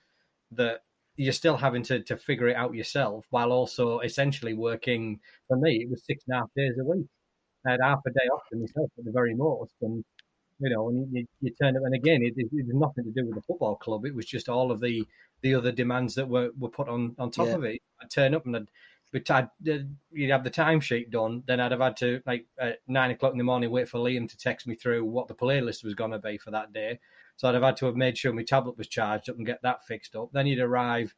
that 0.52 0.84
you're 1.16 1.34
still 1.34 1.58
having 1.58 1.82
to, 1.84 2.00
to 2.04 2.16
figure 2.16 2.48
it 2.48 2.56
out 2.56 2.74
yourself 2.74 3.26
while 3.28 3.52
also 3.52 4.00
essentially 4.00 4.54
working. 4.54 5.20
For 5.46 5.58
me, 5.58 5.82
it 5.82 5.90
was 5.90 6.02
six 6.06 6.24
and 6.26 6.36
a 6.36 6.38
half 6.40 6.48
days 6.56 6.78
a 6.80 6.84
week. 6.84 7.06
I 7.66 7.72
had 7.72 7.80
half 7.82 8.00
a 8.06 8.10
day 8.10 8.26
off 8.32 8.42
for 8.48 8.56
myself 8.56 8.90
at 8.98 9.04
the 9.04 9.12
very 9.12 9.34
most, 9.34 9.74
and 9.82 10.02
you 10.60 10.70
know, 10.70 10.88
and 10.88 11.08
you, 11.12 11.26
you 11.40 11.52
turn 11.60 11.76
up, 11.76 11.82
And 11.84 11.94
again, 11.94 12.22
it, 12.22 12.34
it, 12.36 12.48
it 12.52 12.66
had 12.66 12.74
nothing 12.74 13.04
to 13.04 13.10
do 13.10 13.26
with 13.26 13.36
the 13.36 13.42
football 13.42 13.76
club. 13.76 14.04
It 14.04 14.14
was 14.14 14.26
just 14.26 14.48
all 14.48 14.70
of 14.70 14.80
the 14.80 15.06
the 15.40 15.54
other 15.54 15.70
demands 15.70 16.16
that 16.16 16.28
were, 16.28 16.50
were 16.58 16.68
put 16.68 16.88
on 16.88 17.14
on 17.18 17.30
top 17.30 17.46
yeah. 17.46 17.54
of 17.54 17.64
it. 17.64 17.80
I'd 18.02 18.10
turn 18.10 18.34
up 18.34 18.46
and 18.46 18.56
I'd 18.56 18.68
but 19.10 19.30
I'd, 19.30 19.48
uh, 19.68 19.78
you'd 20.10 20.30
have 20.30 20.44
the 20.44 20.50
timesheet 20.50 21.10
done. 21.10 21.42
Then 21.46 21.60
I'd 21.60 21.72
have 21.72 21.80
had 21.80 21.96
to 21.98 22.20
like 22.26 22.46
at 22.58 22.80
nine 22.86 23.10
o'clock 23.10 23.32
in 23.32 23.38
the 23.38 23.44
morning 23.44 23.70
wait 23.70 23.88
for 23.88 23.98
Liam 23.98 24.28
to 24.28 24.36
text 24.36 24.66
me 24.66 24.74
through 24.74 25.04
what 25.04 25.28
the 25.28 25.34
playlist 25.34 25.84
was 25.84 25.94
going 25.94 26.10
to 26.10 26.18
be 26.18 26.36
for 26.38 26.50
that 26.50 26.72
day. 26.72 26.98
So 27.36 27.48
I'd 27.48 27.54
have 27.54 27.62
had 27.62 27.76
to 27.78 27.86
have 27.86 27.96
made 27.96 28.18
sure 28.18 28.32
my 28.32 28.42
tablet 28.42 28.76
was 28.76 28.88
charged 28.88 29.30
up 29.30 29.36
and 29.36 29.46
get 29.46 29.62
that 29.62 29.86
fixed 29.86 30.16
up. 30.16 30.30
Then 30.32 30.46
you'd 30.46 30.58
arrive, 30.58 31.14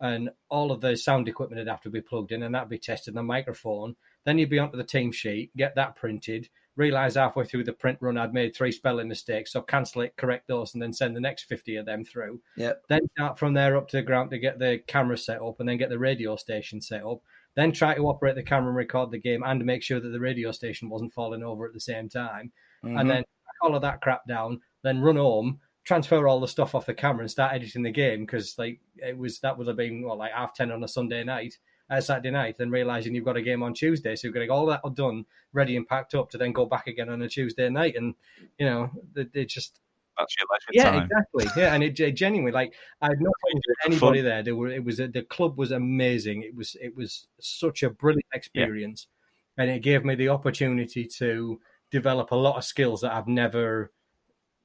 and 0.00 0.30
all 0.48 0.70
of 0.70 0.80
the 0.80 0.96
sound 0.96 1.28
equipment 1.28 1.58
would 1.58 1.68
have 1.68 1.82
to 1.82 1.90
be 1.90 2.00
plugged 2.00 2.32
in, 2.32 2.42
and 2.44 2.54
that'd 2.54 2.68
be 2.68 2.78
tested. 2.78 3.14
The 3.14 3.22
microphone. 3.22 3.96
Then 4.24 4.38
you'd 4.38 4.50
be 4.50 4.58
onto 4.58 4.76
the 4.76 4.84
team 4.84 5.12
sheet, 5.12 5.54
get 5.56 5.74
that 5.74 5.96
printed. 5.96 6.48
Realize 6.76 7.14
halfway 7.14 7.44
through 7.44 7.64
the 7.64 7.72
print 7.72 7.98
run 8.00 8.18
I'd 8.18 8.34
made 8.34 8.54
three 8.54 8.72
spelling 8.72 9.08
mistakes, 9.08 9.52
so 9.52 9.62
cancel 9.62 10.02
it, 10.02 10.16
correct 10.16 10.48
those, 10.48 10.74
and 10.74 10.82
then 10.82 10.92
send 10.92 11.14
the 11.14 11.20
next 11.20 11.44
fifty 11.44 11.76
of 11.76 11.86
them 11.86 12.04
through. 12.04 12.40
Yep. 12.56 12.82
Then 12.88 13.08
start 13.16 13.38
from 13.38 13.54
there 13.54 13.76
up 13.76 13.88
to 13.88 13.98
the 13.98 14.02
ground 14.02 14.30
to 14.30 14.38
get 14.38 14.58
the 14.58 14.82
camera 14.86 15.16
set 15.16 15.40
up, 15.40 15.60
and 15.60 15.68
then 15.68 15.76
get 15.76 15.90
the 15.90 15.98
radio 15.98 16.36
station 16.36 16.80
set 16.80 17.04
up 17.04 17.20
then 17.54 17.72
try 17.72 17.94
to 17.94 18.06
operate 18.06 18.34
the 18.34 18.42
camera 18.42 18.68
and 18.68 18.76
record 18.76 19.10
the 19.10 19.18
game 19.18 19.42
and 19.44 19.64
make 19.64 19.82
sure 19.82 20.00
that 20.00 20.08
the 20.08 20.20
radio 20.20 20.50
station 20.50 20.88
wasn't 20.88 21.12
falling 21.12 21.42
over 21.42 21.66
at 21.66 21.72
the 21.72 21.80
same 21.80 22.08
time. 22.08 22.52
Mm-hmm. 22.84 22.98
And 22.98 23.10
then 23.10 23.24
all 23.62 23.74
of 23.74 23.82
that 23.82 24.00
crap 24.00 24.26
down, 24.26 24.60
then 24.82 25.00
run 25.00 25.16
home, 25.16 25.60
transfer 25.84 26.26
all 26.26 26.40
the 26.40 26.48
stuff 26.48 26.74
off 26.74 26.86
the 26.86 26.94
camera 26.94 27.20
and 27.20 27.30
start 27.30 27.54
editing 27.54 27.82
the 27.82 27.90
game 27.90 28.20
because 28.20 28.58
like 28.58 28.80
it 28.96 29.16
was 29.16 29.38
that 29.40 29.56
would 29.56 29.68
have 29.68 29.76
been 29.76 30.02
what 30.02 30.18
like 30.18 30.32
half 30.32 30.54
ten 30.54 30.72
on 30.72 30.82
a 30.84 30.88
Sunday 30.88 31.22
night, 31.22 31.56
uh, 31.90 32.00
Saturday 32.00 32.30
night, 32.30 32.56
then 32.58 32.70
realizing 32.70 33.14
you've 33.14 33.24
got 33.24 33.36
a 33.36 33.42
game 33.42 33.62
on 33.62 33.74
Tuesday, 33.74 34.16
so 34.16 34.26
you've 34.26 34.34
got 34.34 34.40
to 34.40 34.46
get 34.46 34.52
all 34.52 34.66
that 34.66 34.82
done, 34.94 35.24
ready 35.52 35.76
and 35.76 35.86
packed 35.86 36.14
up 36.14 36.30
to 36.30 36.38
then 36.38 36.52
go 36.52 36.66
back 36.66 36.86
again 36.86 37.08
on 37.08 37.22
a 37.22 37.28
Tuesday 37.28 37.68
night, 37.68 37.96
and 37.96 38.14
you 38.58 38.66
know 38.66 38.90
it, 39.16 39.30
it 39.34 39.48
just 39.48 39.80
that's 40.18 40.34
your 40.38 40.46
life. 40.50 40.60
Yeah, 40.72 40.90
time. 40.90 41.02
exactly. 41.02 41.46
Yeah, 41.60 41.74
and 41.74 41.82
it, 41.82 41.98
it, 42.00 42.12
genuinely 42.12 42.52
like 42.52 42.74
I 43.00 43.08
had 43.08 43.20
no 43.20 43.32
friends 43.40 43.62
with 43.66 43.76
anybody 43.86 44.20
there. 44.20 44.42
There 44.42 44.56
were 44.56 44.68
it 44.68 44.84
was 44.84 45.00
a, 45.00 45.08
the 45.08 45.22
club 45.22 45.58
was 45.58 45.70
amazing. 45.70 46.42
It 46.42 46.54
was 46.54 46.76
it 46.80 46.96
was 46.96 47.26
such 47.40 47.82
a 47.82 47.90
brilliant 47.90 48.26
experience, 48.32 49.06
yeah. 49.56 49.64
and 49.64 49.72
it 49.72 49.82
gave 49.82 50.04
me 50.04 50.14
the 50.14 50.28
opportunity 50.28 51.06
to 51.18 51.60
develop 51.90 52.30
a 52.30 52.36
lot 52.36 52.56
of 52.56 52.64
skills 52.64 53.02
that 53.02 53.12
I've 53.12 53.28
never 53.28 53.92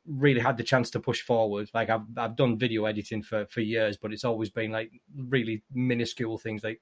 really 0.10 0.40
had 0.40 0.58
the 0.58 0.64
chance 0.64 0.90
to 0.92 1.00
push 1.00 1.22
forward. 1.22 1.70
Like 1.74 1.90
I've 1.90 2.02
I've 2.18 2.36
done 2.36 2.58
video 2.58 2.86
editing 2.86 3.22
for 3.22 3.46
for 3.46 3.62
years, 3.62 3.98
but 3.98 4.12
it's 4.12 4.26
always 4.26 4.50
been 4.50 4.72
like 4.72 4.92
really 5.16 5.64
minuscule 5.74 6.38
things 6.38 6.64
like 6.64 6.82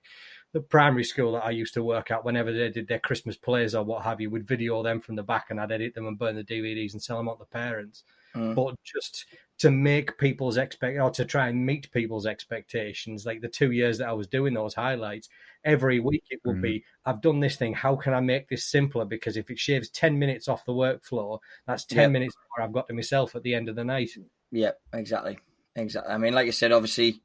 the 0.53 0.61
primary 0.61 1.03
school 1.03 1.34
that 1.34 1.45
I 1.45 1.51
used 1.51 1.73
to 1.73 1.84
work 1.84 2.09
at, 2.09 2.23
whenever 2.23 2.53
they 2.53 2.69
did 2.69 2.88
their 2.88 2.99
Christmas 2.99 3.36
plays 3.36 3.75
or 3.75 3.84
what 3.84 4.03
have 4.03 4.21
you, 4.21 4.30
would 4.30 4.47
video 4.47 4.82
them 4.82 4.99
from 5.01 5.15
the 5.15 5.23
back 5.23 5.47
and 5.49 5.59
I'd 5.59 5.71
edit 5.71 5.93
them 5.93 6.07
and 6.07 6.17
burn 6.17 6.36
the 6.36 6.43
DVDs 6.43 6.93
and 6.93 7.03
sell 7.03 7.17
them 7.17 7.28
out 7.28 7.39
to 7.39 7.45
parents 7.45 8.03
mm. 8.38 8.55
but 8.55 8.75
just 8.84 9.25
to 9.60 9.72
make 9.72 10.18
people's 10.20 10.58
expect 10.58 10.99
or 10.99 11.10
to 11.10 11.26
try 11.26 11.47
and 11.47 11.66
meet 11.66 11.91
people's 11.91 12.28
expectations. 12.28 13.26
Like 13.26 13.41
the 13.41 13.47
two 13.47 13.72
years 13.72 13.97
that 13.97 14.08
I 14.08 14.14
was 14.14 14.28
doing 14.28 14.53
those 14.53 14.76
highlights, 14.76 15.30
every 15.64 15.99
week 15.99 16.26
it 16.30 16.41
would 16.45 16.58
mm. 16.58 16.62
be, 16.62 16.84
I've 17.05 17.22
done 17.22 17.39
this 17.39 17.55
thing. 17.55 17.74
How 17.74 17.95
can 17.95 18.14
I 18.14 18.20
make 18.20 18.49
this 18.49 18.66
simpler? 18.66 19.05
Because 19.05 19.36
if 19.36 19.49
it 19.49 19.58
shaves 19.58 19.89
ten 19.89 20.20
minutes 20.20 20.47
off 20.47 20.66
the 20.66 20.74
workflow, 20.74 21.39
that's 21.66 21.86
ten 21.86 22.03
yep. 22.03 22.12
minutes 22.12 22.36
more 22.58 22.66
I've 22.66 22.74
got 22.74 22.88
to 22.88 22.93
myself 22.93 23.36
at 23.36 23.43
the 23.43 23.55
end 23.55 23.68
of 23.68 23.76
the 23.76 23.84
night. 23.84 24.12
Yeah, 24.51 24.72
exactly, 24.93 25.39
exactly. 25.76 26.14
I 26.14 26.18
mean, 26.18 26.34
like 26.34 26.47
I 26.47 26.51
said, 26.51 26.72
obviously, 26.72 27.22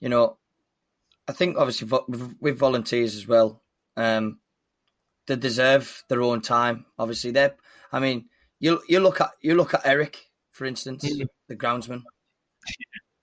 you 0.00 0.08
know, 0.08 0.38
I 1.28 1.32
think 1.32 1.58
obviously 1.58 1.88
with 2.40 2.58
volunteers 2.58 3.14
as 3.14 3.28
well, 3.28 3.62
um, 3.96 4.38
they 5.26 5.36
deserve 5.36 6.04
their 6.08 6.22
own 6.22 6.40
time. 6.40 6.86
Obviously, 6.98 7.30
they're. 7.30 7.56
I 7.92 8.00
mean, 8.00 8.30
you 8.58 8.80
you 8.88 9.00
look 9.00 9.20
at 9.20 9.32
you 9.42 9.54
look 9.54 9.74
at 9.74 9.82
Eric 9.84 10.30
for 10.54 10.66
instance, 10.66 11.04
mm-hmm. 11.04 11.24
The 11.54 11.66
groundsman. 11.66 12.02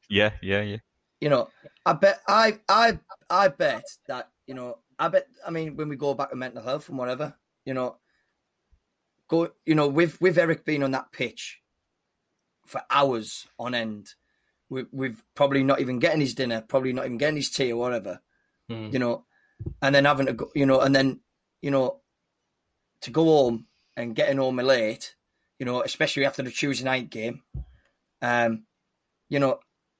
Yeah, 0.09 0.31
yeah, 0.41 0.61
yeah. 0.61 0.77
You 1.19 1.29
know, 1.29 1.49
I 1.85 1.93
bet 1.93 2.21
I 2.27 2.59
I 2.67 2.99
I 3.29 3.47
bet 3.49 3.85
that 4.07 4.29
you 4.47 4.55
know 4.55 4.79
I 4.97 5.07
bet 5.09 5.27
I 5.45 5.51
mean 5.51 5.75
when 5.75 5.89
we 5.89 5.95
go 5.95 6.13
back 6.13 6.31
to 6.31 6.35
mental 6.35 6.63
health 6.63 6.89
and 6.89 6.97
whatever, 6.97 7.35
you 7.65 7.73
know, 7.73 7.97
go 9.27 9.49
you 9.65 9.75
know 9.75 9.87
with 9.87 10.19
with 10.21 10.37
Eric 10.37 10.65
being 10.65 10.83
on 10.83 10.91
that 10.91 11.11
pitch 11.11 11.61
for 12.65 12.81
hours 12.89 13.47
on 13.59 13.75
end, 13.75 14.13
we, 14.69 14.85
we've 14.91 15.23
probably 15.35 15.63
not 15.63 15.81
even 15.81 15.99
getting 15.99 16.21
his 16.21 16.35
dinner, 16.35 16.61
probably 16.61 16.93
not 16.93 17.05
even 17.05 17.17
getting 17.17 17.35
his 17.35 17.49
tea 17.49 17.71
or 17.71 17.77
whatever, 17.79 18.21
mm. 18.69 18.91
you 18.93 18.99
know, 18.99 19.25
and 19.81 19.93
then 19.93 20.05
having 20.05 20.27
to 20.27 20.33
go, 20.33 20.49
you 20.55 20.65
know, 20.65 20.79
and 20.79 20.95
then 20.95 21.19
you 21.61 21.71
know 21.71 21.99
to 23.01 23.11
go 23.11 23.25
home 23.25 23.65
and 23.97 24.15
getting 24.15 24.37
home 24.37 24.57
late 24.57 25.15
you 25.61 25.65
know, 25.65 25.83
especially 25.83 26.25
after 26.25 26.41
the 26.41 26.49
Tuesday 26.49 26.83
night 26.83 27.11
game. 27.11 27.43
Um, 28.21 28.63
you 29.29 29.39
know, 29.39 29.59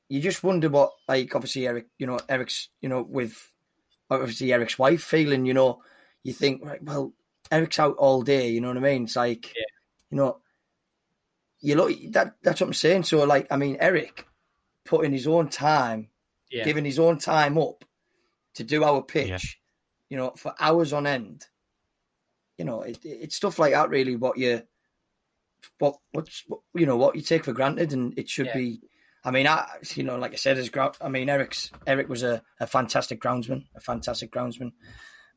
you 0.10 0.20
just 0.22 0.44
wonder 0.44 0.70
what, 0.70 0.92
like, 1.08 1.34
obviously 1.36 1.68
Eric, 1.68 1.88
you 1.98 2.06
know, 2.06 2.20
Eric's, 2.28 2.70
you 2.82 2.90
know, 2.90 3.02
with 3.02 3.52
obviously 4.10 4.52
Eric's 4.52 4.78
wife 4.78 5.04
feeling, 5.04 5.46
you 5.46 5.54
know, 5.54 5.82
you 6.24 6.34
think, 6.34 6.66
right, 6.66 6.84
well, 6.84 7.14
Eric's 7.50 7.80
out 7.80 7.96
all 7.98 8.22
day, 8.22 8.50
you 8.50 8.62
know 8.62 8.68
what 8.68 8.78
I 8.78 8.82
mean? 8.82 9.04
It's 9.04 9.16
like, 9.16 9.48
yeah. 9.56 9.64
you 10.10 10.18
know, 10.18 10.38
you 11.62 11.76
look 11.76 11.96
that 12.12 12.36
that's 12.42 12.60
what 12.60 12.68
I'm 12.68 12.74
saying. 12.74 13.04
So, 13.04 13.24
like, 13.24 13.48
I 13.52 13.56
mean, 13.56 13.78
Eric 13.80 14.28
putting 14.84 15.12
his 15.12 15.28
own 15.28 15.50
time, 15.50 16.10
yeah. 16.50 16.64
giving 16.64 16.86
his 16.86 17.00
own 17.00 17.20
time 17.20 17.58
up 17.58 17.86
to 18.56 18.64
do 18.64 18.84
our 18.84 19.02
pitch, 19.02 19.30
yeah. 19.30 19.38
you 20.10 20.18
know, 20.18 20.32
for 20.32 20.54
hours 20.60 20.92
on 20.92 21.08
end. 21.08 21.46
You 22.58 22.66
know, 22.66 22.82
it, 22.82 23.00
it's 23.04 23.36
stuff 23.36 23.60
like 23.60 23.74
that, 23.74 23.90
really. 23.90 24.16
What 24.16 24.38
you 24.38 24.64
what 25.80 25.96
what's 26.12 26.44
what, 26.48 26.62
you 26.74 26.86
know 26.86 26.98
what 26.98 27.16
you 27.16 27.22
take 27.22 27.46
for 27.46 27.54
granted, 27.54 27.94
and 27.94 28.18
it 28.18 28.30
should 28.30 28.48
yeah. 28.48 28.58
be. 28.58 28.82
I 29.24 29.32
mean, 29.32 29.48
I 29.48 29.68
you 29.94 30.04
know, 30.04 30.18
like 30.18 30.34
I 30.34 30.38
said, 30.38 30.58
as 30.58 30.70
ground, 30.70 30.96
I 31.00 31.10
mean, 31.10 31.30
Eric's 31.30 31.72
Eric 31.86 32.10
was 32.10 32.24
a, 32.24 32.42
a 32.60 32.68
fantastic 32.68 33.22
groundsman, 33.22 33.66
a 33.76 33.80
fantastic 33.80 34.32
groundsman, 34.32 34.72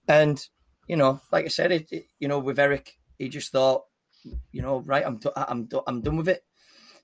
and 0.08 0.44
you 0.86 0.96
know, 0.96 1.20
like 1.32 1.44
I 1.44 1.48
said, 1.48 1.72
it, 1.72 1.88
it 1.90 2.06
you 2.18 2.28
know, 2.28 2.38
with 2.38 2.58
Eric, 2.58 2.92
he 3.18 3.28
just 3.28 3.52
thought, 3.52 3.84
you 4.52 4.62
know, 4.62 4.80
right, 4.80 5.04
I'm 5.04 5.20
I'm 5.36 5.68
I'm 5.86 6.00
done 6.00 6.16
with 6.16 6.28
it. 6.28 6.42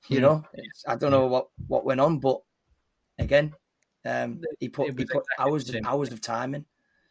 You 0.09 0.19
hmm. 0.19 0.23
know, 0.23 0.45
I 0.87 0.97
don't 0.97 1.11
know 1.11 1.27
what 1.27 1.49
what 1.67 1.85
went 1.85 2.01
on, 2.01 2.19
but 2.19 2.41
again, 3.19 3.53
um, 4.05 4.41
he 4.59 4.69
put 4.69 4.87
he 4.87 4.93
put 4.93 5.03
exactly 5.03 5.23
hours 5.39 5.71
and 5.71 5.87
hours 5.87 6.13
of 6.13 6.21
time 6.21 6.55
in. 6.55 6.65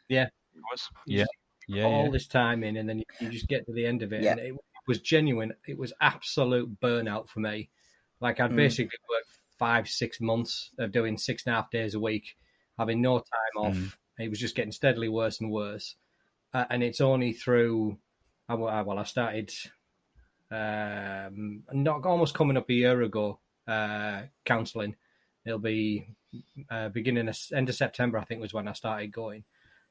Yeah, 0.07 0.25
it 0.25 0.61
was. 0.71 0.89
Yeah, 1.05 1.25
yeah, 1.67 1.83
all 1.83 2.05
yeah. 2.05 2.11
this 2.11 2.27
time 2.27 2.63
in, 2.63 2.77
and 2.77 2.89
then 2.89 2.99
you, 2.99 3.05
you, 3.19 3.29
just 3.29 3.47
get 3.47 3.65
to 3.67 3.73
the 3.73 3.85
end 3.85 4.01
of 4.01 4.11
it, 4.11 4.23
yeah. 4.23 4.31
and 4.31 4.39
it, 4.39 4.55
was 4.89 4.99
genuine. 4.99 5.53
It 5.67 5.77
was 5.77 5.93
absolute 6.01 6.81
burnout 6.81 7.29
for 7.29 7.39
me. 7.39 7.69
Like 8.19 8.39
I'd 8.39 8.51
mm. 8.51 8.55
basically 8.55 8.97
worked 9.07 9.29
five, 9.57 9.87
six 9.87 10.19
months 10.19 10.71
of 10.79 10.91
doing 10.91 11.15
six 11.15 11.45
and 11.45 11.53
a 11.53 11.57
half 11.57 11.69
days 11.69 11.93
a 11.93 11.99
week, 11.99 12.35
having 12.77 12.99
no 12.99 13.19
time 13.19 13.55
off. 13.57 13.75
Mm. 13.75 13.93
It 14.17 14.29
was 14.29 14.39
just 14.39 14.55
getting 14.55 14.71
steadily 14.71 15.07
worse 15.07 15.39
and 15.39 15.51
worse. 15.51 15.95
Uh, 16.53 16.65
and 16.71 16.81
it's 16.81 17.01
only 17.01 17.33
through, 17.33 17.99
uh, 18.49 18.57
well, 18.57 18.97
I 18.97 19.03
started 19.03 19.53
um, 20.49 21.61
not 21.71 22.03
almost 22.05 22.33
coming 22.33 22.57
up 22.57 22.69
a 22.69 22.73
year 22.73 22.99
ago, 23.03 23.39
uh, 23.67 24.23
counselling. 24.43 24.95
It'll 25.45 25.59
be 25.59 26.07
uh, 26.69 26.89
beginning 26.89 27.29
of, 27.29 27.37
end 27.53 27.69
of 27.69 27.75
September, 27.75 28.17
I 28.17 28.23
think, 28.25 28.41
was 28.41 28.53
when 28.53 28.67
I 28.67 28.73
started 28.73 29.13
going. 29.13 29.43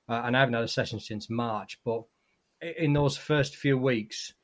Uh, 0.09 0.23
and 0.25 0.37
I 0.37 0.41
haven't 0.41 0.55
had 0.55 0.65
a 0.65 0.69
session 0.69 0.99
since 0.99 1.31
March. 1.31 1.79
But 1.85 2.03
in 2.61 2.95
those 2.95 3.17
first 3.17 3.55
few 3.55 3.79
weeks, 3.79 4.35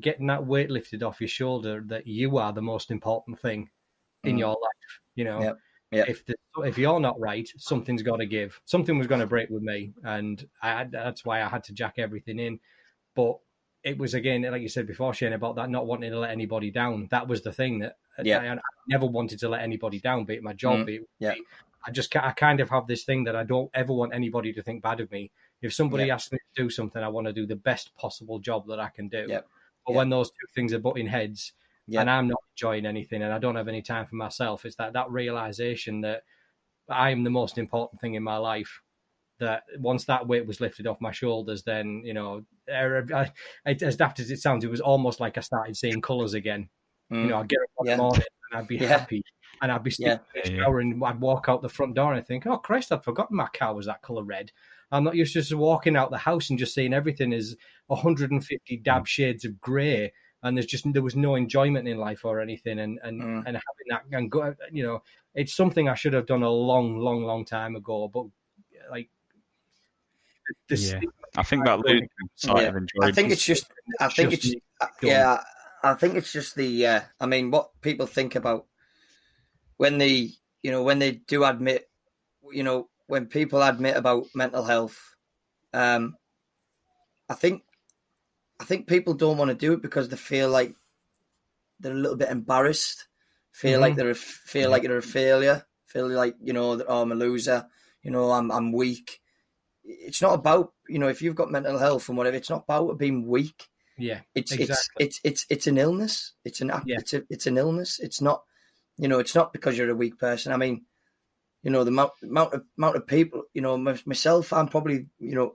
getting 0.00 0.26
that 0.26 0.46
weight 0.46 0.70
lifted 0.70 1.02
off 1.02 1.20
your 1.20 1.28
shoulder 1.28 1.82
that 1.86 2.06
you 2.06 2.38
are 2.38 2.52
the 2.52 2.62
most 2.62 2.90
important 2.90 3.40
thing 3.40 3.70
in 4.24 4.36
mm. 4.36 4.40
your 4.40 4.50
life. 4.50 5.00
You 5.14 5.24
know, 5.24 5.40
yep. 5.40 5.58
Yep. 5.92 6.08
if 6.08 6.26
the, 6.26 6.34
if 6.64 6.78
you're 6.78 7.00
not 7.00 7.18
right, 7.18 7.48
something's 7.56 8.02
got 8.02 8.16
to 8.16 8.26
give. 8.26 8.60
Something 8.64 8.98
was 8.98 9.06
going 9.06 9.20
to 9.20 9.26
break 9.26 9.50
with 9.50 9.62
me, 9.62 9.92
and 10.02 10.46
I, 10.62 10.84
that's 10.84 11.24
why 11.24 11.42
I 11.42 11.48
had 11.48 11.64
to 11.64 11.72
jack 11.72 11.94
everything 11.98 12.38
in. 12.38 12.60
But 13.14 13.38
it 13.82 13.98
was 13.98 14.14
again, 14.14 14.42
like 14.42 14.62
you 14.62 14.68
said 14.68 14.86
before, 14.86 15.14
Shane, 15.14 15.32
about 15.32 15.56
that 15.56 15.70
not 15.70 15.86
wanting 15.86 16.10
to 16.10 16.18
let 16.18 16.30
anybody 16.30 16.70
down. 16.70 17.08
That 17.10 17.28
was 17.28 17.42
the 17.42 17.52
thing 17.52 17.78
that 17.78 17.96
yeah. 18.22 18.38
I, 18.38 18.54
I 18.54 18.58
never 18.88 19.06
wanted 19.06 19.38
to 19.40 19.48
let 19.48 19.62
anybody 19.62 20.00
down, 20.00 20.24
be 20.24 20.34
it 20.34 20.42
my 20.42 20.52
job, 20.52 20.80
mm. 20.80 20.86
be 20.86 20.94
it, 20.96 21.08
yeah. 21.18 21.34
I 21.86 21.92
just 21.92 22.14
I 22.16 22.32
kind 22.32 22.60
of 22.60 22.68
have 22.70 22.88
this 22.88 23.04
thing 23.04 23.24
that 23.24 23.36
I 23.36 23.44
don't 23.44 23.70
ever 23.72 23.92
want 23.92 24.12
anybody 24.12 24.52
to 24.54 24.62
think 24.62 24.82
bad 24.82 25.00
of 25.00 25.10
me. 25.12 25.30
If 25.62 25.72
somebody 25.72 26.10
asks 26.10 26.32
me 26.32 26.38
to 26.38 26.62
do 26.64 26.68
something, 26.68 27.02
I 27.02 27.08
want 27.08 27.28
to 27.28 27.32
do 27.32 27.46
the 27.46 27.56
best 27.56 27.94
possible 27.96 28.38
job 28.38 28.66
that 28.66 28.80
I 28.80 28.88
can 28.88 29.08
do. 29.08 29.26
Yep. 29.28 29.48
But 29.86 29.92
yeah. 29.92 29.98
when 29.98 30.10
those 30.10 30.30
two 30.30 30.46
things 30.54 30.72
are 30.72 30.78
butting 30.78 31.06
heads, 31.06 31.52
yeah. 31.86 32.00
and 32.00 32.10
I'm 32.10 32.28
not 32.28 32.42
enjoying 32.54 32.86
anything, 32.86 33.22
and 33.22 33.32
I 33.32 33.38
don't 33.38 33.56
have 33.56 33.68
any 33.68 33.82
time 33.82 34.06
for 34.06 34.16
myself, 34.16 34.64
it's 34.64 34.76
that 34.76 34.92
that 34.94 35.10
realization 35.10 36.00
that 36.02 36.22
I 36.88 37.10
am 37.10 37.24
the 37.24 37.30
most 37.30 37.58
important 37.58 38.00
thing 38.00 38.14
in 38.14 38.22
my 38.22 38.36
life. 38.36 38.80
That 39.38 39.64
once 39.78 40.06
that 40.06 40.26
weight 40.26 40.46
was 40.46 40.62
lifted 40.62 40.86
off 40.86 41.00
my 41.00 41.12
shoulders, 41.12 41.62
then 41.62 42.02
you 42.04 42.14
know, 42.14 42.42
I, 42.72 43.30
I, 43.66 43.76
as 43.82 43.96
daft 43.96 44.18
as 44.18 44.30
it 44.30 44.40
sounds, 44.40 44.64
it 44.64 44.70
was 44.70 44.80
almost 44.80 45.20
like 45.20 45.36
I 45.36 45.42
started 45.42 45.76
seeing 45.76 46.00
colours 46.00 46.32
again. 46.32 46.70
Mm. 47.12 47.22
You 47.22 47.28
know, 47.28 47.40
I'd 47.40 47.48
get 47.48 47.58
up 47.58 47.68
in 47.80 47.86
yeah. 47.86 47.96
the 47.96 48.02
morning 48.02 48.22
and 48.50 48.60
I'd 48.60 48.68
be 48.68 48.78
happy 48.78 49.22
and 49.62 49.72
I'd 49.72 49.82
be 49.82 49.94
yeah. 49.98 50.18
in 50.34 50.42
the 50.42 50.56
shower 50.56 50.80
and 50.80 51.02
I'd 51.04 51.20
walk 51.20 51.46
out 51.48 51.62
the 51.62 51.68
front 51.68 51.94
door 51.94 52.12
and 52.12 52.20
I 52.20 52.24
think, 52.24 52.46
oh 52.46 52.58
Christ, 52.58 52.92
I'd 52.92 53.04
forgotten 53.04 53.36
my 53.36 53.48
car 53.48 53.74
was 53.74 53.86
that 53.86 54.02
color 54.02 54.24
red. 54.24 54.52
I'm 54.92 55.04
not 55.04 55.16
used 55.16 55.32
to 55.32 55.40
just 55.40 55.52
walking 55.54 55.96
out 55.96 56.10
the 56.10 56.18
house 56.18 56.50
and 56.50 56.58
just 56.58 56.74
seeing 56.74 56.94
everything 56.94 57.32
is 57.32 57.56
150 57.88 58.76
dab 58.78 59.02
mm. 59.02 59.06
shades 59.06 59.44
of 59.44 59.60
grey, 59.60 60.12
and 60.42 60.56
there's 60.56 60.66
just 60.66 60.90
there 60.92 61.02
was 61.02 61.16
no 61.16 61.34
enjoyment 61.34 61.88
in 61.88 61.98
life 61.98 62.24
or 62.24 62.40
anything, 62.40 62.78
and 62.78 62.98
and 63.02 63.20
mm. 63.20 63.38
and 63.38 63.46
having 63.46 63.86
that 63.90 64.04
and 64.12 64.30
go, 64.30 64.54
you 64.70 64.82
know, 64.82 65.02
it's 65.34 65.54
something 65.54 65.88
I 65.88 65.94
should 65.94 66.14
have 66.14 66.26
done 66.26 66.42
a 66.42 66.50
long, 66.50 66.98
long, 66.98 67.22
long 67.24 67.44
time 67.44 67.76
ago, 67.76 68.08
but 68.08 68.26
like. 68.90 69.10
yeah. 70.68 71.00
I 71.36 71.42
think 71.42 71.66
that 71.66 71.80
losing 71.80 72.08
sight 72.36 72.62
yeah. 72.62 72.68
of 72.68 72.88
I 73.02 73.12
think 73.12 73.30
it's 73.30 73.44
just. 73.44 73.66
I 74.00 74.08
think 74.08 74.32
it's. 74.32 74.54
yeah, 75.02 75.42
I 75.82 75.94
think 75.94 76.14
it's 76.14 76.32
just 76.32 76.54
the. 76.54 76.86
Uh, 76.86 77.00
I 77.20 77.26
mean, 77.26 77.50
what 77.50 77.80
people 77.82 78.06
think 78.06 78.34
about 78.34 78.66
when 79.76 79.98
they, 79.98 80.30
you 80.62 80.70
know, 80.70 80.82
when 80.82 80.98
they 80.98 81.12
do 81.12 81.44
admit, 81.44 81.90
you 82.50 82.62
know, 82.62 82.88
when 83.06 83.26
people 83.26 83.62
admit 83.62 83.96
about 83.96 84.26
mental 84.34 84.64
health, 84.64 85.14
um, 85.72 86.16
I 87.28 87.34
think 87.34 87.62
I 88.60 88.64
think 88.64 88.86
people 88.86 89.14
don't 89.14 89.38
want 89.38 89.50
to 89.50 89.54
do 89.54 89.74
it 89.74 89.82
because 89.82 90.08
they 90.08 90.16
feel 90.16 90.48
like 90.48 90.74
they're 91.80 91.92
a 91.92 91.96
little 91.96 92.16
bit 92.16 92.30
embarrassed, 92.30 93.06
feel 93.52 93.72
mm-hmm. 93.72 93.80
like 93.82 93.96
they're 93.96 94.10
a, 94.10 94.14
feel 94.14 94.70
like 94.70 94.82
they're 94.82 94.98
a 94.98 95.02
failure, 95.02 95.66
feel 95.86 96.08
like 96.08 96.36
you 96.40 96.52
know 96.52 96.82
oh, 96.86 97.02
I'm 97.02 97.12
a 97.12 97.14
loser, 97.14 97.66
you 98.02 98.10
know 98.10 98.30
I'm 98.30 98.50
I'm 98.50 98.72
weak. 98.72 99.20
It's 99.84 100.22
not 100.22 100.34
about 100.34 100.72
you 100.88 100.98
know 100.98 101.08
if 101.08 101.22
you've 101.22 101.36
got 101.36 101.50
mental 101.50 101.78
health 101.78 102.08
and 102.08 102.18
whatever. 102.18 102.36
It's 102.36 102.50
not 102.50 102.64
about 102.68 102.98
being 102.98 103.26
weak. 103.26 103.68
Yeah, 103.98 104.20
it's 104.34 104.52
exactly. 104.52 104.76
it's 104.98 104.98
it's 104.98 105.20
it's 105.24 105.46
it's 105.48 105.66
an 105.66 105.78
illness. 105.78 106.32
It's 106.44 106.60
an 106.60 106.72
yeah. 106.86 106.96
it's 106.98 107.14
a, 107.14 107.22
it's 107.30 107.46
an 107.46 107.58
illness. 107.58 107.98
It's 108.00 108.20
not 108.20 108.42
you 108.96 109.08
know 109.08 109.18
it's 109.18 109.34
not 109.34 109.52
because 109.52 109.76
you're 109.76 109.90
a 109.90 109.94
weak 109.94 110.18
person. 110.18 110.52
I 110.52 110.56
mean 110.56 110.86
you 111.66 111.72
know 111.72 111.82
the 111.82 111.90
amount, 111.90 112.12
amount 112.22 112.54
of 112.54 112.62
amount 112.78 112.94
of 112.94 113.06
people 113.08 113.42
you 113.52 113.60
know 113.60 113.76
myself 113.76 114.52
i'm 114.52 114.68
probably 114.68 115.06
you 115.18 115.34
know 115.34 115.54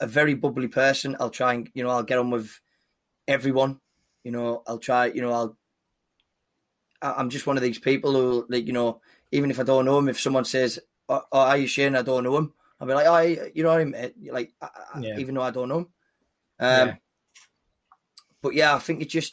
a 0.00 0.06
very 0.06 0.34
bubbly 0.34 0.68
person. 0.68 1.16
I'll 1.18 1.30
try 1.30 1.54
and 1.54 1.70
you 1.74 1.82
know 1.82 1.90
i'll 1.90 2.02
get 2.02 2.18
on 2.18 2.30
with 2.30 2.60
everyone. 3.26 3.80
You 4.24 4.32
know 4.32 4.62
i'll 4.66 4.78
try 4.78 5.06
you 5.06 5.22
know 5.22 5.32
i'll 5.32 5.56
i'm 7.00 7.30
just 7.30 7.46
one 7.46 7.56
of 7.56 7.62
these 7.62 7.78
people 7.78 8.12
who 8.12 8.44
like 8.50 8.66
you 8.66 8.72
know 8.72 9.00
even 9.30 9.50
if 9.50 9.60
i 9.60 9.62
don't 9.62 9.84
know 9.84 9.98
him 9.98 10.08
if 10.08 10.20
someone 10.20 10.44
says 10.44 10.80
oh, 11.08 11.22
oh 11.32 11.40
are 11.40 11.56
you 11.56 11.66
shane 11.66 11.96
i 11.96 12.02
don't 12.02 12.24
know 12.24 12.36
him. 12.36 12.52
I'll 12.78 12.88
be 12.88 12.94
like 12.94 13.06
oh 13.06 13.50
you 13.54 13.62
know 13.62 13.70
what 13.70 13.80
i 13.80 13.84
mean? 13.84 14.12
Like 14.30 14.52
yeah. 15.00 15.18
even 15.18 15.34
though 15.34 15.42
i 15.42 15.50
don't 15.50 15.68
know 15.68 15.78
him. 15.78 15.88
Um, 16.60 16.88
yeah. 16.88 16.94
but 18.42 18.54
yeah 18.54 18.74
i 18.74 18.78
think 18.80 19.00
it 19.00 19.08
just 19.08 19.32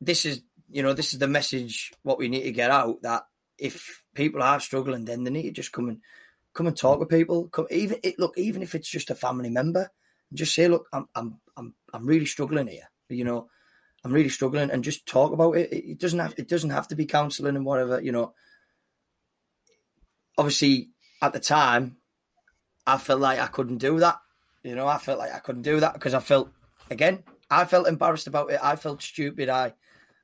this 0.00 0.26
is 0.26 0.42
you 0.68 0.82
know 0.82 0.92
this 0.92 1.14
is 1.14 1.20
the 1.20 1.28
message 1.28 1.92
what 2.02 2.18
we 2.18 2.28
need 2.28 2.42
to 2.42 2.52
get 2.52 2.70
out 2.70 3.00
that 3.02 3.22
if 3.56 3.99
people 4.14 4.42
are 4.42 4.60
struggling, 4.60 5.04
then 5.04 5.24
they 5.24 5.30
need 5.30 5.42
to 5.42 5.52
just 5.52 5.72
come 5.72 5.88
and 5.88 6.00
come 6.52 6.66
and 6.66 6.76
talk 6.76 6.98
with 6.98 7.08
people. 7.08 7.48
Come, 7.48 7.66
even 7.70 7.98
it, 8.02 8.18
look, 8.18 8.36
even 8.36 8.62
if 8.62 8.74
it's 8.74 8.88
just 8.88 9.10
a 9.10 9.14
family 9.14 9.50
member, 9.50 9.90
just 10.32 10.54
say, 10.54 10.68
look, 10.68 10.88
I'm 10.92 11.08
I'm 11.14 11.40
I'm 11.56 11.74
I'm 11.92 12.06
really 12.06 12.26
struggling 12.26 12.68
here. 12.68 12.90
You 13.08 13.24
know, 13.24 13.48
I'm 14.04 14.12
really 14.12 14.28
struggling, 14.28 14.70
and 14.70 14.84
just 14.84 15.06
talk 15.06 15.32
about 15.32 15.56
it. 15.56 15.72
It 15.72 15.98
doesn't 15.98 16.18
have 16.18 16.34
it 16.36 16.48
doesn't 16.48 16.70
have 16.70 16.88
to 16.88 16.96
be 16.96 17.06
counselling 17.06 17.56
and 17.56 17.64
whatever. 17.64 18.00
You 18.00 18.12
know, 18.12 18.34
obviously 20.38 20.90
at 21.22 21.32
the 21.32 21.40
time, 21.40 21.96
I 22.86 22.98
felt 22.98 23.20
like 23.20 23.38
I 23.38 23.46
couldn't 23.46 23.78
do 23.78 24.00
that. 24.00 24.18
You 24.62 24.74
know, 24.74 24.86
I 24.86 24.98
felt 24.98 25.18
like 25.18 25.32
I 25.32 25.38
couldn't 25.38 25.62
do 25.62 25.80
that 25.80 25.94
because 25.94 26.14
I 26.14 26.20
felt 26.20 26.50
again, 26.90 27.22
I 27.50 27.64
felt 27.64 27.88
embarrassed 27.88 28.26
about 28.26 28.50
it. 28.50 28.60
I 28.62 28.76
felt 28.76 29.02
stupid. 29.02 29.48
I 29.48 29.74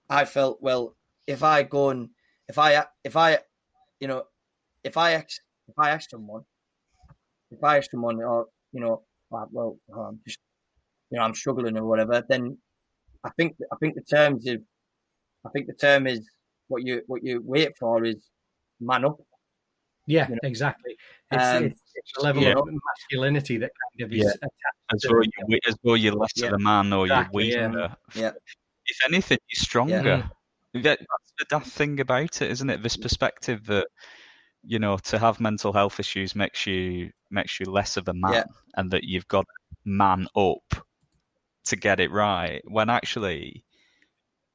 I 0.09 0.25
felt 0.25 0.63
well 0.63 0.95
if 1.27 1.43
I 1.43 1.63
go 1.63 1.91
and 1.91 2.11
if 2.49 2.59
I 2.59 2.85
if 3.03 3.17
I 3.17 3.41
you 4.01 4.09
know 4.09 4.25
if 4.85 4.97
I 4.97 5.13
ask 5.13 5.41
if 5.69 5.79
I 5.79 5.91
ask 5.91 6.11
someone 6.11 6.43
if 7.51 7.63
I 7.63 7.79
ask 7.79 7.91
someone 7.91 8.17
or 8.23 8.43
oh, 8.43 8.47
you 8.73 8.81
know 8.81 9.03
well 9.31 9.79
I'm 9.95 10.21
just 10.27 10.39
you 11.11 11.19
know 11.19 11.25
I'm 11.25 11.35
struggling 11.35 11.77
or 11.77 11.87
whatever 11.87 12.23
then 12.29 12.59
I 13.25 13.31
think 13.37 13.57
I 13.73 13.77
think 13.77 13.95
the 13.95 14.03
terms 14.03 14.47
of 14.47 14.61
I 15.45 15.51
think 15.51 15.67
the 15.67 15.75
term 15.75 16.07
is 16.07 16.21
what 16.69 16.85
you 16.85 17.03
what 17.07 17.23
you 17.25 17.43
wait 17.45 17.73
for 17.79 18.05
is 18.05 18.29
man 18.81 19.05
up. 19.05 19.19
Yeah, 20.07 20.29
you 20.29 20.35
know? 20.35 20.41
exactly. 20.45 20.97
It's, 21.33 21.45
um, 21.45 21.65
it's, 21.65 21.81
it's, 21.95 22.13
a 22.19 22.23
level 22.23 22.43
yeah. 22.43 22.53
of 22.53 22.65
masculinity 22.67 23.59
that 23.59 23.73
kind 23.99 24.07
of 24.07 24.13
is 24.17 24.25
yeah. 24.25 24.31
attached. 24.31 24.53
As 24.95 25.03
though, 25.03 25.21
you, 25.49 25.59
as 25.67 25.77
though 25.83 25.95
you're 25.95 26.15
less 26.15 26.31
yeah. 26.37 26.47
of 26.47 26.53
a 26.53 26.59
man 26.61 26.93
or 26.93 27.07
exactly, 27.07 27.51
you're 27.51 27.69
weaker. 27.69 27.97
Yeah. 28.15 28.31
If 28.85 28.99
anything, 29.09 29.39
you're 29.49 29.61
stronger. 29.61 30.31
That, 30.83 30.99
that's 30.99 31.33
the 31.39 31.47
daft 31.49 31.69
thing 31.69 32.01
about 32.01 32.43
it, 32.43 32.51
isn't 32.51 32.71
it? 32.71 32.83
This 32.83 32.97
perspective 32.97 33.67
that 33.67 33.89
you 34.65 34.79
know 34.79 34.99
to 34.99 35.19
have 35.19 35.41
mental 35.41 35.73
health 35.73 36.01
issues 36.01 36.35
makes 36.35 36.67
you 36.67 37.11
makes 37.31 37.61
you 37.61 37.67
less 37.67 37.97
of 37.97 38.09
a 38.09 38.15
man, 38.15 38.33
yeah. 38.33 38.45
and 38.77 38.91
that 38.91 39.05
you've 39.05 39.29
got 39.29 39.47
man 39.85 40.27
up 40.37 40.87
to 41.67 41.77
get 41.77 42.01
it 42.01 42.11
right. 42.11 42.63
When 42.67 42.91
actually 42.91 43.65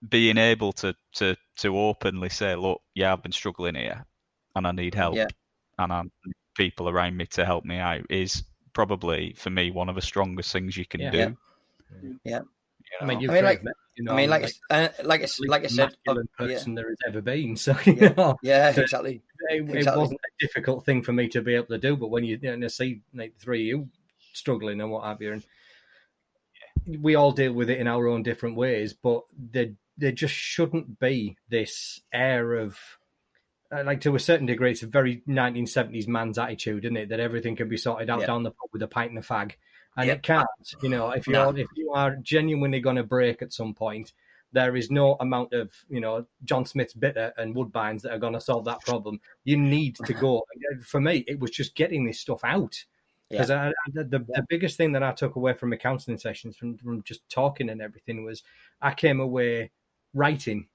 being 0.07 0.38
able 0.38 0.74
to 0.74 0.95
to 1.13 1.36
to 1.57 1.78
openly 1.78 2.30
say, 2.30 2.55
"Look, 2.55 2.82
yeah, 2.95 3.13
I've 3.13 3.24
been 3.24 3.32
struggling 3.32 3.76
here, 3.76 4.05
and 4.55 4.67
I 4.67 4.72
need 4.72 4.95
help, 4.95 5.15
yeah. 5.15 5.28
and 5.78 5.93
I 5.93 6.01
need 6.03 6.36
people 6.55 6.89
around 6.89 7.17
me 7.17 7.26
to 7.28 7.45
help 7.45 7.65
me 7.65 7.78
out," 7.78 8.05
is 8.09 8.43
probably 8.74 9.34
for 9.38 9.49
me 9.49 9.72
one 9.72 9.89
of 9.89 9.95
the 9.95 10.01
strongest 10.01 10.51
things 10.51 10.78
you 10.78 10.86
can 10.86 11.01
yeah. 11.01 11.11
do. 11.11 11.17
Yeah. 11.17 11.36
yeah. 12.24 12.39
I 13.01 13.05
mean, 13.05 13.30
I 13.30 13.34
mean, 13.34 13.43
like, 13.43 13.63
you 13.95 14.05
know, 14.05 14.13
I 14.13 14.17
mean, 14.17 14.29
like, 14.29 14.43
like, 14.43 14.53
uh, 14.69 14.87
like, 15.03 15.23
I, 15.23 15.27
like 15.47 15.63
I 15.65 15.67
said, 15.67 15.95
uh, 16.07 16.15
person 16.37 16.71
yeah. 16.71 16.75
there 16.75 16.89
has 16.89 16.97
ever 17.07 17.21
been. 17.21 17.55
So 17.57 17.75
yeah, 17.85 18.13
know, 18.15 18.37
yeah 18.41 18.69
exactly. 18.69 19.21
It, 19.49 19.69
it 19.69 19.75
exactly. 19.77 19.99
wasn't 19.99 20.19
a 20.19 20.45
difficult 20.45 20.85
thing 20.85 21.01
for 21.01 21.13
me 21.13 21.27
to 21.29 21.41
be 21.41 21.55
able 21.55 21.67
to 21.67 21.77
do, 21.77 21.97
but 21.97 22.09
when 22.09 22.23
you, 22.23 22.39
you 22.41 22.55
know, 22.55 22.67
see 22.67 23.01
like 23.13 23.37
three 23.37 23.63
you 23.63 23.89
struggling 24.33 24.79
and 24.79 24.89
what 24.89 25.03
have 25.03 25.21
you, 25.21 25.33
and 25.33 25.43
we 27.03 27.15
all 27.15 27.31
deal 27.31 27.53
with 27.53 27.69
it 27.69 27.79
in 27.79 27.87
our 27.87 28.07
own 28.07 28.23
different 28.23 28.55
ways, 28.55 28.93
but 28.93 29.23
there, 29.37 29.71
there 29.97 30.11
just 30.11 30.33
shouldn't 30.33 30.99
be 30.99 31.37
this 31.49 32.01
air 32.13 32.55
of 32.55 32.77
uh, 33.71 33.83
like 33.83 34.01
to 34.01 34.15
a 34.15 34.19
certain 34.19 34.45
degree, 34.45 34.71
it's 34.71 34.83
a 34.83 34.87
very 34.87 35.21
1970s 35.27 36.07
man's 36.07 36.37
attitude, 36.37 36.85
isn't 36.85 36.97
it? 36.97 37.09
That 37.09 37.19
everything 37.19 37.55
can 37.55 37.69
be 37.69 37.77
sorted 37.77 38.09
out 38.09 38.21
yeah. 38.21 38.27
down 38.27 38.43
the 38.43 38.51
pub 38.51 38.69
with 38.73 38.81
a 38.83 38.87
pint 38.87 39.11
and 39.11 39.19
a 39.19 39.21
fag 39.21 39.53
and 39.97 40.07
yep. 40.07 40.17
it 40.17 40.23
can't. 40.23 40.47
You 40.81 40.89
know, 40.89 41.11
if 41.11 41.27
you 41.27 41.33
no. 41.33 41.49
if 41.49 41.67
you 41.75 41.91
are 41.91 42.15
genuinely 42.17 42.80
going 42.80 42.95
to 42.95 43.03
break 43.03 43.41
at 43.41 43.53
some 43.53 43.73
point, 43.73 44.13
there 44.53 44.76
is 44.76 44.91
no 44.91 45.15
amount 45.19 45.53
of 45.53 45.72
you 45.89 45.99
know 45.99 46.26
John 46.43 46.65
Smith's 46.65 46.93
bitter 46.93 47.34
and 47.38 47.55
Woodbines 47.55 48.01
that 48.01 48.13
are 48.13 48.19
going 48.19 48.34
to 48.34 48.41
solve 48.41 48.65
that 48.65 48.81
problem. 48.81 49.19
You 49.43 49.57
need 49.57 49.95
to 49.97 50.13
go. 50.13 50.43
For 50.85 51.01
me, 51.01 51.23
it 51.27 51.39
was 51.39 51.51
just 51.51 51.76
getting 51.76 52.05
this 52.05 52.19
stuff 52.19 52.43
out 52.43 52.84
because 53.30 53.49
yeah. 53.49 53.72
the, 53.93 54.03
the, 54.03 54.26
yeah. 54.27 54.38
the 54.38 54.45
biggest 54.49 54.77
thing 54.77 54.91
that 54.91 55.03
I 55.03 55.13
took 55.13 55.35
away 55.35 55.53
from 55.53 55.69
my 55.69 55.77
counselling 55.77 56.18
sessions 56.18 56.57
from 56.57 56.77
from 56.77 57.01
just 57.03 57.27
talking 57.30 57.69
and 57.69 57.81
everything 57.81 58.23
was 58.23 58.43
I 58.81 58.93
came 58.93 59.19
away 59.19 59.72
writing. 60.13 60.68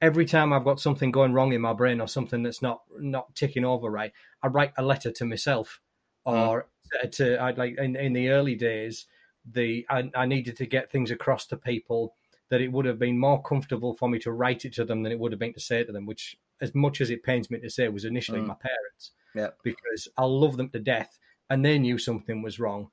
Every 0.00 0.26
time 0.26 0.52
I've 0.52 0.64
got 0.64 0.78
something 0.78 1.10
going 1.10 1.32
wrong 1.32 1.52
in 1.52 1.62
my 1.62 1.72
brain 1.72 2.00
or 2.00 2.06
something 2.08 2.42
that's 2.42 2.62
not 2.62 2.82
not 2.98 3.34
ticking 3.34 3.64
over 3.64 3.90
right, 3.90 4.12
I 4.42 4.48
write 4.48 4.72
a 4.76 4.82
letter 4.82 5.10
to 5.10 5.24
myself 5.24 5.80
mm. 6.26 6.32
or 6.32 6.68
to 7.12 7.36
I 7.36 7.50
like 7.52 7.78
in, 7.78 7.96
in 7.96 8.12
the 8.12 8.30
early 8.30 8.54
days, 8.54 9.06
the 9.50 9.86
I, 9.88 10.10
I 10.14 10.26
needed 10.26 10.56
to 10.58 10.66
get 10.66 10.90
things 10.90 11.10
across 11.10 11.46
to 11.46 11.56
people 11.56 12.14
that 12.48 12.60
it 12.60 12.72
would 12.72 12.86
have 12.86 12.98
been 12.98 13.18
more 13.18 13.42
comfortable 13.42 13.94
for 13.94 14.08
me 14.08 14.18
to 14.20 14.32
write 14.32 14.64
it 14.64 14.74
to 14.74 14.84
them 14.84 15.02
than 15.02 15.12
it 15.12 15.18
would 15.18 15.32
have 15.32 15.38
been 15.38 15.54
to 15.54 15.60
say 15.60 15.80
it 15.80 15.86
to 15.86 15.92
them, 15.92 16.06
which 16.06 16.36
as 16.60 16.74
much 16.74 17.00
as 17.00 17.10
it 17.10 17.22
pains 17.22 17.50
me 17.50 17.58
to 17.60 17.70
say 17.70 17.88
was 17.88 18.04
initially 18.04 18.40
mm. 18.40 18.46
my 18.46 18.54
parents. 18.54 19.12
Yeah. 19.34 19.48
Because 19.62 20.08
I 20.16 20.24
love 20.24 20.56
them 20.56 20.70
to 20.70 20.78
death 20.78 21.18
and 21.50 21.64
they 21.64 21.78
knew 21.78 21.98
something 21.98 22.42
was 22.42 22.58
wrong. 22.58 22.88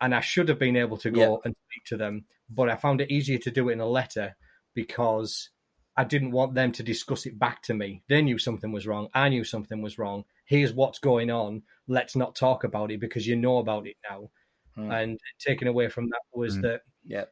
And 0.00 0.14
I 0.14 0.20
should 0.20 0.48
have 0.48 0.58
been 0.58 0.76
able 0.76 0.96
to 0.98 1.10
go 1.10 1.20
yeah. 1.20 1.36
and 1.44 1.56
speak 1.70 1.84
to 1.86 1.96
them, 1.96 2.26
but 2.48 2.68
I 2.68 2.76
found 2.76 3.00
it 3.00 3.10
easier 3.10 3.38
to 3.38 3.50
do 3.50 3.68
it 3.68 3.72
in 3.72 3.80
a 3.80 3.86
letter 3.86 4.36
because 4.74 5.50
I 5.96 6.04
didn't 6.04 6.30
want 6.30 6.54
them 6.54 6.70
to 6.72 6.82
discuss 6.82 7.26
it 7.26 7.38
back 7.38 7.62
to 7.64 7.74
me. 7.74 8.02
They 8.08 8.22
knew 8.22 8.38
something 8.38 8.70
was 8.70 8.86
wrong. 8.86 9.08
I 9.14 9.28
knew 9.28 9.42
something 9.42 9.82
was 9.82 9.98
wrong. 9.98 10.24
Here's 10.48 10.72
what's 10.72 10.98
going 10.98 11.30
on. 11.30 11.62
Let's 11.88 12.16
not 12.16 12.34
talk 12.34 12.64
about 12.64 12.90
it 12.90 13.00
because 13.00 13.26
you 13.26 13.36
know 13.36 13.58
about 13.58 13.86
it 13.86 13.96
now. 14.08 14.30
Hmm. 14.74 14.90
And 14.90 15.20
taken 15.38 15.68
away 15.68 15.88
from 15.88 16.08
that 16.08 16.22
was 16.32 16.54
hmm. 16.56 16.62
that 16.62 16.80
yeah, 17.04 17.24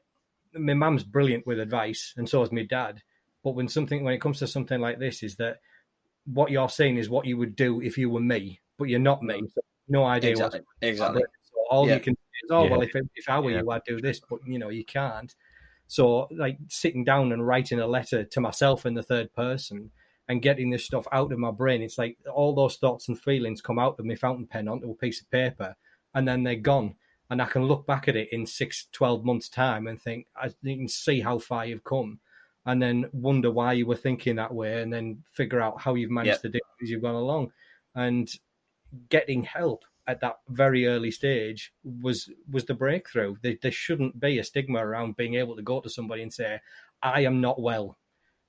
my 0.52 0.74
mum's 0.74 1.02
brilliant 1.02 1.46
with 1.46 1.58
advice, 1.58 2.12
and 2.18 2.28
so 2.28 2.42
is 2.42 2.52
my 2.52 2.64
dad. 2.64 3.02
But 3.42 3.54
when 3.54 3.68
something 3.68 4.04
when 4.04 4.12
it 4.12 4.20
comes 4.20 4.38
to 4.40 4.46
something 4.46 4.80
like 4.80 4.98
this, 4.98 5.22
is 5.22 5.36
that 5.36 5.60
what 6.26 6.50
you're 6.50 6.68
saying 6.68 6.98
is 6.98 7.08
what 7.08 7.24
you 7.24 7.38
would 7.38 7.56
do 7.56 7.80
if 7.80 7.96
you 7.96 8.10
were 8.10 8.20
me, 8.20 8.60
but 8.78 8.90
you're 8.90 9.00
not 9.00 9.22
me. 9.22 9.40
So 9.54 9.62
no 9.88 10.04
idea 10.04 10.32
exactly. 10.32 10.60
Exactly. 10.82 11.22
So 11.22 11.54
all 11.70 11.88
yeah. 11.88 11.94
you 11.94 12.00
can 12.00 12.14
do 12.14 12.20
is, 12.44 12.50
oh 12.50 12.64
yeah. 12.64 12.70
well, 12.70 12.82
if 12.82 12.92
if 13.14 13.28
I 13.30 13.38
were 13.38 13.50
yeah. 13.50 13.60
you, 13.60 13.70
I'd 13.70 13.84
do 13.84 14.00
this, 14.00 14.20
but 14.28 14.40
you 14.46 14.58
know 14.58 14.68
you 14.68 14.84
can't. 14.84 15.34
So, 15.88 16.28
like 16.32 16.58
sitting 16.68 17.04
down 17.04 17.32
and 17.32 17.46
writing 17.46 17.80
a 17.80 17.86
letter 17.86 18.24
to 18.24 18.40
myself 18.40 18.86
in 18.86 18.94
the 18.94 19.02
third 19.02 19.32
person 19.32 19.90
and 20.28 20.42
getting 20.42 20.70
this 20.70 20.84
stuff 20.84 21.06
out 21.12 21.32
of 21.32 21.38
my 21.38 21.50
brain, 21.50 21.82
it's 21.82 21.98
like 21.98 22.18
all 22.32 22.54
those 22.54 22.76
thoughts 22.76 23.08
and 23.08 23.18
feelings 23.20 23.60
come 23.60 23.78
out 23.78 23.98
of 23.98 24.04
my 24.06 24.14
fountain 24.16 24.46
pen 24.46 24.68
onto 24.68 24.90
a 24.90 24.94
piece 24.94 25.20
of 25.20 25.30
paper 25.30 25.76
and 26.14 26.26
then 26.26 26.42
they're 26.42 26.56
gone. 26.56 26.94
And 27.30 27.42
I 27.42 27.46
can 27.46 27.64
look 27.64 27.86
back 27.86 28.08
at 28.08 28.16
it 28.16 28.28
in 28.32 28.46
six, 28.46 28.86
12 28.92 29.24
months' 29.24 29.48
time 29.48 29.86
and 29.86 30.00
think, 30.00 30.26
I 30.36 30.50
can 30.64 30.88
see 30.88 31.20
how 31.20 31.38
far 31.38 31.66
you've 31.66 31.84
come. 31.84 32.20
and 32.68 32.82
then 32.82 33.08
wonder 33.12 33.48
why 33.48 33.72
you 33.74 33.86
were 33.86 33.94
thinking 33.94 34.34
that 34.36 34.52
way, 34.52 34.82
and 34.82 34.92
then 34.92 35.22
figure 35.32 35.60
out 35.60 35.80
how 35.80 35.94
you've 35.94 36.10
managed 36.10 36.38
Yep. 36.38 36.42
to 36.42 36.48
do 36.48 36.56
it 36.58 36.82
as 36.82 36.90
you've 36.90 37.02
gone 37.02 37.14
along. 37.14 37.52
And 37.94 38.28
getting 39.08 39.44
help 39.44 39.84
at 40.08 40.20
that 40.20 40.38
very 40.48 40.86
early 40.86 41.10
stage 41.12 41.72
was 41.84 42.28
was 42.50 42.64
the 42.64 42.74
breakthrough. 42.74 43.36
There, 43.42 43.56
there 43.62 43.70
shouldn't 43.70 44.18
be 44.18 44.38
a 44.40 44.44
stigma 44.44 44.84
around 44.84 45.16
being 45.16 45.34
able 45.34 45.54
to 45.56 45.62
go 45.62 45.80
to 45.80 45.88
somebody 45.88 46.22
and 46.22 46.32
say, 46.32 46.60
"I 47.02 47.20
am 47.20 47.40
not 47.40 47.60
well." 47.60 47.96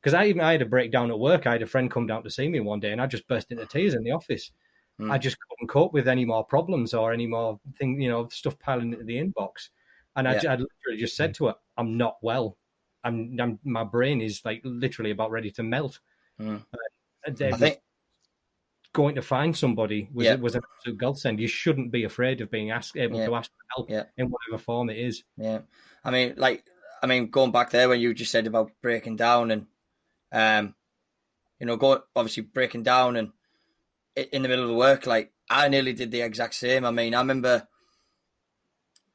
Because 0.07 0.21
I 0.21 0.27
even 0.27 0.39
I 0.39 0.53
had 0.53 0.61
a 0.61 0.65
breakdown 0.65 1.11
at 1.11 1.19
work. 1.19 1.45
I 1.45 1.51
had 1.51 1.61
a 1.61 1.65
friend 1.65 1.91
come 1.91 2.07
down 2.07 2.23
to 2.23 2.29
see 2.29 2.47
me 2.47 2.61
one 2.61 2.79
day, 2.79 2.93
and 2.93 3.01
I 3.01 3.07
just 3.07 3.27
burst 3.27 3.51
into 3.51 3.65
tears 3.65 3.93
in 3.93 4.03
the 4.03 4.11
office. 4.11 4.51
Hmm. 4.97 5.11
I 5.11 5.17
just 5.17 5.35
couldn't 5.37 5.67
cope 5.67 5.91
with 5.91 6.07
any 6.07 6.23
more 6.23 6.45
problems 6.45 6.93
or 6.93 7.11
any 7.11 7.27
more 7.27 7.59
thing, 7.77 7.99
you 7.99 8.07
know, 8.07 8.29
stuff 8.29 8.57
piling 8.57 8.93
into 8.93 9.03
the 9.03 9.17
inbox. 9.17 9.67
And 10.15 10.25
I, 10.25 10.35
Yeah. 10.35 10.53
I 10.53 10.55
literally 10.55 10.97
just 10.97 11.17
said 11.17 11.33
to 11.35 11.47
her, 11.47 11.55
"I'm 11.75 11.97
not 11.97 12.19
well. 12.21 12.55
I'm, 13.03 13.37
I'm 13.37 13.59
my 13.65 13.83
brain 13.83 14.21
is 14.21 14.45
like 14.45 14.61
literally 14.63 15.11
about 15.11 15.29
ready 15.29 15.51
to 15.51 15.63
melt." 15.63 15.99
Hmm. 16.39 16.59
And 17.25 17.41
it 17.41 17.53
I 17.53 17.57
think 17.57 17.81
going 18.93 19.15
to 19.15 19.21
find 19.21 19.57
somebody 19.57 20.07
was 20.13 20.25
Yeah. 20.25 20.35
was 20.35 20.55
an 20.55 20.61
absolute 20.77 20.99
godsend. 20.99 21.41
You 21.41 21.49
shouldn't 21.49 21.91
be 21.91 22.05
afraid 22.05 22.39
of 22.39 22.49
being 22.49 22.71
asked, 22.71 22.95
able 22.95 23.19
Yeah. 23.19 23.25
to 23.25 23.35
ask 23.35 23.51
for 23.51 23.65
help 23.75 23.89
Yeah. 23.89 24.05
in 24.15 24.29
whatever 24.29 24.57
form 24.57 24.89
it 24.89 24.99
is. 24.99 25.25
Yeah, 25.35 25.63
I 26.05 26.11
mean, 26.11 26.35
like, 26.37 26.63
I 27.03 27.07
mean, 27.07 27.29
going 27.29 27.51
back 27.51 27.71
there 27.71 27.89
when 27.89 27.99
you 27.99 28.13
just 28.13 28.31
said 28.31 28.47
about 28.47 28.71
breaking 28.81 29.17
down 29.17 29.51
and, 29.51 29.67
um, 30.31 30.75
you 31.59 31.65
know, 31.65 31.77
go 31.77 32.03
obviously 32.15 32.43
breaking 32.43 32.83
down 32.83 33.15
and 33.15 33.31
in 34.15 34.41
the 34.41 34.49
middle 34.49 34.63
of 34.63 34.69
the 34.69 34.75
work, 34.75 35.05
like 35.05 35.31
I 35.49 35.69
nearly 35.69 35.93
did 35.93 36.11
the 36.11 36.21
exact 36.21 36.55
same. 36.55 36.85
I 36.85 36.91
mean, 36.91 37.13
I 37.13 37.19
remember 37.19 37.67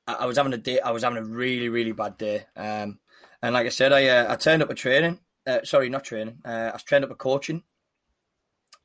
I, 0.06 0.26
was 0.26 0.36
having 0.36 0.52
a 0.52 0.58
day, 0.58 0.80
I 0.80 0.90
was 0.90 1.02
having 1.02 1.18
a 1.18 1.24
really, 1.24 1.68
really 1.68 1.92
bad 1.92 2.16
day, 2.18 2.46
um, 2.56 2.98
and 3.42 3.54
like 3.54 3.66
I 3.66 3.70
said, 3.70 3.92
I 3.92 4.06
uh, 4.08 4.32
I 4.32 4.36
turned 4.36 4.62
up 4.62 4.70
a 4.70 4.74
training, 4.74 5.18
uh, 5.46 5.60
sorry, 5.64 5.88
not 5.88 6.04
training, 6.04 6.38
uh, 6.44 6.70
I 6.74 6.78
turned 6.78 7.04
up 7.04 7.10
a 7.10 7.16
coaching, 7.16 7.62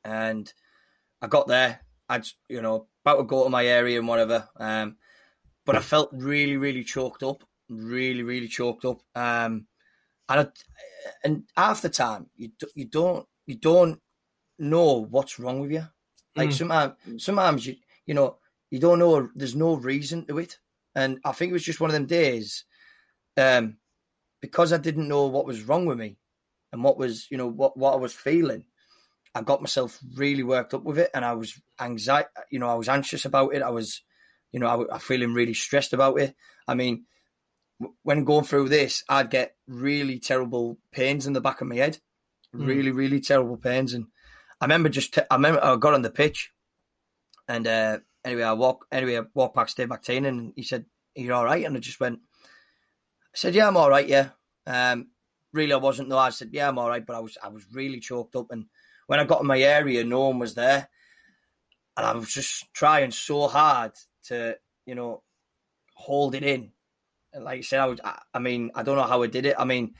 and 0.04 0.52
I 1.22 1.28
got 1.28 1.46
there, 1.46 1.80
I'd 2.08 2.26
you 2.48 2.62
know 2.62 2.88
about 3.04 3.18
to 3.18 3.24
go 3.24 3.44
to 3.44 3.50
my 3.50 3.64
area 3.64 3.98
and 3.98 4.08
whatever, 4.08 4.48
um, 4.58 4.96
but 5.64 5.76
I 5.76 5.80
felt 5.80 6.10
really, 6.12 6.56
really 6.56 6.82
choked 6.82 7.22
up, 7.22 7.44
really, 7.68 8.22
really 8.22 8.48
choked 8.48 8.84
up. 8.84 9.00
Um, 9.14 9.67
and 10.28 10.40
I, 10.40 10.46
and 11.24 11.44
half 11.56 11.82
the 11.82 11.88
time 11.88 12.26
you 12.36 12.50
you 12.74 12.84
don't 12.84 13.26
you 13.46 13.56
don't 13.56 14.00
know 14.58 15.04
what's 15.04 15.38
wrong 15.38 15.60
with 15.60 15.72
you. 15.72 15.86
Like 16.36 16.50
Mm. 16.50 16.58
sometimes 16.58 17.24
sometimes 17.24 17.66
you 17.66 17.76
you 18.06 18.14
know 18.14 18.38
you 18.70 18.78
don't 18.78 18.98
know. 18.98 19.28
There's 19.34 19.56
no 19.56 19.74
reason 19.74 20.26
to 20.26 20.38
it, 20.38 20.58
and 20.94 21.18
I 21.24 21.32
think 21.32 21.50
it 21.50 21.54
was 21.54 21.64
just 21.64 21.80
one 21.80 21.90
of 21.90 21.94
them 21.94 22.06
days. 22.06 22.64
Um, 23.36 23.78
because 24.40 24.72
I 24.72 24.78
didn't 24.78 25.08
know 25.08 25.26
what 25.26 25.46
was 25.46 25.62
wrong 25.62 25.86
with 25.86 25.98
me, 25.98 26.18
and 26.72 26.84
what 26.84 26.98
was 26.98 27.30
you 27.30 27.36
know 27.36 27.46
what 27.48 27.76
what 27.76 27.94
I 27.94 27.96
was 27.96 28.12
feeling. 28.12 28.64
I 29.34 29.42
got 29.42 29.60
myself 29.60 29.98
really 30.16 30.42
worked 30.42 30.74
up 30.74 30.84
with 30.84 30.98
it, 30.98 31.10
and 31.14 31.24
I 31.24 31.34
was 31.34 31.60
anxiety. 31.80 32.28
You 32.50 32.58
know, 32.58 32.68
I 32.68 32.74
was 32.74 32.88
anxious 32.88 33.24
about 33.24 33.54
it. 33.54 33.62
I 33.62 33.70
was, 33.70 34.02
you 34.52 34.60
know, 34.60 34.66
I, 34.66 34.74
was 34.74 35.02
feeling 35.02 35.34
really 35.34 35.54
stressed 35.54 35.92
about 35.92 36.18
it. 36.20 36.34
I 36.66 36.74
mean, 36.74 37.04
when 38.02 38.24
going 38.24 38.44
through 38.44 38.68
this, 38.68 39.04
I'd 39.08 39.30
get 39.30 39.56
really 39.66 40.18
terrible 40.18 40.78
pains 40.92 41.26
in 41.26 41.32
the 41.32 41.40
back 41.40 41.60
of 41.60 41.68
my 41.68 41.76
head, 41.76 41.98
Mm. 42.54 42.66
really, 42.66 42.90
really 42.90 43.20
terrible 43.20 43.56
pains. 43.58 43.92
And 43.94 44.06
I 44.60 44.64
remember 44.64 44.88
just, 44.88 45.14
t- 45.14 45.20
I 45.30 45.34
remember 45.34 45.62
I 45.62 45.76
got 45.76 45.94
on 45.94 46.02
the 46.02 46.10
pitch, 46.10 46.50
and 47.46 47.66
uh, 47.66 47.98
anyway, 48.24 48.42
I 48.42 48.52
walk, 48.54 48.86
anyway, 48.90 49.18
I 49.18 49.22
walked 49.34 49.54
past 49.54 49.76
Dave 49.76 49.88
McTean, 49.88 50.26
and 50.26 50.52
he 50.56 50.62
said, 50.62 50.86
"You're 51.14 51.34
all 51.34 51.44
right?" 51.44 51.64
And 51.64 51.76
I 51.76 51.80
just 51.80 52.00
went, 52.00 52.20
I 52.44 53.36
said, 53.36 53.54
"Yeah, 53.54 53.68
I'm 53.68 53.76
all 53.76 53.90
right. 53.90 54.08
Yeah." 54.08 54.30
Um, 54.66 55.08
really, 55.52 55.72
I 55.72 55.76
wasn't. 55.76 56.08
though. 56.08 56.18
I 56.18 56.30
said, 56.30 56.50
"Yeah, 56.52 56.68
I'm 56.68 56.78
all 56.78 56.88
right," 56.88 57.04
but 57.06 57.16
I 57.16 57.20
was, 57.20 57.36
I 57.42 57.48
was 57.48 57.64
really 57.72 58.00
choked 58.00 58.34
up, 58.34 58.50
and 58.50 58.66
when 59.06 59.20
I 59.20 59.24
got 59.24 59.40
in 59.40 59.46
my 59.46 59.60
area, 59.60 60.02
no 60.04 60.28
one 60.28 60.38
was 60.38 60.54
there, 60.54 60.88
and 61.96 62.06
I 62.06 62.14
was 62.14 62.32
just 62.32 62.72
trying 62.74 63.10
so 63.12 63.46
hard 63.48 63.92
to, 64.24 64.58
you 64.86 64.94
know, 64.94 65.22
hold 65.94 66.34
it 66.34 66.42
in. 66.42 66.72
Like 67.34 67.58
I 67.58 67.62
said, 67.62 67.80
I 67.80 67.86
was. 67.86 68.00
I, 68.02 68.18
I 68.34 68.38
mean, 68.38 68.70
I 68.74 68.82
don't 68.82 68.96
know 68.96 69.02
how 69.02 69.22
I 69.22 69.26
did 69.26 69.46
it. 69.46 69.56
I 69.58 69.64
mean, 69.64 69.94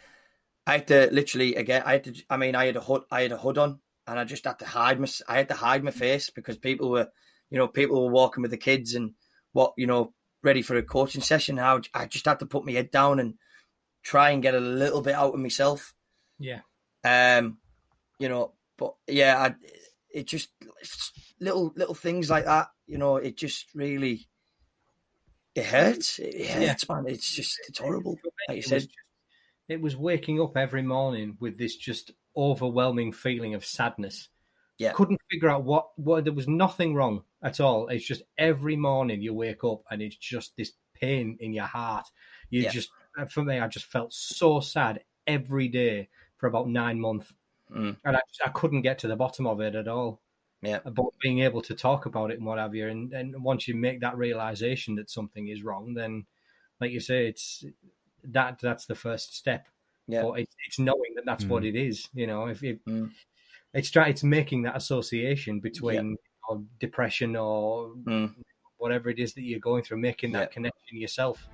I 0.67 0.73
had 0.73 0.89
to 0.89 1.09
literally 1.13 1.55
again. 1.55 1.83
I 1.85 1.93
had 1.93 2.05
to. 2.05 2.15
I 2.31 2.37
mean, 2.37 2.55
I 2.55 2.67
had 2.67 2.77
a 2.77 2.81
hood. 2.81 3.03
I 3.11 3.23
had 3.23 3.33
a 3.33 3.39
hood 3.39 3.59
on, 3.59 3.81
and 4.07 4.19
I 4.19 4.25
just 4.25 4.45
had 4.45 4.59
to 4.61 4.67
hide 4.67 4.99
my. 4.99 5.09
I 5.29 5.37
had 5.37 5.49
to 5.49 5.55
hide 5.55 5.85
my 5.85 5.91
face 5.91 6.31
because 6.31 6.59
people 6.59 6.91
were, 6.91 7.09
you 7.51 7.59
know, 7.59 7.69
people 7.69 8.05
were 8.05 8.13
walking 8.13 8.43
with 8.43 8.51
the 8.51 8.57
kids 8.57 8.95
and 8.95 9.13
what 9.53 9.75
you 9.77 9.87
know, 9.87 10.15
ready 10.43 10.63
for 10.63 10.77
a 10.77 10.83
coaching 10.83 11.23
session. 11.23 11.59
And 11.59 11.85
I, 11.95 12.03
I 12.03 12.07
just 12.07 12.27
had 12.27 12.41
to 12.41 12.47
put 12.47 12.65
my 12.65 12.73
head 12.73 12.91
down 12.91 13.21
and 13.21 13.35
try 14.03 14.31
and 14.31 14.43
get 14.43 14.55
a 14.55 14.61
little 14.61 15.03
bit 15.03 15.15
out 15.15 15.35
of 15.35 15.41
myself. 15.41 15.95
Yeah. 16.39 16.61
Um, 17.05 17.59
you 18.19 18.29
know, 18.29 18.53
but 18.77 18.95
yeah, 19.07 19.39
I, 19.39 19.55
it 20.11 20.27
just 20.27 20.51
little 21.41 21.73
little 21.77 21.95
things 21.95 22.31
like 22.31 22.45
that. 22.45 22.69
You 22.87 22.99
know, 22.99 23.17
it 23.17 23.37
just 23.37 23.67
really 23.75 24.29
it 25.59 25.66
hurts. 25.66 26.18
It 26.18 26.47
hurts, 26.51 26.89
man. 26.89 27.05
It's 27.09 27.30
just 27.35 27.59
it's 27.68 27.78
horrible. 27.78 28.18
Like 28.48 28.56
you 28.56 28.59
It 28.59 28.64
said, 28.64 28.82
was, 28.82 28.89
it 29.68 29.80
was 29.80 29.97
waking 29.97 30.40
up 30.40 30.56
every 30.56 30.82
morning 30.82 31.36
with 31.40 31.59
this 31.59 31.76
just 31.76 32.12
overwhelming 32.36 33.12
feeling 33.12 33.55
of 33.55 33.64
sadness. 33.64 34.28
Yeah. 34.78 34.93
Couldn't 34.93 35.20
figure 35.30 35.51
out 35.51 35.64
what, 35.64 35.89
what 35.97 36.24
there 36.24 36.32
was 36.32 36.47
nothing 36.48 36.94
wrong 36.94 37.24
at 37.43 37.59
all. 37.60 37.89
It's 37.89 38.06
just 38.06 38.22
every 38.36 38.76
morning 38.76 39.20
you 39.20 39.35
wake 39.35 39.64
up 39.64 39.82
and 39.90 40.01
it's 40.01 40.16
just 40.16 40.56
this 40.56 40.72
pain 40.94 41.36
in 41.40 41.52
your 41.52 41.64
heart. 41.66 42.06
You 42.51 42.62
Yeah. 42.62 42.70
just, 42.70 42.90
for 43.30 43.43
me, 43.43 43.59
I 43.59 43.66
just 43.66 43.86
felt 43.86 44.12
so 44.12 44.60
sad 44.60 45.02
every 45.26 45.68
day 45.68 46.09
for 46.36 46.47
about 46.47 46.68
nine 46.68 47.01
months. 47.01 47.32
Mm. 47.74 47.97
And 48.05 48.16
I, 48.16 48.20
just, 48.28 48.40
I 48.47 48.51
couldn't 48.51 48.82
get 48.82 49.01
to 49.01 49.09
the 49.09 49.16
bottom 49.16 49.47
of 49.47 49.60
it 49.60 49.74
at 49.74 49.89
all. 49.89 50.20
Yeah. 50.62 50.80
But 50.85 51.06
being 51.20 51.40
able 51.40 51.62
to 51.62 51.74
talk 51.74 52.06
about 52.06 52.30
it 52.30 52.39
and 52.39 52.47
what 52.47 52.59
have 52.59 52.74
you. 52.74 52.89
And, 52.89 53.12
and 53.12 53.43
once 53.43 53.68
you 53.68 53.74
make 53.74 54.01
that 54.01 54.16
realization 54.16 54.97
that 54.97 55.10
something 55.10 55.48
is 55.48 55.62
wrong, 55.62 55.94
then, 55.94 56.26
like 56.80 56.90
you 56.90 57.01
say, 57.01 57.28
it's 57.28 57.64
that 58.24 58.59
that's 58.60 58.86
the 58.86 58.94
first 58.94 59.36
step. 59.36 59.68
Yeah. 60.09 60.22
But 60.22 60.40
it's, 60.40 60.56
it's 60.66 60.78
knowing 60.78 61.14
that 61.14 61.24
that's 61.24 61.44
what 61.44 61.62
Mm. 61.62 61.68
it 61.68 61.76
is. 61.76 62.09
You 62.14 62.26
know, 62.26 62.47
if, 62.47 62.64
if 62.64 62.78
Mm. 62.86 63.12
it's 63.72 63.90
try, 63.90 64.09
it's 64.09 64.24
making 64.24 64.62
that 64.62 64.76
association 64.76 65.60
between 65.60 66.10
you 66.10 66.16
know, 66.51 66.66
depression 66.80 67.36
or 67.36 67.90
Mm. 68.05 68.35
whatever 68.78 69.10
it 69.10 69.18
is 69.18 69.35
that 69.35 69.43
you're 69.43 69.60
going 69.60 69.85
through, 69.85 69.98
making 69.98 70.32
that 70.32 70.48
Yeah. 70.48 70.55
connection 70.55 70.98
yourself. 70.98 71.48